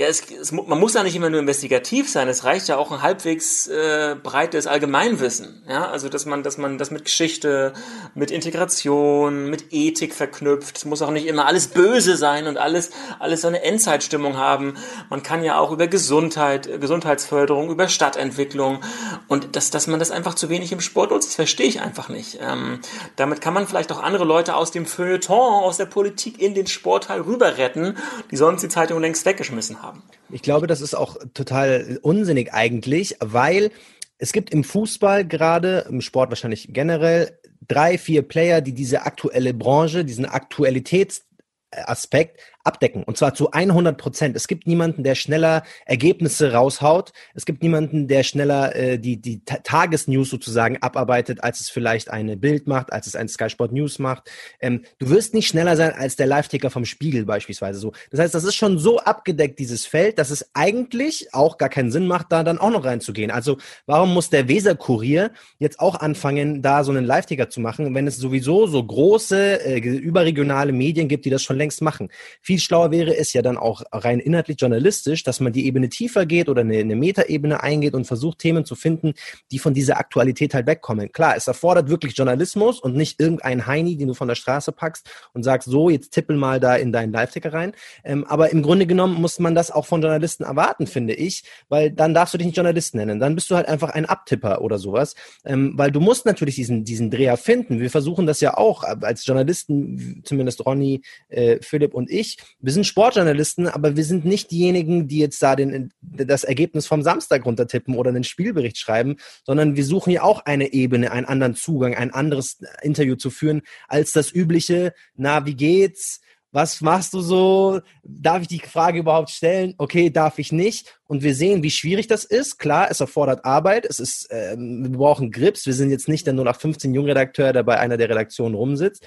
ja, 0.00 0.06
es, 0.06 0.30
es, 0.30 0.52
man 0.52 0.78
muss 0.78 0.94
ja 0.94 1.02
nicht 1.02 1.16
immer 1.16 1.28
nur 1.28 1.40
investigativ 1.40 2.08
sein. 2.08 2.28
Es 2.28 2.44
reicht 2.44 2.68
ja 2.68 2.76
auch 2.76 2.92
ein 2.92 3.02
halbwegs 3.02 3.66
äh, 3.66 4.14
breites 4.22 4.68
Allgemeinwissen. 4.68 5.60
Ja, 5.68 5.90
also 5.90 6.08
dass 6.08 6.24
man, 6.24 6.44
dass 6.44 6.56
man 6.56 6.78
das 6.78 6.92
mit 6.92 7.04
Geschichte, 7.04 7.72
mit 8.14 8.30
Integration, 8.30 9.50
mit 9.50 9.72
Ethik 9.72 10.14
verknüpft. 10.14 10.76
Es 10.76 10.84
muss 10.84 11.02
auch 11.02 11.10
nicht 11.10 11.26
immer 11.26 11.46
alles 11.46 11.66
böse 11.66 12.16
sein 12.16 12.46
und 12.46 12.58
alles, 12.58 12.90
alles 13.18 13.40
so 13.40 13.48
eine 13.48 13.64
Endzeitstimmung 13.64 14.36
haben. 14.36 14.76
Man 15.10 15.24
kann 15.24 15.42
ja 15.42 15.58
auch 15.58 15.72
über 15.72 15.88
Gesundheit, 15.88 16.80
Gesundheitsförderung, 16.80 17.68
über 17.68 17.88
Stadtentwicklung 17.88 18.78
und 19.26 19.56
dass, 19.56 19.72
dass 19.72 19.88
man 19.88 19.98
das 19.98 20.12
einfach 20.12 20.34
zu 20.34 20.48
wenig 20.48 20.70
im 20.70 20.80
Sport 20.80 21.10
nutzt, 21.10 21.30
das 21.30 21.34
verstehe 21.34 21.66
ich 21.66 21.80
einfach 21.80 22.08
nicht. 22.08 22.38
Ähm, 22.40 22.78
damit 23.16 23.40
kann 23.40 23.52
man 23.52 23.66
vielleicht 23.66 23.90
auch 23.90 24.00
andere 24.00 24.24
Leute 24.24 24.54
aus 24.54 24.70
dem 24.70 24.86
Feuilleton, 24.86 25.64
aus 25.64 25.76
der 25.76 25.86
Politik 25.86 26.40
in 26.40 26.54
den 26.54 26.68
Sportteil 26.68 27.22
rüber 27.22 27.58
retten, 27.58 27.96
die 28.30 28.36
sonst 28.36 28.62
die 28.62 28.68
Zeitung 28.68 29.00
längst 29.00 29.26
weggeschmissen 29.26 29.82
haben 29.82 29.87
haben. 29.88 30.02
Ich 30.30 30.42
glaube, 30.42 30.66
das 30.66 30.80
ist 30.80 30.94
auch 30.94 31.16
total 31.34 31.98
unsinnig 32.02 32.52
eigentlich, 32.52 33.16
weil 33.20 33.70
es 34.18 34.32
gibt 34.32 34.50
im 34.50 34.64
Fußball 34.64 35.26
gerade, 35.26 35.86
im 35.88 36.00
Sport 36.00 36.30
wahrscheinlich 36.30 36.68
generell, 36.72 37.38
drei, 37.66 37.98
vier 37.98 38.22
Player, 38.22 38.60
die 38.60 38.72
diese 38.72 39.02
aktuelle 39.02 39.54
Branche, 39.54 40.04
diesen 40.04 40.26
Aktualitätsaspekt 40.26 42.40
abdecken. 42.68 43.02
Und 43.02 43.16
zwar 43.16 43.34
zu 43.34 43.50
100 43.50 43.98
Prozent. 43.98 44.36
Es 44.36 44.46
gibt 44.46 44.66
niemanden, 44.66 45.02
der 45.02 45.14
schneller 45.14 45.64
Ergebnisse 45.86 46.52
raushaut. 46.52 47.12
Es 47.34 47.46
gibt 47.46 47.62
niemanden, 47.62 48.06
der 48.06 48.22
schneller 48.22 48.76
äh, 48.76 48.98
die, 48.98 49.20
die 49.20 49.42
Tagesnews 49.44 50.30
sozusagen 50.30 50.76
abarbeitet, 50.82 51.42
als 51.42 51.60
es 51.60 51.70
vielleicht 51.70 52.10
eine 52.10 52.36
Bild 52.36 52.66
macht, 52.66 52.92
als 52.92 53.06
es 53.06 53.16
ein 53.16 53.28
Sky 53.28 53.48
Sport 53.48 53.72
News 53.72 53.98
macht. 53.98 54.30
Ähm, 54.60 54.82
du 54.98 55.08
wirst 55.10 55.34
nicht 55.34 55.48
schneller 55.48 55.76
sein 55.76 55.92
als 55.92 56.16
der 56.16 56.26
Live-Ticker 56.26 56.70
vom 56.70 56.84
Spiegel 56.84 57.24
beispielsweise 57.24 57.78
so. 57.78 57.92
Das 58.10 58.20
heißt, 58.20 58.34
das 58.34 58.44
ist 58.44 58.54
schon 58.54 58.78
so 58.78 58.98
abgedeckt, 58.98 59.58
dieses 59.58 59.86
Feld, 59.86 60.18
dass 60.18 60.30
es 60.30 60.50
eigentlich 60.54 61.32
auch 61.32 61.58
gar 61.58 61.70
keinen 61.70 61.90
Sinn 61.90 62.06
macht, 62.06 62.30
da 62.30 62.44
dann 62.44 62.58
auch 62.58 62.70
noch 62.70 62.84
reinzugehen. 62.84 63.30
Also 63.30 63.56
warum 63.86 64.12
muss 64.12 64.30
der 64.30 64.48
Weser-Kurier 64.48 65.32
jetzt 65.58 65.80
auch 65.80 65.96
anfangen, 65.96 66.62
da 66.62 66.84
so 66.84 66.92
einen 66.92 67.04
Live-Ticker 67.04 67.48
zu 67.48 67.60
machen, 67.60 67.94
wenn 67.94 68.06
es 68.06 68.18
sowieso 68.18 68.66
so 68.66 68.84
große 68.84 69.64
äh, 69.64 69.78
überregionale 69.78 70.72
Medien 70.72 71.08
gibt, 71.08 71.24
die 71.24 71.30
das 71.30 71.42
schon 71.42 71.56
längst 71.56 71.82
machen? 71.82 72.10
Viel 72.40 72.57
viel 72.58 72.64
schlauer 72.64 72.90
wäre 72.90 73.16
es 73.16 73.32
ja 73.32 73.42
dann 73.42 73.56
auch 73.56 73.82
rein 73.92 74.18
inhaltlich 74.18 74.60
journalistisch, 74.60 75.22
dass 75.22 75.38
man 75.38 75.52
die 75.52 75.66
Ebene 75.66 75.88
tiefer 75.88 76.26
geht 76.26 76.48
oder 76.48 76.62
eine, 76.62 76.78
eine 76.78 76.96
Metaebene 76.96 77.62
eingeht 77.62 77.94
und 77.94 78.04
versucht, 78.04 78.40
Themen 78.40 78.64
zu 78.64 78.74
finden, 78.74 79.14
die 79.52 79.60
von 79.60 79.74
dieser 79.74 79.98
Aktualität 79.98 80.54
halt 80.54 80.66
wegkommen. 80.66 81.12
Klar, 81.12 81.36
es 81.36 81.46
erfordert 81.46 81.88
wirklich 81.88 82.16
Journalismus 82.16 82.80
und 82.80 82.96
nicht 82.96 83.20
irgendein 83.20 83.66
Heini, 83.66 83.96
den 83.96 84.08
du 84.08 84.14
von 84.14 84.26
der 84.26 84.34
Straße 84.34 84.72
packst 84.72 85.08
und 85.34 85.44
sagst, 85.44 85.68
so, 85.68 85.88
jetzt 85.88 86.10
tippel 86.10 86.36
mal 86.36 86.58
da 86.58 86.74
in 86.74 86.90
deinen 86.90 87.12
Live-Ticker 87.12 87.52
rein. 87.52 87.72
Ähm, 88.02 88.24
aber 88.24 88.50
im 88.50 88.62
Grunde 88.62 88.86
genommen 88.86 89.20
muss 89.20 89.38
man 89.38 89.54
das 89.54 89.70
auch 89.70 89.86
von 89.86 90.02
Journalisten 90.02 90.42
erwarten, 90.42 90.88
finde 90.88 91.14
ich, 91.14 91.44
weil 91.68 91.92
dann 91.92 92.12
darfst 92.12 92.34
du 92.34 92.38
dich 92.38 92.46
nicht 92.48 92.56
Journalist 92.56 92.96
nennen. 92.96 93.20
Dann 93.20 93.36
bist 93.36 93.50
du 93.50 93.54
halt 93.54 93.68
einfach 93.68 93.90
ein 93.90 94.06
Abtipper 94.06 94.62
oder 94.62 94.78
sowas, 94.78 95.14
ähm, 95.44 95.74
weil 95.76 95.92
du 95.92 96.00
musst 96.00 96.26
natürlich 96.26 96.56
diesen, 96.56 96.84
diesen 96.84 97.10
Dreher 97.10 97.36
finden. 97.36 97.78
Wir 97.78 97.90
versuchen 97.90 98.26
das 98.26 98.40
ja 98.40 98.56
auch 98.56 98.82
als 98.82 99.24
Journalisten, 99.24 100.22
zumindest 100.24 100.66
Ronny, 100.66 101.02
äh, 101.28 101.58
Philipp 101.60 101.94
und 101.94 102.10
ich, 102.10 102.38
wir 102.60 102.72
sind 102.72 102.86
Sportjournalisten, 102.86 103.68
aber 103.68 103.96
wir 103.96 104.04
sind 104.04 104.24
nicht 104.24 104.50
diejenigen, 104.50 105.08
die 105.08 105.18
jetzt 105.18 105.42
da 105.42 105.56
den, 105.56 105.92
das 106.00 106.44
Ergebnis 106.44 106.86
vom 106.86 107.02
Samstag 107.02 107.44
runtertippen 107.44 107.94
oder 107.94 108.10
einen 108.10 108.24
Spielbericht 108.24 108.78
schreiben, 108.78 109.16
sondern 109.44 109.76
wir 109.76 109.84
suchen 109.84 110.10
ja 110.10 110.22
auch 110.22 110.44
eine 110.44 110.72
Ebene, 110.72 111.12
einen 111.12 111.26
anderen 111.26 111.54
Zugang, 111.54 111.94
ein 111.94 112.12
anderes 112.12 112.60
Interview 112.82 113.16
zu 113.16 113.30
führen, 113.30 113.62
als 113.86 114.12
das 114.12 114.32
übliche, 114.32 114.92
na, 115.14 115.46
wie 115.46 115.54
geht's? 115.54 116.20
Was 116.50 116.80
machst 116.80 117.12
du 117.12 117.20
so? 117.20 117.82
Darf 118.02 118.42
ich 118.42 118.48
die 118.48 118.60
Frage 118.60 119.00
überhaupt 119.00 119.28
stellen? 119.28 119.74
Okay, 119.76 120.08
darf 120.08 120.38
ich 120.38 120.50
nicht. 120.50 120.98
Und 121.06 121.22
wir 121.22 121.34
sehen, 121.34 121.62
wie 121.62 121.70
schwierig 121.70 122.06
das 122.06 122.24
ist. 122.24 122.58
Klar, 122.58 122.88
es 122.90 123.00
erfordert 123.00 123.44
Arbeit. 123.44 123.84
Es 123.84 124.00
ist, 124.00 124.30
äh, 124.30 124.56
wir 124.56 124.96
brauchen 124.96 125.30
Grips. 125.30 125.66
Wir 125.66 125.74
sind 125.74 125.90
jetzt 125.90 126.08
nicht 126.08 126.26
der 126.26 126.32
0815 126.32 126.94
Jungredakteur, 126.94 127.52
der 127.52 127.64
bei 127.64 127.78
einer 127.78 127.98
der 127.98 128.08
Redaktionen 128.08 128.54
rumsitzt. 128.54 129.06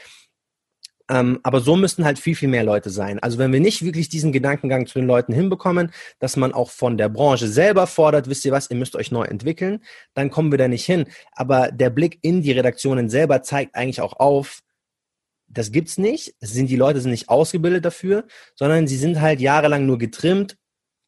Ähm, 1.12 1.42
aber 1.44 1.60
so 1.60 1.76
müssten 1.76 2.06
halt 2.06 2.20
viel, 2.20 2.36
viel 2.36 2.48
mehr 2.48 2.64
Leute 2.64 2.90
sein. 2.90 3.20
Also 3.20 3.38
wenn 3.38 3.52
wir 3.52 3.60
nicht 3.60 3.84
wirklich 3.84 4.08
diesen 4.08 4.32
Gedankengang 4.32 4.88
zu 4.88 4.98
den 4.98 5.08
Leuten 5.08 5.34
hinbekommen, 5.34 5.92
dass 6.20 6.38
man 6.38 6.54
auch 6.54 6.72
von 6.72 6.98
der 6.98 7.10
Branche 7.10 7.50
selber 7.50 7.86
fordert, 7.86 8.30
wisst 8.30 8.46
ihr 8.46 8.54
was, 8.54 8.70
ihr 8.72 8.78
müsst 8.78 8.96
euch 8.96 9.12
neu 9.12 9.24
entwickeln, 9.24 9.84
dann 10.14 10.30
kommen 10.30 10.52
wir 10.52 10.58
da 10.58 10.70
nicht 10.70 10.86
hin. 10.86 11.06
Aber 11.34 11.70
der 11.70 11.90
Blick 11.90 12.20
in 12.22 12.42
die 12.42 12.54
Redaktionen 12.54 13.10
selber 13.10 13.44
zeigt 13.44 13.76
eigentlich 13.76 14.00
auch 14.00 14.14
auf, 14.22 14.62
das 15.50 15.74
gibt's 15.74 15.98
nicht. 15.98 16.34
Sind 16.40 16.70
die 16.70 16.78
Leute 16.78 17.02
sind 17.02 17.12
nicht 17.12 17.28
ausgebildet 17.28 17.84
dafür, 17.84 18.24
sondern 18.56 18.88
sie 18.88 18.96
sind 18.96 19.20
halt 19.20 19.42
jahrelang 19.42 19.86
nur 19.86 19.98
getrimmt 19.98 20.56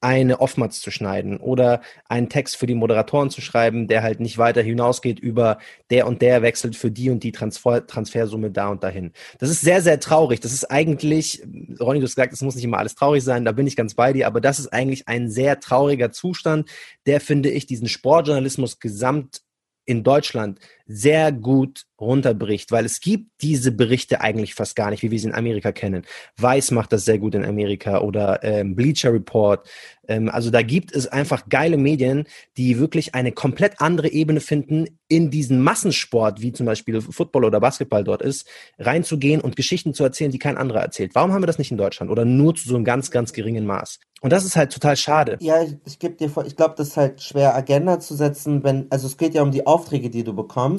eine 0.03 0.41
Oftmals 0.41 0.81
zu 0.81 0.91
schneiden 0.91 1.37
oder 1.37 1.81
einen 2.09 2.27
Text 2.27 2.57
für 2.57 2.67
die 2.67 2.75
Moderatoren 2.75 3.29
zu 3.29 3.39
schreiben, 3.39 3.87
der 3.87 4.03
halt 4.03 4.19
nicht 4.19 4.37
weiter 4.37 4.61
hinausgeht 4.61 5.17
über 5.17 5.59
der 5.89 6.07
und 6.07 6.21
der 6.21 6.41
wechselt 6.41 6.75
für 6.75 6.91
die 6.91 7.09
und 7.09 7.23
die 7.23 7.31
Transfer 7.31 7.87
Transfersumme 7.87 8.51
da 8.51 8.67
und 8.67 8.83
dahin. 8.83 9.13
Das 9.39 9.49
ist 9.49 9.61
sehr, 9.61 9.81
sehr 9.81 10.01
traurig. 10.01 10.41
Das 10.41 10.51
ist 10.51 10.69
eigentlich, 10.69 11.41
Ronny, 11.79 11.99
du 11.99 12.05
hast 12.05 12.15
gesagt, 12.15 12.33
es 12.33 12.41
muss 12.41 12.55
nicht 12.55 12.65
immer 12.65 12.79
alles 12.79 12.95
traurig 12.95 13.23
sein, 13.23 13.45
da 13.45 13.53
bin 13.53 13.65
ich 13.65 13.77
ganz 13.77 13.93
bei 13.93 14.11
dir, 14.11 14.27
aber 14.27 14.41
das 14.41 14.59
ist 14.59 14.73
eigentlich 14.73 15.07
ein 15.07 15.29
sehr 15.29 15.61
trauriger 15.61 16.11
Zustand, 16.11 16.69
der, 17.05 17.21
finde 17.21 17.49
ich, 17.49 17.65
diesen 17.65 17.87
Sportjournalismus 17.87 18.79
gesamt 18.79 19.41
in 19.85 20.03
Deutschland 20.03 20.59
sehr 20.85 21.31
gut 21.31 21.85
runterbricht, 21.99 22.71
weil 22.71 22.85
es 22.85 22.99
gibt 22.99 23.41
diese 23.41 23.71
Berichte 23.71 24.21
eigentlich 24.21 24.55
fast 24.55 24.75
gar 24.75 24.89
nicht, 24.89 25.03
wie 25.03 25.11
wir 25.11 25.19
sie 25.19 25.27
in 25.27 25.33
Amerika 25.33 25.71
kennen. 25.71 26.03
Weiß 26.37 26.71
macht 26.71 26.91
das 26.91 27.05
sehr 27.05 27.17
gut 27.17 27.35
in 27.35 27.45
Amerika 27.45 28.01
oder 28.01 28.43
ähm, 28.43 28.75
Bleacher 28.75 29.13
Report. 29.13 29.67
Ähm, 30.07 30.29
also 30.29 30.49
da 30.49 30.61
gibt 30.61 30.93
es 30.93 31.07
einfach 31.07 31.47
geile 31.47 31.77
Medien, 31.77 32.25
die 32.57 32.79
wirklich 32.79 33.15
eine 33.15 33.31
komplett 33.31 33.79
andere 33.79 34.09
Ebene 34.09 34.41
finden, 34.41 34.87
in 35.07 35.29
diesen 35.29 35.61
Massensport, 35.61 36.41
wie 36.41 36.51
zum 36.51 36.65
Beispiel 36.65 36.99
Football 36.99 37.45
oder 37.45 37.59
Basketball 37.59 38.03
dort 38.03 38.21
ist, 38.21 38.47
reinzugehen 38.79 39.41
und 39.41 39.55
Geschichten 39.55 39.93
zu 39.93 40.03
erzählen, 40.03 40.31
die 40.31 40.39
kein 40.39 40.57
anderer 40.57 40.81
erzählt. 40.81 41.13
Warum 41.13 41.31
haben 41.31 41.43
wir 41.43 41.47
das 41.47 41.59
nicht 41.59 41.71
in 41.71 41.77
Deutschland 41.77 42.11
oder 42.11 42.25
nur 42.25 42.55
zu 42.55 42.67
so 42.67 42.75
einem 42.75 42.83
ganz, 42.83 43.11
ganz 43.11 43.31
geringen 43.31 43.65
Maß? 43.65 43.99
Und 44.23 44.31
das 44.31 44.45
ist 44.45 44.55
halt 44.55 44.71
total 44.71 44.95
schade. 44.95 45.37
Ja, 45.41 45.61
ich, 45.61 45.75
ich 45.85 45.99
gebe 45.99 46.15
dir 46.15 46.29
vor, 46.29 46.45
ich 46.45 46.55
glaube, 46.55 46.75
das 46.77 46.89
ist 46.89 46.97
halt 46.97 47.21
schwer, 47.21 47.53
Agenda 47.55 47.99
zu 47.99 48.15
setzen, 48.15 48.63
wenn, 48.63 48.87
also 48.89 49.05
es 49.05 49.17
geht 49.17 49.33
ja 49.33 49.43
um 49.43 49.51
die 49.51 49.67
Aufträge, 49.67 50.09
die 50.09 50.23
du 50.23 50.33
bekommst. 50.33 50.72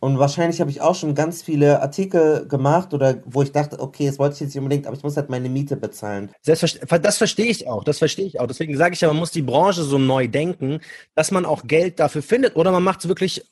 Und 0.00 0.18
wahrscheinlich 0.18 0.60
habe 0.60 0.70
ich 0.70 0.80
auch 0.80 0.94
schon 0.94 1.14
ganz 1.14 1.42
viele 1.42 1.80
Artikel 1.80 2.46
gemacht 2.48 2.94
oder 2.94 3.22
wo 3.24 3.42
ich 3.42 3.52
dachte, 3.52 3.80
okay, 3.80 4.06
das 4.06 4.18
wollte 4.18 4.34
ich 4.34 4.40
jetzt 4.40 4.54
nicht 4.54 4.62
unbedingt, 4.62 4.86
aber 4.86 4.96
ich 4.96 5.02
muss 5.02 5.16
halt 5.16 5.30
meine 5.30 5.48
Miete 5.48 5.76
bezahlen. 5.76 6.30
Das 6.44 6.60
verstehe 7.18 7.46
ich 7.46 7.68
auch, 7.68 7.84
das 7.84 7.98
verstehe 7.98 8.26
ich 8.26 8.40
auch. 8.40 8.46
Deswegen 8.46 8.76
sage 8.76 8.94
ich 8.94 9.00
ja, 9.00 9.08
man 9.08 9.16
muss 9.16 9.30
die 9.30 9.42
Branche 9.42 9.82
so 9.82 9.98
neu 9.98 10.28
denken, 10.28 10.80
dass 11.14 11.30
man 11.30 11.44
auch 11.44 11.66
Geld 11.66 12.00
dafür 12.00 12.22
findet 12.22 12.56
oder 12.56 12.72
man 12.72 12.82
macht 12.82 13.00
es 13.00 13.08
wirklich 13.08 13.44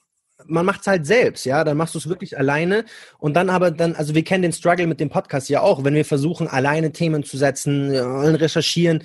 man 0.46 0.66
macht 0.66 0.82
es 0.82 0.86
halt 0.86 1.06
selbst, 1.06 1.44
ja, 1.44 1.64
dann 1.64 1.76
machst 1.76 1.94
du 1.94 1.98
es 1.98 2.08
wirklich 2.08 2.38
alleine 2.38 2.84
und 3.18 3.34
dann 3.34 3.50
aber 3.50 3.70
dann, 3.70 3.94
also 3.94 4.14
wir 4.14 4.24
kennen 4.24 4.42
den 4.42 4.52
Struggle 4.52 4.86
mit 4.86 5.00
dem 5.00 5.08
Podcast 5.08 5.48
ja 5.48 5.60
auch, 5.60 5.84
wenn 5.84 5.94
wir 5.94 6.04
versuchen, 6.04 6.48
alleine 6.48 6.92
Themen 6.92 7.22
zu 7.24 7.36
setzen, 7.36 7.90
recherchieren, 7.94 9.04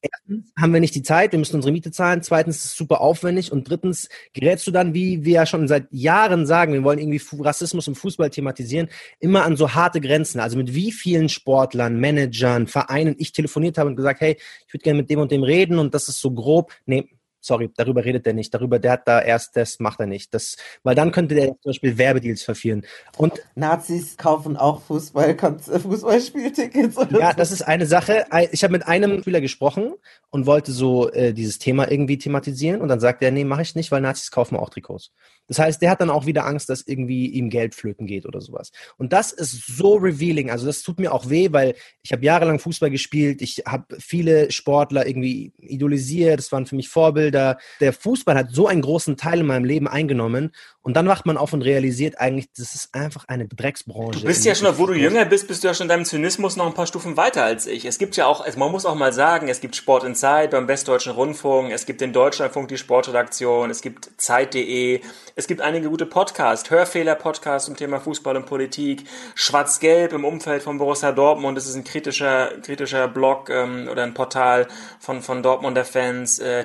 erstens 0.00 0.52
haben 0.60 0.72
wir 0.72 0.80
nicht 0.80 0.94
die 0.94 1.02
Zeit, 1.02 1.32
wir 1.32 1.38
müssen 1.38 1.56
unsere 1.56 1.72
Miete 1.72 1.90
zahlen. 1.90 2.22
Zweitens 2.22 2.56
ist 2.58 2.64
es 2.66 2.76
super 2.76 3.00
aufwendig. 3.00 3.52
Und 3.52 3.68
drittens 3.68 4.08
gerätst 4.32 4.66
du 4.66 4.70
dann, 4.70 4.94
wie 4.94 5.24
wir 5.24 5.32
ja 5.32 5.46
schon 5.46 5.68
seit 5.68 5.86
Jahren 5.90 6.46
sagen, 6.46 6.72
wir 6.72 6.84
wollen 6.84 6.98
irgendwie 6.98 7.20
Rassismus 7.40 7.88
im 7.88 7.94
Fußball 7.94 8.30
thematisieren, 8.30 8.88
immer 9.20 9.44
an 9.44 9.56
so 9.56 9.74
harte 9.74 10.00
Grenzen. 10.00 10.40
Also 10.40 10.56
mit 10.56 10.74
wie 10.74 10.92
vielen 10.92 11.28
Sportlern, 11.28 11.98
Managern, 11.98 12.66
Vereinen 12.66 13.16
ich 13.18 13.32
telefoniert 13.32 13.78
habe 13.78 13.90
und 13.90 13.96
gesagt, 13.96 14.20
hey, 14.20 14.36
ich 14.66 14.74
würde 14.74 14.82
gerne 14.84 15.00
mit 15.00 15.10
dem 15.10 15.20
und 15.20 15.32
dem 15.32 15.42
reden 15.42 15.78
und 15.78 15.94
das 15.94 16.08
ist 16.08 16.20
so 16.20 16.30
grob. 16.30 16.72
Nee, 16.86 17.08
sorry, 17.40 17.70
darüber 17.76 18.04
redet 18.04 18.26
er 18.26 18.32
nicht. 18.32 18.52
Darüber, 18.52 18.78
der 18.78 18.92
hat 18.92 19.08
da 19.08 19.20
erst, 19.20 19.56
das 19.56 19.80
macht 19.80 20.00
er 20.00 20.06
nicht. 20.06 20.34
Das, 20.34 20.56
weil 20.82 20.94
dann 20.94 21.12
könnte 21.12 21.34
der 21.34 21.46
zum 21.46 21.58
Beispiel 21.64 21.98
Werbedeals 21.98 22.42
verführen. 22.42 22.84
Und 23.16 23.34
Nazis 23.54 24.16
kaufen 24.16 24.56
auch 24.56 24.82
Fußball, 24.82 25.36
Fußballspieltickets. 25.36 26.96
ja, 27.18 27.32
das 27.32 27.52
ist 27.52 27.62
eine 27.62 27.86
Sache. 27.86 28.26
Ich 28.52 28.62
habe 28.64 28.72
mit 28.72 28.86
einem 28.86 29.20
Spieler 29.20 29.40
gesprochen 29.40 29.94
und 30.30 30.46
wollte 30.46 30.72
so 30.72 31.10
äh, 31.10 31.32
dieses 31.32 31.58
Thema 31.58 31.90
irgendwie 31.90 32.18
thematisieren 32.18 32.80
und 32.80 32.88
dann 32.88 33.00
sagt 33.00 33.22
er, 33.22 33.30
nee, 33.30 33.44
mache 33.44 33.62
ich 33.62 33.74
nicht, 33.74 33.90
weil 33.90 34.00
Nazis 34.00 34.30
kaufen 34.30 34.56
auch 34.56 34.70
Trikots. 34.70 35.12
Das 35.48 35.58
heißt, 35.58 35.80
der 35.80 35.90
hat 35.90 36.00
dann 36.00 36.10
auch 36.10 36.26
wieder 36.26 36.46
Angst, 36.46 36.68
dass 36.68 36.86
irgendwie 36.86 37.26
ihm 37.26 37.48
Geld 37.48 37.74
flöten 37.74 38.06
geht 38.06 38.26
oder 38.26 38.40
sowas. 38.40 38.70
Und 38.98 39.14
das 39.14 39.32
ist 39.32 39.66
so 39.66 39.94
revealing. 39.94 40.50
Also 40.50 40.66
das 40.66 40.82
tut 40.82 41.00
mir 41.00 41.12
auch 41.12 41.30
weh, 41.30 41.48
weil 41.52 41.74
ich 42.02 42.12
habe 42.12 42.24
jahrelang 42.24 42.58
Fußball 42.58 42.90
gespielt. 42.90 43.40
Ich 43.40 43.62
habe 43.66 43.96
viele 43.98 44.52
Sportler 44.52 45.06
irgendwie 45.06 45.52
idolisiert. 45.58 46.38
Das 46.38 46.52
waren 46.52 46.66
für 46.66 46.76
mich 46.76 46.90
Vorbilder. 46.90 47.27
Der 47.30 47.92
Fußball 47.92 48.36
hat 48.36 48.50
so 48.50 48.66
einen 48.66 48.82
großen 48.82 49.16
Teil 49.16 49.40
in 49.40 49.46
meinem 49.46 49.64
Leben 49.64 49.88
eingenommen. 49.88 50.52
Und 50.88 50.94
dann 50.94 51.06
wacht 51.06 51.26
man 51.26 51.36
auf 51.36 51.52
und 51.52 51.60
realisiert 51.60 52.18
eigentlich, 52.18 52.50
das 52.56 52.74
ist 52.74 52.94
einfach 52.94 53.26
eine 53.28 53.46
Drecksbranche. 53.46 54.20
Du 54.20 54.26
bist 54.26 54.46
ja 54.46 54.54
schon, 54.54 54.78
wo 54.78 54.86
du 54.86 54.94
jünger 54.94 55.26
bist, 55.26 55.46
bist 55.46 55.62
du 55.62 55.68
ja 55.68 55.74
schon 55.74 55.84
in 55.84 55.88
deinem 55.90 56.06
Zynismus 56.06 56.56
noch 56.56 56.66
ein 56.66 56.72
paar 56.72 56.86
Stufen 56.86 57.18
weiter 57.18 57.44
als 57.44 57.66
ich. 57.66 57.84
Es 57.84 57.98
gibt 57.98 58.16
ja 58.16 58.24
auch, 58.24 58.46
man 58.56 58.72
muss 58.72 58.86
auch 58.86 58.94
mal 58.94 59.12
sagen, 59.12 59.48
es 59.48 59.60
gibt 59.60 59.76
Sport 59.76 60.04
in 60.04 60.14
Zeit 60.14 60.52
beim 60.52 60.66
Westdeutschen 60.66 61.12
Rundfunk, 61.12 61.72
es 61.72 61.84
gibt 61.84 62.00
den 62.00 62.14
Deutschlandfunk 62.14 62.68
die 62.68 62.78
Sportredaktion, 62.78 63.68
es 63.68 63.82
gibt 63.82 64.08
Zeit.de, 64.16 65.02
es 65.36 65.46
gibt 65.46 65.60
einige 65.60 65.90
gute 65.90 66.06
Podcasts, 66.06 66.70
Hörfehler-Podcast 66.70 67.66
zum 67.66 67.76
Thema 67.76 68.00
Fußball 68.00 68.36
und 68.36 68.46
Politik, 68.46 69.04
Schwarz-Gelb 69.34 70.14
im 70.14 70.24
Umfeld 70.24 70.62
von 70.62 70.78
Borussia 70.78 71.12
Dortmund, 71.12 71.58
das 71.58 71.66
ist 71.66 71.74
ein 71.74 71.84
kritischer, 71.84 72.52
kritischer 72.62 73.08
Blog 73.08 73.50
ähm, 73.50 73.88
oder 73.92 74.04
ein 74.04 74.14
Portal 74.14 74.68
von, 75.00 75.20
von 75.20 75.42
Dortmunder 75.42 75.84
Fans, 75.84 76.38
äh, 76.38 76.64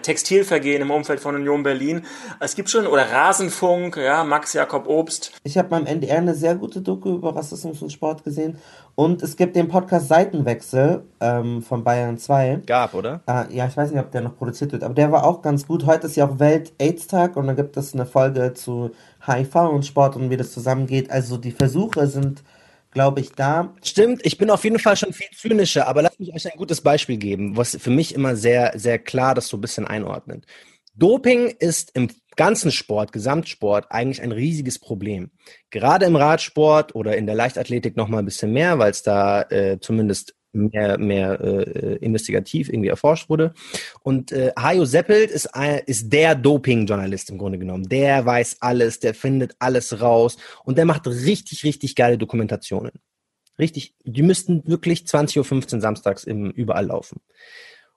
Textilvergehen 0.54 0.82
im 0.82 0.92
Umfeld 0.92 1.20
von 1.20 1.36
Union 1.36 1.64
Berlin. 1.64 2.04
Es 2.40 2.56
gibt 2.56 2.70
schon, 2.70 2.86
oder 2.86 3.12
Rasenfunk, 3.12 3.98
ja, 3.98 4.24
Max 4.24 4.54
Jakob 4.54 4.88
Obst. 4.88 5.32
Ich 5.44 5.58
habe 5.58 5.70
beim 5.70 5.86
NDR 5.86 6.18
eine 6.18 6.36
sehr 6.36 6.56
gute 6.56 6.82
Doku 6.82 7.16
über 7.16 7.36
Rassismus 7.36 7.82
und 7.82 7.92
Sport 7.92 8.24
gesehen 8.24 8.58
und 8.96 9.24
es 9.24 9.36
gibt 9.36 9.56
den 9.56 9.68
Podcast 9.68 10.08
Seitenwechsel 10.08 11.04
ähm, 11.20 11.64
von 11.64 11.84
Bayern 11.84 12.18
2. 12.18 12.62
Gab, 12.66 12.94
oder? 12.94 13.22
Äh, 13.28 13.56
ja, 13.56 13.66
ich 13.66 13.76
weiß 13.76 13.92
nicht, 13.92 14.00
ob 14.00 14.12
der 14.12 14.22
noch 14.22 14.38
produziert 14.38 14.72
wird, 14.72 14.84
aber 14.84 14.94
der 14.94 15.12
war 15.12 15.26
auch 15.26 15.42
ganz 15.42 15.66
gut. 15.66 15.86
Heute 15.86 16.08
ist 16.08 16.16
ja 16.16 16.28
auch 16.28 16.38
Welt-AIDS-Tag 16.40 17.36
und 17.36 17.48
dann 17.48 17.56
gibt 17.56 17.76
es 17.78 17.94
eine 17.94 18.06
Folge 18.06 18.54
zu 18.54 18.92
HIV 19.26 19.56
und 19.56 19.86
Sport 19.86 20.16
und 20.16 20.30
wie 20.30 20.38
das 20.38 20.52
zusammengeht. 20.52 21.10
Also 21.10 21.38
die 21.38 21.52
Versuche 21.52 22.06
sind, 22.08 22.44
glaube 22.94 23.22
ich, 23.22 23.32
da. 23.32 23.76
Stimmt, 23.84 24.26
ich 24.26 24.38
bin 24.38 24.50
auf 24.50 24.64
jeden 24.64 24.80
Fall 24.80 24.96
schon 24.96 25.14
viel 25.14 25.30
zynischer, 25.36 25.88
aber 25.88 26.02
lasst 26.02 26.20
mich 26.20 26.34
euch 26.34 26.46
ein 26.46 26.58
gutes 26.58 26.82
Beispiel 26.82 27.18
geben, 27.18 27.58
was 27.58 27.76
für 27.76 27.90
mich 27.90 28.16
immer 28.16 28.36
sehr, 28.36 28.74
sehr 28.76 29.00
klar 29.00 29.36
das 29.36 29.48
so 29.48 29.58
ein 29.58 29.62
bisschen 29.62 29.86
einordnet. 29.86 30.46
Doping 30.96 31.48
ist 31.48 31.92
im 31.96 32.10
ganzen 32.36 32.72
Sport, 32.72 33.12
Gesamtsport 33.12 33.88
eigentlich 33.90 34.22
ein 34.22 34.32
riesiges 34.32 34.80
Problem. 34.80 35.32
Gerade 35.72 36.06
im 36.06 36.16
Radsport 36.16 36.96
oder 36.96 37.18
in 37.18 37.26
der 37.26 37.36
Leichtathletik 37.36 37.98
noch 37.98 38.08
mal 38.08 38.20
ein 38.20 38.26
bisschen 38.26 38.54
mehr, 38.54 38.80
weil 38.80 38.92
es 38.92 39.04
da 39.04 39.42
äh, 39.44 39.80
zumindest 39.80 40.36
mehr, 40.54 40.98
mehr 40.98 41.40
äh, 41.42 41.96
investigativ 41.98 42.70
irgendwie 42.70 42.90
erforscht 42.90 43.30
wurde. 43.30 43.54
Und 44.02 44.32
äh, 44.32 44.52
Hajo 44.58 44.86
Seppelt 44.86 45.32
ist, 45.32 45.50
ist 45.86 46.14
der 46.14 46.36
Doping-Journalist 46.36 47.30
im 47.30 47.38
Grunde 47.38 47.60
genommen. 47.60 47.84
Der 47.90 48.26
weiß 48.26 48.58
alles, 48.62 49.00
der 49.00 49.14
findet 49.14 49.56
alles 49.60 50.02
raus 50.02 50.38
und 50.64 50.78
der 50.78 50.86
macht 50.86 51.08
richtig, 51.08 51.64
richtig 51.64 51.96
geile 51.96 52.18
Dokumentationen. 52.18 52.92
Richtig, 53.60 53.96
die 54.04 54.24
müssten 54.24 54.64
wirklich 54.66 55.02
20.15 55.02 55.76
Uhr 55.76 55.82
samstags 55.82 56.24
im, 56.24 56.50
überall 56.52 56.88
laufen. 56.88 57.22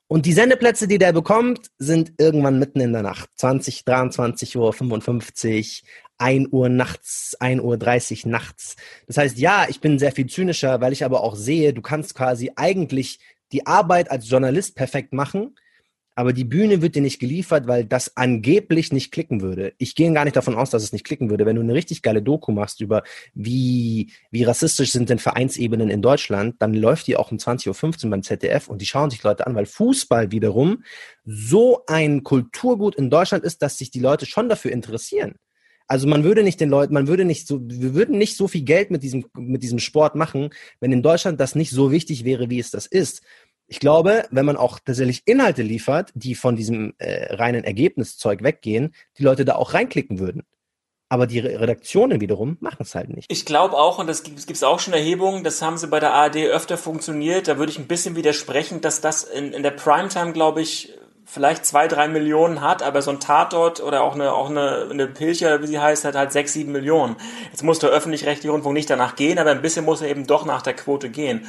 Und 0.09 0.27
die 0.27 0.33
Sendeplätze, 0.33 0.87
die 0.87 0.99
der 0.99 1.13
bekommt, 1.13 1.71
sind 1.79 2.13
irgendwann 2.19 2.59
mitten 2.59 2.81
in 2.81 2.93
der 2.93 3.03
Nacht. 3.03 3.29
20, 3.37 3.85
23 3.85 4.57
Uhr, 4.57 4.73
55, 4.73 5.83
1 6.19 6.49
Uhr 6.51 6.69
nachts, 6.69 7.37
1 7.41 7.61
Uhr 7.61 7.77
30 7.77 8.27
nachts. 8.27 8.77
Das 9.07 9.19
heißt, 9.19 9.39
ja, 9.39 9.67
ich 9.69 9.81
bin 9.81 9.99
sehr 9.99 10.13
viel 10.13 10.27
zynischer, 10.27 10.81
weil 10.81 10.93
ich 10.93 11.05
aber 11.05 11.23
auch 11.23 11.37
sehe, 11.37 11.73
du 11.73 11.83
kannst 11.83 12.15
quasi 12.15 12.53
eigentlich 12.57 13.21
die 13.53 13.67
Arbeit 13.67 14.11
als 14.11 14.29
Journalist 14.29 14.75
perfekt 14.75 15.13
machen, 15.13 15.57
aber 16.19 16.33
die 16.33 16.45
Bühne 16.45 16.81
wird 16.81 16.95
dir 16.95 17.03
nicht 17.03 17.21
geliefert, 17.21 17.67
weil 17.67 17.85
das 17.85 18.17
angeblich 18.17 18.91
nicht 18.91 19.13
klicken 19.13 19.43
würde. 19.43 19.75
Ich 19.77 19.95
gehe 19.95 20.11
gar 20.15 20.25
nicht 20.25 20.35
davon 20.35 20.55
aus, 20.55 20.71
dass 20.71 20.83
es 20.83 20.95
nicht 20.95 21.05
klicken 21.05 21.29
würde. 21.29 21.45
Wenn 21.45 21.57
du 21.57 21.63
eine 21.63 21.75
richtig 21.75 22.01
geile 22.01 22.23
Doku 22.23 22.53
machst 22.53 22.81
über 22.81 23.03
wie, 23.35 24.11
wie 24.31 24.43
rassistisch 24.43 24.93
sind 24.93 25.11
denn 25.11 25.19
Vereinsebenen 25.19 25.91
in 25.91 26.01
Deutschland, 26.01 26.57
dann 26.59 26.73
läuft 26.73 27.07
die 27.07 27.17
auch 27.17 27.31
um 27.31 27.37
20.15 27.37 28.05
Uhr 28.05 28.11
beim 28.11 28.23
ZDF 28.23 28.69
und 28.69 28.81
die 28.81 28.87
schauen 28.87 29.11
sich 29.11 29.23
Leute 29.23 29.47
an, 29.47 29.55
weil 29.55 29.67
Fußball 29.67 30.31
wiederum 30.33 30.85
so 31.27 31.85
ein 31.87 32.23
Kulturgut 32.23 32.95
in 32.95 33.11
Deutschland 33.11 33.45
ist, 33.45 33.61
dass 33.61 33.77
sich 33.77 33.91
die 33.91 34.01
Leute 34.01 34.25
schon 34.25 34.49
dafür 34.49 34.73
interessieren. 34.73 35.35
Also 35.89 36.09
man 36.09 36.25
würde 36.25 36.43
nicht 36.43 36.61
den 36.61 36.71
Leuten, 36.71 36.95
man 36.95 37.07
würde 37.07 37.25
nicht 37.25 37.47
so, 37.47 37.61
wir 37.63 37.95
würden 37.95 38.19
nicht 38.19 38.37
so 38.37 38.49
viel 38.49 38.63
Geld 38.63 38.91
mit 38.91 39.03
diesem, 39.03 39.27
mit 39.35 39.63
diesem 39.63 39.79
Sport 39.79 40.17
machen, 40.17 40.51
wenn 40.81 40.93
in 40.93 41.03
Deutschland 41.03 41.39
das 41.39 41.55
nicht 41.55 41.71
so 41.71 41.93
wichtig 41.93 42.25
wäre, 42.25 42.51
wie 42.51 42.59
es 42.59 42.71
das 42.71 42.87
ist 42.87 43.23
ich 43.69 43.81
glaube, 43.81 44.27
wenn 44.31 44.47
man 44.47 44.57
auch 44.57 44.79
tatsächlich 44.79 45.23
Inhalte 45.27 45.63
liefert, 45.63 46.13
die 46.15 46.35
von 46.35 46.57
diesem 46.57 46.95
äh, 46.99 47.35
reinen 47.35 47.65
Ergebniszeug 47.65 48.43
weggehen, 48.43 48.95
die 49.19 49.25
Leute 49.25 49.45
da 49.45 49.57
auch 49.57 49.75
reinklicken 49.75 50.19
würden. 50.19 50.43
Aber 51.09 51.29
die 51.29 51.39
Redaktionen 51.39 52.21
wiederum 52.21 52.57
machen 52.61 52.83
es 52.83 52.97
halt 52.97 53.11
nicht. 53.11 53.31
Ich 53.31 53.45
glaube 53.45 53.77
auch, 53.77 54.01
und 54.01 54.09
das 54.09 54.25
gibt 54.25 54.41
es 54.51 54.63
auch 54.65 54.81
schon 54.81 54.93
Erhebungen, 54.93 55.45
das 55.45 55.63
haben 55.63 55.79
sie 55.79 55.87
bei 55.87 56.01
der 56.01 56.13
ARD 56.13 56.37
öfter 56.37 56.77
funktioniert. 56.77 57.47
Da 57.47 57.59
würde 57.59 57.71
ich 57.71 57.79
ein 57.79 57.87
bisschen 57.87 58.17
widersprechen, 58.17 58.81
dass 58.81 59.01
das 59.01 59.23
in, 59.23 59.53
in 59.53 59.63
der 59.63 59.71
Primetime, 59.71 60.33
glaube 60.33 60.63
ich, 60.63 60.93
vielleicht 61.27 61.67
zwei, 61.67 61.89
drei 61.89 62.09
Millionen 62.09 62.61
hat, 62.61 62.83
aber 62.83 63.03
so 63.03 63.11
ein 63.11 63.21
Tatort 63.21 63.83
oder 63.83 64.03
auch 64.03 64.15
eine, 64.15 64.33
auch 64.33 64.49
eine, 64.49 64.89
eine 64.91 65.07
Pilcher, 65.09 65.61
wie 65.61 65.67
sie 65.67 65.81
heißt, 65.81 66.05
hat 66.05 66.15
halt 66.15 66.33
sechs, 66.33 66.53
sieben 66.53 66.73
Millionen. 66.73 67.17
Jetzt 67.51 67.65
muss 67.65 67.81
der 67.81 67.91
öffentlich-rechtliche 67.91 68.51
Rundfunk 68.51 68.75
nicht 68.75 68.89
danach 68.89 69.17
gehen, 69.17 69.39
aber 69.39 69.51
ein 69.51 69.61
bisschen 69.61 69.85
muss 69.85 70.01
er 70.01 70.09
eben 70.09 70.27
doch 70.27 70.47
nach 70.47 70.63
der 70.63 70.75
Quote 70.75 71.11
gehen. 71.11 71.47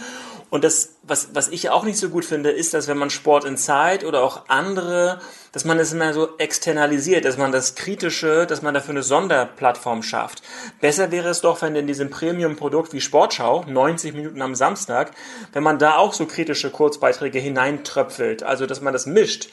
Und 0.50 0.64
das, 0.64 0.96
was, 1.04 1.36
was 1.36 1.50
ich 1.50 1.70
auch 1.70 1.84
nicht 1.84 1.98
so 1.98 2.08
gut 2.08 2.24
finde, 2.24 2.52
ist, 2.52 2.74
dass 2.74 2.88
wenn 2.88 2.98
man 2.98 3.10
Sport 3.10 3.44
Inside 3.44 4.06
oder 4.06 4.24
auch 4.24 4.48
andere, 4.48 5.20
dass 5.52 5.66
man 5.66 5.78
es 5.78 5.92
immer 5.92 6.14
so 6.14 6.38
externalisiert, 6.38 7.26
dass 7.26 7.38
man 7.38 7.52
das 7.52 7.76
Kritische, 7.76 8.48
dass 8.48 8.62
man 8.62 8.74
dafür 8.74 8.92
eine 8.92 9.04
Sonderplattform 9.04 10.04
schafft. 10.04 10.42
Besser 10.80 11.12
wäre 11.12 11.30
es 11.30 11.42
doch, 11.42 11.62
wenn 11.62 11.76
in 11.76 11.86
diesem 11.86 12.10
Premium-Produkt 12.10 12.94
wie 12.94 13.02
Sportschau, 13.02 13.66
90 13.68 14.14
Minuten 14.14 14.42
am 14.42 14.56
Samstag, 14.56 15.12
wenn 15.52 15.64
man 15.64 15.80
da 15.80 15.98
auch 15.98 16.14
so 16.14 16.26
kritische 16.26 16.70
Kurzbeiträge 16.70 17.40
hineintröpfelt. 17.40 18.44
Also, 18.44 18.66
dass 18.66 18.80
man 18.80 18.94
das 18.94 19.06
mischt 19.06 19.50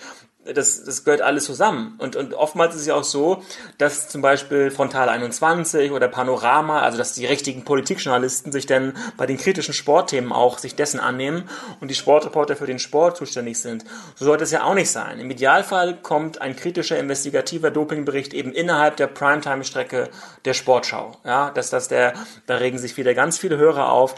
das, 0.53 0.85
das 0.85 1.05
gehört 1.05 1.23
alles 1.23 1.45
zusammen. 1.45 1.95
Und, 1.99 2.16
und 2.16 2.35
oftmals 2.35 2.75
ist 2.75 2.83
es 2.83 2.87
ja 2.87 2.95
auch 2.95 3.05
so, 3.05 3.43
dass 3.79 4.09
zum 4.09 4.21
Beispiel 4.21 4.71
Frontal 4.71 5.09
21 5.09 5.93
oder 5.93 6.09
Panorama, 6.09 6.81
also 6.81 6.99
dass 6.99 7.15
die 7.15 7.27
richtigen 7.27 7.65
Politikjournalisten 7.65 8.53
sich 8.53 8.66
dann 8.66 8.95
bei 9.16 9.27
den 9.27 9.39
kritischen 9.39 9.73
Sportthemen 9.73 10.33
auch 10.33 10.59
sich 10.59 10.75
dessen 10.75 11.01
annehmen 11.01 11.45
und 11.81 11.91
die 11.91 11.95
Sportreporter 11.95 12.57
für 12.57 12.66
den 12.66 12.79
Sport 12.79 13.16
zuständig 13.16 13.59
sind. 13.59 13.85
So 14.16 14.27
sollte 14.27 14.45
es 14.45 14.51
ja 14.51 14.65
auch 14.65 14.75
nicht 14.75 14.91
sein. 14.91 15.19
Im 15.19 15.31
Idealfall 15.31 15.97
kommt 16.03 16.41
ein 16.41 16.57
kritischer, 16.57 16.99
investigativer 16.99 17.71
Dopingbericht 17.71 18.35
eben 18.35 18.53
innerhalb 18.53 18.97
der 18.97 19.07
Primetime-Strecke 19.07 20.11
der 20.45 20.55
Sportschau. 20.55 21.12
Ja, 21.25 21.51
dass 21.51 21.71
das 21.71 21.89
der, 21.89 22.15
da 22.47 22.57
regen 22.57 22.79
sich 22.79 22.97
wieder 22.97 23.15
ganz 23.15 23.39
viele 23.39 23.57
Hörer 23.57 23.91
auf. 23.91 24.15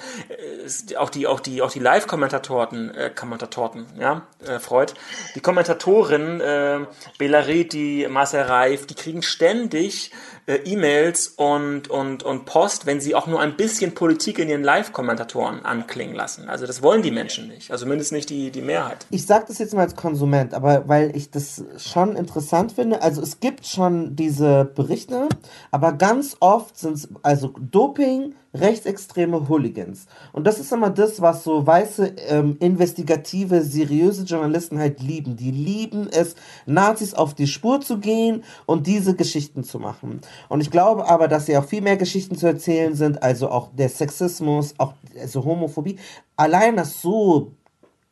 Auch 0.98 1.11
die, 1.11 1.27
auch 1.27 1.40
die, 1.40 1.62
auch 1.62 1.70
die 1.70 1.78
Live-Kommentatoren, 1.78 2.94
äh, 2.94 3.11
Kommentatoren, 3.15 3.86
ja, 3.98 4.23
äh, 4.44 4.59
Freud, 4.59 4.93
die 5.35 5.40
Kommentatoren 5.40 6.15
drin, 6.16 6.40
äh, 6.40 6.86
Belariti, 7.18 8.06
Marcel 8.09 8.43
Reif, 8.43 8.86
die 8.86 8.94
kriegen 8.94 9.22
ständig 9.22 10.10
äh, 10.47 10.56
E-Mails 10.64 11.28
und, 11.36 11.89
und, 11.89 12.23
und 12.23 12.44
Post, 12.44 12.86
wenn 12.86 13.01
sie 13.01 13.14
auch 13.14 13.27
nur 13.27 13.40
ein 13.40 13.56
bisschen 13.56 13.94
Politik 13.94 14.39
in 14.39 14.48
ihren 14.48 14.62
Live-Kommentatoren 14.62 15.64
anklingen 15.64 16.14
lassen. 16.14 16.48
Also 16.48 16.66
das 16.66 16.82
wollen 16.82 17.02
die 17.02 17.10
Menschen 17.10 17.48
nicht, 17.48 17.70
also 17.70 17.86
mindestens 17.86 18.16
nicht 18.16 18.31
die, 18.31 18.51
die 18.51 18.62
Mehrheit. 18.62 19.06
Ich 19.10 19.27
sage 19.27 19.47
das 19.48 19.59
jetzt 19.59 19.74
mal 19.74 19.82
als 19.82 19.97
Konsument, 19.97 20.55
aber 20.55 20.89
weil 20.89 21.16
ich 21.16 21.31
das 21.31 21.64
schon 21.78 22.16
interessant 22.16 22.73
finde, 22.73 23.02
also 23.02 23.20
es 23.23 23.40
gibt 23.40 23.66
schon 23.66 24.16
diese 24.16 24.64
Berichte, 24.64 25.28
aber 25.70 25.93
ganz 25.93 26.36
oft 26.40 26.78
sind 26.78 26.94
es 26.94 27.09
also 27.23 27.52
Doping, 27.59 28.35
rechtsextreme 28.56 29.48
Hooligans. 29.48 30.06
Und 30.32 30.47
das 30.47 30.59
ist 30.59 30.73
immer 30.73 30.90
das, 30.90 31.20
was 31.20 31.44
so 31.44 31.66
weiße, 31.66 32.14
ähm, 32.28 32.56
investigative, 32.60 33.62
seriöse 33.62 34.24
Journalisten 34.24 34.78
halt 34.78 35.01
lieben. 35.01 35.36
Die 35.36 35.51
lieben 35.51 36.09
es, 36.10 36.35
Nazis 36.64 37.14
auf 37.14 37.35
die 37.35 37.47
Spur 37.47 37.81
zu 37.81 37.98
gehen 37.98 38.44
und 38.64 38.86
diese 38.86 39.14
Geschichten 39.14 39.64
zu 39.64 39.78
machen. 39.78 40.20
Und 40.48 40.60
ich 40.60 40.70
glaube 40.70 41.08
aber, 41.08 41.28
dass 41.28 41.46
sie 41.46 41.56
auch 41.56 41.64
viel 41.64 41.82
mehr 41.82 41.96
Geschichten 41.96 42.36
zu 42.36 42.46
erzählen 42.46 42.94
sind, 42.94 43.22
also 43.22 43.50
auch 43.50 43.68
der 43.72 43.88
Sexismus, 43.88 44.74
auch 44.78 44.94
also 45.18 45.44
Homophobie. 45.44 45.98
Allein 46.36 46.76
das 46.76 47.00
so 47.00 47.52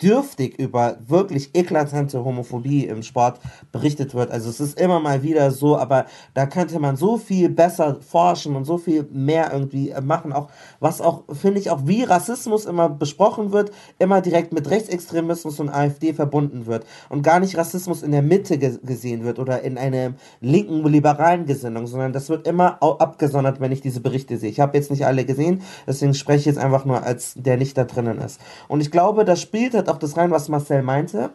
dürftig 0.02 0.58
über 0.58 0.96
wirklich 1.06 1.50
eklatante 1.54 2.24
Homophobie 2.24 2.86
im 2.86 3.02
Sport 3.02 3.38
berichtet 3.70 4.14
wird. 4.14 4.30
Also 4.30 4.50
es 4.50 4.58
ist 4.58 4.78
immer 4.78 4.98
mal 4.98 5.22
wieder 5.22 5.50
so, 5.50 5.76
aber 5.76 6.06
da 6.34 6.46
könnte 6.46 6.80
man 6.80 6.96
so 6.96 7.16
viel 7.16 7.48
besser 7.48 8.00
forschen 8.00 8.56
und 8.56 8.64
so 8.64 8.76
viel 8.76 9.06
mehr 9.12 9.52
irgendwie 9.52 9.94
machen. 10.02 10.32
Auch 10.32 10.48
was 10.80 11.00
auch, 11.00 11.22
finde 11.32 11.60
ich, 11.60 11.70
auch 11.70 11.82
wie 11.84 12.02
Rassismus 12.02 12.64
immer 12.64 12.88
besprochen 12.88 13.52
wird, 13.52 13.70
immer 13.98 14.20
direkt 14.20 14.52
mit 14.52 14.68
Rechtsextremismus 14.68 15.60
und 15.60 15.70
AfD 15.70 16.12
verbunden 16.12 16.66
wird 16.66 16.84
und 17.08 17.22
gar 17.22 17.38
nicht 17.38 17.56
Rassismus 17.56 18.02
in 18.02 18.10
der 18.10 18.22
Mitte 18.22 18.58
ge 18.58 18.78
gesehen 18.82 19.24
wird 19.24 19.38
oder 19.38 19.62
in 19.62 19.78
einer 19.78 20.14
linken 20.40 20.84
liberalen 20.84 21.46
Gesinnung, 21.46 21.86
sondern 21.86 22.12
das 22.12 22.28
wird 22.28 22.46
immer 22.48 22.82
abgesondert, 22.82 23.60
wenn 23.60 23.70
ich 23.70 23.80
diese 23.80 24.00
Berichte 24.00 24.36
sehe. 24.38 24.50
Ich 24.50 24.60
habe 24.60 24.76
jetzt 24.76 24.90
nicht 24.90 25.06
alle 25.06 25.24
gesehen, 25.24 25.62
deswegen 25.86 26.14
spreche 26.14 26.40
ich 26.40 26.46
jetzt 26.46 26.58
einfach 26.58 26.84
nur 26.84 27.04
als 27.04 27.34
der 27.36 27.56
nicht 27.56 27.78
da 27.78 27.84
drinnen 27.84 28.18
ist. 28.18 28.40
Und 28.66 28.80
ich 28.80 28.90
glaube, 28.90 29.24
das 29.24 29.40
spielt 29.40 29.74
halt 29.86 29.96
auch 29.96 29.98
das 29.98 30.16
rein, 30.16 30.30
was 30.30 30.48
Marcel 30.48 30.82
meinte. 30.82 31.30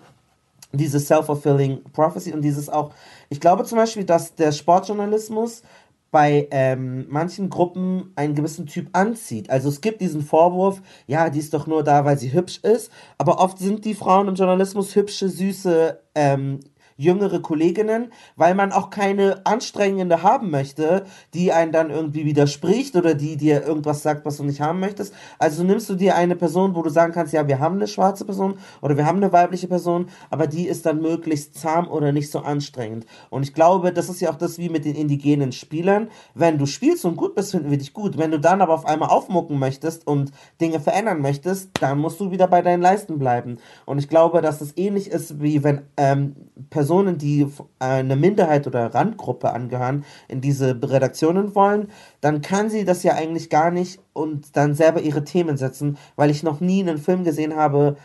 Diese 0.72 1.00
self-fulfilling 1.00 1.84
prophecy 1.94 2.32
und 2.32 2.42
dieses 2.42 2.70
auch, 2.70 2.92
ich 3.30 3.40
glaube 3.40 3.64
zum 3.64 3.78
Beispiel, 3.78 4.04
dass 4.04 4.36
der 4.36 4.52
Sportjournalismus 4.52 5.64
bei 6.12 6.48
ähm, 6.52 7.06
manchen 7.10 7.50
Gruppen 7.50 8.12
einen 8.16 8.36
gewissen 8.36 8.66
Typ 8.66 8.90
anzieht. 8.94 9.50
Also 9.50 9.70
es 9.70 9.82
gibt 9.82 10.02
diesen 10.02 10.22
Vorwurf, 10.22 10.82
ja, 11.08 11.30
die 11.30 11.40
ist 11.40 11.54
doch 11.54 11.68
nur 11.68 11.84
da, 11.84 12.06
weil 12.06 12.18
sie 12.18 12.34
hübsch 12.34 12.60
ist, 12.64 12.92
aber 13.18 13.40
oft 13.40 13.60
sind 13.60 13.86
die 13.86 13.94
Frauen 13.94 14.28
im 14.28 14.36
Journalismus 14.36 14.96
hübsche, 14.96 15.30
süße, 15.30 16.00
ähm, 16.16 16.60
jüngere 17.00 17.40
Kolleginnen, 17.40 18.12
weil 18.36 18.56
man 18.56 18.74
auch 18.74 18.90
keine 18.90 19.46
anstrengende 19.46 20.22
haben 20.22 20.52
möchte, 20.52 21.06
die 21.34 21.54
einen 21.54 21.72
dann 21.72 21.92
irgendwie 21.92 22.26
widerspricht 22.26 22.98
oder 22.98 23.16
die 23.16 23.38
dir 23.38 23.66
irgendwas 23.66 24.04
sagt, 24.04 24.26
was 24.26 24.36
du 24.36 24.44
nicht 24.44 24.60
haben 24.60 24.82
möchtest. 24.82 25.14
Also 25.40 25.64
nimmst 25.64 25.90
du 25.90 25.96
dir 25.96 26.16
eine 26.16 26.36
Person, 26.36 26.76
wo 26.76 26.82
du 26.82 26.90
sagen 26.90 27.14
kannst, 27.14 27.32
ja, 27.32 27.48
wir 27.48 27.60
haben 27.60 27.76
eine 27.76 27.88
schwarze 27.88 28.26
Person 28.26 28.56
oder 28.82 28.98
wir 28.98 29.06
haben 29.06 29.18
eine 29.18 29.32
weibliche 29.32 29.70
Person, 29.70 30.08
aber 30.30 30.46
die 30.46 30.68
ist 30.68 30.86
dann 30.86 31.02
möglichst 31.02 31.58
zahm 31.58 31.88
oder 31.88 32.12
nicht 32.12 32.32
so 32.32 32.40
anstrengend. 32.40 33.06
Und 33.30 33.44
ich 33.44 33.54
glaube, 33.54 33.94
das 33.94 34.10
ist 34.10 34.20
ja 34.20 34.30
auch 34.30 34.38
das 34.38 34.58
wie 34.58 34.68
mit 34.68 34.84
den 34.84 34.96
indigenen 34.96 35.54
Spielern. 35.54 36.10
Wenn 36.36 36.58
du 36.58 36.66
spielst 36.66 37.06
und 37.06 37.16
gut 37.16 37.34
bist, 37.34 37.52
finden 37.52 37.72
wir 37.72 37.78
dich 37.78 37.94
gut. 37.94 38.18
Wenn 38.18 38.32
du 38.32 38.42
dann 38.42 38.62
aber 38.62 38.74
auf 38.74 38.86
einmal 38.86 39.08
aufmucken 39.08 39.58
möchtest 39.58 40.06
und 40.06 40.34
Dinge 40.60 40.82
verändern 40.82 41.22
möchtest, 41.22 41.70
dann 41.80 42.00
musst 42.00 42.20
du 42.20 42.30
wieder 42.30 42.48
bei 42.48 42.62
deinen 42.62 42.82
Leisten 42.82 43.18
bleiben. 43.20 43.58
Und 43.86 44.00
ich 44.00 44.10
glaube, 44.10 44.42
dass 44.42 44.60
es 44.60 44.76
ähnlich 44.76 45.08
ist, 45.10 45.42
wie 45.42 45.64
wenn 45.64 45.84
ähm, 45.96 46.36
Personen 46.70 46.89
Personen, 46.90 47.20
die 47.20 47.46
einer 47.78 48.16
Minderheit 48.16 48.66
oder 48.66 48.92
Randgruppe 48.96 49.52
angehören, 49.52 50.06
in 50.28 50.42
diese 50.42 50.72
Redaktionen 50.82 51.54
wollen, 51.54 51.90
dann 52.20 52.42
kann 52.42 52.72
sie 52.72 52.84
das 52.84 53.04
ja 53.04 53.14
eigentlich 53.14 53.52
gar 53.52 53.70
nicht 53.70 54.00
und 54.14 54.58
dann 54.58 54.74
selber 54.74 55.00
ihre 55.00 55.24
Themen 55.24 55.56
setzen, 55.56 56.00
weil 56.16 56.32
ich 56.32 56.42
noch 56.42 56.62
nie 56.62 56.82
einen 56.82 56.98
Film 56.98 57.24
gesehen 57.24 57.56
habe, 57.56 57.96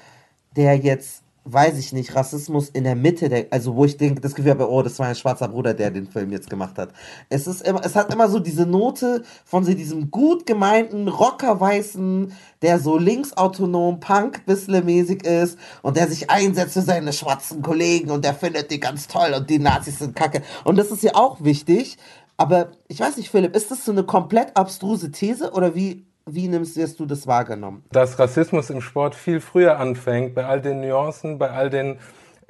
der 0.54 0.76
jetzt 0.76 1.23
weiß 1.44 1.78
ich 1.78 1.92
nicht, 1.92 2.14
Rassismus 2.14 2.70
in 2.70 2.84
der 2.84 2.96
Mitte 2.96 3.28
der, 3.28 3.46
also 3.50 3.76
wo 3.76 3.84
ich 3.84 3.98
denke, 3.98 4.20
das 4.20 4.34
Gefühl 4.34 4.52
habe, 4.52 4.70
oh, 4.70 4.82
das 4.82 4.98
war 4.98 5.08
ein 5.08 5.14
schwarzer 5.14 5.48
Bruder, 5.48 5.74
der 5.74 5.90
den 5.90 6.06
Film 6.06 6.32
jetzt 6.32 6.48
gemacht 6.48 6.78
hat. 6.78 6.90
Es 7.28 7.46
ist 7.46 7.66
immer, 7.66 7.84
es 7.84 7.94
hat 7.94 8.12
immer 8.12 8.28
so 8.28 8.38
diese 8.38 8.64
Note 8.64 9.22
von 9.44 9.64
so 9.64 9.74
diesem 9.74 10.10
gut 10.10 10.46
gemeinten 10.46 11.08
Rockerweißen, 11.08 12.32
der 12.62 12.78
so 12.78 12.96
linksautonom 12.96 14.00
Punk 14.00 14.42
mäßig 14.46 15.24
ist 15.24 15.58
und 15.82 15.96
der 15.96 16.08
sich 16.08 16.30
einsetzt 16.30 16.74
für 16.74 16.82
seine 16.82 17.12
schwarzen 17.12 17.60
Kollegen 17.60 18.10
und 18.10 18.24
der 18.24 18.34
findet 18.34 18.70
die 18.70 18.80
ganz 18.80 19.06
toll 19.06 19.34
und 19.36 19.50
die 19.50 19.58
Nazis 19.58 19.98
sind 19.98 20.16
kacke. 20.16 20.42
Und 20.64 20.76
das 20.76 20.90
ist 20.90 21.02
ja 21.02 21.14
auch 21.14 21.44
wichtig. 21.44 21.98
Aber 22.36 22.72
ich 22.88 22.98
weiß 22.98 23.16
nicht, 23.16 23.30
Philipp, 23.30 23.54
ist 23.54 23.70
das 23.70 23.84
so 23.84 23.92
eine 23.92 24.02
komplett 24.02 24.56
abstruse 24.56 25.12
These 25.12 25.52
oder 25.52 25.74
wie 25.74 26.06
wie 26.26 26.48
nimmst 26.48 26.76
du 26.98 27.06
das 27.06 27.26
wahrgenommen? 27.26 27.84
Dass 27.92 28.18
Rassismus 28.18 28.70
im 28.70 28.80
Sport 28.80 29.14
viel 29.14 29.40
früher 29.40 29.78
anfängt, 29.78 30.34
bei 30.34 30.46
all 30.46 30.60
den 30.60 30.80
Nuancen, 30.80 31.38
bei 31.38 31.50
all 31.50 31.70
den 31.70 31.98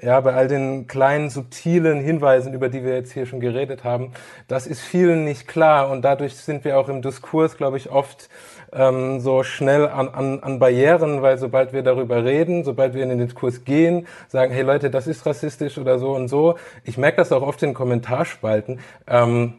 ja, 0.01 0.21
bei 0.21 0.35
all 0.35 0.49
den 0.49 0.87
kleinen, 0.87 1.31
subtilen 1.31 2.01
Hinweisen, 2.01 2.53
über 2.53 2.69
die 2.69 2.85
wir 2.85 2.95
jetzt 2.95 3.13
hier 3.13 3.27
schon 3.27 3.41
geredet 3.41 3.85
haben, 3.85 4.13
das 4.49 4.67
ist 4.67 4.81
vielen 4.81 5.25
nicht 5.25 5.47
klar 5.47 5.89
und 5.89 6.03
dadurch 6.03 6.37
sind 6.37 6.65
wir 6.65 6.79
auch 6.79 6.89
im 6.89 7.01
Diskurs, 7.01 7.57
glaube 7.57 7.77
ich, 7.77 7.91
oft 7.91 8.29
ähm, 8.73 9.21
so 9.21 9.45
schnell 9.45 9.89
an, 9.89 10.09
an, 10.09 10.41
an 10.41 10.59
Barrieren, 10.59 11.23
weil 11.23 11.39
sobald 11.39 11.73
wir 11.73 11.83
darüber 11.83 12.25
reden, 12.25 12.65
sobald 12.65 12.95
wir 12.95 13.03
in 13.03 13.11
den 13.11 13.19
Diskurs 13.19 13.65
gehen, 13.65 14.07
sagen, 14.29 14.53
hey 14.53 14.63
Leute, 14.63 14.91
das 14.91 15.07
ist 15.07 15.25
rassistisch 15.27 15.79
oder 15.79 15.99
so 15.99 16.15
und 16.15 16.29
so. 16.29 16.57
Ich 16.83 16.99
merke 16.99 17.19
das 17.19 17.33
auch 17.33 17.43
oft 17.43 17.63
in 17.63 17.73
Kommentarspalten. 17.73 18.81
Ähm, 19.07 19.55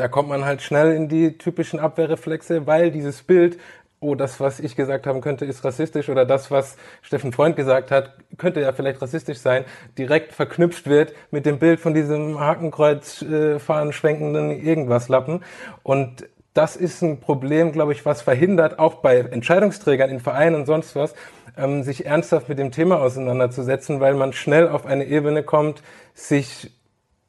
da 0.00 0.08
kommt 0.08 0.30
man 0.30 0.46
halt 0.46 0.62
schnell 0.62 0.92
in 0.92 1.08
die 1.08 1.36
typischen 1.36 1.78
Abwehrreflexe, 1.78 2.66
weil 2.66 2.90
dieses 2.90 3.22
Bild, 3.22 3.58
oh, 4.00 4.14
das, 4.14 4.40
was 4.40 4.58
ich 4.58 4.74
gesagt 4.74 5.06
haben 5.06 5.20
könnte, 5.20 5.44
ist 5.44 5.62
rassistisch 5.62 6.08
oder 6.08 6.24
das, 6.24 6.50
was 6.50 6.78
Steffen 7.02 7.32
Freund 7.32 7.54
gesagt 7.54 7.90
hat, 7.90 8.14
könnte 8.38 8.62
ja 8.62 8.72
vielleicht 8.72 9.02
rassistisch 9.02 9.38
sein, 9.38 9.66
direkt 9.98 10.32
verknüpft 10.32 10.88
wird 10.88 11.12
mit 11.30 11.44
dem 11.44 11.58
Bild 11.58 11.80
von 11.80 11.92
diesem 11.92 12.40
Hakenkreuz 12.40 13.20
äh, 13.20 13.60
schwenkenden 13.92 14.50
Irgendwas-Lappen. 14.50 15.44
Und 15.82 16.26
das 16.54 16.76
ist 16.76 17.02
ein 17.02 17.20
Problem, 17.20 17.70
glaube 17.72 17.92
ich, 17.92 18.06
was 18.06 18.22
verhindert, 18.22 18.78
auch 18.78 18.94
bei 18.94 19.18
Entscheidungsträgern 19.18 20.08
in 20.08 20.18
Vereinen 20.18 20.56
und 20.56 20.64
sonst 20.64 20.96
was, 20.96 21.14
ähm, 21.58 21.82
sich 21.82 22.06
ernsthaft 22.06 22.48
mit 22.48 22.58
dem 22.58 22.72
Thema 22.72 23.00
auseinanderzusetzen, 23.00 24.00
weil 24.00 24.14
man 24.14 24.32
schnell 24.32 24.66
auf 24.66 24.86
eine 24.86 25.04
Ebene 25.04 25.42
kommt, 25.42 25.82
sich 26.14 26.70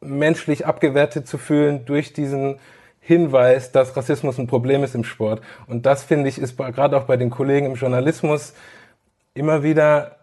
menschlich 0.01 0.65
abgewertet 0.65 1.27
zu 1.27 1.37
fühlen 1.37 1.85
durch 1.85 2.13
diesen 2.13 2.59
Hinweis, 2.99 3.71
dass 3.71 3.95
Rassismus 3.95 4.37
ein 4.37 4.47
Problem 4.47 4.83
ist 4.83 4.95
im 4.95 5.03
Sport. 5.03 5.41
Und 5.67 5.85
das 5.85 6.03
finde 6.03 6.29
ich 6.29 6.37
ist 6.37 6.57
gerade 6.57 6.97
auch 6.97 7.05
bei 7.05 7.17
den 7.17 7.29
Kollegen 7.29 7.65
im 7.67 7.75
Journalismus 7.75 8.53
immer 9.33 9.63
wieder 9.63 10.17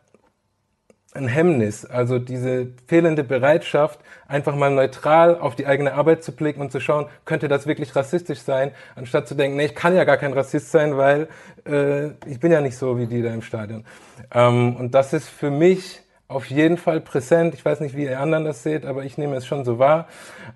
ein 1.15 1.27
Hemmnis, 1.27 1.85
also 1.85 2.19
diese 2.19 2.69
fehlende 2.87 3.25
Bereitschaft, 3.25 3.99
einfach 4.27 4.55
mal 4.55 4.71
neutral 4.71 5.39
auf 5.39 5.57
die 5.57 5.67
eigene 5.67 5.95
Arbeit 5.95 6.23
zu 6.23 6.33
blicken 6.33 6.61
und 6.61 6.71
zu 6.71 6.81
schauen, 6.81 7.07
könnte 7.25 7.49
das 7.49 7.67
wirklich 7.67 7.97
rassistisch 7.97 8.41
sein, 8.41 8.73
anstatt 8.95 9.27
zu 9.27 9.35
denken, 9.35 9.57
nee, 9.57 9.67
ich 9.67 9.75
kann 9.75 9.97
ja 9.97 10.05
gar 10.05 10.19
kein 10.19 10.35
Rassist 10.35 10.71
sein, 10.71 10.97
weil 10.97 11.29
äh, 11.67 12.09
ich 12.27 12.41
bin 12.41 12.53
ja 12.53 12.61
nicht 12.61 12.77
so 12.77 12.99
wie 12.99 13.07
die 13.07 13.23
da 13.23 13.33
im 13.33 13.43
Stadion. 13.43 13.85
Ähm, 14.33 14.77
und 14.77 14.95
das 14.95 15.13
ist 15.15 15.29
für 15.29 15.51
mich 15.51 16.03
auf 16.29 16.45
jeden 16.47 16.77
Fall 16.77 17.01
präsent. 17.01 17.55
Ich 17.55 17.65
weiß 17.65 17.81
nicht, 17.81 17.97
wie 17.97 18.05
ihr 18.05 18.21
anderen 18.21 18.45
das 18.45 18.63
seht, 18.63 18.85
aber 18.85 19.05
ich 19.05 19.19
nehme 19.19 19.37
es 19.37 19.47
schon 19.47 19.65
so 19.65 19.79
wahr. 19.79 20.07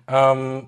Ähm, 0.07 0.67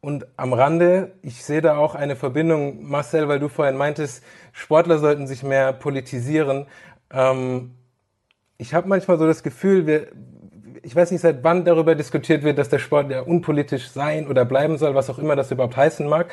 und 0.00 0.26
am 0.36 0.52
Rande, 0.52 1.12
ich 1.22 1.44
sehe 1.44 1.60
da 1.60 1.76
auch 1.76 1.94
eine 1.94 2.16
Verbindung, 2.16 2.88
Marcel, 2.88 3.28
weil 3.28 3.40
du 3.40 3.48
vorhin 3.48 3.76
meintest, 3.76 4.24
Sportler 4.52 4.98
sollten 4.98 5.26
sich 5.26 5.42
mehr 5.42 5.72
politisieren. 5.72 6.66
Ähm, 7.12 7.74
ich 8.56 8.74
habe 8.74 8.88
manchmal 8.88 9.18
so 9.18 9.26
das 9.26 9.42
Gefühl, 9.42 9.86
wir, 9.86 10.08
ich 10.82 10.96
weiß 10.96 11.10
nicht, 11.10 11.20
seit 11.20 11.44
wann 11.44 11.64
darüber 11.64 11.94
diskutiert 11.94 12.42
wird, 12.42 12.58
dass 12.58 12.68
der 12.68 12.78
Sport 12.78 13.10
ja 13.10 13.20
unpolitisch 13.20 13.90
sein 13.90 14.28
oder 14.28 14.44
bleiben 14.44 14.78
soll, 14.78 14.94
was 14.94 15.10
auch 15.10 15.18
immer 15.18 15.36
das 15.36 15.50
überhaupt 15.50 15.76
heißen 15.76 16.08
mag. 16.08 16.32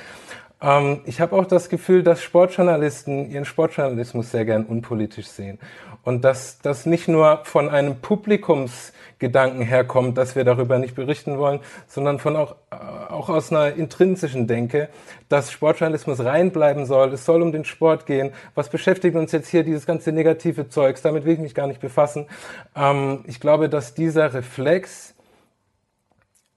Ähm, 0.65 1.01
ich 1.05 1.21
habe 1.21 1.35
auch 1.35 1.45
das 1.45 1.69
Gefühl, 1.69 2.01
dass 2.01 2.23
Sportjournalisten 2.23 3.29
ihren 3.29 3.45
Sportjournalismus 3.45 4.31
sehr 4.31 4.45
gern 4.45 4.65
unpolitisch 4.65 5.27
sehen. 5.27 5.59
Und 6.03 6.23
dass 6.23 6.59
das 6.59 6.85
nicht 6.85 7.07
nur 7.07 7.41
von 7.45 7.69
einem 7.69 7.97
Publikumsgedanken 8.01 9.61
herkommt, 9.61 10.17
dass 10.17 10.35
wir 10.35 10.43
darüber 10.43 10.77
nicht 10.77 10.95
berichten 10.95 11.37
wollen, 11.37 11.59
sondern 11.87 12.19
von 12.19 12.35
auch, 12.35 12.55
äh, 12.71 12.75
auch 12.75 13.29
aus 13.29 13.51
einer 13.51 13.75
intrinsischen 13.75 14.47
Denke, 14.47 14.89
dass 15.29 15.51
Sportjournalismus 15.51 16.23
reinbleiben 16.23 16.85
soll. 16.85 17.13
Es 17.13 17.25
soll 17.25 17.41
um 17.41 17.51
den 17.51 17.65
Sport 17.65 18.05
gehen. 18.07 18.31
Was 18.55 18.69
beschäftigt 18.69 19.15
uns 19.15 19.31
jetzt 19.31 19.49
hier 19.49 19.63
dieses 19.63 19.85
ganze 19.85 20.11
negative 20.11 20.67
Zeugs? 20.67 21.01
Damit 21.03 21.25
will 21.25 21.33
ich 21.33 21.39
mich 21.39 21.55
gar 21.55 21.67
nicht 21.67 21.79
befassen. 21.79 22.27
Ähm, 22.75 23.23
ich 23.27 23.39
glaube, 23.39 23.69
dass 23.69 23.93
dieser 23.93 24.33
Reflex 24.33 25.13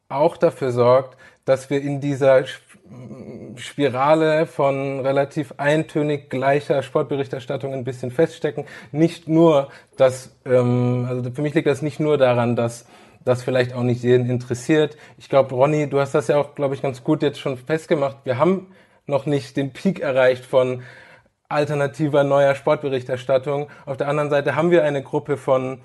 auch 0.08 0.38
dafür 0.38 0.72
sorgt, 0.72 1.18
dass 1.48 1.70
wir 1.70 1.80
in 1.80 2.00
dieser 2.00 2.44
Spirale 3.56 4.46
von 4.46 5.00
relativ 5.00 5.54
eintönig 5.56 6.30
gleicher 6.30 6.82
Sportberichterstattung 6.82 7.72
ein 7.74 7.84
bisschen 7.84 8.10
feststecken. 8.10 8.64
Nicht 8.92 9.28
nur, 9.28 9.68
dass, 9.96 10.36
ähm, 10.44 11.06
also 11.08 11.30
für 11.30 11.42
mich 11.42 11.54
liegt 11.54 11.66
das 11.66 11.82
nicht 11.82 12.00
nur 12.00 12.18
daran, 12.18 12.56
dass 12.56 12.86
das 13.24 13.42
vielleicht 13.42 13.74
auch 13.74 13.82
nicht 13.82 14.02
jeden 14.02 14.28
interessiert. 14.30 14.96
Ich 15.18 15.28
glaube, 15.28 15.54
Ronny, 15.54 15.88
du 15.88 16.00
hast 16.00 16.14
das 16.14 16.28
ja 16.28 16.38
auch, 16.38 16.54
glaube 16.54 16.74
ich, 16.74 16.82
ganz 16.82 17.04
gut 17.04 17.22
jetzt 17.22 17.40
schon 17.40 17.58
festgemacht. 17.58 18.18
Wir 18.24 18.38
haben 18.38 18.68
noch 19.06 19.26
nicht 19.26 19.56
den 19.56 19.72
Peak 19.72 20.00
erreicht 20.00 20.44
von 20.44 20.82
alternativer 21.48 22.24
neuer 22.24 22.54
Sportberichterstattung. 22.54 23.68
Auf 23.86 23.96
der 23.96 24.08
anderen 24.08 24.30
Seite 24.30 24.54
haben 24.54 24.70
wir 24.70 24.84
eine 24.84 25.02
Gruppe 25.02 25.36
von 25.36 25.80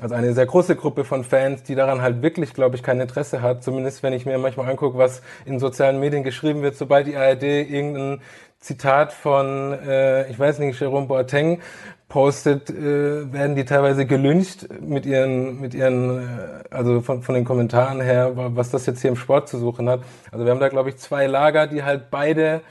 also 0.00 0.14
eine 0.14 0.32
sehr 0.32 0.46
große 0.46 0.74
Gruppe 0.76 1.04
von 1.04 1.22
Fans, 1.22 1.62
die 1.62 1.74
daran 1.74 2.02
halt 2.02 2.20
wirklich, 2.20 2.52
glaube 2.52 2.76
ich, 2.76 2.82
kein 2.82 3.00
Interesse 3.00 3.42
hat. 3.42 3.62
Zumindest 3.62 4.02
wenn 4.02 4.12
ich 4.12 4.26
mir 4.26 4.36
manchmal 4.38 4.68
angucke, 4.68 4.98
was 4.98 5.22
in 5.44 5.60
sozialen 5.60 6.00
Medien 6.00 6.24
geschrieben 6.24 6.62
wird, 6.62 6.76
sobald 6.76 7.06
die 7.06 7.16
ARD 7.16 7.44
irgendein 7.44 8.20
Zitat 8.58 9.12
von, 9.12 9.72
äh, 9.72 10.28
ich 10.30 10.38
weiß 10.38 10.58
nicht, 10.58 10.80
Jerome 10.80 11.06
Boateng 11.06 11.60
postet, 12.08 12.70
äh, 12.70 13.32
werden 13.32 13.56
die 13.56 13.64
teilweise 13.64 14.06
gelüncht 14.06 14.68
mit 14.80 15.06
ihren, 15.06 15.60
mit 15.60 15.74
ihren, 15.74 16.18
äh, 16.18 16.64
also 16.70 17.00
von, 17.00 17.22
von 17.22 17.34
den 17.34 17.44
Kommentaren 17.44 18.00
her, 18.00 18.32
was 18.34 18.70
das 18.70 18.86
jetzt 18.86 19.00
hier 19.00 19.10
im 19.10 19.16
Sport 19.16 19.48
zu 19.48 19.58
suchen 19.58 19.88
hat. 19.88 20.00
Also 20.32 20.44
wir 20.44 20.50
haben 20.50 20.60
da, 20.60 20.68
glaube 20.68 20.88
ich, 20.88 20.96
zwei 20.96 21.26
Lager, 21.26 21.66
die 21.66 21.82
halt 21.82 22.10
beide, 22.10 22.62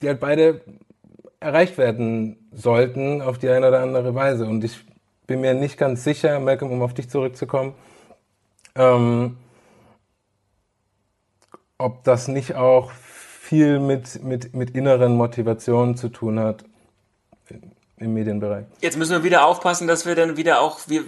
die 0.00 0.08
halt 0.08 0.20
beide 0.20 0.60
erreicht 1.40 1.76
werden 1.76 2.48
sollten 2.52 3.22
auf 3.22 3.38
die 3.38 3.48
eine 3.48 3.68
oder 3.68 3.80
andere 3.80 4.14
Weise. 4.14 4.46
Und 4.46 4.64
ich 4.64 4.84
bin 5.26 5.40
mir 5.40 5.54
nicht 5.54 5.78
ganz 5.78 6.04
sicher, 6.04 6.38
Malcolm, 6.40 6.72
um 6.72 6.82
auf 6.82 6.94
dich 6.94 7.08
zurückzukommen, 7.08 7.74
ähm, 8.74 9.36
ob 11.78 12.04
das 12.04 12.28
nicht 12.28 12.54
auch 12.54 12.90
viel 12.90 13.78
mit, 13.78 14.22
mit, 14.22 14.54
mit 14.54 14.70
inneren 14.70 15.16
Motivationen 15.16 15.96
zu 15.96 16.08
tun 16.08 16.40
hat 16.40 16.64
im 17.98 18.14
Medienbereich. 18.14 18.66
Jetzt 18.80 18.98
müssen 18.98 19.12
wir 19.12 19.24
wieder 19.24 19.46
aufpassen, 19.46 19.86
dass 19.86 20.04
wir 20.04 20.14
dann 20.14 20.36
wieder 20.36 20.60
auch, 20.60 20.80
wir, 20.86 21.04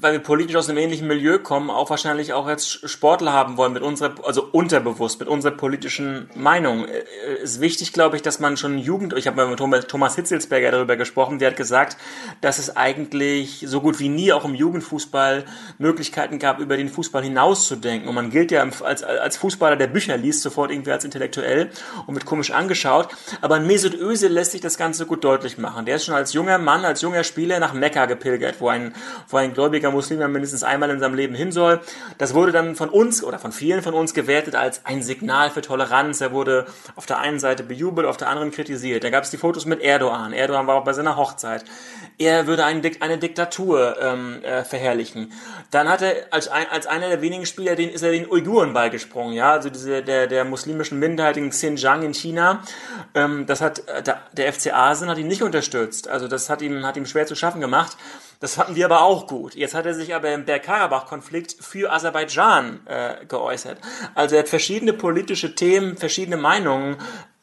weil 0.00 0.12
wir 0.12 0.20
politisch 0.20 0.56
aus 0.56 0.68
einem 0.68 0.78
ähnlichen 0.78 1.08
Milieu 1.08 1.38
kommen, 1.38 1.70
auch 1.70 1.90
wahrscheinlich 1.90 2.32
auch 2.32 2.48
jetzt 2.48 2.88
Sportler 2.88 3.32
haben 3.32 3.56
wollen 3.56 3.72
mit 3.72 3.82
unserer, 3.82 4.14
also 4.24 4.48
unterbewusst, 4.52 5.20
mit 5.20 5.28
unserer 5.28 5.52
politischen 5.52 6.28
Meinung. 6.34 6.86
Äh, 6.86 7.42
ist 7.42 7.60
wichtig, 7.60 7.92
glaube 7.92 8.16
ich, 8.16 8.22
dass 8.22 8.40
man 8.40 8.56
schon 8.56 8.78
Jugend, 8.78 9.14
ich 9.14 9.26
habe 9.26 9.46
mit 9.46 9.88
Thomas 9.88 10.16
Hitzelsberger 10.16 10.70
darüber 10.70 10.96
gesprochen, 10.96 11.38
der 11.38 11.50
hat 11.50 11.56
gesagt, 11.56 11.96
dass 12.40 12.58
es 12.58 12.76
eigentlich 12.76 13.64
so 13.66 13.80
gut 13.80 13.98
wie 14.00 14.08
nie 14.08 14.32
auch 14.32 14.44
im 14.44 14.54
Jugendfußball 14.54 15.44
Möglichkeiten 15.78 16.38
gab, 16.38 16.60
über 16.60 16.76
den 16.76 16.88
Fußball 16.88 17.22
hinauszudenken. 17.22 18.08
Und 18.08 18.14
man 18.14 18.30
gilt 18.30 18.50
ja 18.50 18.62
als, 18.62 19.02
als 19.02 19.36
Fußballer, 19.36 19.76
der 19.76 19.86
Bücher 19.86 20.16
liest, 20.16 20.42
sofort 20.42 20.70
irgendwie 20.70 20.92
als 20.92 21.04
intellektuell 21.04 21.70
und 22.06 22.14
wird 22.14 22.26
komisch 22.26 22.50
angeschaut. 22.50 23.08
Aber 23.40 23.56
in 23.56 23.66
Mesut 23.66 23.94
Özil 23.94 24.30
lässt 24.30 24.52
sich 24.52 24.60
das 24.60 24.76
Ganze 24.76 25.06
gut 25.06 25.24
deutlich 25.24 25.58
machen. 25.58 25.86
Der 25.86 25.96
ist 25.96 26.04
schon 26.04 26.14
als 26.14 26.32
junger 26.32 26.58
Mann, 26.58 26.84
als 26.84 27.02
junger 27.02 27.24
Spieler 27.24 27.58
nach 27.58 27.72
Mekka 27.72 28.06
gepilgert, 28.06 28.56
wo 28.60 28.68
ein, 28.68 28.94
wo 29.28 29.36
ein 29.36 29.54
gläubiger 29.54 29.93
Muslim 29.94 30.20
ja 30.20 30.28
mindestens 30.28 30.62
einmal 30.62 30.90
in 30.90 31.00
seinem 31.00 31.14
Leben 31.14 31.34
hin 31.34 31.52
soll. 31.52 31.80
Das 32.18 32.34
wurde 32.34 32.52
dann 32.52 32.76
von 32.76 32.90
uns 32.90 33.24
oder 33.24 33.38
von 33.38 33.52
vielen 33.52 33.82
von 33.82 33.94
uns 33.94 34.12
gewertet 34.12 34.54
als 34.54 34.84
ein 34.84 35.02
Signal 35.02 35.50
für 35.50 35.62
Toleranz. 35.62 36.20
Er 36.20 36.32
wurde 36.32 36.66
auf 36.96 37.06
der 37.06 37.18
einen 37.18 37.38
Seite 37.38 37.62
bejubelt, 37.62 38.06
auf 38.06 38.16
der 38.16 38.28
anderen 38.28 38.50
kritisiert. 38.50 39.04
Da 39.04 39.10
gab 39.10 39.24
es 39.24 39.30
die 39.30 39.38
Fotos 39.38 39.64
mit 39.64 39.80
Erdogan. 39.80 40.32
Erdogan 40.32 40.66
war 40.66 40.76
auch 40.76 40.84
bei 40.84 40.92
seiner 40.92 41.16
Hochzeit. 41.16 41.64
Er 42.18 42.46
würde 42.46 42.64
eine, 42.64 42.80
eine 43.00 43.18
Diktatur 43.18 43.96
ähm, 44.00 44.42
äh, 44.44 44.64
verherrlichen. 44.64 45.32
Dann 45.70 45.88
hat 45.88 46.02
er 46.02 46.26
als, 46.30 46.48
ein, 46.48 46.66
als 46.70 46.86
einer 46.86 47.08
der 47.08 47.22
wenigen 47.22 47.46
Spieler, 47.46 47.74
den 47.74 47.90
ist 47.90 48.02
er 48.02 48.12
den 48.12 48.30
Uiguren 48.30 48.72
beigesprungen, 48.72 49.34
ja, 49.34 49.52
also 49.52 49.70
diese 49.70 50.02
der 50.02 50.26
der 50.26 50.44
muslimischen 50.44 50.98
Minderheit 50.98 51.36
in 51.36 51.50
Xinjiang 51.50 52.02
in 52.02 52.14
China. 52.14 52.62
Ähm, 53.14 53.46
das 53.46 53.60
hat 53.60 53.88
äh, 53.88 54.02
der, 54.02 54.20
der 54.32 54.52
FC 54.52 54.72
Asien 54.72 55.10
hat 55.10 55.18
ihn 55.18 55.26
nicht 55.26 55.42
unterstützt. 55.42 56.08
Also 56.08 56.28
das 56.28 56.50
hat 56.50 56.62
ihm 56.62 56.84
hat 56.84 56.96
ihm 56.96 57.06
schwer 57.06 57.26
zu 57.26 57.34
schaffen 57.34 57.60
gemacht. 57.60 57.96
Das 58.44 58.56
fanden 58.56 58.76
wir 58.76 58.84
aber 58.84 59.00
auch 59.00 59.26
gut. 59.26 59.54
Jetzt 59.54 59.72
hat 59.72 59.86
er 59.86 59.94
sich 59.94 60.14
aber 60.14 60.30
im 60.34 60.44
Bergkarabach-Konflikt 60.44 61.56
für 61.60 61.90
Aserbaidschan 61.90 62.80
äh, 62.84 63.24
geäußert. 63.26 63.78
Also 64.14 64.34
er 64.34 64.40
hat 64.40 64.50
verschiedene 64.50 64.92
politische 64.92 65.54
Themen, 65.54 65.96
verschiedene 65.96 66.36
Meinungen 66.36 66.98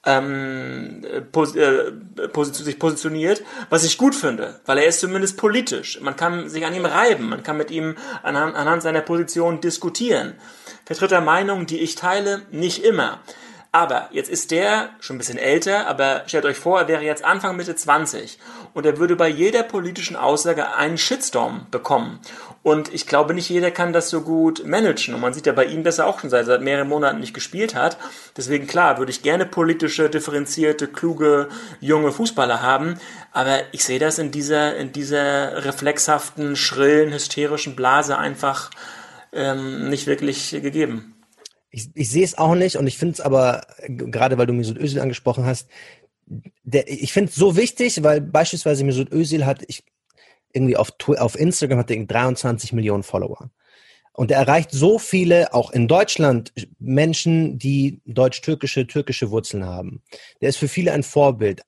ähm, 0.05 1.03
pos 1.31 1.55
äh, 1.55 1.91
pos 2.31 2.55
sich 2.55 2.77
positioniert, 2.77 3.41
was 3.71 3.83
ich 3.83 3.97
gut 3.97 4.13
finde, 4.13 4.59
weil 4.67 4.77
er 4.77 4.85
ist 4.85 4.99
zumindest 4.99 5.37
politisch. 5.37 5.99
Man 6.01 6.15
kann 6.15 6.49
sich 6.49 6.67
an 6.67 6.75
ihm 6.75 6.85
reiben, 6.85 7.29
man 7.29 7.41
kann 7.41 7.57
mit 7.57 7.71
ihm 7.71 7.95
anhand, 8.21 8.55
anhand 8.55 8.83
seiner 8.83 9.01
Position 9.01 9.59
diskutieren. 9.59 10.35
Vertritt 10.85 11.13
er 11.13 11.21
Meinungen, 11.21 11.65
die 11.65 11.79
ich 11.79 11.95
teile, 11.95 12.43
nicht 12.51 12.83
immer. 12.83 13.21
Aber 13.73 14.09
jetzt 14.11 14.29
ist 14.29 14.51
der 14.51 14.89
schon 14.99 15.15
ein 15.15 15.19
bisschen 15.19 15.37
älter, 15.37 15.87
aber 15.87 16.23
stellt 16.27 16.43
euch 16.43 16.57
vor, 16.57 16.81
er 16.81 16.87
wäre 16.89 17.03
jetzt 17.03 17.23
Anfang 17.23 17.55
Mitte 17.55 17.73
20 17.73 18.37
und 18.73 18.85
er 18.85 18.97
würde 18.97 19.15
bei 19.15 19.29
jeder 19.29 19.63
politischen 19.63 20.17
Aussage 20.17 20.75
einen 20.75 20.97
Shitstorm 20.97 21.67
bekommen. 21.71 22.19
Und 22.63 22.93
ich 22.93 23.07
glaube, 23.07 23.33
nicht 23.33 23.49
jeder 23.49 23.71
kann 23.71 23.93
das 23.93 24.09
so 24.09 24.21
gut 24.21 24.65
managen. 24.65 25.15
Und 25.15 25.21
man 25.21 25.33
sieht 25.33 25.45
ja 25.45 25.53
bei 25.53 25.65
ihm, 25.65 25.83
dass 25.83 25.99
er 25.99 26.07
auch 26.07 26.19
schon 26.19 26.29
seit, 26.29 26.45
seit 26.45 26.61
mehreren 26.61 26.89
Monaten 26.89 27.19
nicht 27.19 27.33
gespielt 27.33 27.73
hat. 27.73 27.97
Deswegen, 28.35 28.67
klar, 28.67 28.97
würde 28.97 29.11
ich 29.11 29.23
gerne 29.23 29.45
politische, 29.45 30.09
differenzierte, 30.09 30.87
kluge, 30.87 31.47
junge 31.79 32.11
Fußballer 32.11 32.61
haben. 32.61 32.99
Aber 33.31 33.61
ich 33.71 33.85
sehe 33.85 33.99
das 33.99 34.19
in 34.19 34.31
dieser, 34.31 34.75
in 34.75 34.91
dieser 34.91 35.65
reflexhaften, 35.65 36.55
schrillen, 36.55 37.13
hysterischen 37.13 37.75
Blase 37.75 38.17
einfach 38.17 38.69
ähm, 39.31 39.89
nicht 39.89 40.05
wirklich 40.07 40.51
gegeben. 40.51 41.15
Ich, 41.71 41.89
ich 41.93 42.09
sehe 42.09 42.23
es 42.23 42.37
auch 42.37 42.55
nicht 42.55 42.75
und 42.75 42.85
ich 42.85 42.97
finde 42.97 43.13
es 43.13 43.21
aber, 43.21 43.65
gerade 43.87 44.37
weil 44.37 44.45
du 44.45 44.53
Mesut 44.53 44.77
Özil 44.77 44.99
angesprochen 44.99 45.45
hast, 45.45 45.69
der, 46.63 46.87
ich 46.87 47.13
finde 47.13 47.29
es 47.29 47.35
so 47.35 47.57
wichtig, 47.57 48.03
weil 48.03 48.21
beispielsweise 48.21 48.83
Mesut 48.83 49.11
Özil 49.11 49.45
hat, 49.45 49.63
ich, 49.67 49.83
irgendwie 50.53 50.77
auf, 50.77 50.93
auf 51.17 51.39
Instagram 51.39 51.79
hat 51.79 51.91
er 51.91 52.05
23 52.05 52.73
Millionen 52.73 53.03
Follower. 53.03 53.49
Und 54.13 54.29
er 54.31 54.39
erreicht 54.39 54.71
so 54.71 54.99
viele, 54.99 55.53
auch 55.53 55.71
in 55.71 55.87
Deutschland, 55.87 56.51
Menschen, 56.79 57.57
die 57.57 58.01
deutsch-türkische, 58.05 58.85
türkische 58.85 59.31
Wurzeln 59.31 59.65
haben. 59.65 60.01
Der 60.41 60.49
ist 60.49 60.57
für 60.57 60.67
viele 60.67 60.91
ein 60.91 61.03
Vorbild. 61.03 61.61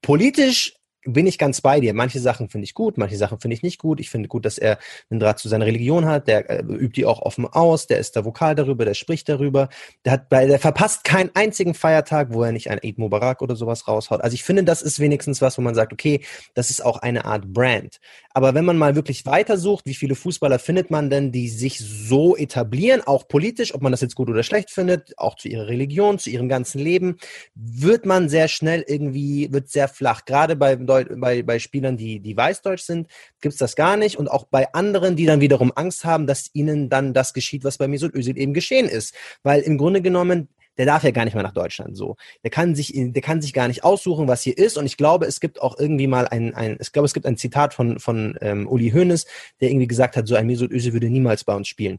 Politisch 0.00 0.77
bin 1.04 1.26
ich 1.26 1.38
ganz 1.38 1.60
bei 1.60 1.80
dir. 1.80 1.94
Manche 1.94 2.20
Sachen 2.20 2.48
finde 2.48 2.64
ich 2.64 2.74
gut, 2.74 2.98
manche 2.98 3.16
Sachen 3.16 3.40
finde 3.40 3.54
ich 3.54 3.62
nicht 3.62 3.78
gut. 3.78 4.00
Ich 4.00 4.10
finde 4.10 4.28
gut, 4.28 4.44
dass 4.44 4.58
er 4.58 4.78
einen 5.10 5.20
Draht 5.20 5.38
zu 5.38 5.48
seiner 5.48 5.66
Religion 5.66 6.06
hat. 6.06 6.28
Der 6.28 6.50
äh, 6.50 6.62
übt 6.62 6.94
die 6.96 7.06
auch 7.06 7.22
offen 7.22 7.46
aus. 7.46 7.86
Der 7.86 7.98
ist 7.98 8.16
da 8.16 8.24
vokal 8.24 8.54
darüber, 8.54 8.84
der 8.84 8.94
spricht 8.94 9.28
darüber. 9.28 9.68
Der 10.04 10.12
hat 10.12 10.32
der 10.32 10.58
verpasst 10.58 11.04
keinen 11.04 11.30
einzigen 11.34 11.74
Feiertag, 11.74 12.32
wo 12.32 12.42
er 12.42 12.52
nicht 12.52 12.70
ein 12.70 12.80
Eid 12.82 12.98
Mubarak 12.98 13.42
oder 13.42 13.56
sowas 13.56 13.86
raushaut. 13.88 14.20
Also 14.20 14.34
ich 14.34 14.44
finde, 14.44 14.64
das 14.64 14.82
ist 14.82 15.00
wenigstens 15.00 15.40
was, 15.40 15.56
wo 15.58 15.62
man 15.62 15.74
sagt, 15.74 15.92
okay, 15.92 16.20
das 16.54 16.70
ist 16.70 16.84
auch 16.84 16.98
eine 16.98 17.24
Art 17.24 17.52
Brand. 17.52 18.00
Aber 18.38 18.54
wenn 18.54 18.64
man 18.64 18.78
mal 18.78 18.94
wirklich 18.94 19.26
weitersucht, 19.26 19.86
wie 19.86 19.94
viele 19.94 20.14
Fußballer 20.14 20.58
findet 20.58 20.90
man 20.90 21.10
denn, 21.10 21.32
die 21.32 21.48
sich 21.48 21.78
so 21.78 22.36
etablieren, 22.36 23.02
auch 23.06 23.26
politisch, 23.26 23.74
ob 23.74 23.82
man 23.82 23.92
das 23.92 24.00
jetzt 24.00 24.14
gut 24.14 24.28
oder 24.28 24.42
schlecht 24.42 24.70
findet, 24.70 25.18
auch 25.18 25.36
zu 25.36 25.48
ihrer 25.48 25.66
Religion, 25.66 26.18
zu 26.18 26.30
ihrem 26.30 26.48
ganzen 26.48 26.78
Leben, 26.78 27.16
wird 27.54 28.06
man 28.06 28.28
sehr 28.28 28.48
schnell 28.48 28.84
irgendwie, 28.86 29.52
wird 29.52 29.70
sehr 29.70 29.88
flach. 29.88 30.24
Gerade 30.24 30.56
bei, 30.56 30.76
bei, 30.88 31.42
bei 31.42 31.58
Spielern, 31.58 31.96
die, 31.96 32.20
die 32.20 32.36
weißdeutsch 32.36 32.82
sind, 32.82 33.08
gibt 33.40 33.52
es 33.52 33.58
das 33.58 33.76
gar 33.76 33.96
nicht. 33.96 34.18
Und 34.18 34.28
auch 34.28 34.44
bei 34.44 34.72
anderen, 34.72 35.14
die 35.16 35.26
dann 35.26 35.40
wiederum 35.40 35.72
Angst 35.74 36.04
haben, 36.04 36.26
dass 36.26 36.50
ihnen 36.52 36.88
dann 36.88 37.14
das 37.14 37.32
geschieht, 37.32 37.64
was 37.64 37.78
bei 37.78 37.86
Mesut 37.86 38.14
Özil 38.14 38.36
eben 38.36 38.54
geschehen 38.54 38.88
ist. 38.88 39.14
Weil 39.42 39.60
im 39.60 39.78
Grunde 39.78 40.02
genommen 40.02 40.48
der 40.78 40.86
darf 40.86 41.02
ja 41.02 41.10
gar 41.10 41.24
nicht 41.24 41.34
mehr 41.34 41.42
nach 41.42 41.52
Deutschland 41.52 41.96
so. 41.96 42.16
Der 42.44 42.50
kann 42.50 42.74
sich, 42.74 42.92
der 42.94 43.20
kann 43.20 43.42
sich 43.42 43.52
gar 43.52 43.68
nicht 43.68 43.84
aussuchen, 43.84 44.28
was 44.28 44.42
hier 44.42 44.56
ist. 44.56 44.78
Und 44.78 44.86
ich 44.86 44.96
glaube, 44.96 45.26
es 45.26 45.40
gibt 45.40 45.60
auch 45.60 45.76
irgendwie 45.76 46.06
mal 46.06 46.28
ein, 46.28 46.54
ein 46.54 46.78
ich 46.80 46.92
glaube, 46.92 47.06
es 47.06 47.14
gibt 47.14 47.26
ein 47.26 47.36
Zitat 47.36 47.74
von, 47.74 47.98
von 47.98 48.38
ähm, 48.40 48.68
Uli 48.68 48.90
Hoeneß, 48.90 49.26
der 49.60 49.70
irgendwie 49.70 49.88
gesagt 49.88 50.16
hat, 50.16 50.28
so 50.28 50.36
ein 50.36 50.46
Mesut 50.46 50.70
Özil 50.70 50.92
würde 50.92 51.10
niemals 51.10 51.42
bei 51.42 51.54
uns 51.54 51.66
spielen. 51.66 51.98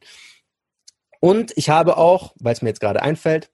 Und 1.20 1.52
ich 1.58 1.70
habe 1.70 1.98
auch, 1.98 2.34
weil 2.40 2.54
es 2.54 2.62
mir 2.62 2.70
jetzt 2.70 2.80
gerade 2.80 3.02
einfällt, 3.02 3.52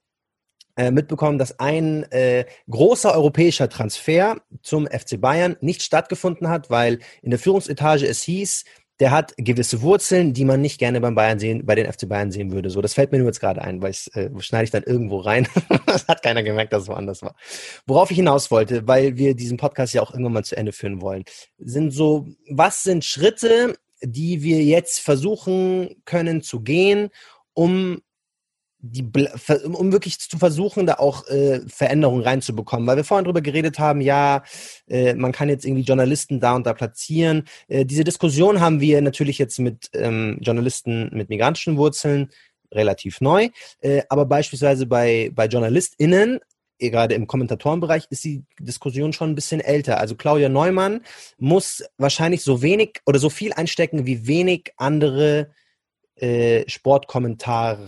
äh, 0.76 0.92
mitbekommen, 0.92 1.38
dass 1.38 1.60
ein 1.60 2.04
äh, 2.12 2.46
großer 2.70 3.14
europäischer 3.14 3.70
Transfer 3.70 4.38
zum 4.62 4.88
FC 4.88 5.20
Bayern 5.20 5.56
nicht 5.62 5.82
stattgefunden 5.82 6.50
hat, 6.50 6.70
weil 6.70 7.00
in 7.22 7.30
der 7.30 7.40
Führungsetage 7.40 8.06
es 8.06 8.22
hieß, 8.24 8.66
der 9.00 9.12
hat 9.12 9.34
gewisse 9.38 9.82
Wurzeln, 9.82 10.34
die 10.34 10.46
man 10.46 10.62
nicht 10.62 10.80
gerne 10.80 11.02
beim 11.02 11.16
Bayern 11.16 11.40
sehen, 11.40 11.66
bei 11.66 11.76
den 11.76 11.92
FC 11.92 12.08
Bayern 12.08 12.32
sehen 12.32 12.52
würde. 12.52 12.70
So, 12.70 12.82
das 12.82 12.94
fällt 12.94 13.12
mir 13.12 13.18
nur 13.18 13.28
jetzt 13.28 13.42
gerade 13.42 13.62
ein, 13.62 13.82
weil 13.82 13.92
ich 13.92 14.10
äh, 14.16 14.30
schneide 14.40 14.66
ich 14.66 14.72
dann 14.72 14.84
irgendwo 14.84 15.20
rein. 15.20 15.48
das 15.86 16.08
hat 16.08 16.24
keiner 16.24 16.44
gemerkt, 16.44 16.72
dass 16.72 16.84
es 16.84 16.88
woanders 16.88 17.22
war. 17.22 17.36
Worauf 17.86 18.10
ich 18.12 18.18
hinaus 18.18 18.52
wollte, 18.52 18.88
weil 18.88 19.18
wir 19.18 19.36
diesen 19.36 19.58
Podcast 19.58 19.94
ja 19.94 20.02
auch 20.02 20.12
irgendwann 20.12 20.34
mal 20.34 20.46
zu 20.46 20.56
Ende 20.56 20.72
führen 20.72 21.02
wollen, 21.02 21.26
sind 21.58 21.92
so, 21.92 22.28
was 22.50 22.84
sind 22.84 23.04
Schritte, 23.04 23.78
die 24.02 24.44
wir 24.44 24.64
jetzt 24.64 25.00
versuchen 25.00 26.02
können 26.06 26.42
zu 26.42 26.62
gehen, 26.62 27.10
um 27.54 28.02
die, 28.92 29.04
um 29.64 29.92
wirklich 29.92 30.20
zu 30.20 30.38
versuchen, 30.38 30.86
da 30.86 30.96
auch 30.96 31.28
äh, 31.28 31.62
Veränderungen 31.68 32.22
reinzubekommen. 32.22 32.88
Weil 32.88 32.98
wir 32.98 33.04
vorhin 33.04 33.26
drüber 33.26 33.42
geredet 33.42 33.80
haben, 33.80 34.02
ja, 34.02 34.44
äh, 34.88 35.16
man 35.16 35.32
kann 35.32 35.50
jetzt 35.50 35.66
irgendwie 35.66 35.84
Journalisten 35.84 36.40
da 36.40 36.56
und 36.56 36.66
da 36.66 36.74
platzieren. 36.74 37.46
Äh, 37.68 37.86
diese 37.86 38.04
Diskussion 38.04 38.62
haben 38.62 38.82
wir 38.82 39.02
natürlich 39.02 39.38
jetzt 39.40 39.60
mit 39.60 39.90
ähm, 39.94 40.38
Journalisten 40.42 41.10
mit 41.14 41.30
migrantischen 41.30 41.78
Wurzeln 41.78 42.30
relativ 42.72 43.22
neu. 43.22 43.50
Äh, 43.82 44.04
aber 44.10 44.26
beispielsweise 44.26 44.86
bei, 44.86 45.32
bei 45.34 45.48
JournalistInnen 45.48 46.40
eh, 46.80 46.90
gerade 46.90 47.16
im 47.16 47.26
Kommentatorenbereich 47.26 48.06
ist 48.10 48.24
die 48.24 48.44
Diskussion 48.60 49.14
schon 49.14 49.32
ein 49.32 49.36
bisschen 49.36 49.62
älter. 49.62 50.00
Also 50.00 50.16
Claudia 50.16 50.50
Neumann 50.50 51.02
muss 51.38 51.84
wahrscheinlich 51.98 52.44
so 52.44 52.62
wenig 52.62 53.02
oder 53.06 53.20
so 53.20 53.30
viel 53.30 53.54
einstecken 53.54 54.06
wie 54.06 54.28
wenig 54.28 54.74
andere 54.78 55.50
äh, 56.16 56.64
Sportkommentar, 56.70 57.80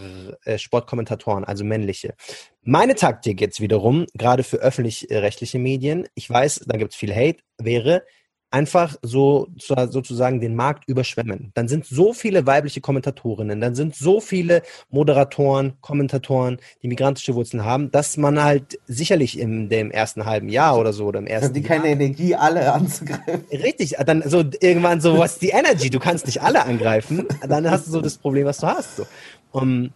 äh, 0.44 0.58
Sportkommentatoren, 0.58 1.44
also 1.44 1.64
männliche. 1.64 2.16
Meine 2.64 2.96
Taktik 2.96 3.40
jetzt 3.40 3.62
wiederum, 3.62 4.06
gerade 4.14 4.44
für 4.44 4.58
öffentlich-rechtliche 4.58 5.60
Medien, 5.60 6.08
ich 6.16 6.30
weiß, 6.30 6.66
da 6.68 6.78
gibt 6.78 6.94
es 6.94 7.00
viel 7.00 7.16
Hate, 7.16 7.40
wäre, 7.58 8.04
einfach 8.50 8.96
so 9.02 9.48
sozusagen 9.58 10.40
den 10.40 10.56
Markt 10.56 10.88
überschwemmen. 10.88 11.52
Dann 11.54 11.68
sind 11.68 11.86
so 11.86 12.14
viele 12.14 12.46
weibliche 12.46 12.82
Kommentatorinnen, 12.82 13.60
dann 13.60 13.76
sind 13.76 13.96
so 13.96 14.22
viele 14.22 14.62
Moderatoren, 14.90 15.74
Kommentatoren, 15.82 16.58
die 16.82 16.88
migrantische 16.88 17.36
Wurzeln 17.36 17.66
haben, 17.66 17.92
dass 17.92 18.18
man 18.18 18.42
halt 18.42 18.80
sicherlich 18.88 19.38
im 19.40 19.70
dem 19.70 19.92
ersten 19.92 20.26
halben 20.26 20.50
Jahr 20.50 20.78
oder 20.78 20.94
so 20.94 21.06
oder 21.06 21.20
im 21.20 21.28
ersten 21.28 21.48
Haben 21.48 21.54
die 21.54 21.62
keine 21.62 21.88
Energie, 21.90 22.36
alle 22.36 22.72
anzugreifen. 22.72 23.44
Richtig, 23.52 23.96
dann 24.06 24.24
so 24.26 24.44
irgendwann 24.62 25.02
so, 25.02 25.18
was 25.18 25.40
die 25.40 25.50
Energy, 25.50 25.90
du 25.90 26.00
kannst 26.00 26.26
nicht 26.26 26.42
alle 26.42 26.64
angreifen, 26.64 27.28
dann 27.48 27.70
hast 27.70 27.88
du 27.88 27.92
so 27.92 28.02
das 28.02 28.18
Problem, 28.18 28.46
was 28.46 28.60
du 28.60 28.68
hast. 28.68 28.98
So. 28.98 29.06
Um, 29.52 29.92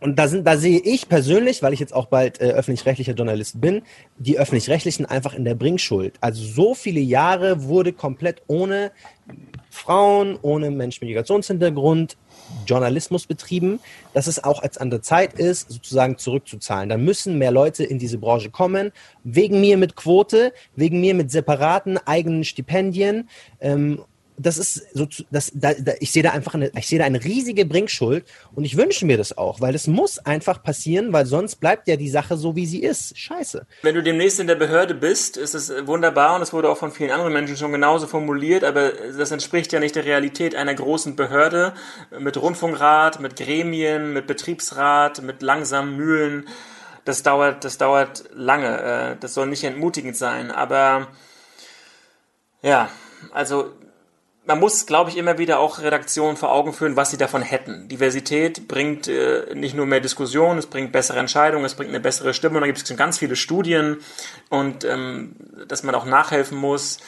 und 0.00 0.18
da, 0.18 0.28
sind, 0.28 0.46
da 0.46 0.56
sehe 0.56 0.80
ich 0.80 1.08
persönlich, 1.08 1.62
weil 1.62 1.72
ich 1.72 1.80
jetzt 1.80 1.94
auch 1.94 2.06
bald 2.06 2.40
äh, 2.40 2.50
öffentlich-rechtlicher 2.50 3.14
Journalist 3.14 3.60
bin, 3.60 3.82
die 4.18 4.38
öffentlich-rechtlichen 4.38 5.06
einfach 5.06 5.34
in 5.34 5.44
der 5.44 5.54
Bringschuld. 5.54 6.14
Also 6.20 6.42
so 6.44 6.74
viele 6.74 7.00
Jahre 7.00 7.64
wurde 7.64 7.92
komplett 7.92 8.42
ohne 8.46 8.92
Frauen, 9.70 10.38
ohne 10.42 10.70
Menschen 10.70 11.04
mit 11.04 11.10
Migrationshintergrund 11.10 12.16
Journalismus 12.66 13.26
betrieben, 13.26 13.80
dass 14.14 14.26
es 14.26 14.42
auch 14.42 14.62
als 14.62 14.78
an 14.78 14.90
der 14.90 15.02
Zeit 15.02 15.34
ist, 15.34 15.70
sozusagen 15.70 16.16
zurückzuzahlen. 16.16 16.88
Da 16.88 16.96
müssen 16.96 17.38
mehr 17.38 17.50
Leute 17.50 17.84
in 17.84 17.98
diese 17.98 18.18
Branche 18.18 18.50
kommen, 18.50 18.92
wegen 19.24 19.60
mir 19.60 19.76
mit 19.76 19.96
Quote, 19.96 20.52
wegen 20.76 21.00
mir 21.00 21.14
mit 21.14 21.30
separaten 21.30 21.98
eigenen 21.98 22.44
Stipendien. 22.44 23.28
Ähm, 23.60 24.02
das 24.38 24.58
ist 24.58 24.86
so, 24.94 25.06
das, 25.30 25.50
da, 25.54 25.74
da, 25.74 25.92
ich 26.00 26.12
sehe 26.12 26.22
da 26.22 26.30
einfach 26.30 26.54
eine, 26.54 26.70
ich 26.74 26.86
sehe 26.86 26.98
da 26.98 27.04
eine 27.04 27.22
riesige 27.22 27.66
Bringschuld 27.66 28.24
und 28.54 28.64
ich 28.64 28.76
wünsche 28.76 29.04
mir 29.04 29.16
das 29.16 29.36
auch, 29.36 29.60
weil 29.60 29.74
es 29.74 29.86
muss 29.86 30.18
einfach 30.18 30.62
passieren, 30.62 31.12
weil 31.12 31.26
sonst 31.26 31.56
bleibt 31.56 31.88
ja 31.88 31.96
die 31.96 32.08
Sache 32.08 32.36
so, 32.36 32.54
wie 32.56 32.66
sie 32.66 32.82
ist. 32.82 33.18
Scheiße. 33.18 33.66
Wenn 33.82 33.94
du 33.94 34.02
demnächst 34.02 34.40
in 34.40 34.46
der 34.46 34.54
Behörde 34.54 34.94
bist, 34.94 35.36
ist 35.36 35.54
es 35.54 35.72
wunderbar 35.86 36.36
und 36.36 36.42
es 36.42 36.52
wurde 36.52 36.70
auch 36.70 36.78
von 36.78 36.92
vielen 36.92 37.10
anderen 37.10 37.32
Menschen 37.32 37.56
schon 37.56 37.72
genauso 37.72 38.06
formuliert, 38.06 38.64
aber 38.64 38.92
das 39.16 39.30
entspricht 39.30 39.72
ja 39.72 39.80
nicht 39.80 39.96
der 39.96 40.04
Realität 40.04 40.54
einer 40.54 40.74
großen 40.74 41.16
Behörde 41.16 41.74
mit 42.18 42.36
Rundfunkrat, 42.36 43.20
mit 43.20 43.36
Gremien, 43.36 44.12
mit 44.12 44.26
Betriebsrat, 44.26 45.22
mit 45.22 45.42
langsamen 45.42 45.96
Mühlen. 45.96 46.48
Das 47.04 47.22
dauert, 47.22 47.64
das 47.64 47.78
dauert 47.78 48.24
lange. 48.34 49.12
Äh, 49.12 49.16
das 49.18 49.34
soll 49.34 49.46
nicht 49.46 49.64
entmutigend 49.64 50.16
sein, 50.16 50.50
aber 50.50 51.08
ja, 52.62 52.90
also 53.32 53.72
man 54.48 54.60
muss, 54.60 54.86
glaube 54.86 55.10
ich, 55.10 55.18
immer 55.18 55.36
wieder 55.36 55.58
auch 55.58 55.78
Redaktionen 55.78 56.38
vor 56.38 56.50
Augen 56.50 56.72
führen, 56.72 56.96
was 56.96 57.10
sie 57.10 57.18
davon 57.18 57.42
hätten. 57.42 57.86
Diversität 57.86 58.66
bringt 58.66 59.06
äh, 59.06 59.54
nicht 59.54 59.74
nur 59.74 59.84
mehr 59.84 60.00
Diskussion, 60.00 60.56
es 60.56 60.64
bringt 60.64 60.90
bessere 60.90 61.18
Entscheidungen, 61.18 61.66
es 61.66 61.74
bringt 61.74 61.90
eine 61.90 62.00
bessere 62.00 62.32
Stimme. 62.32 62.56
Und 62.56 62.62
da 62.62 62.66
gibt 62.66 62.78
es 62.78 62.96
ganz 62.96 63.18
viele 63.18 63.36
Studien 63.36 63.98
und 64.48 64.84
ähm, 64.84 65.36
dass 65.68 65.82
man 65.82 65.94
auch 65.94 66.06
nachhelfen 66.06 66.56
muss. 66.56 66.98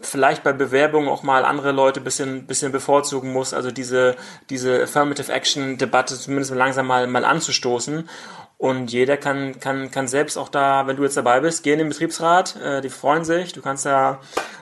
Vielleicht 0.00 0.42
bei 0.42 0.52
Bewerbungen 0.52 1.08
auch 1.08 1.22
mal 1.22 1.44
andere 1.44 1.72
Leute 1.72 2.00
bisschen, 2.00 2.46
bisschen 2.46 2.72
bevorzugen 2.72 3.32
muss. 3.32 3.54
Also 3.54 3.70
diese, 3.70 4.16
diese 4.50 4.82
Affirmative 4.82 5.32
Action 5.32 5.78
Debatte 5.78 6.14
zumindest 6.16 6.54
langsam 6.54 6.86
mal, 6.86 7.06
mal 7.06 7.24
anzustoßen. 7.24 8.08
Und 8.56 8.92
jeder 8.92 9.16
kann, 9.16 9.58
kann, 9.60 9.90
kann 9.90 10.08
selbst 10.08 10.38
auch 10.38 10.48
da, 10.48 10.86
wenn 10.86 10.96
du 10.96 11.02
jetzt 11.02 11.16
dabei 11.16 11.40
bist, 11.40 11.64
gehen 11.64 11.74
in 11.74 11.78
den 11.80 11.88
Betriebsrat, 11.88 12.56
äh, 12.56 12.80
die 12.80 12.88
freuen 12.88 13.24
sich, 13.24 13.52
du 13.52 13.60
kannst 13.60 13.84
da 13.84 14.20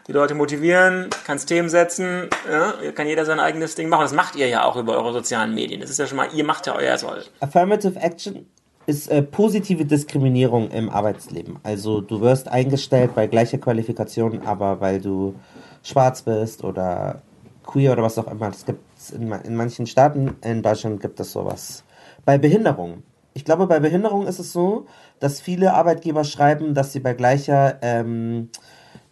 die 0.09 0.13
Leute 0.13 0.35
motivieren, 0.35 1.09
kannst 1.25 1.49
Themen 1.49 1.69
setzen, 1.69 2.29
ja, 2.51 2.73
kann 2.93 3.07
jeder 3.07 3.25
sein 3.25 3.39
eigenes 3.39 3.75
Ding 3.75 3.89
machen. 3.89 4.03
Das 4.03 4.13
macht 4.13 4.35
ihr 4.35 4.49
ja 4.49 4.65
auch 4.65 4.77
über 4.77 4.97
eure 4.97 5.13
sozialen 5.13 5.55
Medien. 5.55 5.81
Das 5.81 5.91
ist 5.91 5.99
ja 5.99 6.07
schon 6.07 6.17
mal, 6.17 6.29
ihr 6.35 6.43
macht 6.43 6.67
ja 6.67 6.75
euer 6.75 6.99
Soll. 6.99 7.23
Affirmative 7.41 8.01
Action 8.01 8.49
ist 8.87 9.09
äh, 9.09 9.23
positive 9.23 9.85
Diskriminierung 9.85 10.71
im 10.71 10.91
Arbeitsleben. 10.91 11.59
Also 11.63 12.01
du 12.01 12.21
wirst 12.21 12.49
eingestellt 12.49 13.15
bei 13.15 13.27
gleicher 13.27 13.59
Qualifikation, 13.59 14.43
aber 14.43 14.81
weil 14.81 15.01
du 15.01 15.35
schwarz 15.83 16.23
bist 16.23 16.65
oder 16.65 17.23
queer 17.65 17.93
oder 17.93 18.03
was 18.03 18.19
auch 18.19 18.31
immer. 18.31 18.49
Das 18.49 18.67
gibt 18.67 18.81
in, 19.13 19.31
in 19.33 19.57
manchen 19.57 19.87
Staaten. 19.87 20.37
In 20.43 20.63
Deutschland 20.63 21.01
gibt 21.01 21.21
es 21.21 21.33
sowas. 21.33 21.85
Bei 22.25 22.39
Behinderungen 22.39 23.03
ich 23.35 23.45
glaube, 23.45 23.67
bei 23.67 23.81
Behinderung 23.81 24.27
ist 24.27 24.39
es 24.39 24.53
so, 24.53 24.87
dass 25.21 25.41
viele 25.41 25.75
Arbeitgeber 25.75 26.25
schreiben, 26.25 26.75
dass 26.75 26.93
sie 26.93 27.01
bei 27.01 27.15
gleicher, 27.15 27.79
ähm, 27.83 28.51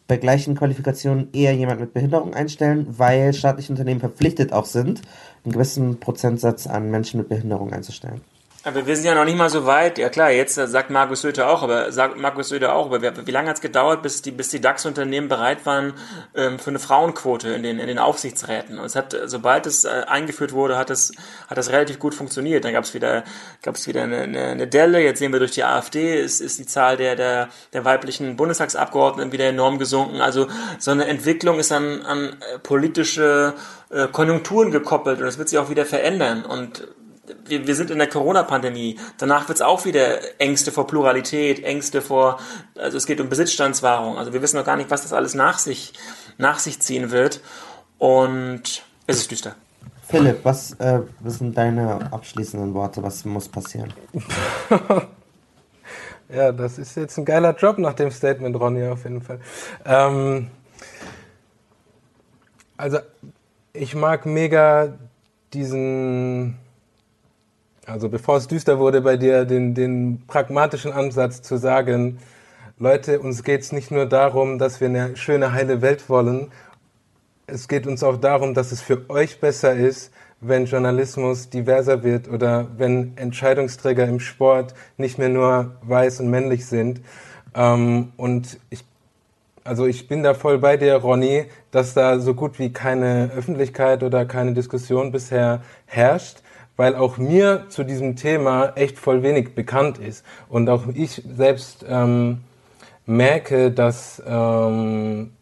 bei 0.07 0.17
gleichen 0.17 0.55
Qualifikationen 0.55 1.29
eher 1.33 1.55
jemand 1.55 1.81
mit 1.81 1.95
Behinderung 1.95 2.35
einstellen, 2.35 2.87
weil 2.91 3.33
staatliche 3.33 3.73
Unternehmen 3.73 4.01
verpflichtet 4.01 4.53
auch 4.53 4.67
sind, 4.67 5.03
einen 5.45 5.53
gewissen 5.53 6.01
Prozentsatz 6.01 6.67
an 6.67 6.91
Menschen 6.91 7.19
mit 7.19 7.29
Behinderung 7.29 7.73
einzustellen. 7.73 8.21
Aber 8.63 8.87
wir 8.87 8.95
sind 8.95 9.07
ja 9.07 9.15
noch 9.15 9.25
nicht 9.25 9.39
mal 9.39 9.49
so 9.49 9.65
weit. 9.65 9.97
Ja 9.97 10.11
klar, 10.11 10.31
jetzt 10.31 10.55
sagt 10.55 10.91
Markus 10.91 11.23
Söder 11.23 11.49
auch, 11.49 11.63
aber 11.63 11.93
sagt 11.93 12.19
Markus 12.19 12.51
Söder 12.51 12.75
auch, 12.75 12.87
aber 12.87 13.27
wie, 13.27 13.31
lange 13.31 13.49
hat 13.49 13.57
es 13.57 13.63
gedauert, 13.63 14.03
bis 14.03 14.21
die, 14.21 14.33
bis 14.33 14.51
die 14.51 14.61
DAX-Unternehmen 14.61 15.29
bereit 15.29 15.65
waren 15.65 15.95
ähm, 16.35 16.59
für 16.59 16.69
eine 16.69 16.79
Frauenquote 16.79 17.49
in 17.49 17.63
den, 17.63 17.79
in 17.79 17.87
den 17.87 17.99
Aufsichtsräten? 17.99 18.79
Und 18.79 18.85
es 18.85 18.97
hat, 18.97 19.17
sobald 19.25 19.65
es 19.65 19.87
äh, 19.87 20.03
eingeführt 20.07 20.53
wurde, 20.53 20.77
hat 20.77 20.91
es, 20.91 21.11
hat 21.49 21.57
es 21.57 21.71
relativ 21.71 21.99
gut 21.99 22.15
funktioniert. 22.15 22.67
Dann 22.67 22.75
gab 22.75 22.85
es 22.85 22.93
wieder, 22.93 23.25
gab 23.63 23.77
es 23.77 23.87
wieder 23.87 24.03
eine, 24.03 24.19
eine, 24.23 24.45
eine 24.49 24.67
Delle. 24.67 25.01
Jetzt 25.01 25.21
sehen 25.21 25.33
wir 25.33 25.39
durch 25.39 25.53
die 25.53 25.65
AfD 25.65 26.21
ist, 26.21 26.41
ist 26.41 26.59
die 26.59 26.67
Zahl 26.67 26.99
der, 26.99 27.17
der, 27.17 27.49
der 27.73 27.87
weiblichen 27.87 28.37
Bundestagsabgeordneten 28.37 29.33
wieder 29.33 29.49
enorm 29.49 29.79
gesunken. 29.79 30.21
Also 30.21 30.49
so 30.79 30.91
eine 30.91 31.07
Entwicklung 31.07 31.59
ist 31.61 31.73
an, 31.73 32.03
an 32.03 32.37
äh, 32.41 32.59
politische 32.59 33.55
äh, 33.89 34.07
Konjunkturen 34.09 34.71
gekoppelt 34.71 35.19
und 35.19 35.25
das 35.25 35.39
wird 35.39 35.49
sich 35.49 35.59
auch 35.59 35.71
wieder 35.71 35.87
verändern. 35.87 36.45
Und 36.45 36.87
wir, 37.45 37.67
wir 37.67 37.75
sind 37.75 37.91
in 37.91 37.99
der 37.99 38.09
Corona-Pandemie. 38.09 38.99
Danach 39.19 39.49
wird 39.49 39.59
es 39.59 39.63
auch 39.63 39.85
wieder 39.85 40.41
Ängste 40.41 40.73
vor 40.73 40.87
Pluralität, 40.87 41.65
Ängste 41.65 42.03
vor, 42.03 42.39
also 42.77 42.97
es 42.97 43.07
geht 43.07 43.21
um 43.21 43.29
Besitzstandswahrung. 43.29 44.19
Also 44.19 44.33
wir 44.33 44.43
wissen 44.43 44.57
noch 44.57 44.65
gar 44.65 44.77
nicht, 44.77 44.91
was 44.91 45.03
das 45.03 45.13
alles 45.13 45.35
nach 45.35 45.59
sich, 45.59 45.93
nach 46.39 46.59
sich 46.59 46.81
ziehen 46.81 47.11
wird. 47.11 47.41
Und 47.99 48.83
es 49.07 49.19
ist 49.19 49.31
düster. 49.31 49.55
Philipp, 50.11 50.45
was, 50.45 50.73
äh, 50.81 51.01
was 51.21 51.39
sind 51.39 51.57
deine 51.57 52.13
abschließenden 52.13 52.75
Worte? 52.75 53.03
Was 53.03 53.25
muss 53.25 53.49
passieren? 53.49 53.93
ja, 56.29 56.51
das 56.51 56.79
ist 56.79 56.97
jetzt 56.97 57.17
ein 57.17 57.25
geiler 57.25 57.55
Job 57.55 57.79
nach 57.79 57.95
dem 57.95 58.11
Statement, 58.11 58.59
Ronny, 58.59 58.89
auf 58.89 59.05
jeden 59.05 59.23
Fall. 59.23 59.41
Ähm, 59.85 60.51
also, 62.77 62.99
ich 63.73 63.95
mag 63.95 64.27
mega 64.27 64.95
diesen 65.53 66.57
also 67.87 68.09
bevor 68.09 68.37
es 68.37 68.49
düster 68.49 68.79
wurde 68.79 69.01
bei 69.01 69.17
dir, 69.17 69.45
den, 69.45 69.75
den 69.75 70.23
pragmatischen 70.27 70.93
Ansatz 70.93 71.43
zu 71.43 71.57
sagen, 71.57 72.19
Leute, 72.79 73.21
uns 73.21 73.45
geht 73.45 73.61
es 73.61 73.73
nicht 73.73 73.91
nur 73.91 74.07
darum, 74.07 74.59
dass 74.59 74.81
wir 74.81 74.89
eine 74.89 75.17
schöne, 75.17 75.53
heile 75.53 75.83
Welt 75.83 76.09
wollen, 76.09 76.51
es 77.47 77.69
geht 77.69 77.87
uns 77.87 78.03
auch 78.03 78.17
darum, 78.17 78.55
dass 78.55 78.73
es 78.73 78.81
für 78.81 79.11
euch 79.11 79.41
besser 79.41 79.75
ist, 79.75 80.13
wenn 80.41 80.65
Journalismus 80.65 81.51
diverser 81.51 82.03
wird 82.03 82.29
oder 82.29 82.69
wenn 82.79 83.17
Entscheidungsträger 83.17 84.07
im 84.07 84.21
Sport 84.21 84.75
nicht 84.97 85.19
mehr 85.19 85.29
nur 85.29 85.77
weiß 85.83 86.21
und 86.21 86.31
männlich 86.31 86.67
sind. 86.67 87.01
Ähm, 87.55 88.13
und 88.17 88.59
ich, 88.71 88.85
also 89.65 89.87
ich 89.87 90.09
bin 90.09 90.23
da 90.23 90.35
voll 90.35 90.59
bei 90.59 90.77
dir, 90.77 90.95
Ronny, 90.97 91.47
dass 91.71 91.93
da 91.93 92.19
so 92.21 92.35
gut 92.35 92.59
wie 92.59 92.73
keine 92.73 93.31
Öffentlichkeit 93.37 94.03
oder 94.03 94.25
keine 94.25 94.55
Diskussion 94.55 95.13
bisher 95.13 95.61
herrscht 95.87 96.40
weil 96.81 96.97
auch 96.97 97.19
mir 97.19 97.67
zu 97.69 97.85
diesem 97.85 98.17
Thema 98.17 98.73
echt 98.75 98.99
voll 98.99 99.23
wenig 99.23 99.55
bekannt 99.55 99.99
ist. 99.99 100.25
Und 100.49 100.71
auch 100.71 100.85
ich 100.95 101.23
selbst 101.37 101.85
ähm, 101.87 102.39
merke, 103.05 103.71
dass 103.71 104.23
ähm, 104.27 105.33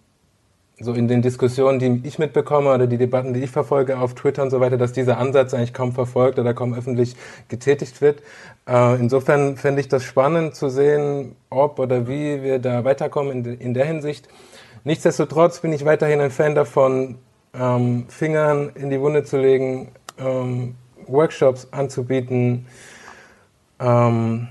so 0.80 0.94
in 0.94 1.06
den 1.06 1.22
Diskussionen, 1.22 1.78
die 1.78 2.00
ich 2.02 2.18
mitbekomme 2.18 2.74
oder 2.74 2.88
die 2.88 2.98
Debatten, 2.98 3.34
die 3.34 3.44
ich 3.44 3.50
verfolge 3.50 4.00
auf 4.00 4.16
Twitter 4.16 4.42
und 4.42 4.50
so 4.50 4.58
weiter, 4.58 4.76
dass 4.76 4.92
dieser 4.92 5.18
Ansatz 5.18 5.54
eigentlich 5.54 5.72
kaum 5.72 5.92
verfolgt 5.92 6.40
oder 6.40 6.54
kaum 6.54 6.74
öffentlich 6.74 7.14
getätigt 7.46 8.00
wird. 8.00 8.20
Äh, 8.68 8.96
insofern 8.96 9.56
fände 9.56 9.80
ich 9.80 9.86
das 9.86 10.02
spannend 10.02 10.56
zu 10.56 10.68
sehen, 10.68 11.36
ob 11.50 11.78
oder 11.78 12.08
wie 12.08 12.42
wir 12.42 12.58
da 12.58 12.82
weiterkommen 12.82 13.44
in, 13.44 13.60
in 13.60 13.74
der 13.74 13.84
Hinsicht. 13.84 14.26
Nichtsdestotrotz 14.82 15.60
bin 15.60 15.72
ich 15.72 15.84
weiterhin 15.84 16.20
ein 16.20 16.32
Fan 16.32 16.56
davon, 16.56 17.18
ähm, 17.54 18.06
Fingern 18.08 18.72
in 18.74 18.90
die 18.90 19.00
Wunde 19.00 19.22
zu 19.22 19.38
legen, 19.38 19.92
ähm, 20.18 20.74
Workshops 21.08 21.68
anzubieten, 21.70 22.66
ähm, 23.80 24.48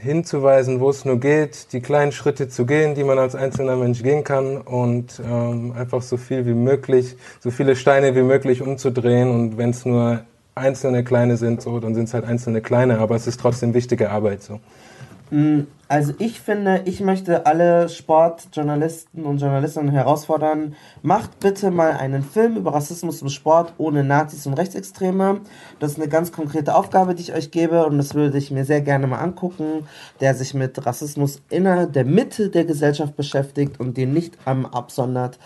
hinzuweisen, 0.00 0.80
wo 0.80 0.90
es 0.90 1.04
nur 1.04 1.18
geht, 1.18 1.72
die 1.72 1.80
kleinen 1.80 2.12
Schritte 2.12 2.48
zu 2.48 2.66
gehen, 2.66 2.94
die 2.94 3.04
man 3.04 3.18
als 3.18 3.34
einzelner 3.34 3.76
Mensch 3.76 4.02
gehen 4.02 4.24
kann 4.24 4.58
und 4.58 5.20
ähm, 5.24 5.72
einfach 5.76 6.02
so 6.02 6.16
viel 6.16 6.46
wie 6.46 6.54
möglich, 6.54 7.16
so 7.40 7.50
viele 7.50 7.76
Steine 7.76 8.14
wie 8.14 8.22
möglich 8.22 8.62
umzudrehen 8.62 9.30
und 9.30 9.58
wenn 9.58 9.70
es 9.70 9.84
nur 9.84 10.20
einzelne 10.54 11.04
kleine 11.04 11.36
sind, 11.36 11.62
so, 11.62 11.80
dann 11.80 11.94
sind 11.94 12.04
es 12.04 12.14
halt 12.14 12.24
einzelne 12.24 12.60
kleine, 12.60 12.98
aber 12.98 13.16
es 13.16 13.26
ist 13.26 13.40
trotzdem 13.40 13.74
wichtige 13.74 14.10
Arbeit 14.10 14.42
so. 14.42 14.60
Mm, 15.30 15.62
also 15.88 16.12
ich 16.18 16.40
finde, 16.40 16.82
ich 16.84 17.00
möchte 17.00 17.46
alle 17.46 17.88
Sportjournalisten 17.88 19.24
und 19.24 19.40
Journalistinnen 19.40 19.90
herausfordern, 19.90 20.76
macht 21.00 21.40
bitte 21.40 21.70
mal 21.70 21.92
einen 21.92 22.22
Film 22.22 22.56
über 22.56 22.74
Rassismus 22.74 23.22
im 23.22 23.30
Sport 23.30 23.72
ohne 23.78 24.04
Nazis 24.04 24.46
und 24.46 24.54
Rechtsextreme. 24.54 25.40
Das 25.78 25.92
ist 25.92 25.96
eine 25.98 26.08
ganz 26.08 26.30
konkrete 26.30 26.74
Aufgabe, 26.74 27.14
die 27.14 27.22
ich 27.22 27.32
euch 27.32 27.50
gebe 27.50 27.86
und 27.86 27.96
das 27.96 28.14
würde 28.14 28.36
ich 28.36 28.50
mir 28.50 28.66
sehr 28.66 28.82
gerne 28.82 29.06
mal 29.06 29.20
angucken, 29.20 29.86
der 30.20 30.34
sich 30.34 30.52
mit 30.52 30.84
Rassismus 30.84 31.40
innerhalb 31.48 31.94
der 31.94 32.04
Mitte 32.04 32.50
der 32.50 32.66
Gesellschaft 32.66 33.16
beschäftigt 33.16 33.80
und 33.80 33.96
den 33.96 34.12
nicht 34.12 34.36
ähm, 34.46 34.66
absondert. 34.66 35.38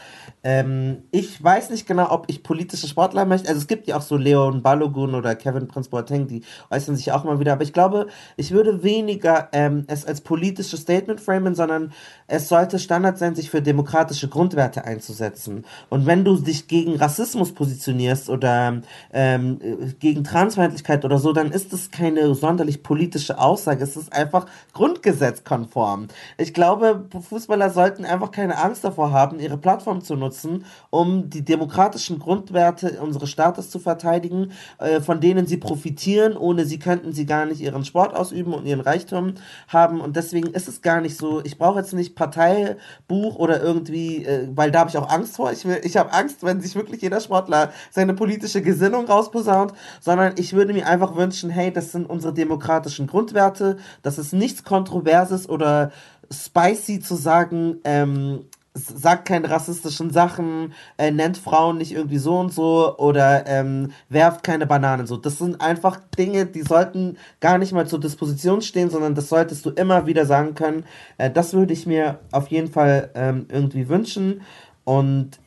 Ähm, 0.44 1.04
ich 1.12 1.42
weiß 1.42 1.70
nicht 1.70 1.86
genau, 1.86 2.10
ob 2.10 2.24
ich 2.28 2.42
politische 2.42 2.88
Sportler 2.88 3.24
möchte. 3.26 3.48
Also 3.48 3.60
es 3.60 3.68
gibt 3.68 3.86
ja 3.86 3.96
auch 3.96 4.02
so 4.02 4.16
Leon 4.16 4.62
Balogun 4.62 5.14
oder 5.14 5.36
Kevin 5.36 5.68
Prince 5.68 5.88
Boateng, 5.88 6.26
die 6.26 6.42
äußern 6.70 6.96
sich 6.96 7.12
auch 7.12 7.22
mal 7.22 7.38
wieder. 7.38 7.52
Aber 7.52 7.62
ich 7.62 7.72
glaube, 7.72 8.08
ich 8.36 8.50
würde 8.50 8.82
weniger 8.82 9.48
ähm, 9.52 9.84
es 9.86 10.04
als 10.04 10.20
politisches 10.32 10.80
Statement 10.80 11.20
framen, 11.20 11.54
sondern 11.54 11.92
es 12.26 12.48
sollte 12.48 12.78
Standard 12.78 13.18
sein, 13.18 13.34
sich 13.34 13.50
für 13.50 13.62
demokratische 13.62 14.28
Grundwerte 14.28 14.84
einzusetzen. 14.84 15.64
Und 15.88 16.06
wenn 16.06 16.24
du 16.24 16.36
dich 16.36 16.68
gegen 16.68 16.96
Rassismus 16.96 17.52
positionierst 17.52 18.28
oder 18.28 18.82
ähm, 19.12 19.58
gegen 20.00 20.24
Transfeindlichkeit 20.24 21.04
oder 21.04 21.18
so, 21.18 21.32
dann 21.32 21.52
ist 21.52 21.72
es 21.72 21.90
keine 21.90 22.34
sonderlich 22.34 22.82
politische 22.82 23.38
Aussage. 23.38 23.84
Es 23.84 23.96
ist 23.96 24.12
einfach 24.12 24.46
grundgesetzkonform. 24.72 26.08
Ich 26.36 26.52
glaube, 26.52 27.06
Fußballer 27.28 27.70
sollten 27.70 28.04
einfach 28.04 28.30
keine 28.30 28.58
Angst 28.58 28.84
davor 28.84 29.12
haben, 29.12 29.40
ihre 29.40 29.56
Plattform 29.56 30.02
zu 30.02 30.16
nutzen 30.16 30.32
nutzen, 30.32 30.64
um 30.90 31.30
die 31.30 31.44
demokratischen 31.44 32.18
Grundwerte 32.18 33.00
unseres 33.00 33.30
Staates 33.30 33.70
zu 33.70 33.78
verteidigen, 33.78 34.52
äh, 34.78 35.00
von 35.00 35.20
denen 35.20 35.46
sie 35.46 35.56
profitieren. 35.56 36.36
Ohne 36.36 36.64
sie 36.64 36.78
könnten 36.78 37.12
sie 37.12 37.26
gar 37.26 37.46
nicht 37.46 37.60
ihren 37.60 37.84
Sport 37.84 38.14
ausüben 38.14 38.54
und 38.54 38.66
ihren 38.66 38.80
Reichtum 38.80 39.34
haben. 39.68 40.00
Und 40.00 40.16
deswegen 40.16 40.48
ist 40.48 40.68
es 40.68 40.82
gar 40.82 41.00
nicht 41.00 41.16
so, 41.16 41.42
ich 41.44 41.58
brauche 41.58 41.78
jetzt 41.78 41.92
nicht 41.92 42.14
Parteibuch 42.22 43.36
oder 43.36 43.62
irgendwie, 43.62 44.24
äh, 44.24 44.48
weil 44.54 44.70
da 44.70 44.80
habe 44.80 44.90
ich 44.90 44.96
auch 44.96 45.10
Angst 45.10 45.36
vor. 45.36 45.50
Ich, 45.52 45.64
ich 45.64 45.96
habe 45.96 46.12
Angst, 46.12 46.44
wenn 46.44 46.60
sich 46.60 46.74
wirklich 46.74 47.02
jeder 47.02 47.20
Sportler 47.20 47.72
seine 47.90 48.14
politische 48.14 48.62
Gesinnung 48.62 49.06
rausposaunt, 49.06 49.72
sondern 50.00 50.34
ich 50.36 50.52
würde 50.52 50.72
mir 50.72 50.86
einfach 50.86 51.16
wünschen, 51.16 51.50
hey, 51.50 51.72
das 51.72 51.92
sind 51.92 52.08
unsere 52.08 52.32
demokratischen 52.32 53.06
Grundwerte, 53.06 53.78
das 54.02 54.18
ist 54.18 54.32
nichts 54.32 54.62
Kontroverses 54.62 55.48
oder 55.48 55.90
spicy 56.30 57.00
zu 57.00 57.16
sagen, 57.16 57.78
ähm, 57.84 58.44
sagt 58.74 59.28
keine 59.28 59.50
rassistischen 59.50 60.10
Sachen, 60.10 60.72
äh, 60.96 61.10
nennt 61.10 61.36
Frauen 61.36 61.78
nicht 61.78 61.92
irgendwie 61.92 62.18
so 62.18 62.38
und 62.38 62.52
so 62.52 62.96
oder 62.96 63.46
ähm, 63.46 63.92
werft 64.08 64.42
keine 64.42 64.66
Bananen 64.66 65.06
so. 65.06 65.16
Das 65.18 65.38
sind 65.38 65.60
einfach 65.60 66.00
Dinge, 66.18 66.46
die 66.46 66.62
sollten 66.62 67.18
gar 67.40 67.58
nicht 67.58 67.72
mal 67.72 67.86
zur 67.86 68.00
Disposition 68.00 68.62
stehen, 68.62 68.88
sondern 68.88 69.14
das 69.14 69.28
solltest 69.28 69.66
du 69.66 69.70
immer 69.70 70.06
wieder 70.06 70.24
sagen 70.24 70.54
können. 70.54 70.84
Äh, 71.18 71.30
das 71.30 71.52
würde 71.52 71.74
ich 71.74 71.86
mir 71.86 72.20
auf 72.30 72.48
jeden 72.48 72.68
Fall 72.68 73.10
ähm, 73.14 73.46
irgendwie 73.50 73.88
wünschen. 73.88 74.40
Und 74.84 75.38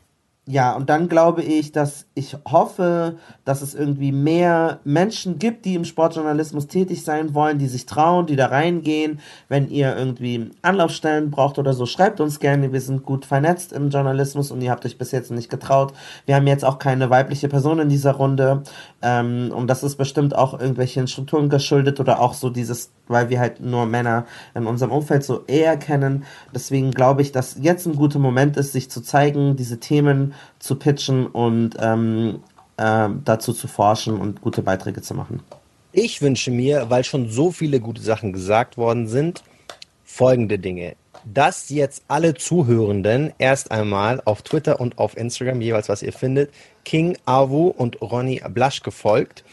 ja, 0.48 0.76
und 0.76 0.92
dann 0.92 1.10
glaube 1.10 1.42
ich, 1.42 1.72
dass 1.72 2.06
ich 2.14 2.38
hoffe, 2.48 3.18
dass 3.46 3.64
es 3.64 3.74
irgendwie 3.74 4.12
mehr 4.12 4.80
Menschen 4.84 5.40
gibt, 5.40 5.66
die 5.66 5.74
im 5.74 5.86
Sportjournalismus 5.86 6.68
tätig 6.68 7.04
sein 7.04 7.34
wollen, 7.34 7.58
die 7.58 7.66
sich 7.68 7.88
trauen, 7.88 8.28
die 8.28 8.36
da 8.36 8.48
reingehen. 8.48 9.20
Wenn 9.50 9.68
ihr 9.70 9.98
irgendwie 9.98 10.52
Anlaufstellen 10.62 11.32
braucht 11.32 11.58
oder 11.58 11.74
so, 11.74 11.88
schreibt 11.88 12.22
uns 12.22 12.40
gerne. 12.40 12.72
Wir 12.72 12.82
sind 12.82 13.02
gut 13.02 13.26
vernetzt 13.26 13.74
im 13.74 13.90
Journalismus 13.90 14.52
und 14.52 14.62
ihr 14.62 14.70
habt 14.70 14.86
euch 14.86 15.00
bis 15.00 15.12
jetzt 15.12 15.32
nicht 15.32 15.50
getraut. 15.50 15.94
Wir 16.28 16.36
haben 16.36 16.46
jetzt 16.46 16.64
auch 16.64 16.78
keine 16.78 17.10
weibliche 17.10 17.50
Person 17.50 17.80
in 17.80 17.90
dieser 17.90 18.12
Runde. 18.12 18.62
Ähm, 19.02 19.52
und 19.52 19.68
das 19.68 19.82
ist 19.82 19.96
bestimmt 19.96 20.36
auch 20.36 20.54
irgendwelchen 20.60 21.08
Strukturen 21.08 21.50
geschuldet 21.50 22.00
oder 22.00 22.22
auch 22.22 22.36
so 22.36 22.52
dieses, 22.52 22.92
weil 23.08 23.30
wir 23.30 23.40
halt 23.40 23.60
nur 23.60 23.86
Männer 23.86 24.26
in 24.54 24.66
unserem 24.66 24.92
Umfeld 24.92 25.24
so 25.24 25.44
eher 25.48 25.78
kennen. 25.78 26.26
Deswegen 26.54 26.92
glaube 26.92 27.22
ich, 27.22 27.32
dass 27.32 27.58
jetzt 27.60 27.86
ein 27.86 27.96
guter 27.96 28.20
Moment 28.20 28.58
ist, 28.58 28.72
sich 28.72 28.90
zu 28.90 29.02
zeigen, 29.02 29.56
diese 29.56 29.80
Themen 29.80 30.34
zu 30.60 30.76
pitchen 30.76 31.28
und 31.28 31.76
ähm, 31.80 32.40
äh, 32.78 33.10
dazu 33.24 33.54
zu 33.54 33.68
forschen 33.68 34.20
und 34.20 34.42
gute 34.42 34.62
Beiträge 34.62 35.02
zu 35.02 35.14
machen. 35.14 35.42
Ich 35.92 36.22
wünsche 36.22 36.52
mir, 36.52 36.90
weil 36.90 37.06
schon 37.06 37.30
so 37.30 37.52
viele 37.52 37.80
gute 37.80 38.02
Sachen 38.02 38.34
gesagt 38.34 38.78
worden 38.78 39.08
sind, 39.08 39.44
folgende 40.04 40.60
Dinge. 40.60 40.96
Dass 41.24 41.70
jetzt 41.70 42.04
alle 42.08 42.34
Zuhörenden 42.34 43.34
erst 43.38 43.72
einmal 43.72 44.22
auf 44.26 44.42
Twitter 44.42 44.80
und 44.82 44.98
auf 44.98 45.16
Instagram 45.16 45.62
jeweils, 45.62 45.88
was 45.88 46.04
ihr 46.04 46.12
findet, 46.12 46.52
King 46.84 47.18
Avu 47.26 47.68
und 47.68 48.02
Ronny 48.02 48.42
Blasch 48.50 48.84
gefolgt, 48.84 49.44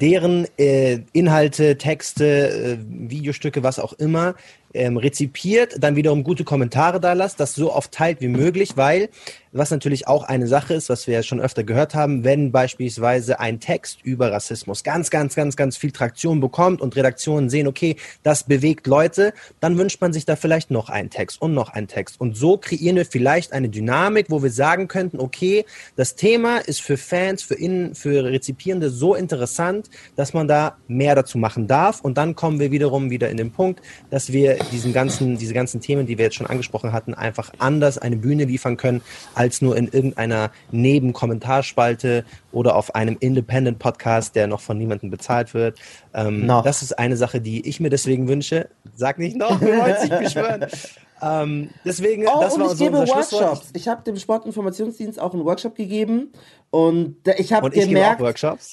deren 0.00 0.46
äh, 0.58 1.00
Inhalte, 1.12 1.78
Texte, 1.78 2.24
äh, 2.26 2.78
Videostücke, 2.88 3.62
was 3.62 3.78
auch 3.78 3.92
immer 3.94 4.34
ähm, 4.76 4.96
rezipiert, 4.96 5.76
dann 5.80 5.96
wiederum 5.96 6.24
gute 6.24 6.44
Kommentare 6.44 7.00
da 7.00 7.12
lasst, 7.12 7.40
das 7.40 7.54
so 7.54 7.72
oft 7.72 7.92
teilt 7.92 8.20
wie 8.20 8.28
möglich, 8.28 8.76
weil 8.76 9.08
was 9.56 9.70
natürlich 9.70 10.06
auch 10.06 10.24
eine 10.24 10.46
Sache 10.46 10.74
ist, 10.74 10.88
was 10.88 11.06
wir 11.06 11.14
ja 11.14 11.22
schon 11.22 11.40
öfter 11.40 11.64
gehört 11.64 11.94
haben, 11.94 12.24
wenn 12.24 12.52
beispielsweise 12.52 13.40
ein 13.40 13.60
Text 13.60 14.00
über 14.02 14.30
Rassismus 14.30 14.84
ganz, 14.84 15.10
ganz, 15.10 15.34
ganz, 15.34 15.56
ganz 15.56 15.76
viel 15.76 15.92
Traktion 15.92 16.40
bekommt 16.40 16.80
und 16.80 16.94
Redaktionen 16.96 17.48
sehen, 17.48 17.66
okay, 17.66 17.96
das 18.22 18.44
bewegt 18.44 18.86
Leute, 18.86 19.32
dann 19.60 19.78
wünscht 19.78 20.00
man 20.00 20.12
sich 20.12 20.24
da 20.26 20.36
vielleicht 20.36 20.70
noch 20.70 20.88
einen 20.90 21.10
Text 21.10 21.40
und 21.40 21.54
noch 21.54 21.70
einen 21.70 21.88
Text. 21.88 22.20
Und 22.20 22.36
so 22.36 22.58
kreieren 22.58 22.96
wir 22.96 23.06
vielleicht 23.06 23.52
eine 23.52 23.68
Dynamik, 23.68 24.26
wo 24.28 24.42
wir 24.42 24.50
sagen 24.50 24.88
könnten, 24.88 25.18
okay, 25.18 25.64
das 25.96 26.16
Thema 26.16 26.58
ist 26.58 26.82
für 26.82 26.96
Fans, 26.96 27.42
für 27.42 27.54
Innen, 27.54 27.94
für 27.94 28.24
Rezipierende 28.24 28.90
so 28.90 29.14
interessant, 29.14 29.88
dass 30.16 30.34
man 30.34 30.48
da 30.48 30.76
mehr 30.88 31.14
dazu 31.14 31.38
machen 31.38 31.66
darf. 31.66 32.00
Und 32.00 32.18
dann 32.18 32.34
kommen 32.34 32.60
wir 32.60 32.70
wiederum 32.70 33.10
wieder 33.10 33.30
in 33.30 33.36
den 33.36 33.52
Punkt, 33.52 33.80
dass 34.10 34.32
wir 34.32 34.58
diesen 34.70 34.92
ganzen, 34.92 35.38
diese 35.38 35.54
ganzen 35.54 35.80
Themen, 35.80 36.06
die 36.06 36.18
wir 36.18 36.26
jetzt 36.26 36.36
schon 36.36 36.46
angesprochen 36.46 36.92
hatten, 36.92 37.14
einfach 37.14 37.52
anders 37.58 37.98
eine 37.98 38.16
Bühne 38.16 38.44
liefern 38.44 38.76
können, 38.76 39.02
als 39.34 39.62
nur 39.62 39.76
in 39.76 39.88
irgendeiner 39.88 40.50
Nebenkommentarspalte 40.70 42.24
oder 42.52 42.76
auf 42.76 42.94
einem 42.94 43.16
Independent-Podcast, 43.18 44.34
der 44.34 44.46
noch 44.46 44.60
von 44.60 44.78
niemandem 44.78 45.10
bezahlt 45.10 45.54
wird. 45.54 45.78
Ähm, 46.14 46.46
no. 46.46 46.62
Das 46.62 46.82
ist 46.82 46.98
eine 46.98 47.16
Sache, 47.16 47.40
die 47.40 47.66
ich 47.68 47.80
mir 47.80 47.90
deswegen 47.90 48.28
wünsche. 48.28 48.68
Sag 48.94 49.18
nicht 49.18 49.36
noch, 49.36 49.60
wir 49.60 49.78
wollen 49.78 50.00
sich 50.00 50.10
beschwören. 50.10 50.66
Ähm, 51.22 51.70
deswegen, 51.84 52.26
oh, 52.26 52.40
das 52.40 52.58
war 52.58 52.66
ich 52.66 52.72
so 52.72 52.84
gebe 52.84 52.98
Workshops. 52.98 53.70
Ich 53.72 53.88
habe 53.88 54.02
dem 54.02 54.16
Sportinformationsdienst 54.16 55.18
auch 55.18 55.32
einen 55.32 55.44
Workshop 55.44 55.74
gegeben 55.74 56.30
und 56.70 57.16
ich 57.38 57.52
habe 57.52 57.70
gemerkt, 57.70 58.22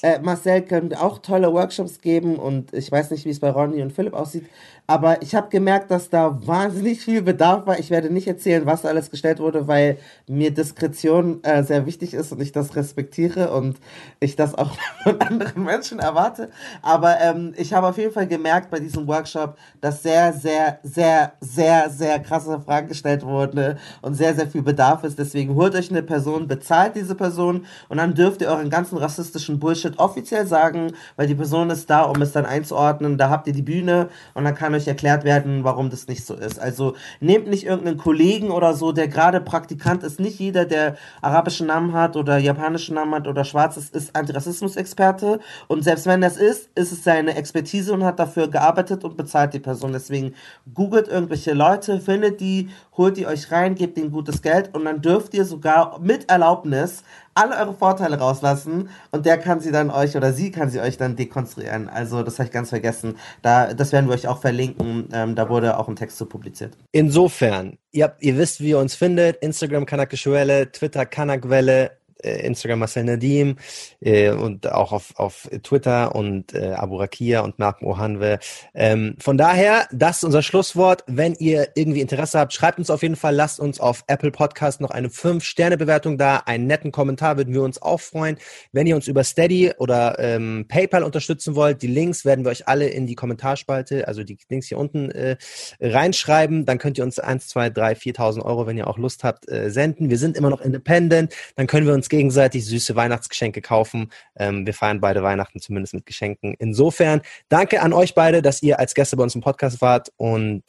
äh, 0.02 0.18
Marcel 0.20 0.62
könnte 0.62 1.00
auch 1.00 1.18
tolle 1.18 1.52
Workshops 1.52 2.00
geben 2.00 2.36
und 2.36 2.72
ich 2.72 2.92
weiß 2.92 3.10
nicht, 3.10 3.24
wie 3.24 3.30
es 3.30 3.40
bei 3.40 3.50
Ronny 3.50 3.82
und 3.82 3.92
Philipp 3.92 4.14
aussieht, 4.14 4.44
aber 4.86 5.22
ich 5.22 5.34
habe 5.34 5.48
gemerkt, 5.48 5.90
dass 5.90 6.10
da 6.10 6.46
wahnsinnig 6.46 7.00
viel 7.00 7.22
Bedarf 7.22 7.66
war. 7.66 7.78
Ich 7.78 7.90
werde 7.90 8.12
nicht 8.12 8.28
erzählen, 8.28 8.66
was 8.66 8.84
alles 8.84 9.10
gestellt 9.10 9.38
wurde, 9.38 9.66
weil 9.66 9.96
mir 10.28 10.50
Diskretion 10.50 11.42
äh, 11.42 11.62
sehr 11.62 11.86
wichtig 11.86 12.12
ist 12.12 12.32
und 12.32 12.42
ich 12.42 12.52
das 12.52 12.76
respektiere 12.76 13.50
und 13.50 13.78
ich 14.20 14.36
das 14.36 14.54
auch 14.54 14.72
von 15.02 15.20
anderen 15.22 15.64
Menschen 15.64 16.00
erwarte. 16.00 16.50
Aber 16.82 17.18
ähm, 17.22 17.54
ich 17.56 17.72
habe 17.72 17.86
auf 17.88 17.96
jeden 17.96 18.12
Fall 18.12 18.26
gemerkt 18.26 18.70
bei 18.70 18.78
diesem 18.78 19.06
Workshop, 19.06 19.56
dass 19.80 20.02
sehr, 20.02 20.34
sehr, 20.34 20.78
sehr, 20.82 21.32
sehr, 21.40 21.88
sehr 21.88 22.18
krass 22.18 22.34
krasse 22.44 22.60
Fragen 22.60 22.88
gestellt 22.88 23.22
wurden 23.24 23.78
und 24.02 24.14
sehr, 24.14 24.34
sehr 24.34 24.46
viel 24.46 24.62
Bedarf 24.62 25.04
ist. 25.04 25.18
Deswegen 25.18 25.54
holt 25.54 25.74
euch 25.74 25.90
eine 25.90 26.02
Person, 26.02 26.48
bezahlt 26.48 26.96
diese 26.96 27.14
Person 27.14 27.66
und 27.88 27.98
dann 27.98 28.14
dürft 28.14 28.40
ihr 28.40 28.48
euren 28.48 28.70
ganzen 28.70 28.98
rassistischen 28.98 29.58
Bullshit 29.58 29.98
offiziell 29.98 30.46
sagen, 30.46 30.92
weil 31.16 31.26
die 31.26 31.34
Person 31.34 31.70
ist 31.70 31.90
da, 31.90 32.02
um 32.02 32.20
es 32.22 32.32
dann 32.32 32.46
einzuordnen. 32.46 33.18
Da 33.18 33.30
habt 33.30 33.46
ihr 33.46 33.52
die 33.52 33.62
Bühne 33.62 34.08
und 34.34 34.44
dann 34.44 34.54
kann 34.54 34.74
euch 34.74 34.86
erklärt 34.86 35.24
werden, 35.24 35.64
warum 35.64 35.90
das 35.90 36.08
nicht 36.08 36.24
so 36.24 36.34
ist. 36.34 36.58
Also 36.58 36.94
nehmt 37.20 37.48
nicht 37.48 37.64
irgendeinen 37.64 37.98
Kollegen 37.98 38.50
oder 38.50 38.74
so, 38.74 38.92
der 38.92 39.08
gerade 39.08 39.40
Praktikant 39.40 40.02
ist. 40.02 40.20
Nicht 40.20 40.38
jeder, 40.38 40.64
der 40.64 40.96
arabischen 41.22 41.66
Namen 41.66 41.92
hat 41.92 42.16
oder 42.16 42.38
japanischen 42.38 42.94
Namen 42.94 43.14
hat 43.14 43.28
oder 43.28 43.44
schwarz 43.44 43.76
ist, 43.76 43.94
ist 43.94 44.14
Antirassismus-Experte. 44.14 45.40
Und 45.68 45.84
selbst 45.84 46.06
wenn 46.06 46.20
das 46.20 46.36
ist, 46.36 46.70
ist 46.74 46.92
es 46.92 47.04
seine 47.04 47.34
Expertise 47.36 47.92
und 47.92 48.04
hat 48.04 48.18
dafür 48.18 48.48
gearbeitet 48.48 49.04
und 49.04 49.16
bezahlt 49.16 49.54
die 49.54 49.60
Person. 49.60 49.92
Deswegen 49.92 50.34
googelt 50.74 51.08
irgendwelche 51.08 51.52
Leute, 51.52 52.00
findet 52.00 52.40
die, 52.40 52.70
holt 52.96 53.16
die 53.16 53.26
euch 53.26 53.50
rein, 53.50 53.74
gebt 53.74 53.98
ihnen 53.98 54.10
gutes 54.10 54.42
Geld 54.42 54.74
und 54.74 54.84
dann 54.84 55.00
dürft 55.00 55.34
ihr 55.34 55.44
sogar 55.44 55.98
mit 56.00 56.30
Erlaubnis 56.30 57.02
alle 57.34 57.56
eure 57.56 57.74
Vorteile 57.74 58.18
rauslassen 58.18 58.90
und 59.10 59.26
der 59.26 59.38
kann 59.38 59.60
sie 59.60 59.72
dann 59.72 59.90
euch 59.90 60.16
oder 60.16 60.32
sie 60.32 60.50
kann 60.50 60.70
sie 60.70 60.80
euch 60.80 60.96
dann 60.96 61.16
dekonstruieren. 61.16 61.88
Also 61.88 62.22
das 62.22 62.38
habe 62.38 62.46
ich 62.46 62.52
ganz 62.52 62.70
vergessen. 62.70 63.16
Da, 63.42 63.74
das 63.74 63.92
werden 63.92 64.08
wir 64.08 64.14
euch 64.14 64.28
auch 64.28 64.40
verlinken. 64.40 65.08
Ähm, 65.12 65.34
da 65.34 65.48
wurde 65.48 65.78
auch 65.78 65.88
ein 65.88 65.96
Text 65.96 66.18
zu 66.18 66.26
publiziert. 66.26 66.76
Insofern, 66.92 67.78
ihr, 67.90 68.14
ihr 68.20 68.36
wisst, 68.36 68.60
wie 68.60 68.70
ihr 68.70 68.78
uns 68.78 68.94
findet. 68.94 69.36
Instagram 69.42 69.86
Kanakgeschwelle, 69.86 70.70
Twitter 70.72 71.06
Kanakwelle, 71.06 71.92
Instagram 72.30 72.80
Marcel 72.80 73.04
Nadim 73.04 73.56
äh, 74.00 74.30
und 74.30 74.70
auch 74.70 74.92
auf, 74.92 75.12
auf 75.16 75.48
Twitter 75.62 76.14
und 76.14 76.54
äh, 76.54 76.72
Abu 76.72 76.96
Rakia 76.96 77.40
und 77.40 77.58
Mark 77.58 77.82
Mohanwe. 77.82 78.38
Ähm, 78.74 79.16
von 79.18 79.38
daher, 79.38 79.86
das 79.92 80.18
ist 80.18 80.24
unser 80.24 80.42
Schlusswort. 80.42 81.04
Wenn 81.06 81.34
ihr 81.34 81.68
irgendwie 81.74 82.00
Interesse 82.00 82.38
habt, 82.38 82.52
schreibt 82.52 82.78
uns 82.78 82.90
auf 82.90 83.02
jeden 83.02 83.16
Fall, 83.16 83.34
lasst 83.34 83.60
uns 83.60 83.80
auf 83.80 84.04
Apple 84.06 84.30
Podcast 84.30 84.80
noch 84.80 84.90
eine 84.90 85.08
5-Sterne-Bewertung 85.08 86.18
da, 86.18 86.38
einen 86.46 86.66
netten 86.66 86.92
Kommentar 86.92 87.36
würden 87.36 87.54
wir 87.54 87.62
uns 87.62 87.80
auch 87.80 88.00
freuen. 88.00 88.36
Wenn 88.72 88.86
ihr 88.86 88.96
uns 88.96 89.08
über 89.08 89.24
Steady 89.24 89.72
oder 89.78 90.18
ähm, 90.18 90.66
PayPal 90.68 91.02
unterstützen 91.02 91.54
wollt, 91.54 91.82
die 91.82 91.86
Links 91.86 92.24
werden 92.24 92.44
wir 92.44 92.50
euch 92.50 92.68
alle 92.68 92.88
in 92.88 93.06
die 93.06 93.14
Kommentarspalte, 93.14 94.06
also 94.08 94.22
die 94.22 94.38
Links 94.48 94.66
hier 94.68 94.78
unten 94.78 95.10
äh, 95.10 95.36
reinschreiben. 95.80 96.64
Dann 96.64 96.78
könnt 96.78 96.98
ihr 96.98 97.04
uns 97.04 97.18
1, 97.18 97.48
2, 97.48 97.70
3, 97.70 97.92
4.000 97.92 98.42
Euro, 98.42 98.66
wenn 98.66 98.76
ihr 98.76 98.86
auch 98.86 98.98
Lust 98.98 99.24
habt, 99.24 99.50
äh, 99.50 99.70
senden. 99.70 100.10
Wir 100.10 100.18
sind 100.18 100.36
immer 100.36 100.50
noch 100.50 100.60
independent. 100.60 101.34
Dann 101.56 101.66
können 101.66 101.86
wir 101.86 101.94
uns 101.94 102.08
gegenseitig 102.16 102.64
süße 102.64 102.94
Weihnachtsgeschenke 102.96 103.60
kaufen. 103.60 104.10
Ähm, 104.36 104.66
wir 104.66 104.74
feiern 104.74 105.00
beide 105.00 105.22
Weihnachten 105.22 105.60
zumindest 105.60 105.94
mit 105.94 106.06
Geschenken. 106.06 106.54
Insofern 106.58 107.22
danke 107.48 107.82
an 107.82 107.92
euch 107.92 108.14
beide, 108.14 108.42
dass 108.42 108.62
ihr 108.62 108.78
als 108.78 108.94
Gäste 108.94 109.16
bei 109.16 109.22
uns 109.22 109.34
im 109.34 109.40
Podcast 109.40 109.80
wart 109.80 110.12
und 110.16 110.62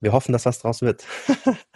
wir 0.00 0.12
hoffen, 0.12 0.32
dass 0.32 0.46
was 0.46 0.60
draus 0.60 0.80
wird. 0.82 1.04